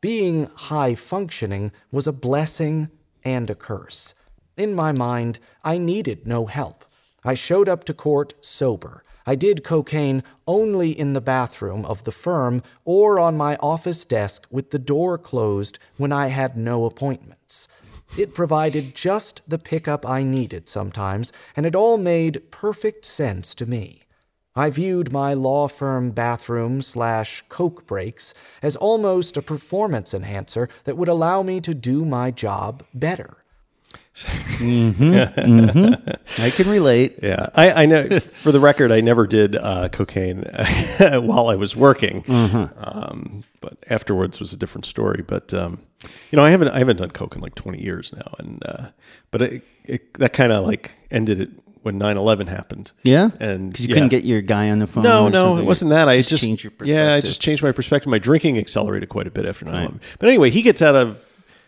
Being 0.00 0.46
high 0.54 0.94
functioning 0.94 1.72
was 1.92 2.06
a 2.06 2.12
blessing 2.12 2.88
and 3.22 3.50
a 3.50 3.54
curse. 3.54 4.14
In 4.56 4.74
my 4.74 4.90
mind, 4.90 5.38
I 5.62 5.76
needed 5.76 6.26
no 6.26 6.46
help. 6.46 6.86
I 7.22 7.34
showed 7.34 7.68
up 7.68 7.84
to 7.84 7.94
court 7.94 8.32
sober. 8.40 9.04
I 9.26 9.34
did 9.34 9.64
cocaine 9.64 10.22
only 10.46 10.98
in 10.98 11.12
the 11.12 11.20
bathroom 11.20 11.84
of 11.84 12.04
the 12.04 12.12
firm 12.12 12.62
or 12.84 13.18
on 13.18 13.36
my 13.36 13.56
office 13.56 14.06
desk 14.06 14.46
with 14.50 14.70
the 14.70 14.78
door 14.78 15.18
closed 15.18 15.78
when 15.98 16.12
I 16.12 16.28
had 16.28 16.56
no 16.56 16.86
appointments. 16.86 17.68
It 18.16 18.34
provided 18.34 18.94
just 18.94 19.42
the 19.46 19.58
pickup 19.58 20.08
I 20.08 20.22
needed 20.22 20.68
sometimes, 20.68 21.32
and 21.54 21.66
it 21.66 21.74
all 21.74 21.98
made 21.98 22.50
perfect 22.50 23.04
sense 23.04 23.54
to 23.56 23.66
me. 23.66 24.04
I 24.54 24.70
viewed 24.70 25.12
my 25.12 25.34
law 25.34 25.68
firm 25.68 26.12
bathroom 26.12 26.80
slash 26.80 27.44
coke 27.50 27.86
breaks 27.86 28.32
as 28.62 28.76
almost 28.76 29.36
a 29.36 29.42
performance 29.42 30.14
enhancer 30.14 30.70
that 30.84 30.96
would 30.96 31.08
allow 31.08 31.42
me 31.42 31.60
to 31.60 31.74
do 31.74 32.06
my 32.06 32.30
job 32.30 32.84
better. 32.94 33.42
I 34.24 35.30
can 36.54 36.70
relate. 36.70 37.18
Yeah, 37.22 37.50
I, 37.54 37.82
I 37.82 37.86
know. 37.86 38.18
for 38.20 38.50
the 38.50 38.60
record, 38.60 38.90
I 38.90 39.02
never 39.02 39.26
did 39.26 39.56
uh, 39.56 39.90
cocaine 39.90 40.42
while 40.98 41.48
I 41.48 41.56
was 41.56 41.76
working, 41.76 42.24
um, 42.30 43.44
but 43.60 43.76
afterwards 43.90 44.40
was 44.40 44.54
a 44.54 44.56
different 44.56 44.86
story. 44.86 45.22
But 45.26 45.52
um, 45.52 45.82
you 46.30 46.36
know, 46.36 46.44
I 46.44 46.50
haven't 46.50 46.68
I 46.68 46.78
haven't 46.78 46.96
done 46.96 47.10
coke 47.10 47.34
in 47.34 47.42
like 47.42 47.56
twenty 47.56 47.82
years 47.82 48.14
now, 48.14 48.34
and 48.38 48.62
uh, 48.64 48.88
but 49.30 49.42
it, 49.42 49.62
it, 49.84 50.14
that 50.14 50.32
kind 50.32 50.50
of 50.50 50.64
like 50.64 50.92
ended 51.10 51.42
it 51.42 51.50
when 51.82 52.00
9-11 52.00 52.48
happened. 52.48 52.90
Yeah, 53.04 53.30
and 53.38 53.70
because 53.70 53.86
you 53.86 53.90
yeah. 53.90 53.94
couldn't 53.94 54.08
get 54.08 54.24
your 54.24 54.40
guy 54.40 54.70
on 54.70 54.80
the 54.80 54.88
phone. 54.88 55.04
No, 55.04 55.28
no, 55.28 55.50
something? 55.50 55.64
it 55.64 55.68
wasn't 55.68 55.90
that. 55.90 56.08
I 56.08 56.20
just, 56.22 56.42
changed 56.42 56.64
your 56.64 56.72
yeah, 56.82 57.14
I 57.14 57.20
just 57.20 57.40
changed 57.40 57.62
my 57.62 57.70
perspective. 57.70 58.10
My 58.10 58.18
drinking 58.18 58.58
accelerated 58.58 59.10
quite 59.10 59.26
a 59.26 59.30
bit 59.30 59.44
after 59.44 59.66
9/11. 59.66 60.00
But 60.18 60.30
anyway, 60.30 60.50
he 60.50 60.62
gets 60.62 60.80
out 60.80 60.96
of 60.96 61.22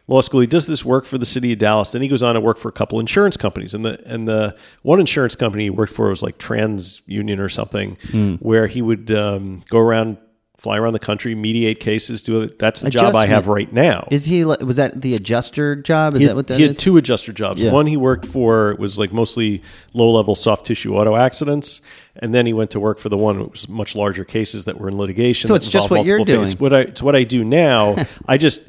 law 0.08 0.20
school. 0.22 0.40
He 0.40 0.46
does 0.48 0.66
this 0.66 0.84
work 0.84 1.04
for 1.04 1.16
the 1.18 1.26
city 1.26 1.52
of 1.52 1.58
Dallas. 1.60 1.92
Then 1.92 2.02
he 2.02 2.08
goes 2.08 2.22
on 2.22 2.34
to 2.34 2.40
work 2.40 2.58
for 2.58 2.68
a 2.68 2.72
couple 2.72 2.98
insurance 2.98 3.36
companies. 3.36 3.74
And 3.74 3.84
the 3.84 4.02
and 4.06 4.26
the 4.26 4.56
one 4.82 4.98
insurance 4.98 5.36
company 5.36 5.64
he 5.64 5.70
worked 5.70 5.92
for 5.92 6.08
was 6.08 6.22
like 6.22 6.38
TransUnion 6.38 7.38
or 7.38 7.48
something, 7.48 7.96
Hmm. 8.10 8.34
where 8.36 8.66
he 8.66 8.82
would 8.82 9.10
um, 9.10 9.62
go 9.70 9.78
around, 9.78 10.16
fly 10.56 10.76
around 10.76 10.92
the 10.94 10.98
country, 10.98 11.34
mediate 11.36 11.78
cases. 11.78 12.22
Do 12.22 12.42
it. 12.42 12.58
That's 12.58 12.80
the 12.80 12.90
job 12.90 13.14
I 13.14 13.26
have 13.26 13.46
right 13.48 13.72
now. 13.72 14.08
Is 14.10 14.24
he? 14.24 14.44
Was 14.44 14.76
that 14.76 15.00
the 15.02 15.14
adjuster 15.14 15.76
job? 15.76 16.14
Is 16.14 16.20
He 16.20 16.24
that 16.26 16.30
had, 16.30 16.36
what 16.36 16.46
that 16.48 16.54
is? 16.54 16.58
he 16.60 16.66
had 16.66 16.78
two 16.78 16.96
adjuster 16.96 17.32
jobs. 17.32 17.62
Yeah. 17.62 17.70
One 17.72 17.86
he 17.86 17.96
worked 17.96 18.26
for 18.26 18.74
was 18.78 18.98
like 18.98 19.12
mostly 19.12 19.62
low 19.94 20.10
level 20.10 20.34
soft 20.34 20.66
tissue 20.66 20.94
auto 20.96 21.14
accidents, 21.16 21.80
and 22.16 22.34
then 22.34 22.46
he 22.46 22.52
went 22.52 22.70
to 22.72 22.80
work 22.80 22.98
for 22.98 23.08
the 23.08 23.18
one 23.18 23.38
that 23.38 23.50
was 23.52 23.68
much 23.68 23.94
larger 23.94 24.24
cases 24.24 24.64
that 24.64 24.80
were 24.80 24.88
in 24.88 24.96
litigation. 24.98 25.46
So 25.48 25.54
it's 25.54 25.68
just 25.68 25.90
what 25.90 26.06
you're 26.06 26.24
doing. 26.24 26.50
What 26.56 26.72
I, 26.72 26.80
it's 26.80 27.02
what 27.02 27.14
I 27.14 27.22
do 27.24 27.44
now. 27.44 28.04
I 28.26 28.36
just, 28.38 28.62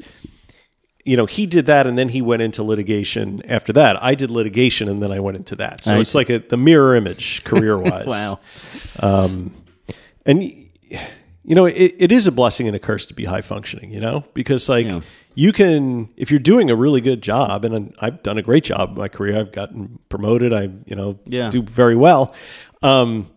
you 1.04 1.16
know, 1.16 1.26
he 1.26 1.46
did 1.46 1.66
that, 1.66 1.86
and 1.86 1.96
then 1.98 2.10
he 2.10 2.20
went 2.22 2.42
into 2.42 2.62
litigation 2.62 3.42
after 3.48 3.72
that. 3.72 4.02
I 4.02 4.14
did 4.14 4.30
litigation, 4.30 4.88
and 4.88 5.02
then 5.02 5.10
I 5.12 5.20
went 5.20 5.36
into 5.38 5.56
that. 5.56 5.84
So 5.84 5.94
I 5.94 5.98
it's 6.00 6.14
like 6.14 6.28
a, 6.30 6.38
the 6.40 6.56
mirror 6.56 6.94
image 6.94 7.42
career 7.44 7.78
wise. 7.78 8.06
wow. 8.06 8.38
and 10.26 10.42
you 10.42 11.54
know 11.54 11.66
it, 11.66 11.94
it 11.98 12.12
is 12.12 12.26
a 12.26 12.32
blessing 12.32 12.66
and 12.66 12.76
a 12.76 12.78
curse 12.78 13.06
to 13.06 13.14
be 13.14 13.24
high 13.24 13.40
functioning 13.40 13.90
you 13.92 14.00
know 14.00 14.24
because 14.34 14.68
like 14.68 14.86
Yeah. 14.86 15.00
you 15.34 15.52
can 15.52 16.08
if 16.16 16.30
you're 16.30 16.38
doing 16.40 16.70
a 16.70 16.76
really 16.76 17.00
good 17.00 17.22
job 17.22 17.64
and 17.64 17.94
i've 18.00 18.22
done 18.22 18.36
a 18.38 18.42
great 18.42 18.64
job 18.64 18.90
in 18.90 18.96
my 18.98 19.08
career 19.08 19.38
i've 19.38 19.52
gotten 19.52 19.98
promoted 20.08 20.52
i 20.52 20.64
you 20.84 20.94
know 20.96 21.18
Yeah. 21.26 21.50
do 21.50 21.62
very 21.62 21.96
well 21.96 22.34
um 22.82 23.30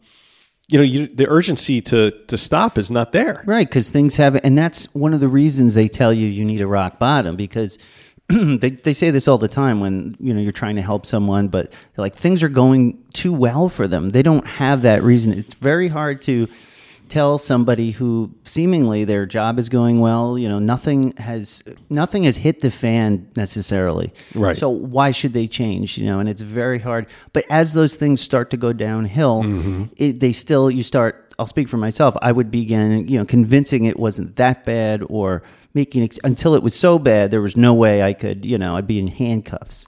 you 0.73 0.79
know 0.79 0.83
you, 0.83 1.05
the 1.05 1.29
urgency 1.29 1.81
to 1.81 2.09
to 2.25 2.35
stop 2.35 2.79
is 2.79 2.89
not 2.89 3.11
there 3.11 3.43
Right, 3.45 3.67
because 3.69 3.89
things 3.89 4.15
have, 4.15 4.35
and 4.43 4.57
that's 4.57 4.91
one 4.95 5.13
of 5.13 5.19
the 5.19 5.27
reasons 5.27 5.75
they 5.75 5.87
tell 5.87 6.11
you 6.11 6.27
you 6.27 6.43
need 6.43 6.61
a 6.61 6.67
rock 6.67 6.97
bottom 6.97 7.35
because 7.35 7.77
they 8.27 8.71
they 8.71 8.93
say 8.93 9.11
this 9.11 9.27
all 9.27 9.37
the 9.37 9.47
time 9.47 9.79
when 9.81 10.17
you 10.19 10.33
know 10.33 10.41
you're 10.41 10.51
trying 10.51 10.75
to 10.77 10.81
help 10.81 11.05
someone, 11.05 11.47
but 11.47 11.71
like 11.95 12.15
things 12.15 12.41
are 12.41 12.49
going 12.49 13.03
too 13.13 13.31
well 13.31 13.69
for 13.69 13.87
them. 13.87 14.09
They 14.09 14.23
don't 14.23 14.47
have 14.47 14.81
that 14.81 15.03
reason. 15.03 15.31
It's 15.31 15.53
very 15.53 15.89
hard 15.89 16.23
to 16.23 16.47
tell 17.13 17.37
somebody 17.37 17.91
who 17.91 18.33
seemingly 18.43 19.05
their 19.05 19.27
job 19.27 19.59
is 19.59 19.69
going 19.69 19.99
well. 19.99 20.35
You 20.35 20.49
know, 20.49 20.57
nothing 20.57 21.15
has 21.17 21.63
nothing 21.89 22.23
has 22.23 22.37
hit 22.37 22.61
the 22.61 22.71
fan 22.71 23.29
necessarily. 23.35 24.11
Right. 24.33 24.57
So 24.57 24.69
why 24.69 25.11
should 25.11 25.33
they 25.33 25.47
change? 25.47 25.97
You 25.99 26.07
know, 26.07 26.19
and 26.19 26.27
it's 26.27 26.41
very 26.41 26.79
hard. 26.79 27.05
But 27.31 27.45
as 27.51 27.73
those 27.73 27.95
things 27.95 28.19
start 28.19 28.49
to 28.49 28.57
go 28.57 28.73
downhill, 28.73 29.89
it, 29.95 30.19
they 30.19 30.31
still 30.31 30.71
you 30.71 30.81
start. 30.81 31.19
I'll 31.37 31.47
speak 31.47 31.67
for 31.67 31.77
myself. 31.77 32.15
I 32.21 32.31
would 32.31 32.49
begin, 32.51 33.07
you 33.07 33.17
know, 33.17 33.25
convincing 33.25 33.85
it 33.85 33.97
wasn't 33.99 34.35
that 34.37 34.65
bad, 34.65 35.03
or 35.07 35.43
making 35.73 36.03
ex- 36.03 36.19
until 36.23 36.55
it 36.55 36.63
was 36.63 36.75
so 36.75 36.99
bad 36.99 37.31
there 37.31 37.41
was 37.41 37.57
no 37.57 37.73
way 37.73 38.03
I 38.03 38.13
could, 38.13 38.45
you 38.45 38.57
know, 38.57 38.75
I'd 38.75 38.87
be 38.87 38.99
in 38.99 39.07
handcuffs. 39.07 39.85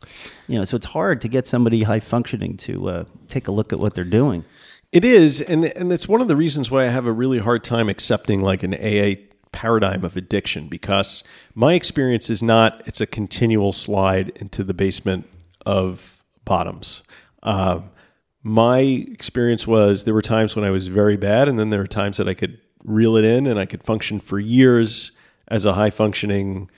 You 0.48 0.58
know, 0.58 0.66
so 0.66 0.76
it's 0.78 0.88
hard 0.88 1.22
to 1.22 1.28
get 1.28 1.48
somebody 1.48 1.84
high 1.84 2.00
functioning 2.00 2.58
to 2.58 2.90
uh, 2.90 3.04
take 3.28 3.48
a 3.48 3.52
look 3.52 3.74
at 3.74 3.80
what 3.80 3.94
they're 3.94 4.04
doing. 4.04 4.44
It 4.92 5.04
is, 5.04 5.42
and 5.42 5.66
and 5.66 5.92
it's 5.92 6.08
one 6.08 6.22
of 6.22 6.28
the 6.28 6.36
reasons 6.36 6.72
why 6.72 6.84
I 6.84 6.90
have 6.90 7.06
a 7.06 7.12
really 7.12 7.40
hard 7.40 7.64
time 7.64 7.90
accepting 7.90 8.42
like 8.42 8.64
an 8.64 8.74
AA 8.74 9.16
paradigm 9.52 10.04
of 10.04 10.18
addiction 10.18 10.68
because 10.68 11.24
my 11.54 11.74
experience 11.74 12.30
is 12.30 12.44
not 12.44 12.82
it's 12.86 13.00
a 13.00 13.06
continual 13.06 13.72
slide 13.72 14.30
into 14.36 14.64
the 14.64 14.74
basement 14.74 15.28
of 15.66 16.24
bottoms. 16.46 17.04
Um, 17.44 17.90
my 18.44 18.80
experience 18.80 19.66
was 19.66 20.04
there 20.04 20.14
were 20.14 20.22
times 20.22 20.56
when 20.56 20.64
I 20.66 20.70
was 20.72 20.88
very 20.88 21.18
bad, 21.18 21.48
and 21.50 21.58
then 21.58 21.70
there 21.70 21.80
were 21.80 21.88
times 21.88 22.18
that 22.18 22.28
I 22.30 22.34
could 22.34 22.60
reel 22.84 23.16
it 23.18 23.26
in 23.26 23.48
and 23.48 23.60
I 23.60 23.66
could 23.66 23.84
function 23.84 24.20
for 24.20 24.40
years 24.40 25.12
as 25.48 25.66
a 25.66 25.74
high 25.74 25.90
functioning 25.90 26.70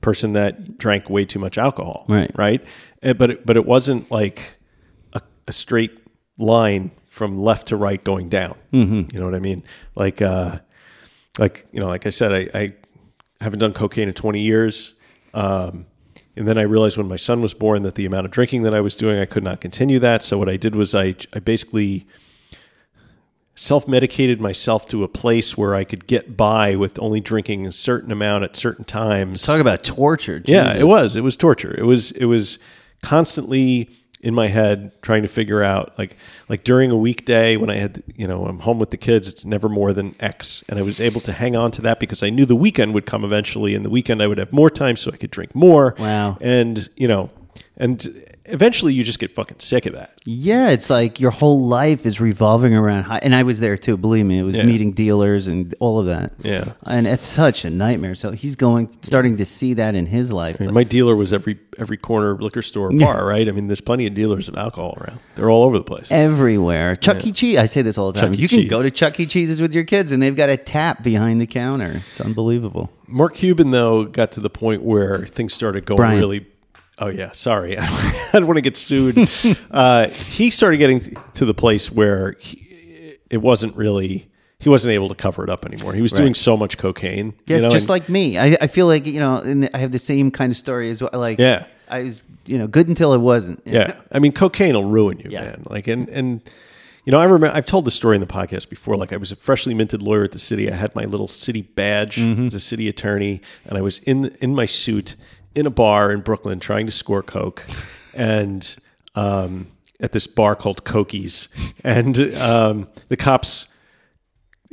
person 0.00 0.34
that 0.34 0.78
drank 0.78 1.10
way 1.10 1.24
too 1.24 1.40
much 1.40 1.58
alcohol. 1.58 2.04
Right. 2.08 2.30
Right. 2.36 2.64
Eh, 3.02 3.12
But 3.12 3.30
it, 3.30 3.46
but 3.46 3.56
it 3.56 3.66
wasn't 3.66 4.10
like 4.10 4.58
a, 5.12 5.20
a 5.48 5.52
straight 5.52 5.98
line 6.38 6.92
from 7.16 7.38
left 7.38 7.68
to 7.68 7.76
right 7.78 8.04
going 8.04 8.28
down. 8.28 8.58
Mm-hmm. 8.74 9.08
You 9.10 9.18
know 9.18 9.24
what 9.24 9.34
I 9.34 9.38
mean? 9.38 9.64
Like, 9.94 10.20
uh, 10.20 10.58
like 11.38 11.66
you 11.72 11.80
know, 11.80 11.86
like 11.86 12.04
I 12.04 12.10
said, 12.10 12.30
I, 12.30 12.58
I 12.58 12.74
haven't 13.40 13.58
done 13.58 13.72
cocaine 13.72 14.06
in 14.06 14.12
20 14.12 14.38
years. 14.38 14.92
Um, 15.32 15.86
and 16.36 16.46
then 16.46 16.58
I 16.58 16.62
realized 16.62 16.98
when 16.98 17.08
my 17.08 17.16
son 17.16 17.40
was 17.40 17.54
born 17.54 17.84
that 17.84 17.94
the 17.94 18.04
amount 18.04 18.26
of 18.26 18.32
drinking 18.32 18.64
that 18.64 18.74
I 18.74 18.82
was 18.82 18.96
doing, 18.96 19.18
I 19.18 19.24
could 19.24 19.42
not 19.42 19.62
continue 19.62 19.98
that. 20.00 20.22
So 20.22 20.36
what 20.36 20.50
I 20.50 20.58
did 20.58 20.76
was 20.76 20.94
I, 20.94 21.14
I 21.32 21.38
basically 21.38 22.06
self 23.54 23.88
medicated 23.88 24.38
myself 24.38 24.86
to 24.88 25.02
a 25.02 25.08
place 25.08 25.56
where 25.56 25.74
I 25.74 25.84
could 25.84 26.06
get 26.06 26.36
by 26.36 26.76
with 26.76 26.98
only 26.98 27.20
drinking 27.20 27.66
a 27.66 27.72
certain 27.72 28.12
amount 28.12 28.44
at 28.44 28.56
certain 28.56 28.84
times. 28.84 29.42
Talk 29.42 29.62
about 29.62 29.82
torture. 29.82 30.42
Yeah, 30.44 30.74
it 30.76 30.86
was. 30.86 31.16
It 31.16 31.22
was 31.22 31.34
torture. 31.34 31.74
It 31.78 31.84
was. 31.84 32.10
It 32.10 32.26
was 32.26 32.58
constantly 33.02 33.88
in 34.20 34.34
my 34.34 34.48
head 34.48 34.90
trying 35.02 35.22
to 35.22 35.28
figure 35.28 35.62
out 35.62 35.92
like 35.98 36.16
like 36.48 36.64
during 36.64 36.90
a 36.90 36.96
weekday 36.96 37.56
when 37.56 37.70
I 37.70 37.76
had 37.76 38.02
you 38.14 38.26
know 38.26 38.46
I'm 38.46 38.60
home 38.60 38.78
with 38.78 38.90
the 38.90 38.96
kids. 38.96 39.28
It's 39.28 39.44
never 39.44 39.68
more 39.68 39.92
than 39.92 40.14
X, 40.20 40.64
and 40.68 40.78
I 40.78 40.82
was 40.82 41.00
able 41.00 41.20
to 41.22 41.32
hang 41.32 41.56
on 41.56 41.70
to 41.72 41.82
that 41.82 42.00
because 42.00 42.22
I 42.22 42.30
knew 42.30 42.46
the 42.46 42.56
weekend 42.56 42.94
would 42.94 43.06
come 43.06 43.24
eventually, 43.24 43.74
and 43.74 43.84
the 43.84 43.90
weekend 43.90 44.22
I 44.22 44.26
would 44.26 44.38
have 44.38 44.52
more 44.52 44.70
time 44.70 44.96
so 44.96 45.10
I 45.12 45.16
could 45.16 45.30
drink 45.30 45.54
more. 45.54 45.94
Wow. 45.98 46.38
And 46.40 46.88
you 46.96 47.08
know, 47.08 47.30
and 47.76 48.24
eventually 48.48 48.94
you 48.94 49.04
just 49.04 49.18
get 49.18 49.34
fucking 49.34 49.58
sick 49.60 49.86
of 49.86 49.92
that. 49.94 50.20
Yeah, 50.24 50.70
it's 50.70 50.90
like 50.90 51.20
your 51.20 51.30
whole 51.30 51.66
life 51.66 52.04
is 52.06 52.20
revolving 52.20 52.74
around 52.74 53.04
high. 53.04 53.20
And 53.22 53.34
I 53.34 53.42
was 53.42 53.60
there 53.60 53.76
too. 53.76 53.96
Believe 53.96 54.26
me, 54.26 54.38
it 54.38 54.42
was 54.42 54.56
Yeah. 54.56 54.64
meeting 54.64 54.90
dealers 54.92 55.48
and 55.48 55.74
all 55.80 55.98
of 55.98 56.06
that. 56.06 56.32
Yeah. 56.42 56.72
and 56.84 57.06
it's 57.06 57.26
such 57.26 57.64
a 57.64 57.70
nightmare. 57.70 58.14
So 58.14 58.30
he's 58.32 58.56
going, 58.56 58.88
starting 59.02 59.36
to 59.38 59.44
see 59.44 59.74
that 59.74 59.94
in 59.94 60.06
his 60.06 60.32
life. 60.32 60.58
And 60.60 60.68
But- 60.68 60.74
my 60.74 60.84
dealer 60.84 61.14
was 61.16 61.32
every 61.32 61.58
every 61.78 61.98
corner 61.98 62.36
liquor 62.40 62.62
store 62.62 62.88
or 62.88 62.92
bar, 62.92 63.26
right? 63.26 63.46
I 63.46 63.52
mean, 63.52 63.66
there's 63.68 63.82
plenty 63.82 64.06
of 64.06 64.14
dealers 64.14 64.48
of 64.48 64.56
alcohol 64.56 64.96
around. 64.98 65.18
They're 65.34 65.50
all 65.50 65.64
over 65.64 65.76
the 65.76 65.84
place. 65.84 66.10
everywhere. 66.10 66.96
Chuck 66.96 67.26
E. 67.26 67.32
Cheese. 67.32 67.58
I 67.58 67.66
say 67.66 67.82
this 67.82 67.98
all 67.98 68.12
the 68.12 68.18
time. 68.20 68.30
Chuck 68.32 68.38
E. 68.38 68.42
you 68.42 68.48
can 68.48 68.60
Cheese. 68.60 68.70
go 68.70 68.82
to 68.82 68.90
Chuck 68.90 69.20
E. 69.20 69.26
Cheese's 69.26 69.60
with 69.60 69.74
your 69.74 69.84
kids, 69.84 70.10
and 70.10 70.22
they've 70.22 70.34
got 70.34 70.48
a 70.48 70.56
tap 70.56 71.02
behind 71.02 71.38
the 71.38 71.46
counter. 71.46 72.00
It's 72.08 72.20
unbelievable. 72.20 72.90
Mark 73.06 73.34
Cuban 73.34 73.72
though 73.72 74.04
got 74.04 74.32
to 74.32 74.40
the 74.40 74.48
point 74.50 74.82
where 74.82 75.26
things 75.26 75.52
started 75.52 75.84
going 75.84 75.98
Brian. 75.98 76.18
really. 76.18 76.46
Oh 76.98 77.08
yeah, 77.08 77.32
sorry, 77.32 77.76
I 77.78 78.28
don't 78.32 78.46
want 78.46 78.56
to 78.56 78.62
get 78.62 78.76
sued. 78.76 79.28
uh, 79.70 80.08
he 80.08 80.50
started 80.50 80.78
getting 80.78 81.00
to 81.34 81.44
the 81.44 81.54
place 81.54 81.90
where 81.92 82.36
he, 82.40 83.18
it 83.30 83.38
wasn't 83.38 83.76
really. 83.76 84.28
He 84.58 84.70
wasn't 84.70 84.92
able 84.94 85.10
to 85.10 85.14
cover 85.14 85.44
it 85.44 85.50
up 85.50 85.66
anymore. 85.66 85.92
He 85.92 86.00
was 86.00 86.12
doing 86.12 86.32
so 86.32 86.56
much 86.56 86.78
cocaine. 86.78 87.34
Yeah, 87.46 87.56
you 87.56 87.62
know, 87.62 87.68
just 87.68 87.84
and- 87.84 87.90
like 87.90 88.08
me. 88.08 88.38
I, 88.38 88.56
I 88.62 88.66
feel 88.68 88.86
like 88.86 89.04
you 89.06 89.20
know, 89.20 89.68
I 89.74 89.78
have 89.78 89.92
the 89.92 89.98
same 89.98 90.30
kind 90.30 90.50
of 90.50 90.56
story 90.56 90.88
as 90.90 91.02
well. 91.02 91.10
Like, 91.12 91.38
Yeah. 91.38 91.66
I 91.88 92.02
was 92.04 92.24
you 92.46 92.56
know 92.58 92.66
good 92.66 92.88
until 92.88 93.12
it 93.12 93.18
wasn't. 93.18 93.60
Yeah, 93.66 93.94
I 94.10 94.18
mean, 94.18 94.32
cocaine 94.32 94.74
will 94.74 94.84
ruin 94.86 95.18
you, 95.20 95.30
Yeah. 95.30 95.42
man. 95.42 95.62
Like, 95.68 95.86
and 95.86 96.08
and 96.08 96.40
you 97.04 97.12
know, 97.12 97.20
I 97.20 97.24
remember 97.24 97.48
I've 97.54 97.66
told 97.66 97.84
the 97.84 97.90
story 97.92 98.16
in 98.16 98.20
the 98.20 98.26
podcast 98.26 98.68
before. 98.70 98.96
Like, 98.96 99.12
I 99.12 99.18
was 99.18 99.30
a 99.30 99.36
freshly 99.36 99.74
minted 99.74 100.02
lawyer 100.02 100.24
at 100.24 100.32
the 100.32 100.38
city. 100.40 100.68
I 100.72 100.74
had 100.74 100.92
my 100.96 101.04
little 101.04 101.28
city 101.28 101.62
badge 101.62 102.16
Mm-hmm. 102.16 102.46
as 102.46 102.54
a 102.54 102.58
city 102.60 102.88
attorney, 102.88 103.42
and 103.66 103.76
I 103.78 103.82
was 103.82 103.98
in 104.00 104.34
in 104.40 104.54
my 104.54 104.66
suit 104.66 105.14
in 105.56 105.66
a 105.66 105.70
bar 105.70 106.12
in 106.12 106.20
Brooklyn 106.20 106.60
trying 106.60 106.86
to 106.86 106.92
score 106.92 107.22
coke, 107.22 107.66
and 108.14 108.76
um, 109.16 109.66
at 109.98 110.12
this 110.12 110.26
bar 110.28 110.54
called 110.54 110.84
Cokies, 110.84 111.48
and 111.82 112.16
um, 112.36 112.88
the 113.08 113.16
cops 113.16 113.66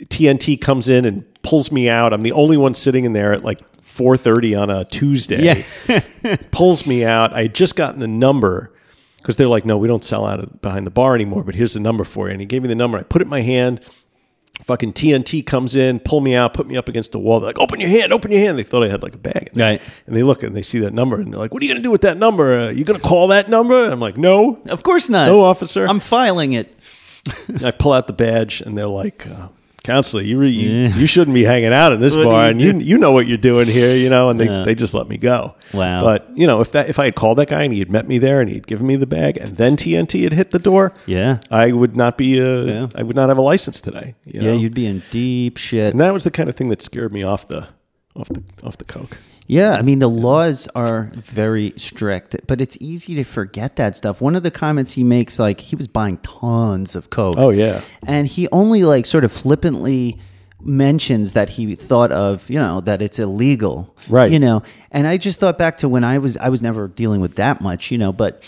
TNT 0.01 0.59
comes 0.59 0.89
in 0.89 1.05
and 1.05 1.23
pulls 1.43 1.71
me 1.71 1.89
out. 1.89 2.13
I'm 2.13 2.21
the 2.21 2.31
only 2.33 2.57
one 2.57 2.73
sitting 2.73 3.05
in 3.05 3.13
there 3.13 3.33
at 3.33 3.43
like 3.43 3.59
4:30 3.83 4.61
on 4.61 4.69
a 4.69 4.85
Tuesday. 4.85 5.65
pulls 6.51 6.85
me 6.85 7.05
out. 7.05 7.33
I 7.33 7.43
had 7.43 7.55
just 7.55 7.75
gotten 7.75 7.99
the 7.99 8.07
number 8.07 8.73
because 9.17 9.37
they're 9.37 9.47
like, 9.47 9.65
no, 9.65 9.77
we 9.77 9.87
don't 9.87 10.03
sell 10.03 10.25
out 10.25 10.39
of- 10.39 10.61
behind 10.61 10.85
the 10.85 10.91
bar 10.91 11.15
anymore. 11.15 11.43
But 11.43 11.55
here's 11.55 11.75
the 11.75 11.79
number 11.79 12.03
for 12.03 12.27
you. 12.27 12.31
And 12.33 12.41
he 12.41 12.45
gave 12.45 12.61
me 12.61 12.67
the 12.67 12.75
number. 12.75 12.97
I 12.97 13.03
put 13.03 13.21
it 13.21 13.25
in 13.25 13.29
my 13.29 13.41
hand. 13.41 13.79
Fucking 14.61 14.93
TNT 14.93 15.45
comes 15.45 15.75
in, 15.75 15.99
pull 15.99 16.21
me 16.21 16.35
out, 16.35 16.53
put 16.53 16.67
me 16.67 16.77
up 16.77 16.87
against 16.87 17.11
the 17.11 17.19
wall. 17.19 17.39
They're 17.39 17.47
like, 17.49 17.59
open 17.59 17.79
your 17.79 17.89
hand, 17.89 18.13
open 18.13 18.31
your 18.31 18.39
hand. 18.39 18.57
They 18.57 18.63
thought 18.63 18.83
I 18.83 18.87
had 18.87 19.01
like 19.03 19.15
a 19.15 19.17
bag. 19.17 19.49
in 19.51 19.57
there. 19.57 19.71
Right. 19.71 19.81
And 20.05 20.15
they 20.15 20.23
look 20.23 20.43
and 20.43 20.55
they 20.55 20.61
see 20.61 20.79
that 20.79 20.93
number 20.93 21.19
and 21.19 21.33
they're 21.33 21.39
like, 21.39 21.53
what 21.53 21.61
are 21.61 21.65
you 21.65 21.71
going 21.73 21.81
to 21.81 21.85
do 21.85 21.91
with 21.91 22.01
that 22.01 22.17
number? 22.17 22.59
Uh, 22.61 22.69
you 22.69 22.83
going 22.85 22.99
to 22.99 23.05
call 23.05 23.27
that 23.29 23.49
number? 23.49 23.83
And 23.83 23.91
I'm 23.91 23.99
like, 23.99 24.15
no. 24.15 24.61
Of 24.67 24.83
course 24.83 25.09
not. 25.09 25.25
No, 25.25 25.41
officer. 25.41 25.85
I'm 25.87 25.99
filing 25.99 26.53
it. 26.53 26.77
I 27.63 27.71
pull 27.71 27.93
out 27.93 28.07
the 28.07 28.13
badge, 28.13 28.61
and 28.61 28.77
they're 28.77 28.85
like, 28.87 29.25
uh, 29.27 29.47
"Counselor, 29.83 30.21
you, 30.23 30.37
re- 30.37 30.49
you 30.49 30.87
you 30.87 31.05
shouldn't 31.05 31.35
be 31.35 31.43
hanging 31.43 31.73
out 31.73 31.91
in 31.93 31.99
this 31.99 32.15
What 32.17 32.23
bar, 32.25 32.43
you 32.45 32.49
and 32.51 32.61
you 32.61 32.73
do?" 32.73 32.79
you 32.85 32.97
know 32.97 33.11
what 33.11 33.27
you're 33.27 33.37
doing 33.37 33.67
here, 33.67 33.95
you 33.95 34.09
know." 34.09 34.29
And 34.29 34.39
they, 34.39 34.45
Yeah. 34.45 34.63
they 34.63 34.75
just 34.75 34.93
let 34.93 35.07
me 35.07 35.17
go. 35.17 35.55
Wow. 35.73 36.01
But 36.01 36.27
you 36.35 36.47
know, 36.47 36.61
if 36.61 36.71
that 36.71 36.89
if 36.89 36.99
I 36.99 37.05
had 37.05 37.15
called 37.15 37.37
that 37.37 37.49
guy 37.49 37.63
and 37.63 37.73
he 37.73 37.79
had 37.79 37.91
met 37.91 38.07
me 38.07 38.17
there 38.17 38.41
and 38.41 38.49
he'd 38.49 38.65
given 38.67 38.87
me 38.87 38.95
the 38.95 39.05
bag, 39.07 39.37
and 39.37 39.57
then 39.57 39.75
TNT 39.75 40.23
had 40.23 40.33
hit 40.33 40.51
the 40.51 40.59
door, 40.59 40.93
Yeah. 41.05 41.39
I 41.51 41.71
would 41.71 41.95
not 41.95 42.17
be 42.17 42.39
uh, 42.41 42.63
Yeah. 42.63 42.87
I 42.95 43.03
would 43.03 43.15
not 43.15 43.29
have 43.29 43.37
a 43.37 43.41
license 43.41 43.81
today. 43.81 44.15
You 44.25 44.41
Yeah, 44.41 44.53
you'd 44.53 44.73
be 44.73 44.85
in 44.85 45.03
deep 45.11 45.57
shit. 45.57 45.91
and 45.91 45.99
that 46.01 46.13
was 46.13 46.23
the 46.23 46.31
kind 46.31 46.49
of 46.49 46.55
thing 46.55 46.69
that 46.69 46.81
scared 46.81 47.11
me 47.13 47.23
off 47.23 47.47
the 47.47 47.67
off 48.15 48.29
the 48.29 48.43
off 48.63 48.77
the 48.77 48.85
coke. 48.85 49.17
Yeah, 49.47 49.73
I 49.73 49.81
mean 49.81 49.99
the 49.99 50.09
laws 50.09 50.67
are 50.75 51.11
very 51.15 51.73
strict, 51.77 52.35
but 52.47 52.61
it's 52.61 52.77
easy 52.79 53.15
to 53.15 53.23
forget 53.23 53.75
that 53.75 53.97
stuff. 53.97 54.21
One 54.21 54.35
of 54.35 54.43
the 54.43 54.51
comments 54.51 54.93
he 54.93 55.03
makes, 55.03 55.37
like 55.37 55.59
he 55.59 55.75
was 55.75 55.87
buying 55.87 56.17
tons 56.17 56.95
of 56.95 57.09
coke. 57.09 57.35
Oh, 57.37 57.49
yeah. 57.49 57.81
and 58.07 58.27
he 58.27 58.47
only 58.51 58.83
like 58.83 59.05
sort 59.05 59.23
of 59.23 59.31
flippantly 59.31 60.17
mentions 60.61 61.33
that 61.33 61.49
he 61.49 61.75
thought 61.75 62.11
of, 62.13 62.49
you 62.49 62.57
know, 62.57 62.79
that 62.81 63.01
it's 63.01 63.19
illegal, 63.19 63.93
Right. 64.07 64.31
You 64.31 64.39
know, 64.39 64.63
and 64.91 65.07
I 65.07 65.17
just 65.17 65.39
thought 65.41 65.57
back 65.57 65.79
to 65.79 65.89
when 65.89 66.05
I 66.05 66.19
was 66.19 66.37
I 66.37 66.47
was 66.49 66.61
never 66.61 66.87
dealing 66.87 67.19
with 67.19 67.35
that 67.35 67.61
much, 67.61 67.91
you 67.91 67.97
know, 67.97 68.11
but. 68.13 68.41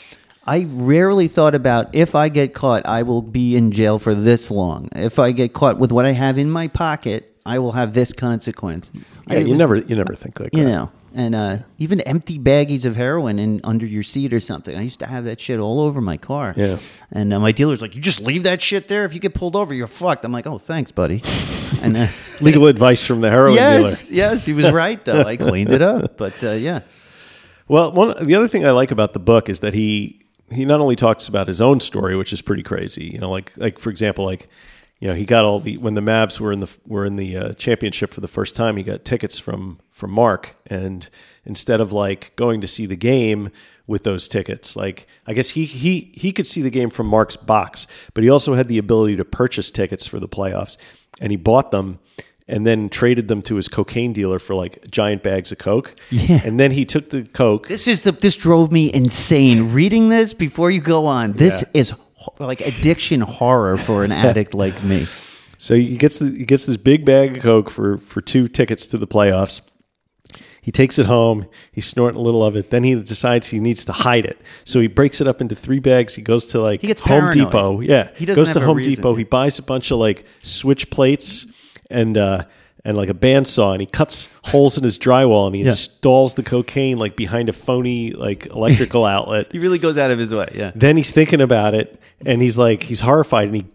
I 0.48 0.68
rarely 0.70 1.28
thought 1.28 1.56
about 1.56 1.96
if 1.96 2.14
I 2.14 2.30
get 2.30 2.54
caught, 2.54 2.86
I 2.86 3.02
will 3.02 3.24
be 3.24 3.56
in 3.56 3.72
jail 3.72 3.98
for 3.98 4.14
this 4.14 4.52
long. 4.52 4.90
If 4.96 5.18
I 5.18 5.32
get 5.32 5.54
caught 5.54 5.80
with 5.80 5.92
what 5.92 6.06
I 6.06 6.12
have 6.12 6.38
in 6.38 6.52
my 6.52 6.68
pocket, 6.68 7.35
I 7.46 7.60
will 7.60 7.74
have 7.74 7.94
this 7.94 8.12
consequence. 8.14 8.92
Yeah, 9.30 9.40
you 9.40 9.50
was- 9.52 9.60
never 9.60 9.76
you 9.78 9.96
never 9.96 10.14
think 10.16 10.40
like 10.40 10.52
that. 10.52 10.58
you 10.58 10.64
that. 10.66 10.72
know, 10.72 10.92
and 11.14 11.36
uh, 11.36 11.58
even 11.78 12.02
empty 12.02 12.40
baggies 12.40 12.86
of 12.86 12.96
heroin 12.96 13.38
in 13.40 13.62
under 13.64 13.86
your 13.86 14.04
seat 14.04 14.34
or 14.34 14.40
something. 14.40 14.76
I 14.76 14.82
used 14.82 15.00
to 15.00 15.06
have 15.08 15.26
that 15.26 15.40
shit 15.40 15.60
all 15.60 15.80
over 15.82 16.02
my 16.02 16.18
car. 16.18 16.54
Yeah. 16.58 16.80
and 17.12 17.34
uh, 17.34 17.40
my 17.40 17.52
dealer's 17.52 17.82
like, 17.82 17.96
"You 17.96 18.02
just 18.02 18.20
leave 18.22 18.44
that 18.44 18.62
shit 18.62 18.88
there. 18.88 19.06
If 19.06 19.14
you 19.14 19.20
get 19.20 19.34
pulled 19.34 19.56
over, 19.56 19.74
you're 19.74 19.88
fucked." 19.88 20.26
I'm 20.26 20.32
like, 20.32 20.48
"Oh, 20.48 20.58
thanks, 20.58 20.92
buddy." 20.92 21.22
And 21.82 21.98
uh, 21.98 22.08
Legal 22.42 22.68
advice 22.68 23.06
from 23.06 23.22
the 23.22 23.30
heroin 23.30 23.56
yes, 23.56 24.08
dealer. 24.08 24.18
yes, 24.18 24.46
he 24.46 24.54
was 24.54 24.72
right 24.72 25.04
though. 25.04 25.22
I 25.24 25.36
cleaned 25.36 25.72
it 25.72 25.82
up, 25.82 26.16
but 26.18 26.42
uh, 26.44 26.52
yeah, 26.52 26.82
Well, 27.68 27.92
one 27.92 28.26
the 28.26 28.34
other 28.36 28.48
thing 28.48 28.66
I 28.66 28.72
like 28.72 28.92
about 28.92 29.14
the 29.14 29.20
book 29.20 29.50
is 29.50 29.60
that 29.60 29.74
he 29.74 30.26
he 30.52 30.64
not 30.66 30.80
only 30.80 30.96
talks 30.96 31.28
about 31.28 31.48
his 31.48 31.60
own 31.62 31.80
story, 31.80 32.16
which 32.16 32.32
is 32.32 32.42
pretty 32.42 32.64
crazy. 32.64 33.06
You 33.06 33.20
know, 33.20 33.30
like 33.30 33.52
like 33.58 33.78
for 33.80 33.90
example, 33.90 34.26
like 34.26 34.48
you 35.00 35.08
know 35.10 35.14
he 35.14 35.26
got 35.26 35.44
all 35.46 35.60
the 35.60 35.78
when 35.78 35.94
the 35.94 36.02
Mavs 36.02 36.40
were 36.40 36.52
in 36.52 36.60
the 36.62 36.70
were 36.88 37.06
in 37.06 37.16
the 37.16 37.38
uh, 37.38 37.54
championship 37.54 38.14
for 38.14 38.22
the 38.22 38.28
first 38.28 38.56
time, 38.56 38.78
he 38.78 38.84
got 38.84 39.04
tickets 39.06 39.38
from 39.40 39.80
from 39.92 40.12
Mark, 40.12 40.56
and 40.68 41.10
instead 41.46 41.80
of 41.82 41.92
like 41.92 42.36
going 42.36 42.62
to 42.62 42.68
see 42.68 42.86
the 42.86 42.96
game 42.96 43.50
with 43.88 44.04
those 44.04 44.28
tickets, 44.28 44.76
like 44.76 45.08
I 45.28 45.34
guess 45.34 45.50
he 45.50 45.66
he 45.66 46.12
he 46.16 46.32
could 46.32 46.48
see 46.48 46.62
the 46.62 46.70
game 46.72 46.90
from 46.90 47.08
Mark's 47.08 47.36
box, 47.38 47.88
but 48.14 48.24
he 48.24 48.30
also 48.30 48.54
had 48.56 48.68
the 48.68 48.78
ability 48.78 49.16
to 49.18 49.26
purchase 49.26 49.70
tickets 49.72 50.08
for 50.08 50.20
the 50.20 50.30
playoffs, 50.30 50.78
and 51.22 51.32
he 51.32 51.38
bought 51.38 51.72
them. 51.72 52.00
And 52.48 52.64
then 52.64 52.90
traded 52.90 53.28
them 53.28 53.42
to 53.42 53.56
his 53.56 53.68
cocaine 53.68 54.14
dealer 54.14 54.38
for 54.38 54.54
like 54.54 54.88
giant 54.92 55.24
bags 55.24 55.52
of 55.52 55.58
coke. 55.58 55.96
Yeah. 56.12 56.42
And 56.44 56.60
then 56.60 56.70
he 56.70 56.86
took 56.86 57.10
the 57.10 57.24
coke 57.24 57.68
this 57.68 57.88
is 57.88 58.02
the 58.02 58.12
this 58.12 58.36
drove 58.36 58.72
me 58.72 58.94
insane. 58.94 59.74
Reading 59.74 60.10
this 60.10 60.32
before 60.36 60.70
you 60.70 60.80
go 60.80 61.08
on, 61.08 61.34
this 61.34 61.64
Yeah. 61.64 61.80
is 61.82 61.94
like 62.40 62.62
addiction 62.62 63.22
horror 63.22 63.78
for 63.78 64.04
an 64.04 64.12
addict 64.12 64.54
like 64.64 64.84
me. 64.84 65.06
So 65.58 65.76
he 65.76 65.98
gets 65.98 66.20
the, 66.20 66.32
he 66.32 66.46
gets 66.46 66.66
this 66.66 66.78
big 66.78 67.06
bag 67.06 67.38
of 67.38 67.44
coke 67.44 67.70
for 67.70 67.98
for 67.98 68.22
two 68.22 68.48
tickets 68.48 68.88
to 68.88 68.98
the 68.98 69.08
playoffs. 69.08 69.62
He 70.62 70.72
takes 70.72 70.98
it 70.98 71.06
home. 71.06 71.46
He's 71.72 71.86
snorting 71.86 72.20
a 72.20 72.24
little 72.24 72.44
of 72.44 72.56
it. 72.56 72.72
Then 72.72 72.84
he 72.84 72.96
decides 72.96 73.50
he 73.50 73.60
needs 73.60 73.86
to 73.86 73.92
hide 73.92 74.26
it. 74.26 74.42
So 74.64 74.80
he 74.80 74.88
breaks 74.88 75.22
it 75.22 75.28
up 75.28 75.40
into 75.40 75.54
three 75.54 75.80
bags. 75.80 76.16
He 76.16 76.24
goes 76.24 76.48
to 76.48 76.60
like 76.60 76.82
He 76.82 76.88
gets 76.88 77.02
Home 77.02 77.30
paranoid. 77.30 77.34
Depot. 77.52 77.80
Yeah, 77.82 78.10
He 78.16 78.26
goes 78.26 78.52
to 78.52 78.60
Home 78.62 78.78
reason, 78.78 78.96
Depot. 78.96 79.14
He 79.14 79.26
buys 79.26 79.60
a 79.60 79.62
bunch 79.62 79.92
of 79.92 80.00
like 80.00 80.26
switch 80.42 80.90
plates 80.90 81.46
and 81.92 82.18
uh, 82.18 82.46
and 82.86 82.96
like 82.96 83.10
a 83.10 83.14
bandsaw, 83.14 83.72
and 83.74 83.82
he 83.82 83.88
cuts 83.88 84.30
holes 84.44 84.78
in 84.78 84.84
his 84.84 84.98
drywall, 84.98 85.48
and 85.48 85.56
he 85.56 85.62
Yeah. 85.62 85.68
installs 85.68 86.36
the 86.36 86.44
cocaine 86.44 86.98
like 86.98 87.16
behind 87.18 87.50
a 87.50 87.54
phony 87.54 88.12
like 88.12 88.46
electrical 88.46 89.04
outlet. 89.16 89.48
He 89.52 89.60
really 89.60 89.80
goes 89.80 89.98
out 89.98 90.12
of 90.12 90.20
his 90.20 90.34
way. 90.34 90.48
Yeah. 90.56 90.72
Then 90.76 90.96
he's 90.96 91.12
thinking 91.12 91.42
about 91.42 91.74
it, 91.74 92.00
and 92.26 92.42
he's 92.42 92.58
like, 92.58 92.84
he's 92.84 93.00
horrified, 93.02 93.48
and 93.48 93.56
he 93.58 93.66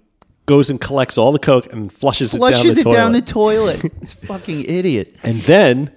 goes 0.47 0.71
and 0.71 0.81
collects 0.81 1.19
all 1.19 1.33
the 1.33 1.39
coke 1.39 1.71
and 1.73 1.93
flushes, 1.93 2.33
Flushes 2.33 2.79
it 2.79 2.85
down 2.85 2.85
the 2.85 2.91
it 2.91 2.95
down 2.95 3.13
the 3.13 3.21
toilet. 3.23 3.81
toilet. 3.81 4.01
This 4.01 4.15
fucking 4.15 4.65
idiot. 4.65 5.17
and 5.25 5.43
then 5.43 5.91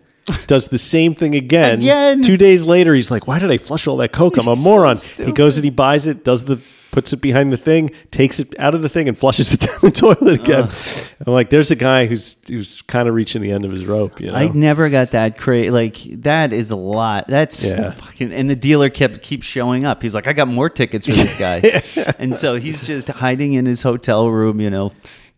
does 0.47 0.69
the 0.69 0.77
same 0.77 1.13
thing 1.15 1.35
again. 1.35 1.79
Again. 1.79 2.21
Two 2.21 2.37
days 2.37 2.65
later, 2.65 2.93
he's 2.95 3.11
like, 3.11 3.27
"Why 3.27 3.39
did 3.39 3.51
I 3.51 3.57
flush 3.57 3.87
all 3.87 3.97
that 3.97 4.11
coke? 4.11 4.37
I'm 4.37 4.47
a 4.47 4.51
He's 4.55 4.63
so 4.63 4.69
moron." 4.69 4.97
he 5.17 5.31
goes 5.31 5.57
and 5.57 5.65
he 5.65 5.69
buys 5.71 6.07
it, 6.07 6.23
does 6.23 6.45
the 6.45 6.59
puts 6.93 7.11
it 7.11 7.17
behind 7.17 7.51
the 7.51 7.57
thing, 7.57 7.89
takes 8.11 8.39
it 8.39 8.57
out 8.59 8.73
of 8.75 8.81
the 8.83 8.87
thing, 8.87 9.09
and 9.09 9.17
flushes 9.17 9.51
it 9.53 9.59
down 9.67 9.79
the 9.81 9.91
toilet 9.91 10.39
again. 10.39 10.69
I'm 11.25 11.33
like, 11.33 11.49
"There's 11.49 11.71
a 11.71 11.75
guy 11.75 12.05
who's 12.05 12.37
who's 12.47 12.81
kind 12.83 13.09
of 13.09 13.15
reaching 13.15 13.41
the 13.41 13.51
end 13.51 13.65
of 13.65 13.71
his 13.71 13.85
rope." 13.85 14.21
You 14.21 14.27
know? 14.27 14.35
I 14.35 14.47
never 14.47 14.89
got 14.89 15.11
that 15.11 15.37
crazy. 15.37 15.71
Like 15.71 15.97
that 16.21 16.53
is 16.53 16.71
a 16.71 16.75
lot. 16.77 17.27
That's 17.27 17.65
Yeah. 17.65 17.91
fucking. 17.95 18.31
And 18.31 18.49
the 18.49 18.55
dealer 18.55 18.89
kept 18.89 19.21
keeps 19.21 19.45
showing 19.45 19.83
up. 19.83 20.01
He's 20.01 20.15
like, 20.15 20.27
I 20.27 20.33
got 20.33 20.47
more 20.47 20.69
tickets 20.69 21.07
for 21.07 21.13
this 21.13 21.37
guy, 21.37 21.81
and 22.19 22.37
so 22.37 22.55
he's 22.55 22.85
just 22.85 23.07
hiding 23.09 23.53
in 23.53 23.65
his 23.65 23.81
hotel 23.81 24.29
room. 24.29 24.61
You 24.61 24.69
know, 24.69 24.91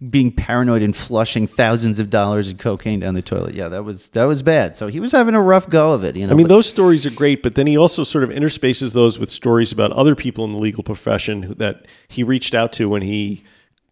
being 0.09 0.31
paranoid 0.31 0.81
and 0.81 0.95
flushing 0.95 1.47
thousands 1.47 1.99
of 1.99 2.09
dollars 2.09 2.49
of 2.49 2.57
cocaine 2.57 2.99
down 2.99 3.13
the 3.13 3.21
toilet. 3.21 3.55
Yeah, 3.55 3.69
that 3.69 3.83
was 3.85 4.09
that 4.09 4.25
was 4.25 4.43
bad. 4.43 4.75
So 4.75 4.87
he 4.87 4.99
was 4.99 5.11
having 5.11 5.35
a 5.35 5.41
rough 5.41 5.69
go 5.69 5.93
of 5.93 6.03
it. 6.03 6.15
You 6.15 6.27
know, 6.27 6.33
I 6.33 6.35
mean, 6.35 6.47
those 6.47 6.67
stories 6.67 7.05
are 7.05 7.09
great, 7.11 7.41
but 7.43 7.55
then 7.55 7.67
he 7.67 7.77
also 7.77 8.03
sort 8.03 8.23
of 8.23 8.29
interspaces 8.29 8.93
those 8.93 9.17
with 9.19 9.29
stories 9.29 9.71
about 9.71 9.91
other 9.93 10.15
people 10.15 10.43
in 10.45 10.51
the 10.53 10.59
legal 10.59 10.83
profession 10.83 11.43
who- 11.43 11.53
that 11.55 11.85
he 12.07 12.23
reached 12.23 12.53
out 12.53 12.71
to 12.73 12.89
when 12.89 13.01
he 13.01 13.43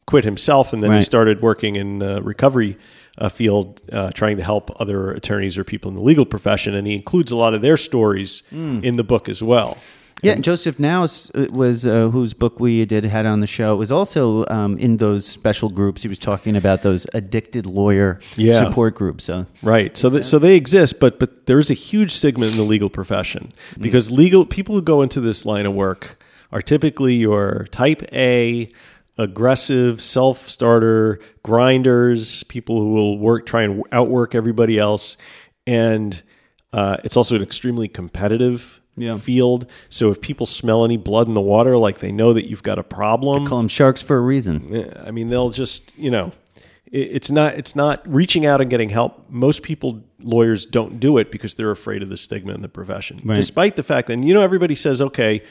quit 0.06 0.26
himself, 0.26 0.74
and 0.74 0.84
then 0.84 0.92
he 0.92 0.98
started 1.06 1.42
working 1.42 1.76
in 1.78 2.02
uh, 2.04 2.20
recovery 2.22 2.78
uh, 3.18 3.30
field, 3.30 3.82
uh, 3.92 4.12
trying 4.12 4.36
to 4.38 4.44
help 4.44 4.72
other 4.82 5.12
attorneys 5.12 5.58
or 5.58 5.64
people 5.64 5.88
in 5.90 5.96
the 5.96 6.02
legal 6.02 6.26
profession, 6.26 6.74
and 6.74 6.86
he 6.88 6.94
includes 6.96 7.32
a 7.32 7.36
lot 7.36 7.54
of 7.54 7.62
their 7.62 7.78
stories 7.78 8.44
in 8.52 8.96
the 8.98 9.04
book 9.04 9.30
as 9.30 9.42
well. 9.42 9.78
Yeah, 10.22 10.36
Joseph 10.36 10.80
Naus 10.80 11.30
uh, 11.36 11.48
was 11.52 11.86
uh, 11.86 12.08
whose 12.10 12.34
book 12.34 12.60
we 12.60 12.86
did 12.86 13.04
had 13.04 13.26
on 13.26 13.42
the 13.42 13.48
show 13.48 13.76
was 13.76 13.92
also 13.92 14.46
um, 14.48 14.78
in 14.78 14.98
those 14.98 15.26
special 15.26 15.70
groups. 15.70 16.02
He 16.02 16.08
was 16.08 16.18
talking 16.20 16.56
about 16.56 16.82
those 16.82 17.06
addicted 17.14 17.66
lawyer 17.66 18.20
Yeah. 18.38 18.64
support 18.64 18.96
groups. 18.96 19.26
So 19.26 19.46
Right. 19.62 19.98
So, 19.98 20.22
so 20.22 20.40
they 20.40 20.56
exist, 20.56 21.00
but 21.00 21.20
but 21.20 21.46
there 21.46 21.60
is 21.60 21.70
a 21.70 21.74
huge 21.74 22.12
stigma 22.12 22.46
in 22.48 22.56
the 22.56 22.64
legal 22.64 22.90
profession 22.90 23.52
because 23.80 24.12
legal 24.12 24.46
people 24.46 24.76
who 24.76 24.82
go 24.82 25.02
into 25.02 25.20
this 25.20 25.46
line 25.46 25.66
of 25.66 25.74
work 25.74 26.18
are 26.54 26.62
typically 26.62 27.16
your 27.16 27.68
type 27.72 28.04
A, 28.14 28.70
aggressive, 29.18 30.02
self-starter, 30.02 31.20
grinders, 31.44 32.44
people 32.44 32.78
who 32.80 32.94
will 32.94 33.18
work 33.18 33.46
try 33.46 33.64
and 33.64 33.84
outwork 33.92 34.36
everybody 34.36 34.78
else, 34.80 35.18
and 35.68 36.22
uh, 36.72 36.98
it's 37.04 37.18
also 37.18 37.36
an 37.36 37.42
extremely 37.44 37.88
competitive. 37.88 38.80
Yeah. 38.96 39.18
Field. 39.18 39.66
So 39.90 40.12
if 40.12 40.22
people 40.22 40.46
smell 40.46 40.86
any 40.86 40.98
blood 40.98 41.28
in 41.28 41.34
the 41.34 41.42
water, 41.42 41.78
like 41.78 42.00
they 42.00 42.12
know 42.12 42.34
that 42.34 42.48
you've 42.50 42.62
got 42.64 42.78
a 42.78 42.84
problem, 42.84 43.44
They 43.44 43.50
call 43.50 43.58
them 43.58 43.68
sharks 43.68 44.02
for 44.02 44.18
a 44.18 44.22
reason. 44.22 44.94
I 45.04 45.12
mean, 45.12 45.30
they'll 45.30 45.50
just 45.50 45.98
you 45.98 46.12
know, 46.12 46.32
it, 46.92 47.10
it's 47.12 47.32
not 47.32 47.56
it's 47.56 47.76
not 47.76 48.02
reaching 48.08 48.46
out 48.46 48.62
and 48.62 48.70
getting 48.70 48.90
help. 48.90 49.26
Most 49.30 49.64
people 49.64 50.04
lawyers 50.20 50.66
don't 50.68 51.00
do 51.00 51.18
it 51.18 51.32
because 51.32 51.56
they're 51.56 51.72
afraid 51.72 52.04
of 52.04 52.10
the 52.10 52.18
stigma 52.18 52.54
in 52.54 52.62
the 52.62 52.70
profession, 52.70 53.20
Right. 53.24 53.36
despite 53.36 53.76
the 53.78 53.84
fact 53.84 54.08
that 54.10 54.22
you 54.24 54.34
know 54.34 54.42
everybody 54.42 54.76
says 54.76 55.02
okay. 55.02 55.42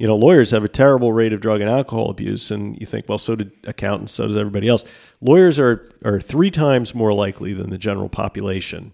You 0.00 0.06
know, 0.06 0.14
lawyers 0.14 0.52
have 0.52 0.62
a 0.62 0.68
terrible 0.68 1.12
rate 1.12 1.32
of 1.32 1.40
drug 1.40 1.60
and 1.60 1.68
alcohol 1.68 2.08
abuse, 2.08 2.52
and 2.52 2.78
you 2.78 2.86
think, 2.86 3.08
well, 3.08 3.18
so 3.18 3.34
did 3.34 3.50
accountants, 3.64 4.12
so 4.12 4.28
does 4.28 4.36
everybody 4.36 4.68
else. 4.68 4.84
Lawyers 5.20 5.58
are 5.58 5.88
are 6.04 6.20
three 6.20 6.52
times 6.52 6.94
more 6.94 7.12
likely 7.12 7.52
than 7.52 7.70
the 7.70 7.78
general 7.78 8.08
population 8.08 8.92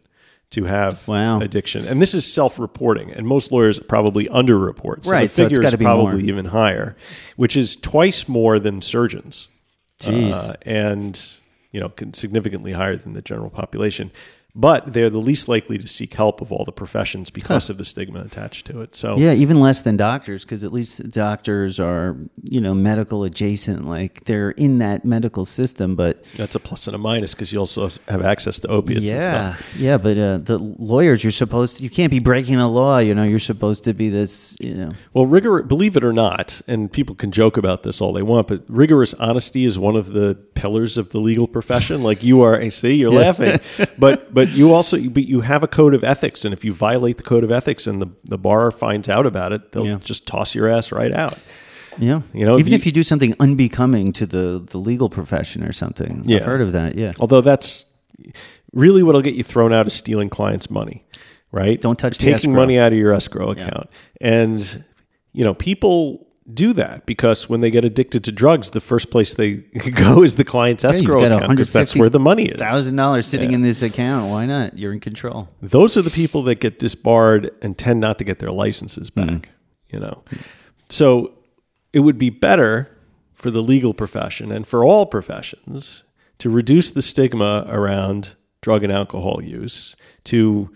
to 0.55 0.65
have 0.65 1.07
Wow. 1.09 1.41
addiction, 1.41 1.85
and 1.87 2.01
this 2.03 2.15
is 2.15 2.31
self-reporting, 2.31 3.11
and 3.13 3.27
most 3.27 3.53
lawyers 3.53 3.79
probably 3.81 4.27
underreport. 4.27 5.05
So 5.05 5.11
Right, 5.11 5.29
the 5.29 5.35
so 5.35 5.45
figure 5.45 5.61
gotta 5.63 5.77
is 5.77 5.83
probably 5.83 6.13
more. 6.23 6.29
even 6.29 6.47
higher, 6.47 6.97
which 7.37 7.57
is 7.57 7.77
twice 7.77 8.29
more 8.29 8.59
than 8.59 8.81
surgeons 8.83 9.49
Jeez. 10.01 10.33
uh, 10.33 10.55
and 10.63 11.21
you 11.73 11.81
know 11.81 11.93
significantly 12.13 12.73
higher 12.73 12.97
than 12.97 13.13
the 13.15 13.23
general 13.23 13.51
population. 13.51 14.11
But 14.57 14.93
they're 14.93 15.11
the 15.11 15.19
least 15.19 15.49
likely 15.49 15.79
to 15.79 15.89
seek 15.89 16.15
help 16.15 16.41
of 16.41 16.53
all 16.53 16.65
the 16.65 16.73
professions 16.73 17.29
because 17.29 17.69
of 17.69 17.77
the 17.77 17.85
stigma 17.85 18.21
attached 18.21 18.67
to 18.67 18.81
it. 18.81 18.95
So 18.95 19.17
Yeah, 19.17 19.33
even 19.33 19.59
less 19.61 19.83
than 19.83 19.97
doctors, 19.97 20.45
because 20.45 20.63
at 20.63 20.73
least 20.73 21.11
doctors 21.11 21.81
are, 21.81 22.17
you 22.45 22.61
know, 22.61 22.73
medical 22.73 23.25
adjacent. 23.25 23.87
Like 23.87 24.25
they're 24.25 24.51
in 24.51 24.79
that 24.79 25.05
medical 25.05 25.45
system, 25.45 25.97
but 25.97 26.25
that's 26.37 26.55
a 26.55 26.61
plus 26.61 26.87
and 26.87 26.95
a 26.95 26.99
minus 26.99 27.35
because 27.35 27.53
you 27.53 27.59
also 27.59 27.89
have 28.09 28.23
access 28.23 28.61
to 28.61 28.69
opiates 28.69 29.11
and 29.11 29.21
yeah, 29.21 29.55
stuff. 29.55 29.75
yeah. 29.77 29.97
But 29.97 30.19
uh, 30.19 30.39
the 30.39 30.59
lawyers, 30.59 31.25
you're 31.25 31.33
supposed 31.33 31.79
to, 31.79 31.83
you 31.83 31.91
can't 31.91 32.13
be 32.13 32.21
breaking 32.21 32.59
the 32.59 32.69
law. 32.69 32.99
You 32.99 33.15
know, 33.15 33.25
you're 33.25 33.41
supposed 33.41 33.83
to 33.85 33.93
be 33.93 34.09
this, 34.09 34.57
you 34.61 34.75
know. 34.75 34.91
Well, 35.15 35.27
rigor, 35.27 35.65
believe 35.65 35.97
it 35.97 36.05
or 36.05 36.13
not, 36.13 36.61
and 36.69 36.93
people 36.93 37.17
can 37.17 37.33
joke 37.33 37.57
about 37.57 37.83
this 37.83 38.01
all 38.01 38.13
they 38.13 38.23
want, 38.23 38.47
but 38.47 38.63
rigorous 38.69 39.15
honesty 39.15 39.65
is 39.65 39.81
one 39.81 39.97
of 39.97 40.13
the 40.13 40.37
pillars 40.55 40.97
of 40.97 41.11
the 41.11 41.19
legal 41.19 41.49
profession. 41.49 42.03
Like 42.03 42.23
you 42.23 42.43
are, 42.43 42.61
I 42.61 42.69
see, 42.69 42.95
you're 42.95 43.11
laughing, 43.11 43.59
but 43.99 44.33
but 44.33 44.44
you 44.51 44.73
also 44.73 44.99
but 45.09 45.25
you 45.27 45.41
have 45.43 45.62
a 45.62 45.69
code 45.69 45.95
of 45.95 46.03
ethics, 46.05 46.45
and 46.45 46.53
if 46.53 46.65
you 46.65 46.73
violate 46.73 47.16
the 47.16 47.23
code 47.23 47.45
of 47.45 47.51
ethics 47.51 47.87
and 47.87 48.01
the 48.03 48.09
the 48.25 48.39
bar 48.39 48.71
finds 48.71 49.09
out 49.09 49.27
about 49.27 49.53
it, 49.53 49.73
they'll 49.73 49.87
Yeah. 49.87 49.99
just 50.03 50.27
toss 50.27 50.55
your 50.55 50.69
ass 50.69 50.91
right 50.93 51.12
out. 51.12 51.39
Yeah, 51.99 52.23
You 52.33 52.45
know, 52.45 52.55
if 52.55 52.61
even 52.61 52.73
you- 52.73 52.77
if 52.77 52.87
you 52.87 52.93
do 52.93 53.05
something 53.05 53.35
unbecoming 53.39 54.12
to 54.15 54.27
the 54.27 54.61
the 54.71 54.79
legal 54.79 55.09
profession 55.09 55.62
or 55.62 55.73
something. 55.73 56.23
Yeah. 56.27 56.39
I've 56.39 56.45
heard 56.45 56.61
of 56.61 56.73
that. 56.73 56.97
Yeah, 56.97 57.12
Although 57.21 57.41
that's 57.41 57.87
really 58.73 59.03
what'll 59.03 59.23
get 59.23 59.35
you 59.35 59.45
thrown 59.45 59.73
out 59.73 59.87
is 59.87 59.93
stealing 59.93 60.29
clients' 60.29 60.69
money, 60.71 61.05
right? 61.53 61.81
Don't 61.81 61.99
touch 61.99 62.19
taking 62.19 62.53
money 62.53 62.79
out 62.79 62.93
of 62.93 62.99
your 62.99 63.12
escrow 63.12 63.51
account, 63.53 63.89
and 64.21 64.85
you 65.33 65.45
know 65.45 65.55
people 65.55 66.27
do 66.53 66.73
that 66.75 67.07
because 67.07 67.49
when 67.49 67.61
they 67.62 67.71
get 67.71 67.85
addicted 67.85 68.23
to 68.25 68.33
drugs, 68.33 68.71
the 68.71 68.81
first 68.81 69.11
place 69.11 69.35
they 69.35 69.55
go 69.95 70.23
is 70.23 70.35
the 70.35 70.45
client's 70.45 70.85
escrow 70.85 71.21
got 71.21 71.33
account 71.33 71.51
because 71.51 71.73
that's 71.73 71.97
where 71.97 72.11
the 72.11 72.21
money 72.21 72.45
is. 72.47 72.59
Thousand 72.59 72.97
dollars 72.97 73.27
sitting 73.27 73.51
Yeah. 73.51 73.57
in 73.57 73.62
this 73.62 73.81
account. 73.83 74.31
Why 74.31 74.45
not? 74.45 74.77
You're 74.77 74.93
in 74.93 75.01
control. 75.01 75.49
Those 75.62 75.97
are 75.97 76.03
the 76.03 76.11
people 76.11 76.43
that 76.45 76.57
get 76.57 76.79
disbarred 76.79 77.51
and 77.62 77.79
tend 77.79 78.01
not 78.01 78.19
to 78.19 78.25
get 78.25 78.41
their 78.41 78.51
licenses 78.51 79.09
back. 79.11 79.27
Mm-hmm. 79.27 79.51
You 79.91 80.01
know, 80.01 80.23
so 80.89 81.33
it 81.93 82.01
would 82.01 82.19
be 82.19 82.29
better 82.31 82.91
for 83.35 83.51
the 83.51 83.62
legal 83.62 83.95
profession 83.95 84.51
and 84.51 84.66
for 84.66 84.85
all 84.85 85.07
professions 85.07 86.03
to 86.39 86.51
reduce 86.51 86.91
the 86.91 87.03
stigma 87.03 87.65
around 87.69 88.35
drug 88.61 88.83
and 88.83 88.93
alcohol 88.93 89.41
use, 89.43 89.95
to 90.25 90.71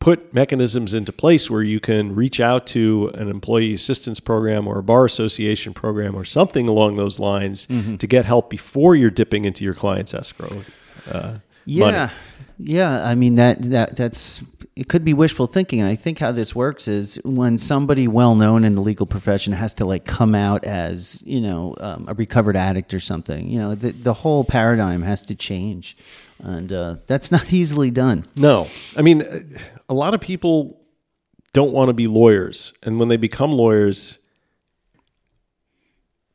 put 0.00 0.32
mechanisms 0.34 0.94
into 0.94 1.12
place 1.12 1.50
where 1.50 1.62
you 1.62 1.78
can 1.78 2.14
reach 2.14 2.40
out 2.40 2.66
to 2.68 3.10
an 3.14 3.28
employee 3.28 3.74
assistance 3.74 4.18
program 4.18 4.66
or 4.66 4.78
a 4.78 4.82
bar 4.82 5.04
association 5.04 5.72
program 5.74 6.14
or 6.16 6.24
something 6.24 6.68
along 6.68 6.96
those 6.96 7.18
lines 7.18 7.66
Mm-hmm. 7.66 7.96
to 7.96 8.06
get 8.06 8.24
help 8.24 8.48
before 8.50 8.96
you're 8.96 9.10
dipping 9.10 9.44
into 9.44 9.62
your 9.62 9.74
client's 9.74 10.14
escrow. 10.14 10.64
Uh, 11.10 11.36
Yeah, 11.66 11.84
money. 11.92 12.12
Yeah. 12.62 13.04
I 13.04 13.14
mean 13.14 13.36
that 13.36 13.62
that 13.70 13.96
that's 13.96 14.42
it 14.76 14.88
could 14.88 15.04
be 15.04 15.12
wishful 15.12 15.46
thinking, 15.46 15.80
and 15.80 15.88
I 15.88 15.94
think 15.94 16.18
how 16.18 16.32
this 16.32 16.54
works 16.54 16.88
is 16.88 17.20
when 17.24 17.58
somebody 17.58 18.08
well 18.08 18.34
known 18.34 18.64
in 18.64 18.76
the 18.76 18.80
legal 18.80 19.04
profession 19.04 19.52
has 19.52 19.74
to 19.74 19.84
like 19.84 20.04
come 20.04 20.34
out 20.34 20.64
as 20.64 21.22
you 21.26 21.40
know 21.40 21.74
um, 21.80 22.06
a 22.08 22.14
recovered 22.14 22.56
addict 22.56 22.94
or 22.94 23.00
something. 23.00 23.48
You 23.48 23.58
know, 23.58 23.74
the 23.74 23.90
the 23.90 24.14
whole 24.14 24.44
paradigm 24.44 25.02
has 25.02 25.22
to 25.22 25.34
change, 25.34 25.96
and 26.38 26.72
uh, 26.72 26.96
that's 27.06 27.30
not 27.30 27.52
easily 27.52 27.90
done. 27.90 28.26
No, 28.36 28.68
I 28.96 29.02
mean, 29.02 29.22
a 29.88 29.94
lot 29.94 30.14
of 30.14 30.20
people 30.20 30.80
don't 31.52 31.72
want 31.72 31.88
to 31.88 31.92
be 31.92 32.06
lawyers, 32.06 32.72
and 32.82 32.98
when 32.98 33.08
they 33.08 33.16
become 33.16 33.52
lawyers, 33.52 34.19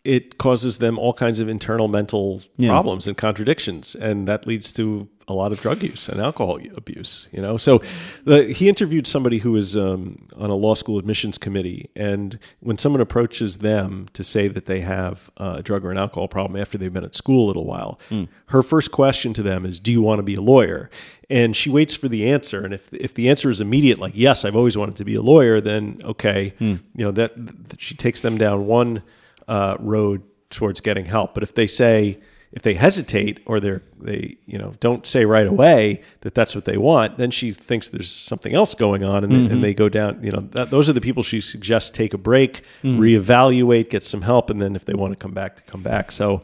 it 0.05 0.37
causes 0.37 0.77
them 0.79 0.97
all 0.99 1.13
kinds 1.13 1.39
of 1.39 1.49
internal 1.49 1.87
mental 1.87 2.41
Yeah. 2.57 2.69
problems 2.69 3.07
and 3.07 3.17
contradictions, 3.17 3.95
and 3.95 4.27
that 4.27 4.45
leads 4.47 4.71
to 4.73 5.07
a 5.27 5.33
lot 5.33 5.51
of 5.51 5.59
drug 5.59 5.81
use 5.81 6.07
and 6.07 6.21
alcohol 6.21 6.59
abuse. 6.77 7.27
You 7.31 7.41
know, 7.41 7.57
so 7.57 7.81
the, 8.25 8.53
he 8.53 8.69
interviewed 8.69 9.07
somebody 9.07 9.39
who 9.39 9.53
was 9.53 9.75
um, 9.75 10.27
on 10.37 10.51
a 10.51 10.55
law 10.55 10.75
school 10.75 10.99
admissions 10.99 11.39
committee, 11.39 11.89
and 11.95 12.37
when 12.59 12.77
someone 12.77 13.01
approaches 13.01 13.57
them 13.57 14.07
to 14.13 14.23
say 14.23 14.47
that 14.47 14.67
they 14.67 14.81
have 14.81 15.31
a 15.37 15.63
drug 15.63 15.83
or 15.83 15.89
an 15.89 15.97
alcohol 15.97 16.27
problem 16.27 16.61
after 16.61 16.77
they've 16.77 16.93
been 16.93 17.03
at 17.03 17.15
school 17.15 17.45
a 17.45 17.47
little 17.47 17.65
while, 17.65 17.99
her 18.47 18.61
first 18.61 18.91
question 18.91 19.33
to 19.33 19.41
them 19.41 19.65
is, 19.65 19.79
"Do 19.79 19.91
you 19.91 20.01
want 20.03 20.19
to 20.19 20.23
be 20.23 20.35
a 20.35 20.41
lawyer?" 20.41 20.91
And 21.27 21.55
she 21.55 21.71
waits 21.71 21.95
for 21.95 22.07
the 22.07 22.29
answer, 22.29 22.63
and 22.63 22.71
if 22.71 22.93
if 22.93 23.15
the 23.15 23.27
answer 23.27 23.49
is 23.49 23.59
immediate, 23.59 23.97
like 23.97 24.13
"Yes, 24.15 24.45
I've 24.45 24.55
always 24.55 24.77
wanted 24.77 24.95
to 24.97 25.05
be 25.05 25.15
a 25.15 25.23
lawyer," 25.23 25.59
then 25.59 25.99
okay, 26.03 26.53
you 26.59 26.79
know 26.93 27.09
that, 27.11 27.31
that 27.69 27.81
she 27.81 27.95
takes 27.95 28.21
them 28.21 28.37
down 28.37 28.67
one 28.67 29.01
uh, 29.47 29.77
road 29.79 30.21
towards 30.49 30.81
getting 30.81 31.05
help. 31.05 31.33
But 31.33 31.43
if 31.43 31.53
they 31.55 31.67
say 31.67 32.19
if 32.51 32.61
they 32.61 32.75
hesitate 32.75 33.41
or 33.45 33.59
they're 33.59 33.81
they 33.99 34.37
you 34.45 34.57
know 34.57 34.73
don't 34.79 35.05
say 35.05 35.25
right 35.25 35.45
away 35.47 36.01
that 36.21 36.33
that's 36.33 36.55
what 36.55 36.63
they 36.65 36.77
want, 36.77 37.17
then 37.17 37.29
she 37.31 37.51
thinks 37.51 37.89
there's 37.89 38.09
something 38.11 38.53
else 38.53 38.73
going 38.73 39.03
on, 39.03 39.23
and, 39.25 39.33
Mm-hmm. 39.33 39.53
and 39.53 39.63
they 39.63 39.73
go 39.73 39.89
down. 39.89 40.23
You 40.23 40.31
know, 40.31 40.39
that, 40.51 40.69
those 40.69 40.89
are 40.89 40.93
the 40.93 41.01
people 41.01 41.21
she 41.23 41.41
suggests 41.41 41.89
take 41.89 42.13
a 42.13 42.17
break, 42.17 42.61
Mm. 42.83 42.99
reevaluate, 42.99 43.89
get 43.89 44.03
some 44.03 44.21
help, 44.21 44.49
and 44.49 44.61
then 44.61 44.75
if 44.75 44.85
they 44.85 44.93
want 44.93 45.11
to 45.11 45.17
come 45.17 45.33
back, 45.33 45.57
to 45.57 45.63
come 45.63 45.83
back. 45.83 46.11
So. 46.11 46.41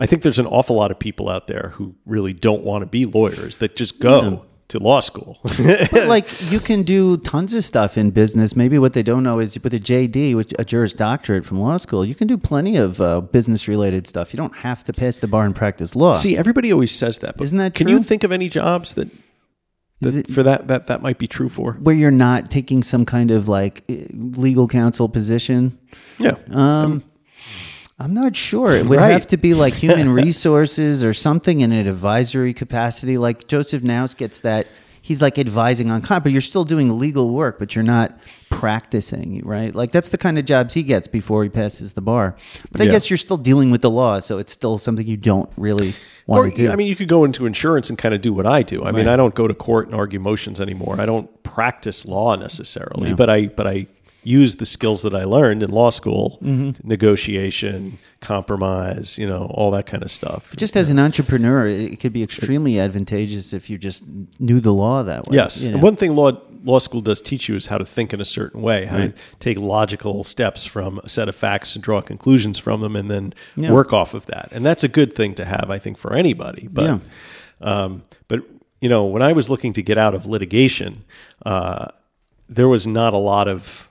I 0.00 0.06
think 0.06 0.22
there's 0.22 0.38
an 0.38 0.46
awful 0.46 0.74
lot 0.76 0.90
of 0.90 0.98
people 0.98 1.28
out 1.28 1.48
there 1.48 1.72
who 1.74 1.94
really 2.06 2.32
don't 2.32 2.62
want 2.62 2.80
to 2.80 2.86
be 2.86 3.04
lawyers 3.04 3.58
that 3.58 3.76
just 3.76 4.00
go 4.00 4.42
to 4.72 4.78
law 4.78 5.00
school. 5.00 5.38
But 5.92 6.06
like 6.08 6.26
you 6.52 6.60
can 6.60 6.82
do 6.82 7.16
tons 7.18 7.54
of 7.54 7.64
stuff 7.64 7.96
in 7.96 8.10
business. 8.10 8.54
Maybe 8.56 8.78
what 8.78 8.92
they 8.92 9.02
don't 9.02 9.22
know 9.22 9.38
is 9.38 9.58
with 9.62 9.72
a 9.72 9.80
JD, 9.80 10.34
which 10.36 10.52
a 10.58 10.64
Juris 10.64 10.92
Doctorate 10.92 11.44
from 11.46 11.60
law 11.60 11.76
school, 11.78 12.04
you 12.04 12.14
can 12.14 12.26
do 12.28 12.36
plenty 12.36 12.76
of 12.76 13.00
uh, 13.00 13.20
business 13.20 13.68
related 13.68 14.06
stuff. 14.06 14.32
You 14.34 14.36
don't 14.38 14.56
have 14.56 14.82
to 14.84 14.92
pass 14.92 15.16
the 15.18 15.26
bar 15.28 15.44
and 15.46 15.54
practice 15.54 15.94
law. 15.96 16.12
See, 16.12 16.36
everybody 16.36 16.72
always 16.72 16.90
says 16.90 17.18
that, 17.20 17.36
but 17.36 17.44
Isn't 17.44 17.58
that 17.58 17.74
can 17.74 17.86
true? 17.86 17.96
you 17.96 18.02
think 18.02 18.24
of 18.24 18.32
any 18.32 18.48
jobs 18.48 18.94
that, 18.94 19.08
that 20.00 20.30
for 20.30 20.42
that 20.42 20.66
that 20.68 20.86
that 20.88 21.00
might 21.02 21.18
be 21.18 21.28
true 21.28 21.48
for? 21.48 21.74
where 21.74 21.94
you're 21.94 22.10
not 22.10 22.50
taking 22.50 22.82
some 22.82 23.04
kind 23.06 23.30
of 23.30 23.48
like 23.48 23.84
legal 23.88 24.66
counsel 24.68 25.08
position. 25.08 25.78
Yeah, 26.18 26.36
Um, 26.50 27.04
I'm 28.02 28.14
not 28.14 28.34
sure. 28.36 28.72
It 28.72 28.86
would 28.86 28.98
Right. 28.98 29.12
have 29.12 29.26
to 29.28 29.36
be 29.36 29.54
like 29.54 29.74
human 29.74 30.08
resources 30.24 31.04
or 31.04 31.14
something 31.14 31.60
in 31.60 31.72
an 31.72 31.86
advisory 31.86 32.52
capacity. 32.52 33.16
Like 33.18 33.46
Joseph 33.48 33.82
Naus 33.82 34.14
gets 34.14 34.40
that. 34.40 34.66
He's 35.04 35.20
like 35.20 35.36
advising 35.36 35.90
on 35.90 36.00
con, 36.00 36.22
but 36.22 36.30
you're 36.30 36.40
still 36.40 36.62
doing 36.62 36.96
legal 36.96 37.30
work, 37.30 37.58
but 37.58 37.74
you're 37.74 37.82
not 37.82 38.16
practicing, 38.50 39.42
right? 39.44 39.74
Like 39.74 39.90
that's 39.90 40.10
the 40.10 40.16
kind 40.18 40.38
of 40.38 40.44
jobs 40.44 40.74
he 40.74 40.84
gets 40.84 41.08
before 41.08 41.42
he 41.42 41.48
passes 41.50 41.94
the 41.94 42.00
bar. 42.00 42.36
But 42.70 42.80
I 42.80 42.84
Yeah. 42.84 42.92
guess 42.92 43.10
you're 43.10 43.16
still 43.16 43.36
dealing 43.36 43.72
with 43.72 43.82
the 43.82 43.90
law, 43.90 44.20
so 44.20 44.38
it's 44.38 44.52
still 44.52 44.78
something 44.78 45.04
you 45.04 45.16
don't 45.16 45.50
really 45.56 45.94
want 46.28 46.46
Or, 46.46 46.50
to 46.50 46.56
do. 46.56 46.70
I 46.70 46.76
mean, 46.76 46.86
you 46.86 46.94
could 46.94 47.08
go 47.08 47.24
into 47.24 47.46
insurance 47.46 47.88
and 47.90 47.98
kind 47.98 48.14
of 48.14 48.20
do 48.20 48.32
what 48.32 48.46
I 48.46 48.62
do. 48.62 48.84
I 48.84 48.92
mean, 48.92 49.08
I 49.08 49.16
don't 49.16 49.34
go 49.34 49.48
to 49.48 49.54
court 49.54 49.86
and 49.88 49.94
argue 49.96 50.20
motions 50.20 50.60
anymore. 50.60 51.00
I 51.00 51.06
don't 51.06 51.28
practice 51.42 52.06
law 52.06 52.36
necessarily, 52.36 53.08
Yeah. 53.08 53.14
but 53.16 53.28
I 53.28 53.46
but 53.48 53.66
I 53.66 53.86
use 54.24 54.56
the 54.56 54.66
skills 54.66 55.02
that 55.02 55.14
I 55.14 55.24
learned 55.24 55.62
in 55.62 55.70
law 55.70 55.90
school: 55.90 56.38
Mm-hmm. 56.42 56.86
negotiation, 56.88 57.98
compromise, 58.20 59.18
you 59.18 59.26
know, 59.26 59.46
all 59.54 59.70
that 59.72 59.86
kind 59.86 60.02
of 60.02 60.10
stuff. 60.10 60.54
just 60.56 60.76
as 60.76 60.90
an 60.90 60.98
entrepreneur, 60.98 61.66
it 61.66 61.92
it 61.92 61.96
could 62.00 62.12
be 62.12 62.22
extremely 62.22 62.78
advantageous 62.80 63.52
if 63.52 63.68
you 63.70 63.78
just 63.78 64.02
knew 64.38 64.60
the 64.60 64.72
law 64.72 65.02
that 65.02 65.26
way. 65.26 65.36
Yes. 65.36 65.60
you 65.62 65.68
know? 65.68 65.74
And 65.74 65.82
one 65.82 65.96
thing 65.96 66.14
law 66.16 66.32
law 66.64 66.78
school 66.78 67.00
does 67.00 67.20
teach 67.20 67.48
you 67.48 67.56
is 67.56 67.66
how 67.66 67.76
to 67.78 67.84
think 67.84 68.12
in 68.14 68.20
a 68.20 68.24
certain 68.24 68.62
way, 68.62 68.86
how 68.86 68.98
Right. 68.98 69.16
to 69.16 69.22
take 69.40 69.58
logical 69.58 70.22
steps 70.22 70.64
from 70.64 71.00
a 71.02 71.08
set 71.08 71.28
of 71.28 71.34
facts 71.34 71.74
and 71.74 71.82
draw 71.82 72.00
conclusions 72.00 72.56
from 72.58 72.80
them 72.80 72.94
and 72.94 73.10
then 73.10 73.34
Yeah. 73.56 73.72
work 73.72 73.92
off 73.92 74.14
of 74.14 74.26
that. 74.26 74.48
And 74.52 74.64
that's 74.64 74.84
a 74.84 74.88
good 74.88 75.12
thing 75.12 75.34
to 75.34 75.44
have, 75.44 75.70
I 75.70 75.78
think, 75.78 75.98
for 75.98 76.14
anybody. 76.14 76.68
But 76.72 76.84
Yeah. 76.84 76.98
um, 77.60 78.02
but 78.28 78.40
you 78.80 78.88
know, 78.88 79.04
when 79.04 79.22
I 79.22 79.32
was 79.32 79.48
looking 79.50 79.72
to 79.74 79.82
get 79.82 79.96
out 79.98 80.14
of 80.14 80.26
litigation, 80.26 81.04
uh, 81.46 81.86
there 82.48 82.68
was 82.68 82.86
not 82.86 83.12
a 83.14 83.18
lot 83.18 83.48
of 83.48 83.88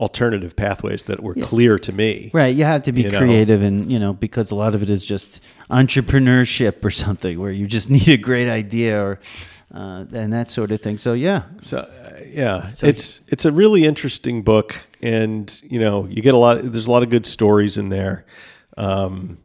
alternative 0.00 0.56
pathways 0.56 1.04
that 1.04 1.22
were 1.22 1.34
clear 1.34 1.78
to 1.78 1.92
me. 1.92 2.30
Right, 2.32 2.54
you 2.56 2.64
have 2.64 2.82
to 2.84 2.92
be 2.92 3.02
You 3.02 3.10
know? 3.10 3.18
creative, 3.18 3.62
and 3.62 3.90
you 3.90 3.98
know 3.98 4.12
because 4.12 4.50
a 4.50 4.54
lot 4.54 4.74
of 4.74 4.82
it 4.82 4.90
is 4.90 5.04
just 5.04 5.40
entrepreneurship 5.70 6.84
or 6.84 6.90
something, 6.90 7.38
where 7.38 7.52
you 7.52 7.66
just 7.66 7.90
need 7.98 8.08
a 8.08 8.16
great 8.16 8.48
idea 8.48 9.00
or 9.00 9.20
uh, 9.72 10.04
and 10.12 10.32
that 10.32 10.50
sort 10.50 10.70
of 10.70 10.80
thing. 10.80 10.98
So 10.98 11.12
yeah, 11.12 11.42
So 11.60 11.78
uh, 11.78 12.20
yeah, 12.26 12.70
it's 12.82 13.20
it's 13.28 13.44
a 13.44 13.52
really 13.52 13.84
interesting 13.84 14.42
book, 14.42 14.86
and 15.00 15.60
you 15.62 15.78
know 15.78 16.06
you 16.06 16.22
get 16.22 16.34
a 16.34 16.38
lot. 16.38 16.60
There's 16.62 16.86
a 16.86 16.90
lot 16.90 17.02
of 17.02 17.10
good 17.10 17.26
stories 17.26 17.78
in 17.78 17.90
there. 17.90 18.24
Um, 18.76 19.38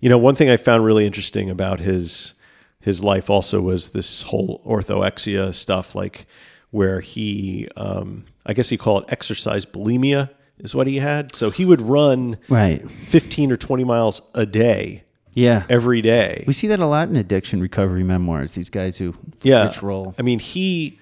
you 0.00 0.08
know, 0.08 0.18
one 0.18 0.34
thing 0.34 0.48
I 0.50 0.56
found 0.56 0.84
really 0.84 1.06
interesting 1.06 1.50
about 1.50 1.80
his 1.80 2.34
his 2.80 3.02
life 3.02 3.28
also 3.28 3.60
was 3.60 3.90
this 3.90 4.22
whole 4.22 4.62
orthorexia 4.64 5.52
stuff, 5.52 5.96
like 5.96 6.26
where 6.70 7.00
he, 7.00 7.66
um, 7.76 8.24
I 8.46 8.52
guess 8.52 8.68
he 8.68 8.78
call 8.78 9.00
it 9.00 9.04
exercise 9.08 9.66
bulimia, 9.66 10.30
is 10.58 10.74
what 10.74 10.86
he 10.86 10.98
had. 10.98 11.36
So 11.36 11.50
he 11.50 11.64
would 11.64 11.82
run 11.82 12.38
right, 12.48 12.88
15 13.08 13.52
or 13.52 13.56
20 13.56 13.84
miles 13.84 14.22
a 14.34 14.46
day 14.46 15.04
yeah. 15.34 15.64
every 15.68 16.00
day. 16.00 16.44
we 16.46 16.52
see 16.52 16.66
that 16.68 16.80
a 16.80 16.86
lot 16.86 17.08
in 17.08 17.16
addiction 17.16 17.60
recovery 17.60 18.02
memoirs. 18.02 18.52
These 18.52 18.70
guys 18.70 18.96
who 18.96 19.14
yeah. 19.42 19.72
roll. 19.82 20.14
I 20.18 20.22
mean, 20.22 20.38
he 20.38 20.98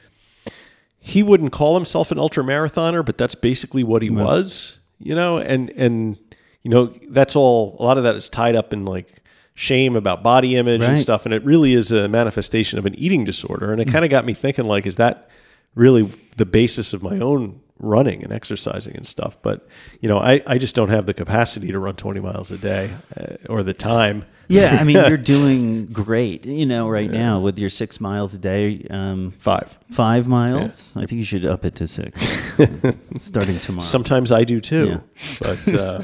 he 0.98 1.22
wouldn't 1.22 1.52
call 1.52 1.74
himself 1.74 2.10
an 2.10 2.18
ultra 2.18 2.42
marathoner, 2.42 3.04
but 3.04 3.16
that's 3.16 3.34
basically 3.34 3.84
what 3.84 4.02
he 4.02 4.10
was, 4.10 4.78
you 4.98 5.14
know, 5.14 5.38
and 5.38 5.70
and 5.70 6.18
you 6.62 6.70
know, 6.70 6.92
that's 7.08 7.36
all 7.36 7.76
a 7.78 7.82
lot 7.82 7.96
of 7.96 8.04
that 8.04 8.16
is 8.16 8.28
tied 8.28 8.56
up 8.56 8.72
in 8.72 8.84
like 8.84 9.22
shame 9.54 9.94
about 9.94 10.22
body 10.22 10.56
image 10.56 10.82
and 10.82 10.98
stuff, 10.98 11.24
and 11.24 11.32
it 11.32 11.44
really 11.44 11.74
is 11.74 11.92
a 11.92 12.08
manifestation 12.08 12.78
of 12.78 12.86
an 12.86 12.94
eating 12.96 13.24
disorder. 13.24 13.70
And 13.70 13.80
it 13.80 13.88
mm. 13.88 13.92
kind 13.92 14.04
of 14.04 14.10
got 14.10 14.24
me 14.24 14.34
thinking, 14.34 14.64
like, 14.64 14.84
is 14.84 14.96
that 14.96 15.28
really 15.74 16.10
the 16.36 16.46
basis 16.46 16.92
of 16.92 17.02
my 17.02 17.18
own 17.18 17.60
running 17.78 18.22
and 18.22 18.32
exercising 18.32 18.94
and 18.96 19.06
stuff? 19.06 19.36
But 19.42 19.66
you 20.01 20.09
know, 20.09 20.18
I 20.18 20.42
I 20.46 20.59
just 20.59 20.74
don't 20.74 20.88
have 20.90 21.06
the 21.06 21.14
capacity 21.14 21.68
to 21.72 21.78
run 21.78 21.96
twenty 21.96 22.20
miles 22.20 22.51
a 22.51 22.59
day 22.59 22.90
uh, 23.16 23.36
or 23.48 23.62
the 23.62 23.74
time. 23.74 24.24
Yeah, 24.46 24.76
I 24.78 24.84
mean, 24.84 24.96
you're 24.96 25.16
doing 25.36 25.86
great, 25.86 26.44
you 26.44 26.66
know, 26.66 26.86
right 26.86 27.10
now 27.10 27.40
with 27.40 27.59
your 27.59 27.70
six 27.70 27.98
miles 27.98 28.34
a 28.34 28.38
day. 28.38 28.86
Um, 28.90 29.32
Five. 29.38 29.78
five 29.90 30.26
miles. 30.28 30.92
I 30.94 31.06
think 31.06 31.12
you 31.12 31.24
should 31.24 31.46
up 31.46 31.64
it 31.64 31.74
to 31.76 31.86
six, 31.88 32.20
starting 33.20 33.59
tomorrow. 33.59 33.82
Sometimes 33.84 34.30
I 34.32 34.44
do 34.44 34.60
too, 34.60 34.86
Yeah. 34.86 35.01
but 35.40 35.74
uh, 35.74 36.02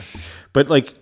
but 0.54 0.68
like, 0.70 0.94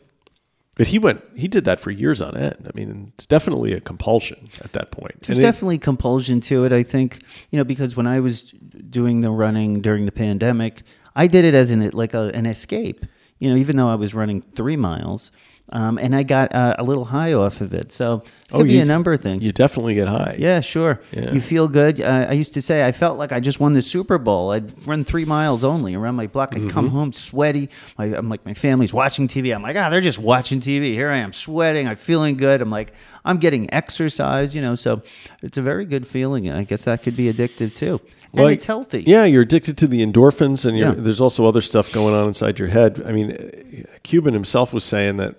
but 0.79 0.87
he 0.87 0.99
went. 0.99 1.23
He 1.35 1.47
did 1.49 1.65
that 1.67 1.79
for 1.81 1.91
years 1.91 2.23
on 2.23 2.35
end. 2.37 2.67
I 2.67 2.71
mean, 2.75 3.13
it's 3.15 3.27
definitely 3.27 3.75
a 3.75 3.81
compulsion 3.81 4.49
at 4.65 4.73
that 4.73 4.91
point. 4.91 5.21
There's 5.23 5.37
And 5.37 5.45
it- 5.45 5.49
definitely 5.49 5.77
compulsion 5.79 6.41
to 6.43 6.65
it. 6.65 6.73
I 6.73 6.83
think 6.83 7.21
you 7.51 7.59
know 7.59 7.65
because 7.65 7.95
when 7.97 8.07
I 8.07 8.21
was 8.21 8.43
doing 8.89 9.21
the 9.21 9.31
running 9.31 9.83
during 9.83 10.07
the 10.07 10.13
pandemic, 10.13 10.83
I 11.15 11.27
did 11.27 11.45
it 11.45 11.53
as 11.55 11.71
an 11.71 11.83
it 11.83 11.93
like 11.93 12.15
a, 12.15 12.31
an 12.33 12.47
escape. 12.47 13.05
You 13.39 13.51
know, 13.51 13.57
even 13.57 13.77
though 13.77 13.89
I 13.89 13.95
was 13.97 14.15
running 14.15 14.41
three 14.57 14.77
miles, 14.77 15.31
um, 15.71 15.99
and 15.99 16.15
I 16.17 16.23
got 16.23 16.55
uh, 16.55 16.75
a 16.79 16.85
little 16.85 17.05
high 17.07 17.33
off 17.33 17.61
of 17.61 17.75
it. 17.75 17.93
So 17.93 18.23
it 18.49 18.53
could 18.53 18.61
Oh, 18.61 18.65
be 18.65 18.75
you- 18.75 18.83
a 18.83 18.85
number 18.85 19.13
of 19.13 19.21
things. 19.21 19.45
you 19.45 19.53
definitely 19.53 19.95
get 19.95 20.09
high. 20.09 20.37
Yeah, 20.39 20.61
sure. 20.61 21.01
Yeah. 21.13 21.33
You 21.33 21.41
feel 21.41 21.69
good. 21.69 22.01
Uh, 22.01 22.27
I 22.29 22.33
used 22.33 22.55
to 22.55 22.63
say 22.63 22.87
I 22.87 22.93
felt 22.93 23.19
like 23.19 23.33
I 23.33 23.41
just 23.41 23.61
won 23.61 23.73
the 23.75 23.83
Super 23.83 24.17
Bowl. 24.19 24.53
I'd 24.53 24.87
run 24.87 25.05
three 25.05 25.25
miles 25.27 25.65
only 25.65 25.95
around 25.95 26.15
my 26.17 26.27
block. 26.27 26.55
I'd 26.55 26.61
Mm-hmm. 26.63 26.69
come 26.71 26.89
home 26.89 27.13
sweaty. 27.13 27.69
My, 27.99 28.07
I'm 28.07 28.29
like, 28.29 28.45
my 28.47 28.55
family's 28.55 28.95
watching 28.95 29.29
TV. 29.29 29.55
I'm 29.55 29.63
like, 29.63 29.77
ah, 29.77 29.91
they're 29.91 30.01
just 30.01 30.19
watching 30.19 30.61
TV. 30.61 30.93
Here 30.95 31.11
I 31.11 31.19
am 31.19 31.33
sweating. 31.33 31.87
I'm 31.87 31.97
feeling 31.97 32.37
good. 32.37 32.63
I'm 32.63 32.71
like, 32.71 32.93
I'm 33.25 33.37
getting 33.39 33.73
exercise, 33.75 34.55
you 34.55 34.63
know. 34.63 34.75
So 34.75 35.03
it's 35.43 35.59
a 35.59 35.63
very 35.63 35.85
good 35.85 36.07
feeling. 36.07 36.51
I 36.51 36.65
guess 36.65 36.85
that 36.85 37.03
could 37.03 37.17
be 37.17 37.31
addictive 37.33 37.75
too. 37.75 38.01
And 38.33 38.45
Like, 38.45 38.55
it's 38.57 38.67
healthy. 38.67 39.05
Yeah, 39.07 39.25
you're 39.25 39.43
addicted 39.43 39.79
to 39.79 39.87
the 39.87 40.05
endorphins, 40.05 40.67
and 40.67 40.77
you're, 40.77 40.89
Yeah. 40.89 40.95
there's 40.99 41.21
also 41.21 41.47
other 41.47 41.63
stuff 41.63 41.91
going 41.91 42.15
on 42.15 42.27
inside 42.29 42.59
your 42.59 42.69
head. 42.69 43.03
I 43.07 43.13
mean, 43.13 43.33
uh, 43.33 43.83
Cuban 44.03 44.35
himself 44.35 44.73
was 44.75 44.85
saying 44.85 45.17
that 45.17 45.35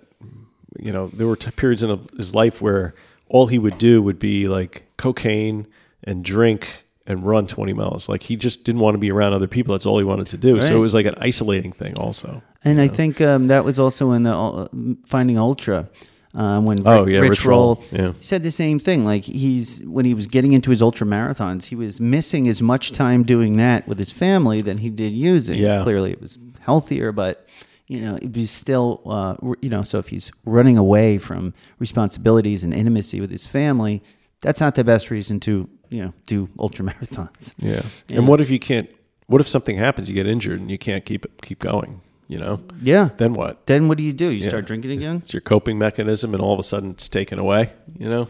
you 0.78 0.92
know 0.92 1.10
there 1.14 1.28
were 1.28 1.36
t- 1.36 1.52
periods 1.52 1.84
in 1.84 2.08
his 2.18 2.36
life 2.36 2.62
where 2.62 2.94
all 3.28 3.48
he 3.48 3.60
would 3.60 3.78
do 3.78 4.02
would 4.02 4.20
be 4.20 4.48
like 4.48 4.86
cocaine 4.98 5.68
and 6.04 6.24
drink 6.24 6.68
and 7.06 7.26
run 7.26 7.48
20 7.48 7.74
miles. 7.74 8.08
Like 8.08 8.24
he 8.24 8.36
just 8.36 8.64
didn't 8.64 8.82
want 8.82 8.94
to 8.96 9.00
be 9.00 9.12
around 9.12 9.34
other 9.34 9.48
people. 9.48 9.74
That's 9.74 9.86
all 9.86 9.98
he 9.98 10.04
wanted 10.04 10.28
to 10.28 10.38
do. 10.38 10.62
So 10.62 10.76
it 10.76 10.80
was 10.80 10.94
like 10.94 11.06
an 11.08 11.16
isolating 11.18 11.72
thing, 11.72 11.98
also. 11.98 12.42
And 12.64 12.80
I 12.80 12.88
think 12.88 13.20
um, 13.20 13.48
that 13.48 13.66
was 13.66 13.80
also 13.80 14.12
in 14.12 14.24
the 14.24 14.36
uh, 14.36 14.68
Finding 15.06 15.38
Ultra 15.38 15.90
um, 16.36 16.66
when 16.66 16.78
Rick, 16.78 16.88
Oh, 16.88 17.08
yeah, 17.08 17.20
Rich, 17.20 17.30
Rich 17.30 17.46
Roll, 17.46 17.76
Roll, 17.76 17.86
yeah. 17.92 18.14
said 18.22 18.44
the 18.44 18.52
same 18.52 18.78
thing. 18.78 19.04
Like 19.04 19.24
he's 19.24 19.84
when 19.86 20.06
he 20.06 20.14
was 20.14 20.28
getting 20.28 20.54
into 20.54 20.70
his 20.70 20.82
ultra 20.82 21.08
marathons, 21.08 21.66
he 21.66 21.76
was 21.76 22.00
missing 22.00 22.48
as 22.48 22.62
much 22.62 22.92
time 22.92 23.24
doing 23.24 23.54
that 23.58 23.88
with 23.88 23.98
his 23.98 24.12
family 24.12 24.62
than 24.62 24.80
he 24.80 24.90
did 24.90 25.12
using. 25.12 25.58
Yeah. 25.58 25.82
Clearly, 25.82 26.12
it 26.12 26.22
was 26.22 26.38
healthier, 26.60 27.12
but 27.12 27.48
you 27.90 28.00
know, 28.00 28.16
it 28.22 28.38
was 28.38 28.52
still 28.52 29.02
uh, 29.06 29.36
you 29.62 29.70
know. 29.70 29.82
So 29.82 29.98
if 30.00 30.08
he's 30.08 30.32
running 30.46 30.78
away 30.78 31.18
from 31.18 31.54
responsibilities 31.80 32.64
and 32.64 32.74
intimacy 32.74 33.20
with 33.20 33.32
his 33.32 33.46
family, 33.46 34.02
that's 34.42 34.62
not 34.62 34.76
the 34.76 34.84
best 34.84 35.10
reason 35.12 35.40
to 35.42 35.68
you 35.90 36.04
know 36.04 36.14
do 36.28 36.48
ultra 36.58 36.86
marathons. 36.86 37.54
Yeah. 37.60 37.82
Yeah. 38.08 38.18
And 38.20 38.28
what 38.28 38.40
if 38.40 38.50
you 38.50 38.60
can't? 38.60 38.88
What 39.28 39.42
if 39.42 39.48
something 39.50 39.78
happens? 39.78 40.08
You 40.08 40.16
get 40.16 40.28
injured 40.28 40.62
and 40.62 40.72
you 40.72 40.78
can't 40.78 41.04
keep 41.04 41.26
it, 41.26 41.32
keep 41.42 41.60
going. 41.60 42.02
You 42.28 42.38
know. 42.38 42.62
Yeah. 42.82 43.10
Then 43.18 43.34
what? 43.34 43.66
Then 43.66 43.88
what 43.88 43.98
do 43.98 44.04
you 44.04 44.14
do? 44.14 44.28
You 44.30 44.44
Yeah. 44.44 44.50
start 44.50 44.66
drinking 44.68 44.92
again? 44.92 45.16
It's 45.18 45.34
your 45.34 45.42
coping 45.42 45.80
mechanism, 45.80 46.34
and 46.36 46.42
all 46.44 46.54
of 46.54 46.60
a 46.60 46.64
sudden 46.64 46.92
it's 46.92 47.10
taken 47.10 47.40
away. 47.40 47.72
You 47.98 48.10
know. 48.10 48.28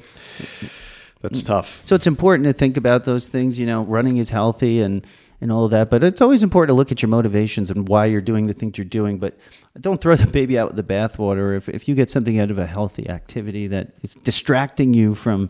That's 1.22 1.44
tough. 1.44 1.82
So 1.84 1.96
it's 1.96 2.08
important 2.08 2.46
to 2.46 2.54
think 2.54 2.78
about 2.78 3.04
those 3.04 3.28
things. 3.28 3.60
You 3.60 3.66
know, 3.66 3.84
running 3.84 4.16
is 4.18 4.30
healthy 4.30 4.80
and 4.82 5.06
and 5.42 5.52
all 5.52 5.66
of 5.66 5.72
that, 5.72 5.90
but 5.90 6.04
it's 6.04 6.22
always 6.22 6.44
important 6.44 6.70
to 6.70 6.74
look 6.74 6.92
at 6.92 7.02
your 7.02 7.10
motivations 7.10 7.72
and 7.72 7.88
why 7.88 8.06
you're 8.06 8.22
doing 8.22 8.48
the 8.48 8.54
things 8.54 8.78
you're 8.78 8.86
doing. 8.86 9.20
But 9.20 9.38
don't 9.80 10.02
throw 10.02 10.16
the 10.16 10.28
baby 10.28 10.58
out 10.60 10.68
with 10.68 10.76
the 10.76 10.94
bathwater. 10.94 11.56
If 11.56 11.70
if 11.70 11.88
you 11.88 11.96
get 11.96 12.12
something 12.12 12.40
out 12.40 12.52
of 12.52 12.58
a 12.58 12.66
healthy 12.66 13.10
activity 13.10 13.68
that 13.68 13.94
is 14.02 14.16
distracting 14.16 14.94
you 14.94 15.16
from, 15.16 15.50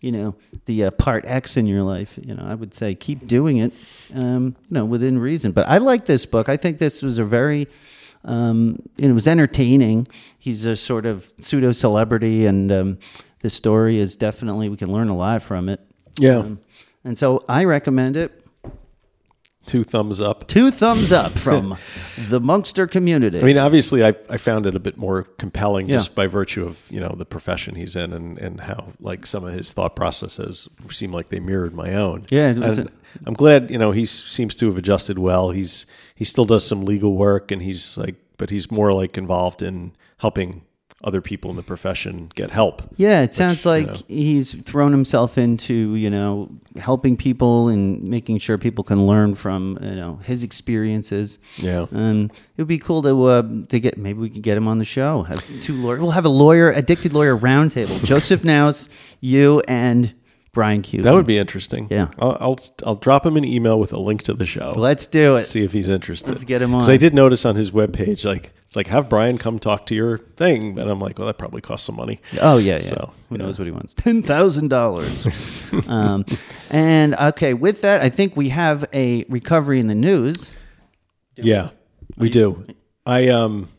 you 0.00 0.12
know, 0.12 0.34
the 0.66 0.84
uh, 0.84 0.90
part 0.90 1.24
X 1.26 1.56
in 1.56 1.66
your 1.66 1.82
life, 1.82 2.18
you 2.22 2.34
know, 2.34 2.44
I 2.44 2.54
would 2.54 2.74
say 2.74 2.94
keep 2.94 3.26
doing 3.26 3.58
it. 3.58 3.72
Um, 4.14 4.56
you 4.68 4.74
know, 4.74 4.84
within 4.84 5.18
reason. 5.18 5.52
But 5.52 5.68
I 5.68 5.78
like 5.78 6.06
this 6.06 6.26
book. 6.26 6.48
I 6.48 6.56
think 6.56 6.78
this 6.78 7.02
was 7.02 7.18
a 7.18 7.24
very 7.24 7.68
um, 8.24 8.82
it 8.98 9.10
was 9.12 9.26
entertaining. 9.26 10.06
He's 10.38 10.64
a 10.66 10.76
sort 10.76 11.06
of 11.06 11.32
pseudo 11.40 11.72
celebrity, 11.72 12.46
and 12.46 12.70
um, 12.70 12.98
the 13.40 13.50
story 13.50 13.98
is 13.98 14.16
definitely 14.16 14.68
we 14.68 14.76
can 14.76 14.92
learn 14.92 15.08
a 15.08 15.16
lot 15.16 15.42
from 15.42 15.68
it. 15.68 15.80
Yeah. 16.18 16.38
Um, 16.38 16.60
and 17.04 17.16
so 17.16 17.44
I 17.48 17.64
recommend 17.64 18.16
it. 18.16 18.39
Two 19.70 19.84
thumbs 19.84 20.20
up. 20.20 20.48
Two 20.48 20.72
thumbs 20.72 21.12
up 21.12 21.30
from 21.38 21.76
the 22.28 22.40
Monkster 22.40 22.88
community. 22.88 23.38
I 23.38 23.42
mean, 23.44 23.56
obviously, 23.56 24.04
I, 24.04 24.14
I 24.28 24.36
found 24.36 24.66
it 24.66 24.74
a 24.74 24.80
bit 24.80 24.96
more 24.96 25.22
compelling 25.38 25.88
Yeah. 25.88 25.98
just 25.98 26.16
by 26.16 26.26
virtue 26.26 26.64
of 26.66 26.84
you 26.90 26.98
know 26.98 27.14
the 27.16 27.24
profession 27.24 27.76
he's 27.76 27.94
in 27.94 28.12
and, 28.12 28.36
and 28.38 28.58
how 28.60 28.92
like 28.98 29.26
some 29.26 29.44
of 29.44 29.54
his 29.54 29.70
thought 29.70 29.94
processes 29.94 30.68
seem 30.90 31.12
like 31.12 31.28
they 31.28 31.38
mirrored 31.38 31.72
my 31.72 31.94
own. 31.94 32.26
Yeah, 32.30 32.48
and 32.48 32.90
I'm 33.26 33.34
glad 33.34 33.70
you 33.70 33.78
know 33.78 33.92
he 33.92 34.06
seems 34.06 34.56
to 34.56 34.66
have 34.66 34.76
adjusted 34.76 35.20
well. 35.20 35.52
He's 35.52 35.86
he 36.16 36.24
still 36.24 36.44
does 36.46 36.66
some 36.66 36.84
legal 36.84 37.14
work 37.14 37.52
and 37.52 37.62
he's 37.62 37.96
like, 37.96 38.16
but 38.38 38.50
he's 38.50 38.72
more 38.72 38.92
like 38.92 39.16
involved 39.16 39.62
in 39.62 39.92
helping 40.18 40.62
other 41.02 41.20
people 41.20 41.50
in 41.50 41.56
the 41.56 41.62
profession 41.62 42.30
get 42.34 42.50
help. 42.50 42.82
yeah, 42.96 43.22
it 43.22 43.34
sounds 43.34 43.64
you 43.64 43.70
like 43.70 43.86
know. 43.86 43.96
he's 44.08 44.54
thrown 44.62 44.92
himself 44.92 45.38
into 45.38 45.94
you 45.94 46.10
know 46.10 46.50
helping 46.76 47.16
people 47.16 47.68
and 47.68 48.02
making 48.02 48.38
sure 48.38 48.58
people 48.58 48.84
can 48.84 49.06
learn 49.06 49.34
from 49.34 49.78
you 49.80 49.96
know 49.96 50.16
his 50.16 50.42
experiences. 50.44 51.38
Yeah. 51.56 51.86
and 51.90 52.30
it 52.30 52.58
would 52.58 52.68
be 52.68 52.78
cool 52.78 53.02
to 53.02 53.22
uh, 53.24 53.42
to 53.68 53.80
get 53.80 53.96
maybe 53.96 54.18
we 54.18 54.30
could 54.30 54.42
get 54.42 54.56
him 54.56 54.68
on 54.68 54.78
the 54.78 54.84
show. 54.84 55.22
Have 55.22 55.42
two 55.62 55.74
lawyers. 55.74 56.00
We'll 56.00 56.10
have 56.10 56.26
a 56.26 56.30
lawyer, 56.30 56.70
addicted 56.70 57.12
lawyer 57.12 57.36
roundtable. 57.36 58.04
Joseph 58.04 58.44
Naus, 58.44 58.88
you, 59.20 59.60
and 59.66 60.12
Brian 60.52 60.82
Q. 60.82 61.02
That 61.02 61.14
would 61.14 61.26
be 61.26 61.38
interesting. 61.38 61.86
Yeah. 61.90 62.08
I'll, 62.18 62.36
I'll 62.40 62.58
I'll 62.84 62.96
drop 62.96 63.24
him 63.24 63.36
an 63.36 63.44
email 63.44 63.78
with 63.78 63.92
a 63.92 63.98
link 63.98 64.22
to 64.24 64.34
the 64.34 64.46
show. 64.46 64.74
Let's 64.76 65.06
do 65.06 65.36
it. 65.36 65.44
see 65.44 65.64
if 65.64 65.72
he's 65.72 65.88
interested. 65.88 66.28
Let's 66.28 66.44
get 66.44 66.60
him 66.60 66.74
on. 66.74 66.80
Because 66.80 66.90
on. 66.90 66.94
I 66.94 66.98
did 66.98 67.14
notice 67.14 67.44
on 67.44 67.56
his 67.56 67.70
webpage, 67.70 68.24
like 68.24 68.52
it's 68.70 68.76
like 68.76 68.86
have 68.86 69.08
Brian 69.08 69.36
come 69.36 69.58
talk 69.58 69.86
to 69.86 69.96
your 69.96 70.18
thing, 70.18 70.78
and 70.78 70.88
I'm 70.88 71.00
like, 71.00 71.18
well, 71.18 71.26
that 71.26 71.38
probably 71.38 71.60
costs 71.60 71.84
some 71.86 71.96
money. 71.96 72.20
Oh 72.40 72.56
yeah, 72.56 72.74
yeah. 72.74 72.78
So, 72.78 73.12
Who 73.28 73.34
yeah. 73.34 73.42
knows 73.42 73.58
what 73.58 73.64
he 73.64 73.72
wants? 73.72 73.94
Ten 73.94 74.22
thousand 74.22 74.68
dollars. 74.68 75.26
um, 75.88 76.24
and 76.70 77.16
okay, 77.16 77.52
with 77.52 77.80
that, 77.80 78.00
I 78.00 78.10
think 78.10 78.36
we 78.36 78.50
have 78.50 78.88
a 78.92 79.24
recovery 79.28 79.80
in 79.80 79.88
the 79.88 79.96
news. 79.96 80.52
Yeah, 81.34 81.70
we 82.16 82.28
do. 82.28 82.64
I 83.04 83.26
um, 83.26 83.70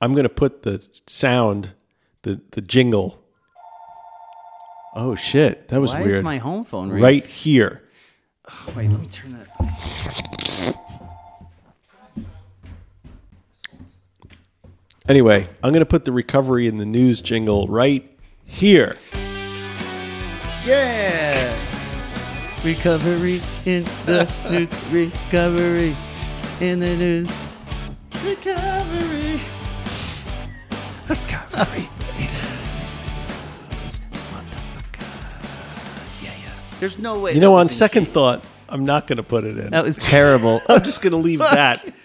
I'm 0.00 0.14
gonna 0.14 0.30
put 0.30 0.62
the 0.62 0.78
sound, 1.06 1.74
the 2.22 2.40
the 2.52 2.62
jingle. 2.62 3.22
Oh 4.94 5.14
shit, 5.14 5.68
that 5.68 5.78
was 5.78 5.92
Why 5.92 6.04
weird. 6.04 6.12
is 6.12 6.22
my 6.22 6.38
home 6.38 6.64
phone 6.64 6.88
ringing? 6.88 7.02
right 7.02 7.26
here. 7.26 7.82
Oh, 8.50 8.72
Wait, 8.74 8.88
let 8.88 8.98
me 8.98 9.08
turn 9.08 9.46
that. 9.58 10.86
Anyway, 15.10 15.44
I'm 15.64 15.72
gonna 15.72 15.84
put 15.84 16.04
the 16.04 16.12
recovery 16.12 16.68
in 16.68 16.78
the 16.78 16.84
news 16.86 17.20
jingle 17.20 17.66
right 17.66 18.08
here. 18.46 18.96
Yeah. 20.64 21.58
Recovery 22.62 23.42
in 23.66 23.82
the 24.06 24.32
news. 24.50 24.70
Recovery 24.92 25.96
in 26.60 26.78
the 26.78 26.96
news. 26.96 27.28
Recovery. 28.22 29.40
Recovery 31.08 31.88
in 32.16 32.30
the 32.30 32.46
news. 33.82 34.00
Yeah, 36.22 36.30
yeah. 36.40 36.52
There's 36.78 37.00
no 37.00 37.18
way. 37.18 37.34
You 37.34 37.40
know, 37.40 37.56
on 37.56 37.68
second 37.68 38.04
key. 38.04 38.12
thought, 38.12 38.44
I'm 38.68 38.84
not 38.84 39.08
gonna 39.08 39.24
put 39.24 39.42
it 39.42 39.58
in. 39.58 39.70
that 39.70 39.82
was 39.82 39.96
terrible. 40.00 40.60
I'm 40.68 40.84
just 40.84 41.02
gonna 41.02 41.16
leave 41.16 41.40
that 41.40 41.84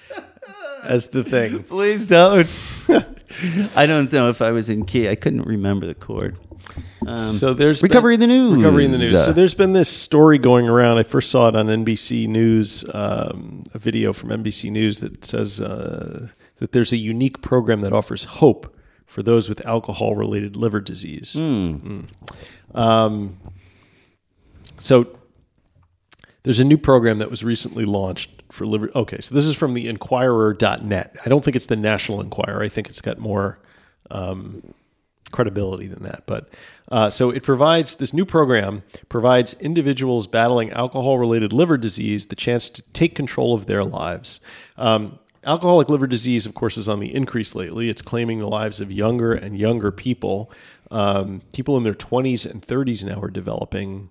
as 0.86 1.08
the 1.08 1.24
thing. 1.24 1.64
Please 1.76 2.06
don't. 2.06 2.48
I 3.76 3.86
don't 3.86 4.12
know 4.14 4.30
if 4.30 4.42
I 4.42 4.52
was 4.52 4.70
in 4.70 4.86
key. 4.86 5.10
I 5.10 5.16
couldn't 5.16 5.44
remember 5.44 5.86
the 5.86 5.96
chord. 5.96 6.38
Um, 7.06 7.16
So 7.34 7.54
there's 7.54 7.84
recovery 7.84 8.18
been- 8.18 8.30
in 8.30 8.30
the 8.30 8.50
news. 8.52 8.64
Recovery 8.64 8.86
in 8.86 8.92
the 8.92 8.98
news. 8.98 9.24
So 9.26 9.34
there's 9.34 9.54
been 9.54 9.74
this 9.74 9.90
story 9.90 10.38
going 10.38 10.70
around. 10.70 10.98
I 10.98 11.04
first 11.04 11.30
saw 11.32 11.50
it 11.50 11.56
on 11.56 11.68
NBC 11.68 12.28
News, 12.28 12.86
um, 12.94 13.66
a 13.74 13.80
video 13.80 14.14
from 14.14 14.30
NBC 14.30 14.72
News 14.72 15.00
that 15.02 15.26
says 15.26 15.60
uh, 15.60 16.30
that 16.58 16.72
there's 16.72 16.94
a 16.94 16.98
unique 16.98 17.42
program 17.42 17.82
that 17.82 17.94
offers 17.94 18.24
hope 18.24 18.76
for 19.06 19.22
those 19.22 19.48
with 19.50 19.66
alcohol-related 19.66 20.56
liver 20.56 20.82
disease. 20.82 21.34
Hmm. 21.34 21.42
Mm. 21.76 22.78
Um, 22.78 23.38
so 24.80 25.18
there's 26.44 26.60
a 26.60 26.66
new 26.66 26.78
program 26.78 27.18
that 27.20 27.30
was 27.30 27.44
recently 27.44 27.86
launched 27.86 28.35
for 28.52 28.66
liver. 28.66 28.92
Okay, 28.96 29.20
so 29.20 29.36
this 29.36 29.46
is 29.46 29.56
from 29.56 29.74
the 29.74 29.88
Inquirer.net. 29.88 31.16
I 31.26 31.30
don't 31.30 31.44
think 31.44 31.56
it's 31.56 31.68
the 31.68 31.76
National 31.76 32.22
Enquirer. 32.22 32.64
I 32.64 32.70
think 32.70 32.90
it's 32.90 33.02
got 33.02 33.18
more 33.18 33.60
um, 34.12 34.74
credibility 35.32 35.88
than 35.88 36.04
that. 36.04 36.24
But 36.26 36.50
uh, 36.92 37.10
so 37.10 37.30
it 37.30 37.44
provides 37.44 37.96
this 37.96 38.14
new 38.14 38.26
program 38.26 38.84
provides 39.10 39.54
individuals 39.56 40.28
battling 40.28 40.72
alcohol 40.72 41.18
related 41.20 41.52
liver 41.52 41.78
disease 41.78 42.28
the 42.28 42.36
chance 42.36 42.70
to 42.70 42.82
take 42.94 43.16
control 43.16 43.54
of 43.54 43.66
their 43.66 43.84
lives. 43.84 44.40
Um, 44.78 45.20
alcoholic 45.44 45.90
liver 45.90 46.08
disease, 46.08 46.46
of 46.46 46.54
course, 46.54 46.78
is 46.78 46.88
on 46.88 47.00
the 47.00 47.14
increase 47.14 47.56
lately. 47.56 47.90
It's 47.90 48.02
claiming 48.02 48.40
the 48.40 48.48
lives 48.48 48.80
of 48.80 48.92
younger 48.92 49.34
and 49.34 49.58
younger 49.58 49.92
people. 49.92 50.52
Um, 50.92 51.42
people 51.54 51.78
in 51.78 51.84
their 51.84 51.94
20s 51.94 52.50
and 52.50 52.62
30s 52.62 53.04
now 53.04 53.20
are 53.22 53.30
developing 53.30 54.10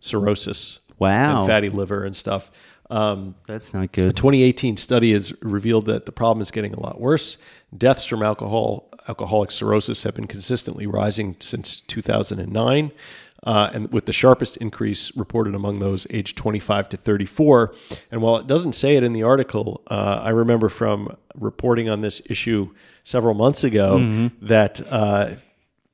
cirrhosis 0.00 0.80
Wow. 1.00 1.40
and 1.40 1.48
fatty 1.48 1.70
liver 1.70 2.04
and 2.04 2.14
stuff. 2.14 2.50
Um, 2.90 3.36
That's 3.46 3.72
not 3.72 3.92
good. 3.92 4.06
A 4.06 4.12
2018 4.12 4.76
study 4.76 5.12
has 5.12 5.32
revealed 5.42 5.86
that 5.86 6.06
the 6.06 6.12
problem 6.12 6.42
is 6.42 6.50
getting 6.50 6.74
a 6.74 6.80
lot 6.80 7.00
worse. 7.00 7.38
Deaths 7.76 8.04
from 8.04 8.22
alcohol, 8.22 8.90
alcoholic 9.08 9.50
cirrhosis 9.52 10.02
have 10.02 10.14
been 10.14 10.26
consistently 10.26 10.86
rising 10.86 11.36
since 11.38 11.80
2009, 11.80 12.90
uh, 13.44 13.70
and 13.72 13.92
with 13.92 14.06
the 14.06 14.12
sharpest 14.12 14.56
increase 14.56 15.16
reported 15.16 15.54
among 15.54 15.78
those 15.78 16.06
aged 16.10 16.36
25 16.36 16.88
to 16.90 16.96
34. 16.96 17.74
And 18.10 18.22
while 18.22 18.36
it 18.38 18.48
doesn't 18.48 18.72
say 18.72 18.96
it 18.96 19.04
in 19.04 19.12
the 19.12 19.22
article, 19.22 19.82
uh, 19.86 20.20
I 20.24 20.30
remember 20.30 20.68
from 20.68 21.16
reporting 21.36 21.88
on 21.88 22.00
this 22.00 22.20
issue 22.26 22.74
several 23.04 23.34
months 23.34 23.62
ago 23.64 24.30
that. 24.42 24.80
Uh, 24.90 25.34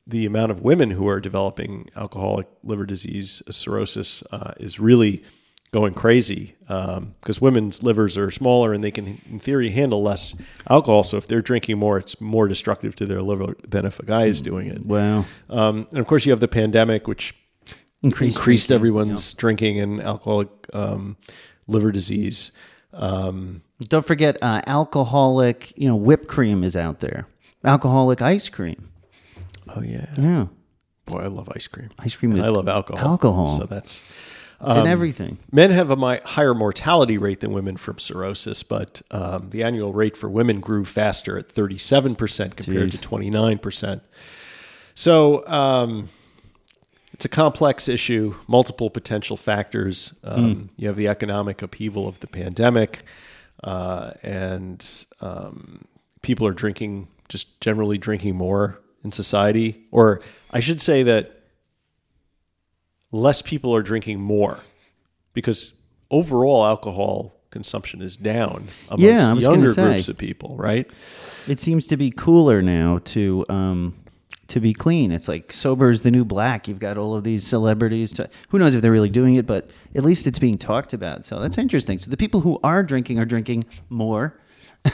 the 0.06 0.26
amount 0.26 0.52
of 0.52 0.60
women 0.60 0.90
who 0.90 1.08
are 1.08 1.20
developing 1.20 1.90
alcoholic 1.96 2.46
liver 2.62 2.86
disease, 2.86 3.42
uh, 3.48 3.52
cirrhosis, 3.52 4.22
uh, 4.30 4.52
is 4.58 4.78
really 4.78 5.22
going 5.72 5.92
crazy 5.92 6.54
because 6.60 7.40
women's 7.40 7.82
livers 7.82 8.16
are 8.16 8.30
smaller 8.30 8.72
and 8.72 8.82
they 8.84 8.90
can, 8.90 9.20
in 9.28 9.38
theory, 9.40 9.70
handle 9.70 10.02
less 10.02 10.34
alcohol. 10.70 11.02
So 11.02 11.16
if 11.16 11.26
they're 11.26 11.42
drinking 11.42 11.78
more, 11.78 11.98
it's 11.98 12.20
more 12.20 12.48
destructive 12.48 12.94
to 12.96 13.06
their 13.06 13.20
liver 13.20 13.56
than 13.66 13.84
if 13.84 13.98
a 13.98 14.06
guy 14.06 14.26
is 14.26 14.40
doing 14.40 14.68
it. 14.68 14.86
Wow. 14.86 15.24
Um, 15.50 15.86
and 15.90 15.98
of 15.98 16.06
course, 16.06 16.24
you 16.24 16.30
have 16.32 16.40
the 16.40 16.48
pandemic, 16.48 17.08
which 17.08 17.34
Increased, 18.02 18.36
increased 18.36 18.70
everyone's 18.70 19.34
drinking 19.34 19.80
and 19.80 20.00
alcoholic 20.00 20.48
um, 20.72 21.16
liver 21.66 21.90
disease. 21.90 22.52
Um, 22.92 23.62
Don't 23.80 24.06
forget, 24.06 24.36
uh, 24.42 24.60
alcoholic. 24.66 25.72
You 25.76 25.88
know, 25.88 25.96
whipped 25.96 26.28
cream 26.28 26.62
is 26.62 26.76
out 26.76 27.00
there. 27.00 27.26
Alcoholic 27.64 28.22
ice 28.22 28.48
cream. 28.48 28.90
Oh 29.74 29.82
yeah, 29.82 30.06
Yeah, 30.18 30.46
boy, 31.06 31.20
I 31.20 31.26
love 31.28 31.48
ice 31.54 31.66
cream. 31.66 31.90
ice 31.98 32.16
cream. 32.16 32.32
And 32.32 32.42
I 32.42 32.48
love 32.48 32.68
alcohol. 32.68 33.04
Alcohol. 33.12 33.46
So 33.48 33.64
that's 33.64 34.02
it's 34.60 34.76
in 34.76 34.86
everything. 34.86 35.36
Men 35.52 35.70
have 35.70 35.90
a 35.90 35.96
mi- 35.96 36.20
higher 36.24 36.54
mortality 36.54 37.18
rate 37.18 37.40
than 37.40 37.52
women 37.52 37.76
from 37.76 37.98
cirrhosis, 37.98 38.62
but 38.62 39.02
um, 39.10 39.50
the 39.50 39.62
annual 39.62 39.92
rate 39.92 40.16
for 40.16 40.30
women 40.30 40.60
grew 40.60 40.84
faster 40.86 41.36
at 41.38 41.48
37% 41.54 42.56
compared 42.56 42.90
Jeez. 42.90 43.00
to 43.00 43.08
29%. 43.08 44.00
So 44.94 45.46
um, 45.46 46.08
it's 47.12 47.26
a 47.26 47.28
complex 47.28 47.86
issue, 47.86 48.34
multiple 48.48 48.88
potential 48.88 49.36
factors. 49.36 50.14
Um, 50.24 50.70
You 50.78 50.88
have 50.88 50.96
the 50.96 51.08
economic 51.08 51.60
upheaval 51.60 52.08
of 52.08 52.20
the 52.20 52.26
pandemic, 52.26 53.04
uh, 53.62 54.12
and 54.22 54.82
um, 55.20 55.84
people 56.22 56.46
are 56.46 56.52
drinking, 56.54 57.08
just 57.28 57.60
generally 57.60 57.98
drinking 57.98 58.36
more 58.36 58.80
in 59.06 59.12
society. 59.12 59.86
Or 59.90 60.20
I 60.50 60.60
should 60.60 60.80
say 60.80 61.02
that 61.04 61.42
less 63.12 63.40
people 63.40 63.74
are 63.74 63.82
drinking 63.82 64.20
more 64.20 64.60
because 65.32 65.72
overall 66.10 66.64
alcohol 66.64 67.32
consumption 67.50 68.02
is 68.02 68.16
down 68.16 68.68
amongst 68.88 69.02
Yeah, 69.02 69.34
younger 69.34 69.72
groups 69.72 70.08
of 70.08 70.18
people, 70.18 70.56
right? 70.56 70.86
It 71.48 71.58
seems 71.58 71.86
to 71.86 71.96
be 71.96 72.10
cooler 72.10 72.60
now 72.60 73.00
to 73.04 73.46
um, 73.48 73.94
to 74.48 74.60
be 74.60 74.74
clean. 74.74 75.12
It's 75.12 75.28
like 75.28 75.52
sober 75.52 75.90
is 75.90 76.02
the 76.02 76.10
new 76.10 76.24
black. 76.24 76.68
You've 76.68 76.78
got 76.78 76.98
all 76.98 77.14
of 77.14 77.24
these 77.24 77.46
celebrities. 77.46 78.12
To, 78.14 78.28
who 78.50 78.58
knows 78.58 78.74
if 78.74 78.82
they're 78.82 78.92
really 78.92 79.08
doing 79.08 79.36
it, 79.36 79.46
but 79.46 79.70
at 79.94 80.04
least 80.04 80.26
it's 80.26 80.38
being 80.38 80.58
talked 80.58 80.92
about. 80.92 81.24
So 81.24 81.40
that's 81.40 81.58
interesting. 81.58 81.98
So 81.98 82.10
the 82.10 82.16
people 82.16 82.40
who 82.40 82.60
are 82.62 82.82
drinking 82.82 83.18
are 83.18 83.24
drinking 83.24 83.64
more, 83.88 84.38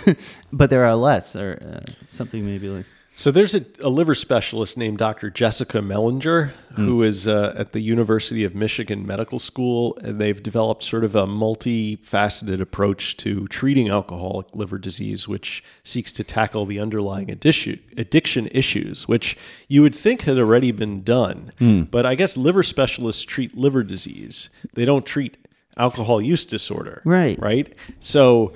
but 0.53 0.71
there 0.71 0.85
are 0.85 0.95
less, 0.95 1.35
or 1.37 1.59
uh, 1.63 1.93
something 2.11 2.45
maybe 2.45 2.69
like. 2.69 2.87
So 3.15 3.31
there's 3.31 3.55
a, 3.55 3.65
a 3.83 3.91
liver 3.91 4.15
specialist 4.15 4.79
named 4.79 4.97
Dr. 4.99 5.29
Jessica 5.31 5.79
Mellinger, 5.79 6.49
who 6.77 7.03
is 7.03 7.29
uh, 7.29 7.53
at 7.57 7.73
the 7.73 7.81
University 7.81 8.43
of 8.43 8.55
Michigan 8.55 9.07
Medical 9.07 9.39
School, 9.39 9.99
and 10.03 10.19
they've 10.19 10.43
developed 10.43 10.83
sort 10.83 11.05
of 11.05 11.15
a 11.15 11.27
multifaceted 11.27 12.61
approach 12.61 13.17
to 13.19 13.47
treating 13.49 13.91
alcoholic 13.91 14.47
liver 14.57 14.79
disease, 14.79 15.29
which 15.29 15.63
seeks 15.85 16.11
to 16.13 16.25
tackle 16.25 16.65
the 16.65 16.81
underlying 16.81 17.31
addition, 17.31 17.79
addiction 17.99 18.49
issues, 18.51 19.07
which 19.07 19.37
you 19.69 19.83
would 19.83 19.95
think 19.95 20.23
had 20.23 20.39
already 20.39 20.73
been 20.73 21.03
done. 21.03 21.53
But 21.91 22.07
I 22.07 22.15
guess 22.15 22.37
liver 22.37 22.63
specialists 22.63 23.23
treat 23.23 23.57
liver 23.57 23.83
disease; 23.83 24.49
they 24.73 24.85
don't 24.87 25.05
treat 25.05 25.37
alcohol 25.77 26.21
use 26.21 26.45
disorder, 26.47 27.03
Right. 27.05 27.39
Right. 27.39 27.75
So. 28.01 28.55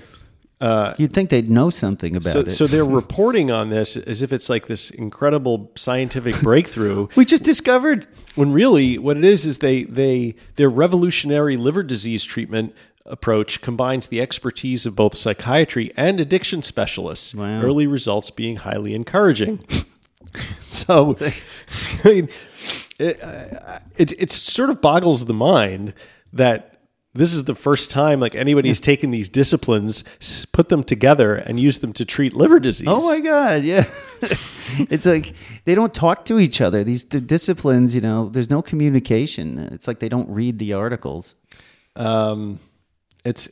You'd 0.60 1.12
think 1.12 1.30
they'd 1.30 1.50
know 1.50 1.68
something 1.70 2.16
about 2.16 2.32
So, 2.32 2.40
it. 2.40 2.50
so 2.50 2.66
they're 2.66 2.84
reporting 3.02 3.50
on 3.50 3.68
this 3.70 3.96
as 3.96 4.22
if 4.22 4.32
it's 4.32 4.48
like 4.48 4.66
this 4.66 4.90
incredible 4.90 5.70
scientific 5.76 6.40
breakthrough, 6.42 7.08
we 7.16 7.24
just 7.24 7.42
discovered. 7.42 8.06
when 8.36 8.52
really 8.52 8.96
what 8.98 9.16
it 9.16 9.24
is 9.24 9.44
is 9.46 9.58
they 9.58 9.84
they 9.84 10.34
their 10.56 10.70
revolutionary 10.70 11.56
liver 11.56 11.82
disease 11.82 12.24
treatment 12.24 12.74
approach 13.04 13.60
combines 13.60 14.08
the 14.08 14.20
expertise 14.20 14.84
of 14.86 14.96
both 14.96 15.14
psychiatry 15.14 15.92
and 15.96 16.20
addiction 16.20 16.60
specialists. 16.62 17.34
Wow. 17.34 17.60
Early 17.60 17.86
results 17.86 18.30
being 18.30 18.56
highly 18.56 18.94
encouraging. 18.94 19.64
so, 20.60 21.16
I 21.20 22.08
mean, 22.08 22.28
it, 22.98 23.22
uh, 23.22 23.78
it 23.96 24.12
it 24.20 24.32
sort 24.32 24.70
of 24.70 24.80
boggles 24.80 25.26
the 25.26 25.34
mind 25.34 25.92
that. 26.32 26.72
This 27.16 27.32
is 27.32 27.44
the 27.44 27.54
first 27.54 27.90
time 27.90 28.20
like 28.20 28.34
anybody's 28.34 28.80
taken 28.80 29.10
these 29.10 29.28
disciplines, 29.28 30.04
put 30.52 30.68
them 30.68 30.84
together, 30.84 31.34
and 31.34 31.58
used 31.58 31.80
them 31.80 31.92
to 31.94 32.04
treat 32.04 32.34
liver 32.34 32.60
disease. 32.60 32.88
Oh 32.88 33.00
my 33.00 33.20
god, 33.20 33.62
yeah. 33.62 33.86
it's 34.90 35.06
like 35.06 35.32
they 35.64 35.74
don't 35.74 35.94
talk 35.94 36.24
to 36.26 36.38
each 36.38 36.60
other. 36.60 36.84
These 36.84 37.04
d- 37.04 37.20
disciplines, 37.20 37.94
you 37.94 38.00
know, 38.00 38.28
there's 38.28 38.50
no 38.50 38.62
communication. 38.62 39.58
It's 39.72 39.88
like 39.88 39.98
they 40.00 40.08
don't 40.08 40.28
read 40.28 40.58
the 40.58 40.72
articles. 40.74 41.34
um, 41.96 42.58
it's, 43.24 43.48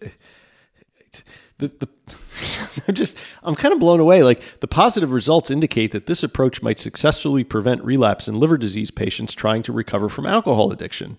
it's 1.01 1.25
the, 1.59 1.69
the 1.69 1.89
I'm 2.89 2.95
just 2.95 3.17
I'm 3.43 3.55
kind 3.55 3.73
of 3.73 3.81
blown 3.81 4.01
away. 4.01 4.23
Like 4.23 4.61
the 4.61 4.69
positive 4.69 5.11
results 5.11 5.51
indicate 5.51 5.93
that 5.93 6.07
this 6.07 6.23
approach 6.23 6.63
might 6.63 6.79
successfully 6.79 7.45
prevent 7.45 7.85
relapse 7.85 8.29
in 8.29 8.39
liver 8.39 8.59
disease 8.59 8.91
patients 8.91 9.33
trying 9.35 9.63
to 9.65 9.73
recover 9.73 10.09
from 10.09 10.27
alcohol 10.27 10.73
addiction. 10.73 11.19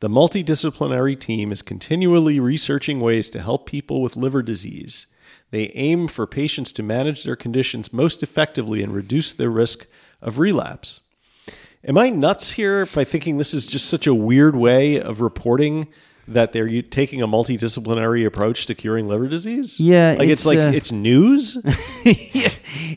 The 0.00 0.08
multidisciplinary 0.08 1.18
team 1.18 1.52
is 1.52 1.62
continually 1.62 2.40
researching 2.40 3.00
ways 3.00 3.28
to 3.30 3.42
help 3.42 3.66
people 3.66 4.00
with 4.00 4.16
liver 4.16 4.42
disease. 4.42 5.06
They 5.50 5.72
aim 5.74 6.08
for 6.08 6.26
patients 6.26 6.72
to 6.72 6.82
manage 6.82 7.24
their 7.24 7.36
conditions 7.36 7.92
most 7.92 8.22
effectively 8.22 8.82
and 8.82 8.94
reduce 8.94 9.32
their 9.32 9.50
risk 9.50 9.86
of 10.22 10.38
relapse. 10.38 11.00
Am 11.82 11.98
I 11.98 12.10
nuts 12.10 12.52
here 12.52 12.86
by 12.86 13.04
thinking 13.04 13.38
this 13.38 13.54
is 13.54 13.66
just 13.66 13.86
such 13.86 14.06
a 14.06 14.14
weird 14.14 14.54
way 14.54 15.00
of 15.00 15.20
reporting 15.20 15.88
that 16.32 16.52
they're 16.52 16.82
taking 16.82 17.22
a 17.22 17.28
multidisciplinary 17.28 18.26
approach 18.26 18.66
to 18.66 18.74
curing 18.74 19.08
liver 19.08 19.28
disease? 19.28 19.78
Yeah, 19.78 20.16
like 20.18 20.28
it's, 20.28 20.42
it's, 20.42 20.46
like 20.46 20.58
uh, 20.58 20.72
it's 20.74 20.92
news. 20.92 21.56
yeah. 22.04 22.50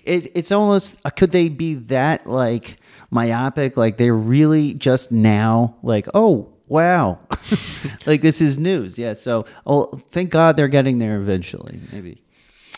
it, 0.06 0.32
it's 0.36 0.52
almost 0.52 1.00
uh, 1.06 1.10
could 1.10 1.32
they 1.32 1.50
be 1.50 1.76
that 1.76 2.28
like 2.28 2.78
myopic 3.12 3.78
like 3.78 3.98
they're 3.98 4.16
really 4.16 4.74
just 4.74 5.12
now 5.12 5.76
like 5.84 6.08
oh 6.16 6.52
wow 6.68 7.20
like 8.08 8.22
this 8.22 8.42
is 8.42 8.58
news 8.58 8.98
yeah 8.98 9.14
so 9.14 9.46
oh 9.68 9.86
thank 10.10 10.32
god 10.32 10.58
they're 10.58 10.68
getting 10.68 10.98
there 10.98 11.18
eventually 11.18 11.80
maybe 11.92 12.24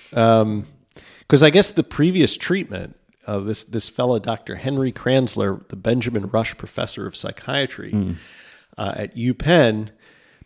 Because 0.09 1.41
I 1.41 1.49
guess 1.49 1.71
the 1.71 1.83
previous 1.83 2.37
treatment, 2.37 2.95
uh, 3.27 3.39
this 3.39 3.63
this 3.63 3.89
fellow, 3.89 4.19
Dr. 4.19 4.55
Henry 4.55 4.91
Kranzler, 4.91 5.67
the 5.69 5.75
Benjamin 5.75 6.27
Rush 6.27 6.55
Professor 6.57 7.07
of 7.07 7.15
Psychiatry 7.15 8.15
uh, 8.77 8.93
at 8.95 9.15
UPenn, 9.15 9.89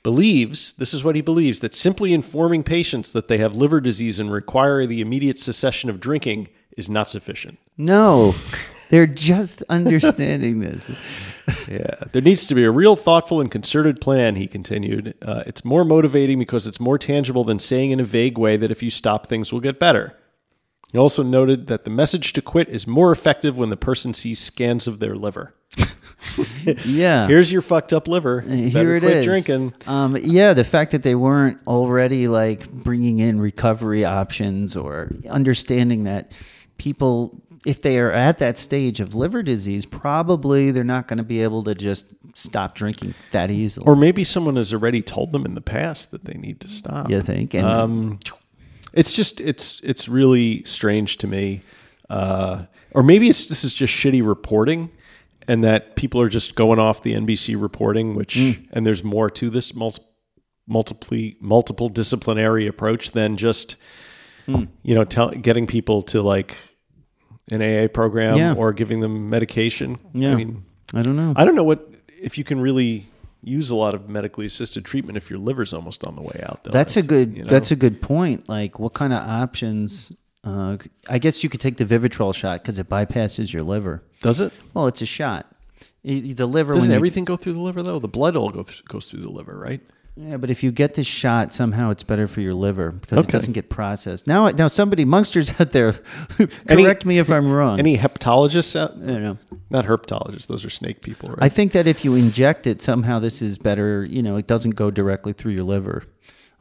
believes 0.03 0.73
this 0.73 0.93
is 0.93 1.03
what 1.03 1.15
he 1.15 1.21
believes 1.21 1.59
that 1.59 1.73
simply 1.73 2.13
informing 2.13 2.63
patients 2.63 3.11
that 3.11 3.27
they 3.27 3.38
have 3.38 3.55
liver 3.55 3.81
disease 3.81 4.19
and 4.19 4.31
require 4.31 4.85
the 4.85 5.01
immediate 5.01 5.38
cessation 5.38 5.89
of 5.89 5.99
drinking 5.99 6.47
is 6.77 6.89
not 6.89 7.09
sufficient. 7.09 7.59
no 7.77 8.34
they're 8.89 9.07
just 9.07 9.61
understanding 9.69 10.59
this 10.59 10.91
Yeah, 11.67 11.95
there 12.11 12.21
needs 12.21 12.45
to 12.47 12.55
be 12.55 12.63
a 12.63 12.71
real 12.71 12.95
thoughtful 12.95 13.41
and 13.41 13.49
concerted 13.49 13.99
plan, 14.01 14.35
he 14.35 14.47
continued. 14.47 15.15
Uh, 15.21 15.43
it's 15.45 15.65
more 15.65 15.84
motivating 15.84 16.38
because 16.38 16.67
it's 16.67 16.80
more 16.80 16.97
tangible 16.97 17.43
than 17.43 17.59
saying 17.59 17.91
in 17.91 17.99
a 17.99 18.03
vague 18.03 18.38
way 18.38 18.57
that 18.57 18.71
if 18.71 18.84
you 18.84 18.89
stop, 18.89 19.27
things 19.27 19.51
will 19.51 19.59
get 19.59 19.80
better. 19.80 20.15
He 20.91 20.97
also 20.97 21.23
noted 21.23 21.67
that 21.67 21.84
the 21.84 21.89
message 21.89 22.34
to 22.34 22.41
quit 22.41 22.67
is 22.69 22.88
more 22.88 23.11
effective 23.11 23.57
when 23.57 23.69
the 23.69 23.77
person 23.77 24.13
sees 24.13 24.39
scans 24.39 24.88
of 24.88 24.99
their 24.99 25.15
liver. 25.15 25.53
yeah 26.85 27.27
Here's 27.27 27.51
your 27.51 27.61
fucked 27.61 27.93
up 27.93 28.07
liver. 28.07 28.41
Here 28.41 28.69
Better 28.71 28.95
it 28.97 29.01
quit 29.01 29.17
is. 29.17 29.25
drinking. 29.25 29.73
Um, 29.87 30.17
yeah, 30.21 30.53
the 30.53 30.63
fact 30.63 30.91
that 30.91 31.03
they 31.03 31.15
weren't 31.15 31.59
already 31.67 32.27
like 32.27 32.69
bringing 32.71 33.19
in 33.19 33.39
recovery 33.39 34.03
options 34.05 34.75
or 34.75 35.11
understanding 35.29 36.03
that 36.03 36.31
people, 36.77 37.41
if 37.65 37.81
they 37.81 37.99
are 37.99 38.11
at 38.11 38.39
that 38.39 38.57
stage 38.57 38.99
of 38.99 39.15
liver 39.15 39.41
disease, 39.43 39.85
probably 39.85 40.71
they're 40.71 40.83
not 40.83 41.07
going 41.07 41.17
to 41.17 41.23
be 41.23 41.41
able 41.41 41.63
to 41.63 41.75
just 41.75 42.05
stop 42.35 42.75
drinking 42.75 43.13
that 43.31 43.49
easily. 43.51 43.85
Or 43.85 43.95
maybe 43.95 44.23
someone 44.23 44.55
has 44.57 44.73
already 44.73 45.01
told 45.01 45.31
them 45.31 45.45
in 45.45 45.55
the 45.55 45.61
past 45.61 46.11
that 46.11 46.25
they 46.25 46.33
need 46.33 46.59
to 46.61 46.69
stop. 46.69 47.09
you 47.09 47.21
think? 47.21 47.53
And 47.53 47.65
Um, 47.65 48.19
it's 48.93 49.13
just 49.15 49.39
it's 49.39 49.79
it's 49.83 50.07
really 50.09 50.63
strange 50.63 51.17
to 51.17 51.27
me, 51.27 51.61
uh, 52.09 52.63
or 52.91 53.03
maybe 53.03 53.29
it's 53.29 53.45
this 53.47 53.63
is 53.63 53.73
just 53.73 53.93
shitty 53.93 54.25
reporting, 54.25 54.89
and 55.49 55.63
that 55.63 55.95
people 55.95 56.21
are 56.21 56.30
just 56.30 56.53
going 56.53 56.77
off 56.77 57.01
the 57.01 57.15
NBC 57.15 57.59
reporting, 57.59 58.13
which 58.13 58.35
mm. 58.35 58.63
and 58.71 58.85
there's 58.85 59.03
more 59.03 59.31
to 59.31 59.49
this 59.49 59.73
multi, 59.73 60.03
multiply 60.67 61.31
multiple 61.41 61.89
disciplinary 61.89 62.67
approach 62.67 63.11
than 63.11 63.35
just 63.35 63.76
mm. 64.47 64.67
you 64.84 64.93
know 64.93 65.03
tell, 65.03 65.31
getting 65.31 65.65
people 65.65 66.03
to 66.03 66.21
like 66.21 66.55
an 67.51 67.63
AA 67.63 67.88
program 67.88 68.38
Yeah. 68.38 68.53
or 68.53 68.71
giving 68.73 68.99
them 68.99 69.31
medication. 69.31 69.97
yeah, 70.13 70.34
I 70.34 70.35
mean, 70.35 70.65
I 70.93 71.01
don't 71.01 71.15
know. 71.15 71.34
I 71.35 71.45
don't 71.45 71.55
know 71.55 71.63
what 71.63 71.89
if 72.21 72.38
you 72.38 72.43
can 72.43 72.61
really 72.61 73.07
use 73.41 73.71
a 73.71 73.76
lot 73.76 73.95
of 73.95 74.07
medically 74.07 74.45
assisted 74.45 74.85
treatment 74.85 75.17
if 75.17 75.31
your 75.31 75.39
liver's 75.39 75.73
almost 75.73 76.03
on 76.03 76.15
the 76.15 76.21
way 76.21 76.43
out. 76.43 76.63
Though 76.63 76.71
That's 76.71 76.95
a 76.95 77.01
good. 77.01 77.35
you 77.35 77.43
know? 77.43 77.49
That's 77.49 77.71
a 77.71 77.76
good 77.76 78.03
point. 78.03 78.47
Like, 78.47 78.77
what 78.77 78.93
kind 78.93 79.13
of 79.13 79.27
options? 79.27 80.11
Uh, 80.43 80.77
I 81.09 81.19
guess 81.19 81.43
you 81.43 81.49
could 81.49 81.59
take 81.59 81.77
the 81.77 81.85
Vivitrol 81.85 82.33
shot 82.33 82.61
because 82.61 82.79
it 82.79 82.87
bypasses 82.89 83.51
your 83.51 83.63
liver. 83.63 84.01
does 84.21 84.39
it? 84.39 84.53
Well, 84.73 84.87
it's 84.87 85.01
a 85.01 85.05
shot. 85.05 85.45
The 86.03 86.45
liver. 86.45 86.73
Doesn't 86.73 86.87
when 86.87 86.91
you- 86.91 86.95
everything 86.95 87.25
go 87.25 87.35
through 87.35 87.53
the 87.53 87.59
liver 87.59 87.83
though? 87.83 87.99
The 87.99 88.07
blood 88.07 88.35
all 88.37 88.49
go 88.49 88.63
th- 88.63 88.85
goes 88.85 89.09
through 89.09 89.19
the 89.21 89.29
liver, 89.29 89.57
right? 89.59 89.81
Yeah, 90.15 90.37
but 90.37 90.49
if 90.51 90.63
you 90.63 90.71
get 90.71 90.95
the 90.95 91.03
shot, 91.03 91.53
somehow 91.53 91.91
it's 91.91 92.03
better 92.03 92.27
for 92.27 92.41
your 92.41 92.53
liver 92.53 92.91
because 92.91 93.17
it 93.17 93.21
Okay. 93.21 93.31
doesn't 93.31 93.53
get 93.53 93.69
processed. 93.69 94.27
Now, 94.27 94.49
now 94.49 94.67
somebody, 94.67 95.05
monsters 95.05 95.49
out 95.59 95.71
there, 95.71 95.93
Any- 96.67 96.83
correct 96.83 97.05
me 97.05 97.19
if 97.19 97.29
I'm 97.29 97.49
wrong. 97.51 97.79
Any 97.79 97.97
hepatologists 97.97 98.77
out? 98.77 98.91
I 98.93 99.05
don't 99.07 99.23
know. 99.23 99.37
Not 99.69 99.85
herpetologists; 99.85 100.47
those 100.47 100.63
are 100.65 100.69
snake 100.69 101.01
people, 101.01 101.29
right? 101.29 101.37
I 101.41 101.49
think 101.49 101.73
that 101.73 101.85
if 101.85 102.03
you 102.05 102.15
inject 102.15 102.65
it, 102.65 102.81
somehow 102.81 103.19
this 103.19 103.41
is 103.41 103.57
better. 103.57 104.03
You 104.05 104.23
know, 104.23 104.35
it 104.37 104.47
doesn't 104.47 104.71
go 104.75 104.89
directly 104.89 105.31
through 105.33 105.51
your 105.53 105.63
liver. 105.65 106.03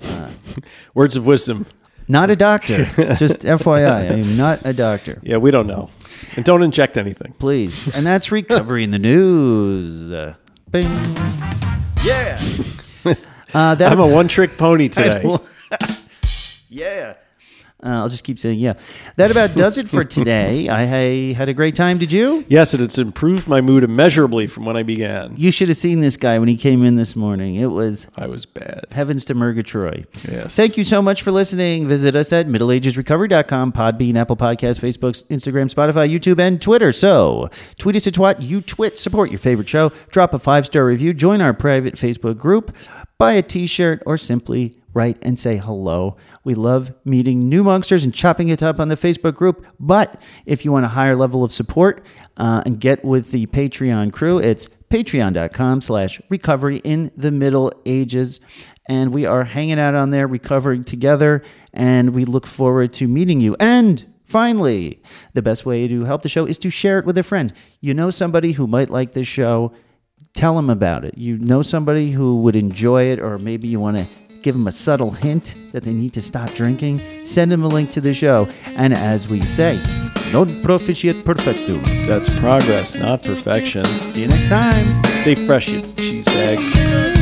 Words 0.95 1.17
of 1.17 1.27
wisdom. 1.27 1.67
Not 2.11 2.31
a 2.31 2.37
doctor. 2.37 2.85
Just 3.17 3.41
FYI, 3.41 3.87
I 3.91 4.05
am 4.05 4.37
not 4.37 4.61
a 4.65 4.73
doctor. 4.73 5.21
Yeah, 5.29 5.37
we 5.37 5.51
don't 5.51 5.67
know, 5.67 5.91
and 6.37 6.45
don't 6.45 6.63
inject 6.63 6.97
anything. 6.97 7.35
Please. 7.39 7.95
And 7.95 8.07
that's 8.07 8.33
recovery 8.41 8.83
in 8.85 8.93
the 8.93 8.99
news. 8.99 10.11
Uh, 10.11 10.35
bing. 10.71 10.85
Yeah. 12.03 12.41
Uh, 13.55 13.75
that 13.75 13.93
I'm 13.93 14.01
a 14.01 14.07
one-trick 14.07 14.57
pony 14.57 14.89
today. 14.89 15.23
yeah. 16.69 17.15
Uh, 17.81 17.91
I'll 17.91 18.09
just 18.09 18.25
keep 18.25 18.39
saying 18.41 18.59
yeah. 18.59 18.75
That 19.17 19.31
about 19.31 19.55
does 19.55 19.79
it 19.79 19.89
for 19.89 20.05
today. 20.19 20.69
I, 20.69 20.81
I 20.83 21.33
had 21.35 21.49
a 21.49 21.55
great 21.55 21.77
time. 21.77 21.99
Did 21.99 22.11
you? 22.11 22.45
yes, 22.49 22.75
and 22.75 22.83
it's 22.83 22.99
improved 22.99 23.47
my 23.47 23.61
mood 23.61 23.85
immeasurably 23.85 24.49
from 24.49 24.65
when 24.65 24.77
I 24.77 24.83
began. 24.83 25.35
You 25.37 25.53
should 25.53 25.69
have 25.69 25.77
seen 25.77 26.01
this 26.01 26.17
guy 26.17 26.39
when 26.41 26.49
he 26.49 26.57
came 26.57 26.85
in 26.85 26.97
this 26.97 27.15
morning. 27.15 27.55
It 27.55 27.67
was 27.67 28.09
I 28.17 28.27
was 28.27 28.47
bad. 28.47 28.87
heavens 28.91 29.25
to 29.27 29.35
Murgatroyd. 29.35 30.09
Yes. 30.29 30.57
Thank 30.57 30.77
you 30.77 30.83
so 30.83 31.01
much 31.01 31.23
for 31.23 31.31
listening. 31.31 31.87
Visit 31.87 32.17
us 32.17 32.33
at 32.33 32.49
middleagesrecovery.com, 32.49 33.73
Podbean, 33.73 34.17
Apple 34.17 34.37
Podcasts, 34.37 34.81
Facebook, 34.81 35.25
Instagram, 35.29 35.73
Spotify, 35.73 36.09
YouTube, 36.11 36.41
and 36.41 36.61
Twitter. 36.61 36.91
So 36.93 37.49
tweet 37.79 37.95
us 37.97 38.07
at 38.07 38.15
twat, 38.15 38.43
you 38.43 38.61
twit, 38.61 38.99
support 38.99 39.31
your 39.31 39.39
favorite 39.39 39.69
show, 39.69 39.93
drop 40.11 40.35
a 40.35 40.39
five 40.39 40.67
star 40.67 40.85
review, 40.85 41.15
join 41.15 41.41
our 41.41 41.55
private 41.55 41.95
Facebook 41.95 42.39
group, 42.39 42.75
buy 43.19 43.35
a 43.35 43.43
t 43.43 43.67
shirt, 43.67 44.03
or 44.05 44.17
simply 44.17 44.77
write 44.95 45.19
and 45.23 45.39
say 45.39 45.59
hello. 45.59 46.17
We 46.49 46.55
love 46.55 46.95
meeting 47.05 47.47
new 47.47 47.63
monsters 47.63 48.05
and 48.05 48.15
chopping 48.15 48.49
it 48.49 48.63
up 48.63 48.81
on 48.81 48.89
the 48.89 48.95
Facebook 48.95 49.35
group. 49.35 49.67
But 49.79 50.19
if 50.47 50.65
you 50.65 50.73
want 50.73 50.87
a 50.87 50.89
higher 50.89 51.15
level 51.15 51.45
of 51.45 51.53
support 51.53 52.03
uh, 52.39 52.63
and 52.65 52.81
get 52.81 53.05
with 53.05 53.33
the 53.33 53.45
Patreon 53.49 54.15
crew, 54.15 54.39
it's 54.39 54.67
patreon.com 54.89 55.83
slash 55.83 56.23
recovery 56.31 56.79
in 56.79 57.11
the 57.15 57.31
middle 57.31 57.71
ages. 57.85 58.41
And 58.87 59.13
we 59.13 59.27
are 59.27 59.45
hanging 59.45 59.79
out 59.79 59.95
on 59.95 60.09
there 60.09 60.27
recovering 60.27 60.85
together 60.85 61.43
and 61.75 62.15
we 62.15 62.25
look 62.25 62.47
forward 62.47 62.95
to 62.95 63.07
meeting 63.07 63.43
you. 63.43 63.55
And 63.61 64.11
finally 64.25 65.03
the 65.35 65.43
best 65.43 65.67
way 65.67 65.87
to 65.87 66.05
help 66.05 66.23
the 66.23 66.31
show 66.31 66.47
is 66.47 66.57
to 66.61 66.71
share 66.71 66.99
it 66.99 67.05
with 67.05 67.19
a 67.19 67.23
friend. 67.23 67.53
You 67.83 67.93
know 67.93 68.09
somebody 68.09 68.53
who 68.53 68.67
might 68.67 68.89
like 68.89 69.13
this 69.13 69.29
show? 69.29 69.75
Tell 70.33 70.57
them 70.57 70.71
about 70.71 71.05
it. 71.05 71.19
You 71.19 71.37
know 71.37 71.61
somebody 71.61 72.13
who 72.13 72.41
would 72.41 72.57
enjoy 72.57 73.03
it 73.03 73.21
or 73.21 73.37
maybe 73.37 73.69
you 73.69 73.81
want 73.81 73.99
to 73.99 74.07
give 74.43 74.55
them 74.55 74.67
a 74.67 74.73
subtle 74.73 75.11
hint 75.11 75.55
that 75.73 75.83
they 75.83 75.93
need 75.93 76.13
to 76.15 76.23
stop 76.23 76.53
drinking, 76.55 77.25
send 77.25 77.51
them 77.53 77.63
a 77.63 77.69
link 77.69 77.91
to 77.93 78.01
the 78.01 78.15
show. 78.15 78.49
And 78.77 78.93
as 78.93 79.29
we 79.29 79.43
say, 79.43 79.77
non 80.33 80.49
proficiat 80.63 81.23
perfectum. 81.23 81.85
That's 82.07 82.29
progress, 82.39 82.95
not 82.95 83.23
perfection. 83.23 83.85
See 83.85 84.23
you 84.23 84.29
next 84.29 84.49
time. 84.49 85.05
Stay 85.19 85.35
fresh, 85.35 85.69
you 85.69 85.83
cheese 85.97 86.25
bags. 86.27 87.19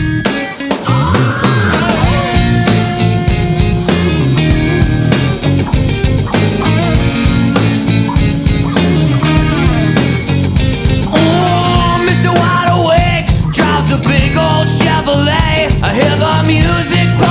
Chevrolet 14.66 15.55
hear 15.97 16.16
the 16.18 16.43
music. 16.43 17.26